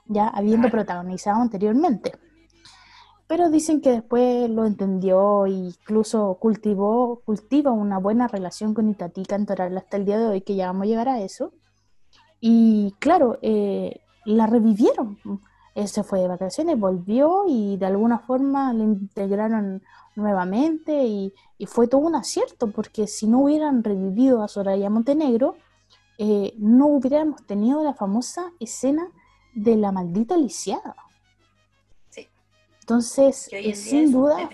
ya 0.06 0.28
habiendo 0.28 0.70
protagonizado 0.70 1.42
anteriormente. 1.42 2.12
Pero 3.32 3.50
dicen 3.50 3.80
que 3.80 3.92
después 3.92 4.50
lo 4.50 4.66
entendió 4.66 5.46
e 5.46 5.52
incluso 5.52 6.38
cultivó, 6.38 7.22
cultiva 7.24 7.72
una 7.72 7.98
buena 7.98 8.28
relación 8.28 8.74
con 8.74 8.90
Itatí 8.90 9.24
Cantoral 9.24 9.78
hasta 9.78 9.96
el 9.96 10.04
día 10.04 10.20
de 10.20 10.28
hoy, 10.28 10.42
que 10.42 10.56
ya 10.56 10.68
vamos 10.68 10.84
a 10.84 10.88
llegar 10.88 11.08
a 11.08 11.22
eso. 11.22 11.54
Y 12.42 12.94
claro, 13.00 13.40
eh, 13.42 14.02
la 14.26 14.48
revivieron. 14.48 15.18
Se 15.86 16.04
fue 16.04 16.20
de 16.20 16.28
vacaciones, 16.28 16.78
volvió 16.78 17.46
y 17.48 17.78
de 17.78 17.86
alguna 17.86 18.20
forma 18.20 18.74
la 18.74 18.84
integraron 18.84 19.82
nuevamente 20.18 21.06
y, 21.06 21.34
fue 21.68 21.88
todo 21.88 22.02
un 22.02 22.16
acierto, 22.16 22.70
porque 22.70 23.08
si 23.08 23.28
no 23.28 23.44
hubieran 23.44 23.82
revivido 23.82 24.44
a 24.44 24.50
Soraya 24.50 24.90
Montenegro, 24.90 25.56
eh, 26.18 26.54
no 26.58 26.88
hubiéramos 26.88 27.46
tenido 27.46 27.82
la 27.82 27.94
famosa 27.94 28.52
escena 28.60 29.08
de 29.54 29.78
la 29.78 29.94
maldita 29.94 30.36
lisiada. 30.36 30.98
Entonces, 32.92 33.48
eh, 33.54 33.74
sin 33.74 34.12
duda, 34.12 34.50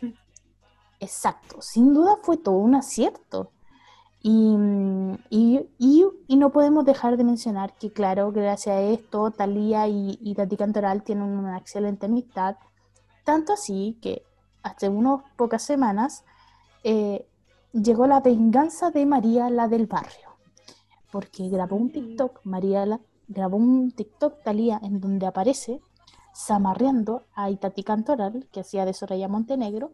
exacto, 1.00 1.60
sin 1.60 1.92
duda 1.92 2.18
fue 2.22 2.36
todo 2.36 2.54
un 2.58 2.76
acierto. 2.76 3.50
Y, 4.22 4.54
y, 5.28 6.36
no 6.36 6.52
podemos 6.52 6.84
dejar 6.84 7.16
de 7.16 7.24
mencionar 7.24 7.74
que, 7.78 7.90
claro, 7.92 8.30
gracias 8.30 8.76
a 8.76 8.80
esto, 8.80 9.32
Talía 9.32 9.88
y, 9.88 10.20
y 10.22 10.34
Tati 10.36 10.56
Cantoral 10.56 11.02
tienen 11.02 11.24
una 11.24 11.58
excelente 11.58 12.06
amistad, 12.06 12.56
tanto 13.24 13.54
así 13.54 13.98
que 14.00 14.22
hace 14.62 14.88
unas 14.88 15.22
pocas 15.36 15.62
semanas 15.62 16.24
eh, 16.84 17.26
llegó 17.72 18.06
la 18.06 18.20
venganza 18.20 18.90
de 18.90 19.04
María 19.04 19.50
la 19.50 19.66
del 19.66 19.86
barrio, 19.86 20.36
porque 21.10 21.48
grabó 21.48 21.74
un 21.74 21.90
TikTok, 21.90 22.40
María 22.44 22.86
la, 22.86 23.00
grabó 23.26 23.56
un 23.56 23.90
TikTok 23.90 24.44
Talía 24.44 24.78
en 24.80 25.00
donde 25.00 25.26
aparece 25.26 25.80
zamarreando 26.34 27.26
a 27.34 27.50
Itati 27.50 27.82
Cantoral, 27.82 28.48
que 28.52 28.60
hacía 28.60 28.84
de 28.84 28.94
Soraya 28.94 29.28
Montenegro, 29.28 29.92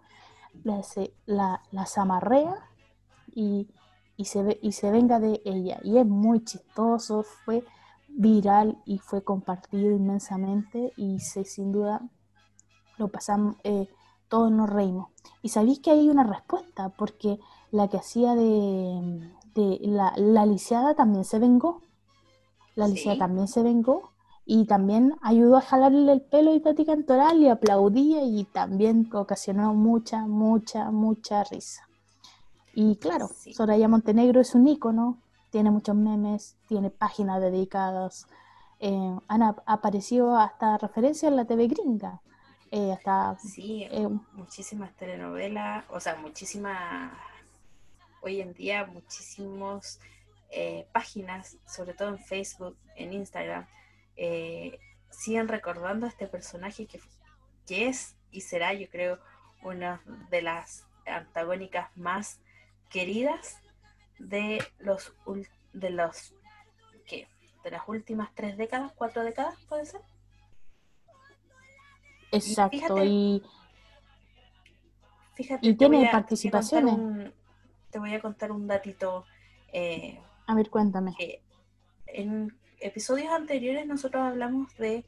la, 0.65 0.83
la, 1.27 1.63
la 1.71 1.87
zamarrea 1.87 2.55
y 3.35 3.69
y 4.17 4.25
se, 4.25 4.43
ve, 4.43 4.59
y 4.63 4.73
se 4.73 4.91
venga 4.91 5.21
de 5.21 5.43
ella. 5.45 5.79
Y 5.85 5.99
es 5.99 6.07
muy 6.07 6.45
chistoso, 6.45 7.23
fue 7.23 7.65
viral 8.09 8.81
y 8.87 8.99
fue 8.99 9.23
compartido 9.23 9.91
inmensamente 9.91 10.93
y 10.97 11.21
se, 11.21 11.45
sin 11.45 11.73
duda 11.73 12.01
lo 12.97 13.09
pasamos, 13.09 13.57
eh, 13.63 13.89
todos 14.29 14.51
nos 14.51 14.71
reímos. 14.71 15.11
Y 15.43 15.51
sabéis 15.51 15.81
que 15.81 15.91
hay 15.91 16.09
una 16.09 16.25
respuesta, 16.25 16.89
porque 16.91 17.39
la 17.71 17.89
que 17.89 17.99
hacía 17.99 18.35
de, 18.35 19.31
de 19.55 19.79
la, 19.83 20.15
la 20.17 20.47
lisiada 20.47 20.95
también 20.95 21.25
se 21.25 21.39
vengó. 21.39 21.83
La 22.75 22.89
lisiada 22.89 23.19
también 23.19 23.49
se 23.49 23.63
vengó 23.63 24.13
y 24.49 24.65
también 24.65 25.17
ayudó 25.23 25.57
a 25.57 25.61
jalarle 25.61 26.13
el 26.13 26.23
pelo 26.23 26.55
a 26.55 26.61
Tati 26.61 26.87
Cantoral 26.87 27.39
y 27.39 27.49
aplaudía 27.49 28.23
y 28.23 28.45
también 28.45 29.11
ocasionó 29.13 29.75
mucha, 29.75 30.25
mucha, 30.27 30.93
mucha 30.93 31.43
risa. 31.43 31.89
Y 32.73 32.97
claro, 32.97 33.29
Soraya 33.53 33.89
Montenegro 33.89 34.41
es 34.41 34.55
un 34.55 34.69
ícono, 34.69 35.19
tiene 35.51 35.73
muchos 35.73 35.97
memes, 35.97 36.57
tiene 36.69 36.91
páginas 36.91 37.41
dedicadas, 37.41 38.29
eh, 38.79 39.17
han 39.27 39.43
aparecido 39.43 40.37
hasta 40.37 40.79
referencias 40.79 41.31
en 41.31 41.37
la 41.37 41.45
TV 41.45 41.67
gringa. 41.67 42.21
Eh, 42.71 42.93
hasta, 42.93 43.37
sí, 43.41 43.85
eh, 43.91 44.09
muchísimas 44.33 44.95
telenovelas, 44.95 45.85
o 45.91 45.99
sea, 45.99 46.17
muchísimas, 46.17 47.13
hoy 48.23 48.41
en 48.41 48.53
día 48.53 48.87
muchísimas 48.87 49.99
páginas, 50.93 51.57
sobre 51.67 51.93
todo 51.93 52.11
en 52.11 52.19
Facebook, 52.19 52.77
en 52.95 53.13
Instagram, 53.13 53.67
siguen 55.11 55.49
recordando 55.49 56.07
a 56.07 56.09
este 56.09 56.27
personaje 56.27 56.87
que, 56.87 57.01
que 57.67 57.89
es 57.89 58.17
y 58.31 58.43
será, 58.43 58.73
yo 58.75 58.89
creo, 58.91 59.19
una 59.63 60.03
de 60.31 60.43
las 60.43 60.87
antagónicas 61.07 61.89
más 61.97 62.41
queridas 62.91 63.61
de 64.19 64.63
los 64.79 65.15
de 65.73 65.91
los 65.91 66.35
¿qué? 67.07 67.29
de 67.65 67.71
las 67.71 67.83
últimas 67.87 68.31
tres 68.35 68.57
décadas, 68.57 68.93
cuatro 68.95 69.23
décadas, 69.25 69.55
puede 69.69 69.87
ser. 69.87 70.01
Exacto, 72.33 73.05
y, 73.05 73.43
fíjate, 75.35 75.67
y, 75.67 75.75
tiene 75.75 76.09
participaciones. 76.11 77.33
Te 77.91 77.99
voy 77.99 78.15
a 78.15 78.21
contar 78.21 78.53
un 78.53 78.67
datito. 78.67 79.25
Eh, 79.73 80.21
a 80.47 80.55
ver, 80.55 80.71
cuéntame. 80.71 81.15
en 82.07 82.57
episodios 82.81 83.33
anteriores 83.33 83.87
nosotros 83.87 84.23
hablamos 84.23 84.77
de 84.77 85.05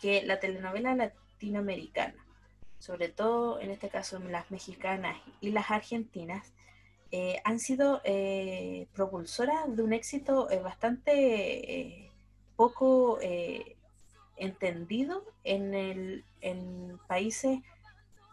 que 0.00 0.22
la 0.22 0.40
telenovela 0.40 0.94
latinoamericana, 0.94 2.14
sobre 2.78 3.08
todo 3.08 3.60
en 3.60 3.70
este 3.70 3.88
caso 3.88 4.18
las 4.18 4.50
mexicanas 4.50 5.16
y 5.40 5.50
las 5.50 5.70
argentinas, 5.70 6.52
eh, 7.12 7.40
han 7.44 7.58
sido 7.58 8.00
eh, 8.04 8.86
propulsoras 8.94 9.74
de 9.74 9.82
un 9.82 9.92
éxito 9.92 10.48
eh, 10.48 10.60
bastante 10.60 12.10
poco 12.54 13.18
entendido 14.36 15.24
en, 15.44 15.74
el, 15.74 16.24
en 16.40 16.98
países 17.08 17.60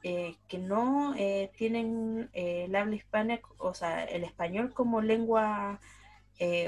que 0.04 0.58
no 0.58 1.16
tienen 1.58 2.30
el 2.34 2.76
habla 2.76 2.96
hispana, 2.96 3.40
o 3.58 3.74
sea, 3.74 4.06
el 4.06 4.24
español 4.24 4.74
como 4.74 5.02
lengua 5.02 5.80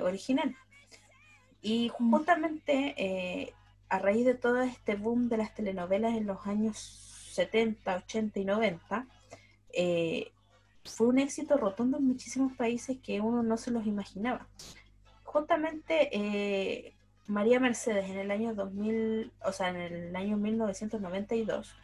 original. 0.02 0.56
Y 1.62 1.90
justamente 1.90 3.54
a 3.90 4.00
raíz 4.00 4.26
de 4.26 4.36
todo 4.36 4.62
este 4.62 4.96
boom 4.96 5.30
de 5.30 5.38
las 5.38 5.54
telenovelas 5.54 6.16
en 6.16 6.26
los 6.26 6.46
años 6.48 6.78
70, 7.34 7.98
80 7.98 8.40
y 8.40 8.46
90, 8.46 9.08
fue 10.90 11.08
un 11.08 11.20
éxito 11.20 11.58
rotundo 11.58 11.98
en 11.98 12.08
muchísimos 12.08 12.54
países 12.54 12.98
que 13.04 13.22
uno 13.22 13.44
no 13.44 13.58
se 13.58 13.72
los 13.72 13.86
imaginaba. 13.86 14.48
Justamente 15.24 16.10
eh, 16.12 16.94
María 17.28 17.60
Mercedes 17.60 18.10
en 18.10 18.18
el 18.18 18.32
año 18.32 18.54
2000, 18.56 19.32
o 19.46 19.52
sea, 19.52 19.70
en 19.70 19.76
el 19.78 20.16
año 20.16 20.38
1992, 20.38 21.76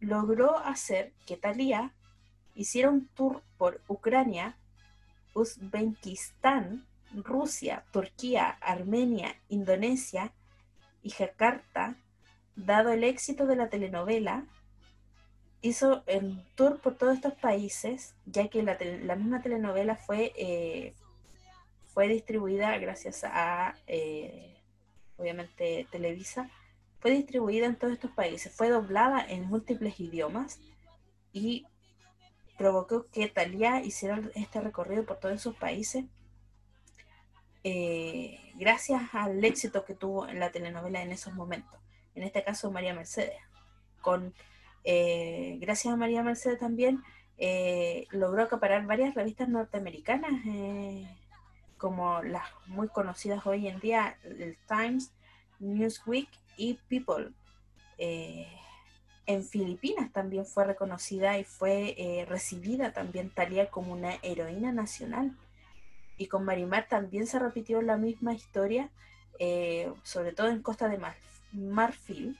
logró 0.00 0.58
hacer 0.58 1.12
que 1.26 1.36
Thalía 1.36 1.92
hiciera 2.54 2.90
un 2.90 3.06
tour 3.08 3.42
por 3.56 3.80
Ucrania, 3.88 4.56
Uzbekistán, 5.34 6.84
Rusia, 7.14 7.84
Turquía, 7.92 8.48
Armenia, 8.60 9.36
Indonesia 9.48 10.32
y 11.02 11.10
Jakarta, 11.10 11.96
dado 12.56 12.90
el 12.90 13.04
éxito 13.04 13.46
de 13.46 13.56
la 13.56 13.68
telenovela 13.68 14.44
hizo 15.60 16.02
el 16.06 16.40
tour 16.54 16.80
por 16.80 16.96
todos 16.96 17.14
estos 17.14 17.34
países, 17.34 18.14
ya 18.26 18.48
que 18.48 18.62
la, 18.62 19.16
misma 19.16 19.42
telenovela 19.42 19.96
fue, 19.96 20.32
eh, 20.36 20.94
fue 21.92 22.08
distribuida 22.08 22.76
gracias 22.78 23.24
a, 23.24 23.74
eh, 23.86 24.56
obviamente, 25.16 25.86
Televisa, 25.90 26.50
fue 27.00 27.12
distribuida 27.12 27.66
en 27.66 27.76
todos 27.76 27.94
estos 27.94 28.10
países, 28.10 28.52
fue 28.54 28.68
doblada 28.68 29.24
en 29.28 29.46
múltiples 29.46 29.98
idiomas 30.00 30.60
y 31.32 31.66
provocó 32.56 33.06
que 33.12 33.28
Talía 33.28 33.80
hiciera 33.82 34.20
este 34.34 34.60
recorrido 34.60 35.04
por 35.04 35.18
todos 35.18 35.36
esos 35.36 35.56
países 35.56 36.04
eh, 37.64 38.52
gracias 38.54 39.02
al 39.12 39.44
éxito 39.44 39.84
que 39.84 39.94
tuvo 39.94 40.28
en 40.28 40.38
la 40.40 40.50
telenovela 40.50 41.02
en 41.02 41.12
esos 41.12 41.34
momentos. 41.34 41.78
En 42.14 42.22
este 42.22 42.42
caso, 42.44 42.70
María 42.70 42.94
Mercedes, 42.94 43.36
con 44.00 44.34
eh, 44.84 45.58
gracias 45.60 45.92
a 45.92 45.96
María 45.96 46.22
Mercedes 46.22 46.58
también, 46.58 47.02
eh, 47.36 48.06
logró 48.10 48.42
acaparar 48.42 48.86
varias 48.86 49.14
revistas 49.14 49.48
norteamericanas, 49.48 50.32
como 51.76 52.22
las 52.22 52.44
muy 52.66 52.88
conocidas 52.88 53.46
hoy 53.46 53.68
en 53.68 53.78
día, 53.80 54.18
el 54.24 54.56
Times, 54.66 55.12
Newsweek 55.60 56.28
y 56.56 56.74
People. 56.88 57.32
en 57.98 59.44
Filipinas 59.44 60.10
también 60.12 60.46
fue 60.46 60.64
reconocida 60.64 61.38
y 61.38 61.44
fue 61.44 62.24
recibida 62.28 62.92
también 62.92 63.30
Talia 63.30 63.70
como 63.70 63.92
una 63.92 64.14
heroína 64.22 64.72
nacional. 64.72 65.36
Y 66.18 66.26
con 66.26 66.44
Marimar 66.44 66.88
también 66.88 67.26
se 67.26 67.38
repitió 67.38 67.80
la 67.80 67.96
misma 67.96 68.34
historia, 68.34 68.90
eh, 69.38 69.90
sobre 70.02 70.32
todo 70.32 70.48
en 70.48 70.62
Costa 70.62 70.88
de 70.88 71.00
Marfil, 71.52 72.36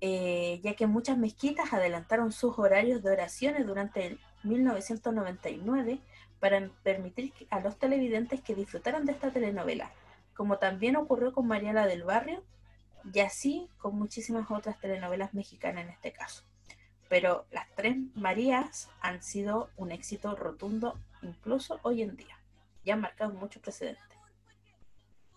eh, 0.00 0.60
ya 0.62 0.74
que 0.74 0.86
muchas 0.86 1.16
mezquitas 1.16 1.72
adelantaron 1.72 2.32
sus 2.32 2.58
horarios 2.58 3.02
de 3.02 3.10
oraciones 3.10 3.66
durante 3.66 4.06
el 4.06 4.20
1999 4.42 6.00
para 6.40 6.70
permitir 6.82 7.32
a 7.50 7.60
los 7.60 7.78
televidentes 7.78 8.40
que 8.40 8.54
disfrutaran 8.54 9.06
de 9.06 9.12
esta 9.12 9.30
telenovela, 9.30 9.90
como 10.34 10.58
también 10.58 10.96
ocurrió 10.96 11.32
con 11.32 11.48
Mariela 11.48 11.86
del 11.86 12.04
Barrio 12.04 12.44
y 13.12 13.20
así 13.20 13.68
con 13.78 13.96
muchísimas 13.96 14.50
otras 14.50 14.78
telenovelas 14.80 15.34
mexicanas 15.34 15.84
en 15.84 15.90
este 15.90 16.12
caso. 16.12 16.44
Pero 17.08 17.46
las 17.50 17.66
tres 17.74 17.96
Marías 18.14 18.90
han 19.00 19.22
sido 19.22 19.70
un 19.76 19.90
éxito 19.90 20.36
rotundo 20.36 20.98
incluso 21.22 21.78
hoy 21.82 22.02
en 22.02 22.16
día 22.16 22.38
y 22.84 22.90
han 22.90 23.00
marcado 23.00 23.32
mucho 23.34 23.60
precedente. 23.60 24.00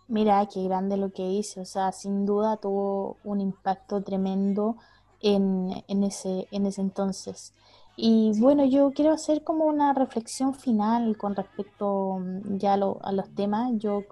Mira, 0.07 0.45
qué 0.47 0.63
grande 0.63 0.97
lo 0.97 1.11
que 1.11 1.23
hizo, 1.23 1.61
o 1.61 1.65
sea, 1.65 1.91
sin 1.91 2.25
duda 2.25 2.57
tuvo 2.57 3.17
un 3.23 3.39
impacto 3.39 4.03
tremendo 4.03 4.75
en, 5.21 5.83
ese, 6.03 6.47
en 6.51 6.65
ese 6.65 6.81
entonces. 6.81 7.53
Y 7.95 8.37
bueno, 8.39 8.65
yo 8.65 8.91
quiero 8.91 9.13
hacer 9.13 9.43
como 9.43 9.65
una 9.65 9.93
reflexión 9.93 10.53
final 10.53 11.17
con 11.17 11.35
respecto 11.35 12.19
mm, 12.19 12.57
ya 12.57 12.73
a 12.73 13.11
los 13.11 13.35
temas. 13.35 13.71
Yo 13.77 14.03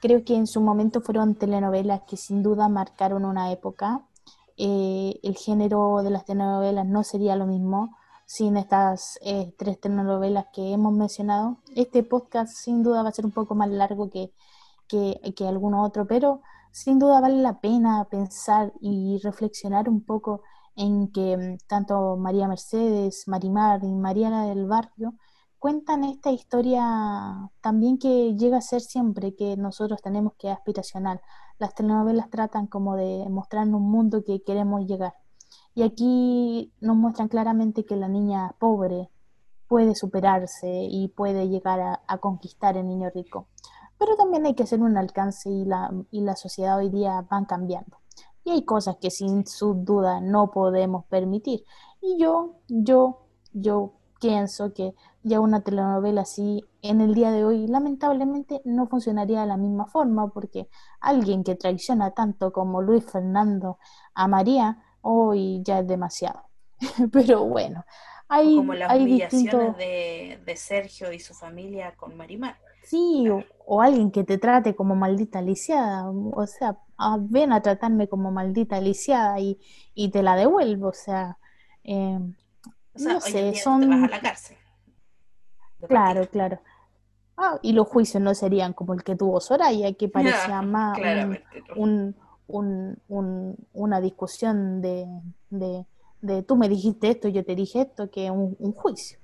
creo 0.00 0.24
que 0.24 0.34
en 0.34 0.46
su 0.46 0.60
momento 0.60 1.00
fueron 1.00 1.34
telenovelas 1.34 2.02
que 2.02 2.16
sin 2.16 2.42
duda 2.42 2.68
marcaron 2.68 3.24
una 3.24 3.52
época. 3.52 4.02
Eh, 4.56 5.20
el 5.22 5.36
género 5.36 6.02
de 6.02 6.10
las 6.10 6.24
telenovelas 6.24 6.86
no 6.86 7.02
sería 7.04 7.36
lo 7.36 7.46
mismo 7.46 7.96
sin 8.30 8.56
estas 8.56 9.18
eh, 9.22 9.52
tres 9.58 9.80
telenovelas 9.80 10.46
que 10.52 10.72
hemos 10.72 10.92
mencionado. 10.92 11.58
Este 11.74 12.04
podcast 12.04 12.54
sin 12.54 12.84
duda 12.84 13.02
va 13.02 13.08
a 13.08 13.12
ser 13.12 13.26
un 13.26 13.32
poco 13.32 13.56
más 13.56 13.68
largo 13.70 14.08
que, 14.08 14.32
que, 14.86 15.20
que 15.34 15.48
alguno 15.48 15.82
otro, 15.82 16.06
pero 16.06 16.40
sin 16.70 17.00
duda 17.00 17.20
vale 17.20 17.42
la 17.42 17.60
pena 17.60 18.06
pensar 18.08 18.72
y 18.80 19.18
reflexionar 19.24 19.88
un 19.88 20.04
poco 20.04 20.42
en 20.76 21.10
que 21.10 21.36
mm, 21.36 21.66
tanto 21.66 22.16
María 22.16 22.46
Mercedes, 22.46 23.26
Marimar 23.26 23.82
y 23.82 23.92
Mariana 23.92 24.46
del 24.46 24.66
Barrio 24.66 25.14
cuentan 25.58 26.04
esta 26.04 26.30
historia 26.30 27.50
también 27.60 27.98
que 27.98 28.36
llega 28.36 28.58
a 28.58 28.62
ser 28.62 28.80
siempre 28.80 29.34
que 29.34 29.56
nosotros 29.56 30.00
tenemos 30.02 30.34
que 30.38 30.50
aspiracional. 30.50 31.20
Las 31.58 31.74
telenovelas 31.74 32.30
tratan 32.30 32.68
como 32.68 32.94
de 32.94 33.26
mostrar 33.28 33.66
un 33.66 33.90
mundo 33.90 34.22
que 34.24 34.40
queremos 34.44 34.86
llegar. 34.86 35.14
Y 35.74 35.82
aquí 35.82 36.72
nos 36.80 36.96
muestran 36.96 37.28
claramente 37.28 37.84
que 37.84 37.96
la 37.96 38.08
niña 38.08 38.54
pobre 38.58 39.10
puede 39.68 39.94
superarse 39.94 40.68
y 40.90 41.08
puede 41.08 41.48
llegar 41.48 42.00
a, 42.06 42.18
conquistar 42.18 42.76
el 42.76 42.88
niño 42.88 43.08
rico. 43.14 43.46
Pero 43.98 44.16
también 44.16 44.46
hay 44.46 44.54
que 44.54 44.64
hacer 44.64 44.80
un 44.80 44.96
alcance 44.96 45.48
y 45.48 45.64
la, 45.64 45.92
y 46.10 46.22
la 46.22 46.34
sociedad 46.34 46.78
hoy 46.78 46.90
día 46.90 47.24
van 47.30 47.44
cambiando. 47.44 47.98
Y 48.42 48.50
hay 48.50 48.64
cosas 48.64 48.96
que 49.00 49.10
sin 49.10 49.46
su 49.46 49.74
duda 49.74 50.20
no 50.20 50.50
podemos 50.50 51.04
permitir. 51.06 51.64
Y 52.00 52.18
yo, 52.18 52.56
yo, 52.68 53.26
yo 53.52 53.92
pienso 54.20 54.72
que 54.72 54.94
ya 55.22 55.40
una 55.40 55.60
telenovela 55.62 56.22
así 56.22 56.62
en 56.82 57.00
el 57.00 57.14
día 57.14 57.30
de 57.30 57.44
hoy 57.44 57.66
lamentablemente 57.66 58.60
no 58.64 58.86
funcionaría 58.86 59.42
de 59.42 59.46
la 59.46 59.56
misma 59.56 59.86
forma 59.86 60.28
porque 60.28 60.68
alguien 61.00 61.44
que 61.44 61.56
traiciona 61.56 62.12
tanto 62.12 62.52
como 62.52 62.82
Luis 62.82 63.04
Fernando 63.04 63.78
a 64.14 64.28
María 64.28 64.78
hoy 65.02 65.62
ya 65.64 65.80
es 65.80 65.86
demasiado. 65.86 66.42
Pero 67.12 67.44
bueno, 67.44 67.84
hay, 68.28 68.56
como 68.56 68.74
las 68.74 68.96
humillaciones 68.96 69.76
de, 69.76 70.40
de, 70.44 70.56
Sergio 70.56 71.12
y 71.12 71.18
su 71.18 71.34
familia 71.34 71.94
con 71.96 72.16
Marimar. 72.16 72.56
Sí, 72.84 73.26
o, 73.66 73.82
alguien 73.82 74.10
que 74.10 74.24
te 74.24 74.38
trate 74.38 74.74
como 74.74 74.96
maldita 74.96 75.42
lisiada, 75.42 76.10
o 76.10 76.46
sea, 76.46 76.78
ah, 76.98 77.18
ven 77.20 77.52
a 77.52 77.60
tratarme 77.60 78.08
como 78.08 78.30
maldita 78.32 78.80
lisiada 78.80 79.38
y, 79.38 79.60
y 79.94 80.10
te 80.10 80.22
la 80.22 80.34
devuelvo, 80.34 80.88
o 80.88 80.92
sea, 80.92 81.38
eh, 81.84 82.18
no 82.94 83.20
sé, 83.20 83.54
son... 83.54 83.82
Te 83.82 83.86
vas 83.86 84.04
a 84.04 84.08
la 84.08 84.20
cárcel. 84.20 84.56
Claro, 85.88 86.28
claro. 86.28 86.60
Ah, 87.36 87.58
y 87.62 87.72
los 87.72 87.88
juicios 87.88 88.22
no 88.22 88.34
serían 88.34 88.72
como 88.72 88.92
el 88.92 89.02
que 89.02 89.16
tuvo 89.16 89.40
Soraya, 89.40 89.92
que 89.94 90.08
parecía 90.10 90.62
más 90.62 90.98
un, 91.76 92.16
una 92.52 94.00
discusión 94.00 94.80
de, 94.80 95.06
de, 95.50 96.42
tú 96.42 96.56
me 96.56 96.68
dijiste 96.68 97.10
esto, 97.10 97.28
yo 97.28 97.44
te 97.44 97.54
dije 97.54 97.82
esto, 97.82 98.10
que 98.10 98.30
un, 98.30 98.72
juicio. 98.72 99.18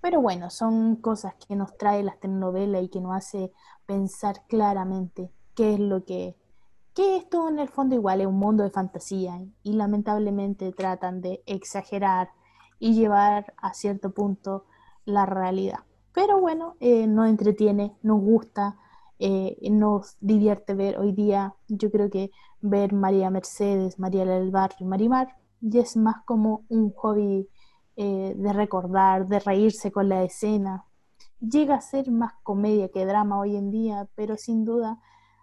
Pero 0.00 0.20
bueno, 0.20 0.50
son 0.50 0.96
cosas 0.96 1.34
que 1.46 1.56
nos 1.56 1.76
trae 1.78 2.02
las 2.02 2.20
telenovelas 2.20 2.82
y 2.82 2.88
que 2.88 3.00
nos 3.00 3.16
hace 3.16 3.52
pensar 3.86 4.42
claramente 4.48 5.30
qué 5.54 5.74
es 5.74 5.80
lo 5.80 6.04
que... 6.04 6.36
que 6.94 7.16
esto 7.16 7.48
en 7.48 7.58
el 7.58 7.68
fondo 7.68 7.94
igual 7.94 8.20
es 8.20 8.26
un 8.26 8.38
mundo 8.38 8.62
de 8.62 8.70
fantasía 8.70 9.40
y 9.62 9.72
lamentablemente 9.72 10.72
tratan 10.72 11.20
de 11.20 11.42
exagerar 11.46 12.30
y 12.78 12.94
llevar 12.94 13.54
a 13.56 13.72
cierto 13.72 14.10
punto 14.12 14.66
la 15.04 15.26
realidad. 15.26 15.80
Pero 16.12 16.40
bueno, 16.40 16.76
eh, 16.80 17.06
nos 17.06 17.28
entretiene, 17.28 17.96
nos 18.02 18.20
gusta, 18.20 18.76
eh, 19.18 19.56
nos 19.70 20.16
divierte 20.20 20.74
ver 20.74 20.98
hoy 20.98 21.12
día. 21.12 21.54
Yo 21.68 21.90
creo 21.90 22.10
que 22.10 22.30
ver 22.60 22.92
María 22.92 23.30
Mercedes, 23.30 23.98
María 23.98 24.24
del 24.24 24.50
Barrio 24.50 24.78
y 24.80 24.84
Marimar 24.84 25.36
ya 25.60 25.80
es 25.80 25.96
más 25.96 26.16
como 26.26 26.64
un 26.68 26.92
hobby 26.92 27.48
eh, 27.96 28.34
de 28.36 28.52
recordar, 28.52 29.26
de 29.26 29.40
reírse 29.40 29.90
con 29.90 30.08
la 30.08 30.22
escena. 30.24 30.84
Llega 31.40 31.76
a 31.76 31.80
ser 31.80 32.10
más 32.10 32.34
comedia 32.42 32.90
que 32.90 33.06
drama 33.06 33.38
hoy 33.38 33.56
en 33.56 33.70
día, 33.70 34.08
pero 34.14 34.36
sin 34.36 34.64
duda 34.64 35.00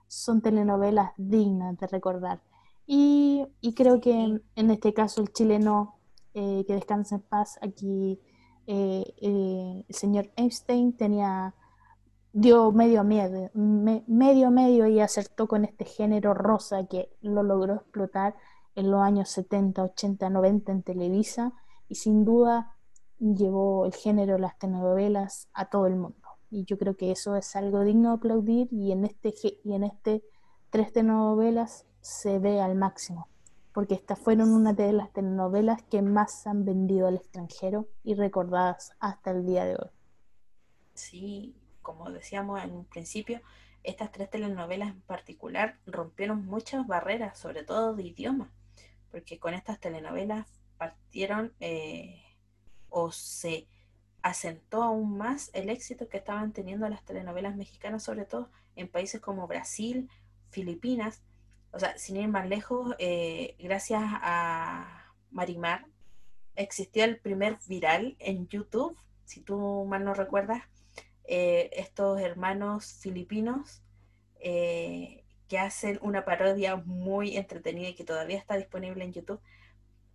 son 0.07 0.41
telenovelas 0.41 1.11
dignas 1.17 1.77
de 1.77 1.87
recordar. 1.87 2.41
Y, 2.85 3.47
y 3.61 3.73
creo 3.73 4.01
que 4.01 4.41
en 4.55 4.71
este 4.71 4.93
caso 4.93 5.21
el 5.21 5.31
chileno 5.31 5.95
que 6.33 6.65
descansa 6.67 7.15
en 7.15 7.21
paz 7.21 7.59
aquí 7.61 8.19
eh, 8.67 9.03
eh, 9.17 9.85
el 9.87 9.95
señor 9.95 10.31
Einstein 10.35 10.93
tenía 10.93 11.53
dio 12.33 12.71
medio 12.71 13.03
medio, 13.03 13.51
medio 13.53 14.51
medio 14.51 14.87
y 14.87 14.99
acertó 14.99 15.47
con 15.47 15.65
este 15.65 15.85
género 15.85 16.33
rosa 16.33 16.85
que 16.87 17.09
lo 17.21 17.43
logró 17.43 17.75
explotar 17.75 18.35
en 18.75 18.89
los 18.89 19.01
años 19.01 19.29
70, 19.29 19.83
80, 19.83 20.29
90 20.29 20.71
en 20.71 20.83
Televisa 20.83 21.53
y 21.89 21.95
sin 21.95 22.23
duda 22.23 22.75
llevó 23.19 23.85
el 23.85 23.93
género 23.93 24.37
las 24.37 24.57
telenovelas 24.57 25.49
a 25.53 25.69
todo 25.69 25.87
el 25.87 25.95
mundo. 25.95 26.17
Y 26.49 26.65
yo 26.65 26.77
creo 26.77 26.95
que 26.95 27.11
eso 27.11 27.35
es 27.35 27.55
algo 27.55 27.81
digno 27.81 28.09
de 28.09 28.15
aplaudir 28.15 28.67
y 28.71 28.91
en 28.91 29.05
este 29.05 29.33
y 29.63 29.73
en 29.73 29.83
este 29.83 30.23
tres 30.69 30.93
telenovelas 30.93 31.85
se 32.01 32.39
ve 32.39 32.61
al 32.61 32.75
máximo 32.75 33.27
porque 33.73 33.95
estas 33.95 34.19
fueron 34.19 34.51
una 34.51 34.73
de 34.73 34.91
las 34.91 35.11
telenovelas 35.13 35.81
que 35.83 36.01
más 36.01 36.45
han 36.45 36.65
vendido 36.65 37.07
al 37.07 37.15
extranjero 37.15 37.87
y 38.03 38.15
recordadas 38.15 38.91
hasta 38.99 39.31
el 39.31 39.45
día 39.45 39.65
de 39.65 39.75
hoy. 39.75 39.89
Sí, 40.93 41.55
como 41.81 42.11
decíamos 42.11 42.63
en 42.63 42.71
un 42.71 42.85
principio, 42.85 43.41
estas 43.83 44.11
tres 44.11 44.29
telenovelas 44.29 44.89
en 44.89 45.01
particular 45.01 45.79
rompieron 45.85 46.45
muchas 46.45 46.85
barreras, 46.85 47.37
sobre 47.37 47.63
todo 47.63 47.95
de 47.95 48.03
idioma, 48.03 48.51
porque 49.09 49.39
con 49.39 49.53
estas 49.53 49.79
telenovelas 49.79 50.47
partieron 50.77 51.53
eh, 51.59 52.23
o 52.89 53.11
se 53.11 53.67
asentó 54.21 54.83
aún 54.83 55.17
más 55.17 55.49
el 55.53 55.69
éxito 55.69 56.07
que 56.07 56.17
estaban 56.17 56.53
teniendo 56.53 56.87
las 56.89 57.03
telenovelas 57.03 57.55
mexicanas, 57.55 58.03
sobre 58.03 58.25
todo 58.25 58.49
en 58.75 58.87
países 58.87 59.19
como 59.19 59.47
Brasil, 59.47 60.09
Filipinas, 60.49 61.21
o 61.71 61.79
sea, 61.79 61.97
sin 61.97 62.17
ir 62.17 62.27
más 62.27 62.47
lejos, 62.47 62.95
eh, 62.99 63.55
gracias 63.59 64.03
a 64.03 65.13
Marimar, 65.31 65.85
existió 66.55 67.03
el 67.05 67.17
primer 67.17 67.57
viral 67.67 68.15
en 68.19 68.47
YouTube, 68.47 68.97
si 69.25 69.41
tú 69.41 69.85
mal 69.85 70.03
no 70.03 70.13
recuerdas, 70.13 70.63
eh, 71.33 71.69
estos 71.79 72.19
hermanos 72.19 72.99
filipinos 72.99 73.81
eh, 74.41 75.23
que 75.47 75.59
hacen 75.59 75.97
una 76.01 76.25
parodia 76.25 76.75
muy 76.75 77.37
entretenida 77.37 77.87
y 77.87 77.93
que 77.95 78.03
todavía 78.03 78.37
está 78.37 78.57
disponible 78.57 79.05
en 79.05 79.13
YouTube, 79.13 79.39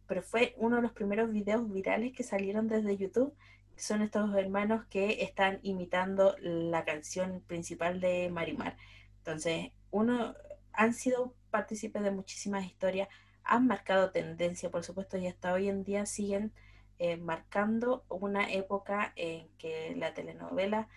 pero 0.06 0.20
fue 0.20 0.52
uno 0.59 0.76
de 0.76 0.82
los 0.82 0.93
primeros 0.93 1.32
videos 1.32 1.72
virales 1.72 2.12
que 2.12 2.22
salieron 2.22 2.68
desde 2.68 2.98
YouTube, 2.98 3.32
son 3.76 4.02
estos 4.02 4.36
hermanos 4.36 4.84
que 4.90 5.22
están 5.22 5.59
imitando 5.62 6.36
la 6.38 6.84
canción 6.84 7.40
principal 7.47 7.98
de 7.98 8.28
Marimar. 8.30 8.76
Entonces, 9.16 9.70
uno 9.90 10.34
han 10.74 10.93
sido 10.93 11.32
partícipes 11.51 12.02
de 12.02 12.10
muchísimas 12.10 12.66
historias, 12.66 13.09
han 13.43 13.66
marcado 13.66 14.10
tendencia, 14.10 14.70
por 14.70 14.84
supuesto, 14.84 15.16
y 15.16 15.28
hasta 15.28 15.55
hoy 15.55 15.70
en 15.70 15.82
día 15.82 16.05
siguen 16.05 16.52
eh, 16.98 17.16
marcando 17.16 18.05
una 18.10 18.52
época 18.52 19.14
en 19.16 19.48
que 19.56 19.94
la 19.97 20.12
telenovela 20.12 20.88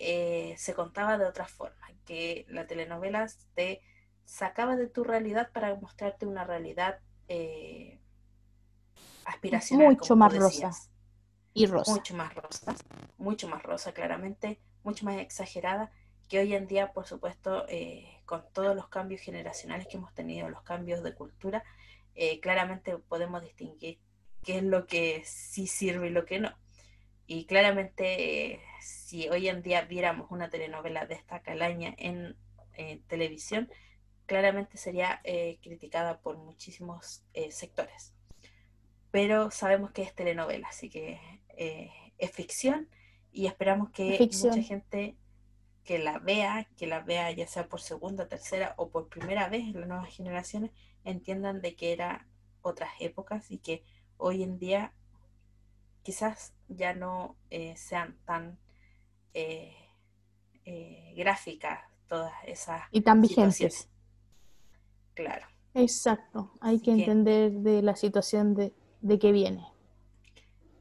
eh, 0.00 0.54
se 0.56 0.74
contaba 0.74 1.18
de 1.18 1.26
otra 1.26 1.46
forma, 1.46 1.86
que 2.04 2.46
la 2.48 2.66
telenovela 2.66 3.26
te 3.54 3.82
sacaba 4.24 4.76
de 4.76 4.88
tu 4.88 5.04
realidad 5.04 5.50
para 5.52 5.74
mostrarte 5.74 6.26
una 6.26 6.44
realidad 6.44 7.00
eh, 7.28 8.00
aspiracional. 9.24 9.88
Mucho 9.88 10.16
más 10.16 10.36
rosa. 10.36 10.70
Y 11.54 11.66
rosa. 11.66 11.92
Mucho 11.92 12.14
más 12.14 12.34
rosa, 12.34 12.74
mucho 13.16 13.48
más 13.48 13.62
rosa, 13.62 13.92
claramente, 13.92 14.60
mucho 14.84 15.04
más 15.04 15.18
exagerada, 15.18 15.90
que 16.28 16.38
hoy 16.38 16.54
en 16.54 16.66
día, 16.66 16.92
por 16.92 17.06
supuesto, 17.06 17.66
eh, 17.68 18.20
con 18.26 18.44
todos 18.52 18.76
los 18.76 18.88
cambios 18.88 19.22
generacionales 19.22 19.88
que 19.88 19.96
hemos 19.96 20.14
tenido, 20.14 20.48
los 20.48 20.62
cambios 20.62 21.02
de 21.02 21.14
cultura, 21.14 21.64
eh, 22.14 22.38
claramente 22.40 22.96
podemos 22.98 23.42
distinguir 23.42 23.98
qué 24.44 24.58
es 24.58 24.62
lo 24.62 24.86
que 24.86 25.22
sí 25.24 25.66
sirve 25.66 26.08
y 26.08 26.10
lo 26.10 26.26
que 26.26 26.38
no. 26.38 26.52
Y 27.28 27.44
claramente, 27.44 28.54
eh, 28.54 28.60
si 28.80 29.28
hoy 29.28 29.48
en 29.48 29.62
día 29.62 29.82
viéramos 29.82 30.32
una 30.32 30.50
telenovela 30.50 31.06
de 31.06 31.14
esta 31.14 31.42
calaña 31.42 31.94
en 31.96 32.36
televisión, 33.06 33.70
claramente 34.26 34.78
sería 34.78 35.20
criticada 35.62 36.20
por 36.20 36.38
muchísimos 36.38 37.24
sectores. 37.50 38.14
Pero 39.10 39.50
sabemos 39.50 39.90
que 39.90 40.02
es 40.02 40.14
telenovela, 40.14 40.68
así 40.68 40.88
que 40.88 41.20
es 41.56 42.30
ficción 42.30 42.88
y 43.32 43.46
esperamos 43.46 43.90
que 43.90 44.18
mucha 44.20 44.62
gente 44.62 45.16
que 45.84 45.98
la 45.98 46.18
vea, 46.18 46.68
que 46.76 46.86
la 46.86 47.00
vea 47.00 47.30
ya 47.32 47.46
sea 47.46 47.68
por 47.68 47.80
segunda, 47.80 48.28
tercera 48.28 48.74
o 48.76 48.90
por 48.90 49.08
primera 49.08 49.48
vez 49.48 49.62
en 49.62 49.80
las 49.80 49.88
nuevas 49.88 50.14
generaciones, 50.14 50.70
entiendan 51.04 51.60
de 51.60 51.74
que 51.74 51.92
era 51.92 52.26
otras 52.62 52.90
épocas 53.00 53.50
y 53.50 53.58
que 53.58 53.82
hoy 54.18 54.42
en 54.42 54.58
día 54.58 54.92
quizás 56.08 56.54
ya 56.68 56.94
no 56.94 57.36
eh, 57.50 57.76
sean 57.76 58.16
tan 58.24 58.58
eh, 59.34 59.74
eh, 60.64 61.12
gráficas 61.14 61.80
todas 62.08 62.32
esas 62.46 62.80
y 62.90 63.02
tan 63.02 63.20
vigentes. 63.20 63.90
Claro. 65.12 65.46
Exacto, 65.74 66.50
hay 66.62 66.80
que, 66.80 66.92
entender 66.92 67.52
de 67.52 67.82
la 67.82 67.94
situación 67.94 68.54
de, 68.54 68.72
de 69.02 69.18
que 69.18 69.32
viene. 69.32 69.66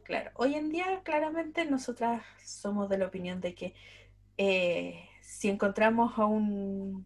Claro, 0.04 0.32
hoy 0.36 0.56
en 0.56 0.70
día 0.70 1.02
claramente 1.04 1.66
nosotras 1.66 2.24
somos 2.46 2.88
de 2.88 2.98
la 2.98 3.08
opinión 3.08 3.42
de 3.42 3.54
que 3.54 3.74
eh, 4.38 5.10
si 5.20 5.50
encontramos 5.50 6.18
a 6.18 6.24
un 6.24 7.06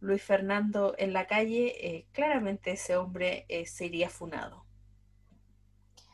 Luis 0.00 0.24
Fernando 0.24 0.96
en 0.98 1.12
la 1.12 1.28
calle, 1.28 1.86
eh, 1.86 2.06
claramente 2.10 2.72
ese 2.72 2.96
hombre 2.96 3.46
eh, 3.48 3.64
sería 3.66 4.08
funado. 4.08 4.64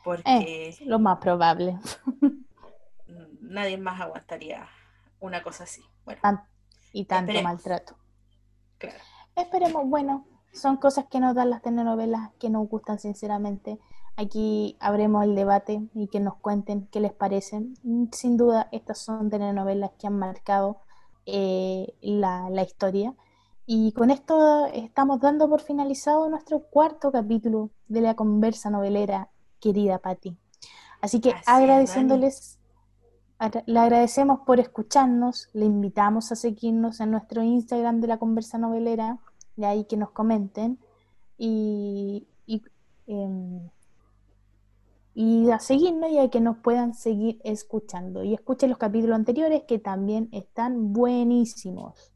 Porque 0.05 0.77
lo 0.85 0.99
más 0.99 1.17
probable. 1.17 1.77
nadie 3.41 3.77
más 3.77 3.99
aguantaría 3.99 4.67
una 5.19 5.43
cosa 5.43 5.63
así. 5.63 5.81
Bueno, 6.05 6.21
y 6.93 7.05
tanto 7.05 7.33
maltrato. 7.41 7.95
Esperemos, 9.35 9.87
bueno, 9.87 10.25
son 10.53 10.77
cosas 10.77 11.05
que 11.09 11.19
nos 11.19 11.35
dan 11.35 11.49
las 11.49 11.61
telenovelas 11.61 12.31
que 12.39 12.49
nos 12.49 12.69
gustan 12.69 12.99
sinceramente. 12.99 13.79
Aquí 14.17 14.77
abremos 14.79 15.25
el 15.25 15.35
debate 15.35 15.81
y 15.93 16.07
que 16.07 16.21
nos 16.21 16.35
cuenten 16.37 16.87
qué 16.87 17.01
les 17.01 17.11
parecen. 17.11 17.73
Sin 18.11 18.37
duda, 18.37 18.69
estas 18.71 18.99
son 18.99 19.29
telenovelas 19.29 19.91
que 19.99 20.07
han 20.07 20.17
marcado 20.17 20.79
eh, 21.25 21.93
la, 22.01 22.49
historia. 22.61 23.13
Y 23.65 23.91
con 23.93 24.11
esto 24.11 24.67
estamos 24.67 25.19
dando 25.19 25.49
por 25.49 25.59
finalizado 25.59 26.29
nuestro 26.29 26.59
cuarto 26.59 27.11
capítulo 27.11 27.71
de 27.87 28.01
la 28.01 28.15
conversa 28.15 28.69
novelera, 28.69 29.29
querida 29.65 29.97
Patti. 29.97 30.37
Así 31.01 31.19
que 31.19 31.33
agradeciéndoles, 31.47 32.59
le 33.65 33.79
agradecemos 33.79 34.41
por 34.45 34.59
escucharnos, 34.59 35.49
le 35.53 35.65
invitamos 35.65 36.31
a 36.31 36.35
seguirnos 36.35 36.99
en 36.99 37.09
nuestro 37.09 37.41
Instagram 37.41 37.99
de 37.99 38.07
la 38.07 38.19
conversa 38.19 38.59
novelera, 38.59 39.17
de 39.55 39.65
ahí 39.65 39.85
que 39.85 39.97
nos 39.97 40.11
comenten. 40.11 40.77
Y, 41.37 42.27
em, 43.07 43.69
y 45.15 45.49
a 45.49 45.59
seguirnos 45.59 46.11
y 46.11 46.19
a 46.19 46.29
que 46.29 46.41
nos 46.41 46.57
puedan 46.57 46.93
seguir 46.93 47.41
escuchando. 47.43 48.23
Y 48.23 48.33
escuchen 48.33 48.69
los 48.69 48.77
capítulos 48.77 49.15
anteriores 49.15 49.63
que 49.67 49.79
también 49.79 50.29
están 50.31 50.93
buenísimos. 50.93 52.11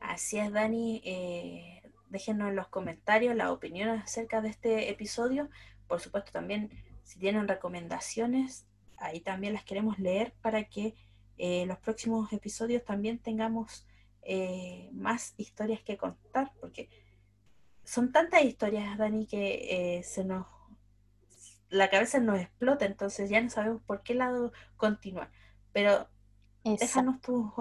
Así 0.00 0.38
es, 0.38 0.52
Dani. 0.52 1.00
Eh, 1.04 1.82
déjenos 2.10 2.48
en 2.50 2.56
los 2.56 2.68
comentarios 2.68 3.34
las 3.34 3.50
opiniones 3.50 4.02
acerca 4.02 4.40
de 4.40 4.48
este 4.48 4.90
episodio. 4.90 5.48
Por 5.86 6.00
supuesto, 6.00 6.32
también 6.32 6.70
si 7.02 7.18
tienen 7.18 7.48
recomendaciones, 7.48 8.66
ahí 8.98 9.20
también 9.20 9.52
las 9.52 9.64
queremos 9.64 9.98
leer 9.98 10.34
para 10.40 10.64
que 10.64 10.94
en 11.38 11.62
eh, 11.62 11.66
los 11.66 11.78
próximos 11.78 12.32
episodios 12.32 12.84
también 12.84 13.18
tengamos 13.18 13.86
eh, 14.22 14.90
más 14.92 15.34
historias 15.36 15.82
que 15.82 15.96
contar, 15.96 16.52
porque 16.60 16.88
son 17.84 18.10
tantas 18.10 18.42
historias, 18.42 18.98
Dani, 18.98 19.26
que 19.26 20.00
se 20.04 20.24
nos 20.24 20.46
la 21.68 21.90
cabeza 21.90 22.20
nos 22.20 22.40
explota, 22.40 22.84
entonces 22.84 23.30
ya 23.30 23.40
no 23.40 23.50
sabemos 23.50 23.82
por 23.82 24.02
qué 24.02 24.14
lado 24.14 24.52
continuar. 24.76 25.30
Pero 25.72 26.08
déjanos 26.64 27.20
tus, 27.20 27.52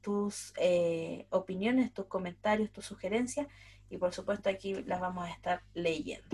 tus 0.00 0.52
eh, 0.56 1.26
opiniones, 1.30 1.92
tus 1.92 2.06
comentarios, 2.06 2.70
tus 2.70 2.86
sugerencias 2.86 3.46
y 3.90 3.96
por 3.96 4.12
supuesto 4.12 4.48
aquí 4.48 4.74
las 4.82 5.00
vamos 5.00 5.26
a 5.26 5.30
estar 5.30 5.62
leyendo. 5.74 6.28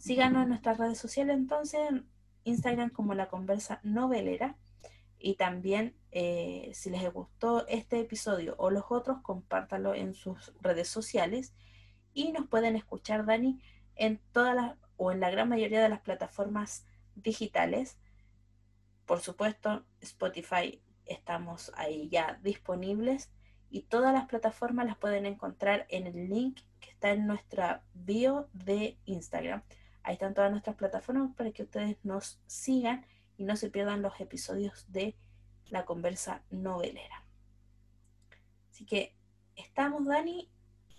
Síganos 0.00 0.42
en 0.42 0.50
nuestras 0.50 0.78
redes 0.78 0.98
sociales 0.98 1.36
entonces, 1.36 1.80
en 1.88 2.06
Instagram 2.44 2.90
como 2.90 3.14
la 3.14 3.28
conversa 3.28 3.80
novelera 3.82 4.56
y 5.18 5.34
también 5.34 5.94
eh, 6.12 6.70
si 6.74 6.90
les 6.90 7.12
gustó 7.12 7.66
este 7.68 8.00
episodio 8.00 8.54
o 8.58 8.70
los 8.70 8.84
otros, 8.90 9.18
compártalo 9.22 9.94
en 9.94 10.14
sus 10.14 10.52
redes 10.60 10.88
sociales 10.88 11.54
y 12.12 12.32
nos 12.32 12.46
pueden 12.48 12.76
escuchar, 12.76 13.26
Dani, 13.26 13.60
en 13.96 14.20
todas 14.32 14.54
las 14.54 14.76
o 14.96 15.12
en 15.12 15.20
la 15.20 15.30
gran 15.30 15.48
mayoría 15.48 15.82
de 15.82 15.88
las 15.88 16.00
plataformas 16.00 16.86
digitales. 17.14 17.98
Por 19.04 19.20
supuesto, 19.20 19.84
Spotify 20.00 20.80
estamos 21.04 21.72
ahí 21.76 22.08
ya 22.08 22.38
disponibles 22.42 23.30
y 23.70 23.82
todas 23.82 24.12
las 24.12 24.26
plataformas 24.26 24.86
las 24.86 24.96
pueden 24.96 25.26
encontrar 25.26 25.86
en 25.88 26.06
el 26.06 26.28
link 26.28 26.60
que 26.80 26.90
está 26.90 27.10
en 27.10 27.26
nuestra 27.26 27.82
bio 27.94 28.48
de 28.52 28.96
Instagram. 29.04 29.62
Ahí 30.02 30.14
están 30.14 30.34
todas 30.34 30.50
nuestras 30.50 30.76
plataformas 30.76 31.34
para 31.34 31.50
que 31.50 31.64
ustedes 31.64 31.96
nos 32.04 32.38
sigan 32.46 33.04
y 33.36 33.44
no 33.44 33.56
se 33.56 33.70
pierdan 33.70 34.02
los 34.02 34.20
episodios 34.20 34.86
de 34.88 35.16
la 35.68 35.84
conversa 35.84 36.42
novelera. 36.50 37.24
Así 38.70 38.84
que 38.84 39.14
estamos, 39.56 40.06
Dani. 40.06 40.48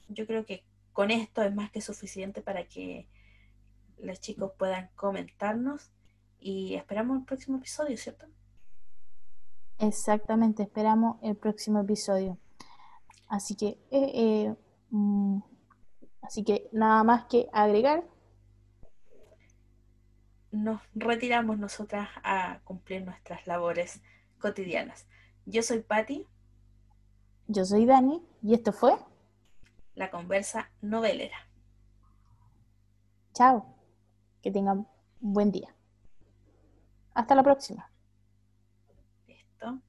Yo 0.09 0.25
creo 0.25 0.45
que 0.45 0.63
con 0.93 1.11
esto 1.11 1.41
es 1.43 1.53
más 1.53 1.71
que 1.71 1.81
suficiente 1.81 2.41
para 2.41 2.65
que 2.65 3.07
los 3.97 4.19
chicos 4.19 4.51
puedan 4.57 4.89
comentarnos 4.95 5.91
y 6.39 6.75
esperamos 6.75 7.17
el 7.19 7.25
próximo 7.25 7.57
episodio, 7.57 7.97
¿cierto? 7.97 8.27
Exactamente, 9.79 10.63
esperamos 10.63 11.17
el 11.21 11.35
próximo 11.35 11.81
episodio. 11.81 12.37
Así 13.27 13.55
que, 13.55 13.79
eh, 13.91 14.11
eh, 14.13 14.55
mm, 14.89 15.39
así 16.21 16.43
que 16.43 16.69
nada 16.71 17.03
más 17.03 17.25
que 17.25 17.49
agregar. 17.51 18.03
Nos 20.51 20.81
retiramos 20.95 21.57
nosotras 21.57 22.09
a 22.23 22.59
cumplir 22.63 23.03
nuestras 23.03 23.45
labores 23.47 24.01
cotidianas. 24.39 25.07
Yo 25.45 25.61
soy 25.61 25.79
Patti. 25.81 26.25
Yo 27.47 27.65
soy 27.65 27.85
Dani 27.85 28.21
y 28.41 28.53
esto 28.53 28.73
fue 28.73 28.97
La 29.95 30.11
conversa 30.11 30.69
novelera. 30.81 31.37
Chao. 33.33 33.75
Que 34.41 34.51
tengan 34.51 34.87
un 35.21 35.33
buen 35.33 35.51
día. 35.51 35.73
Hasta 37.13 37.35
la 37.35 37.43
próxima. 37.43 37.89
Listo. 39.27 39.79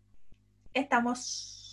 Estamos. 0.72 1.67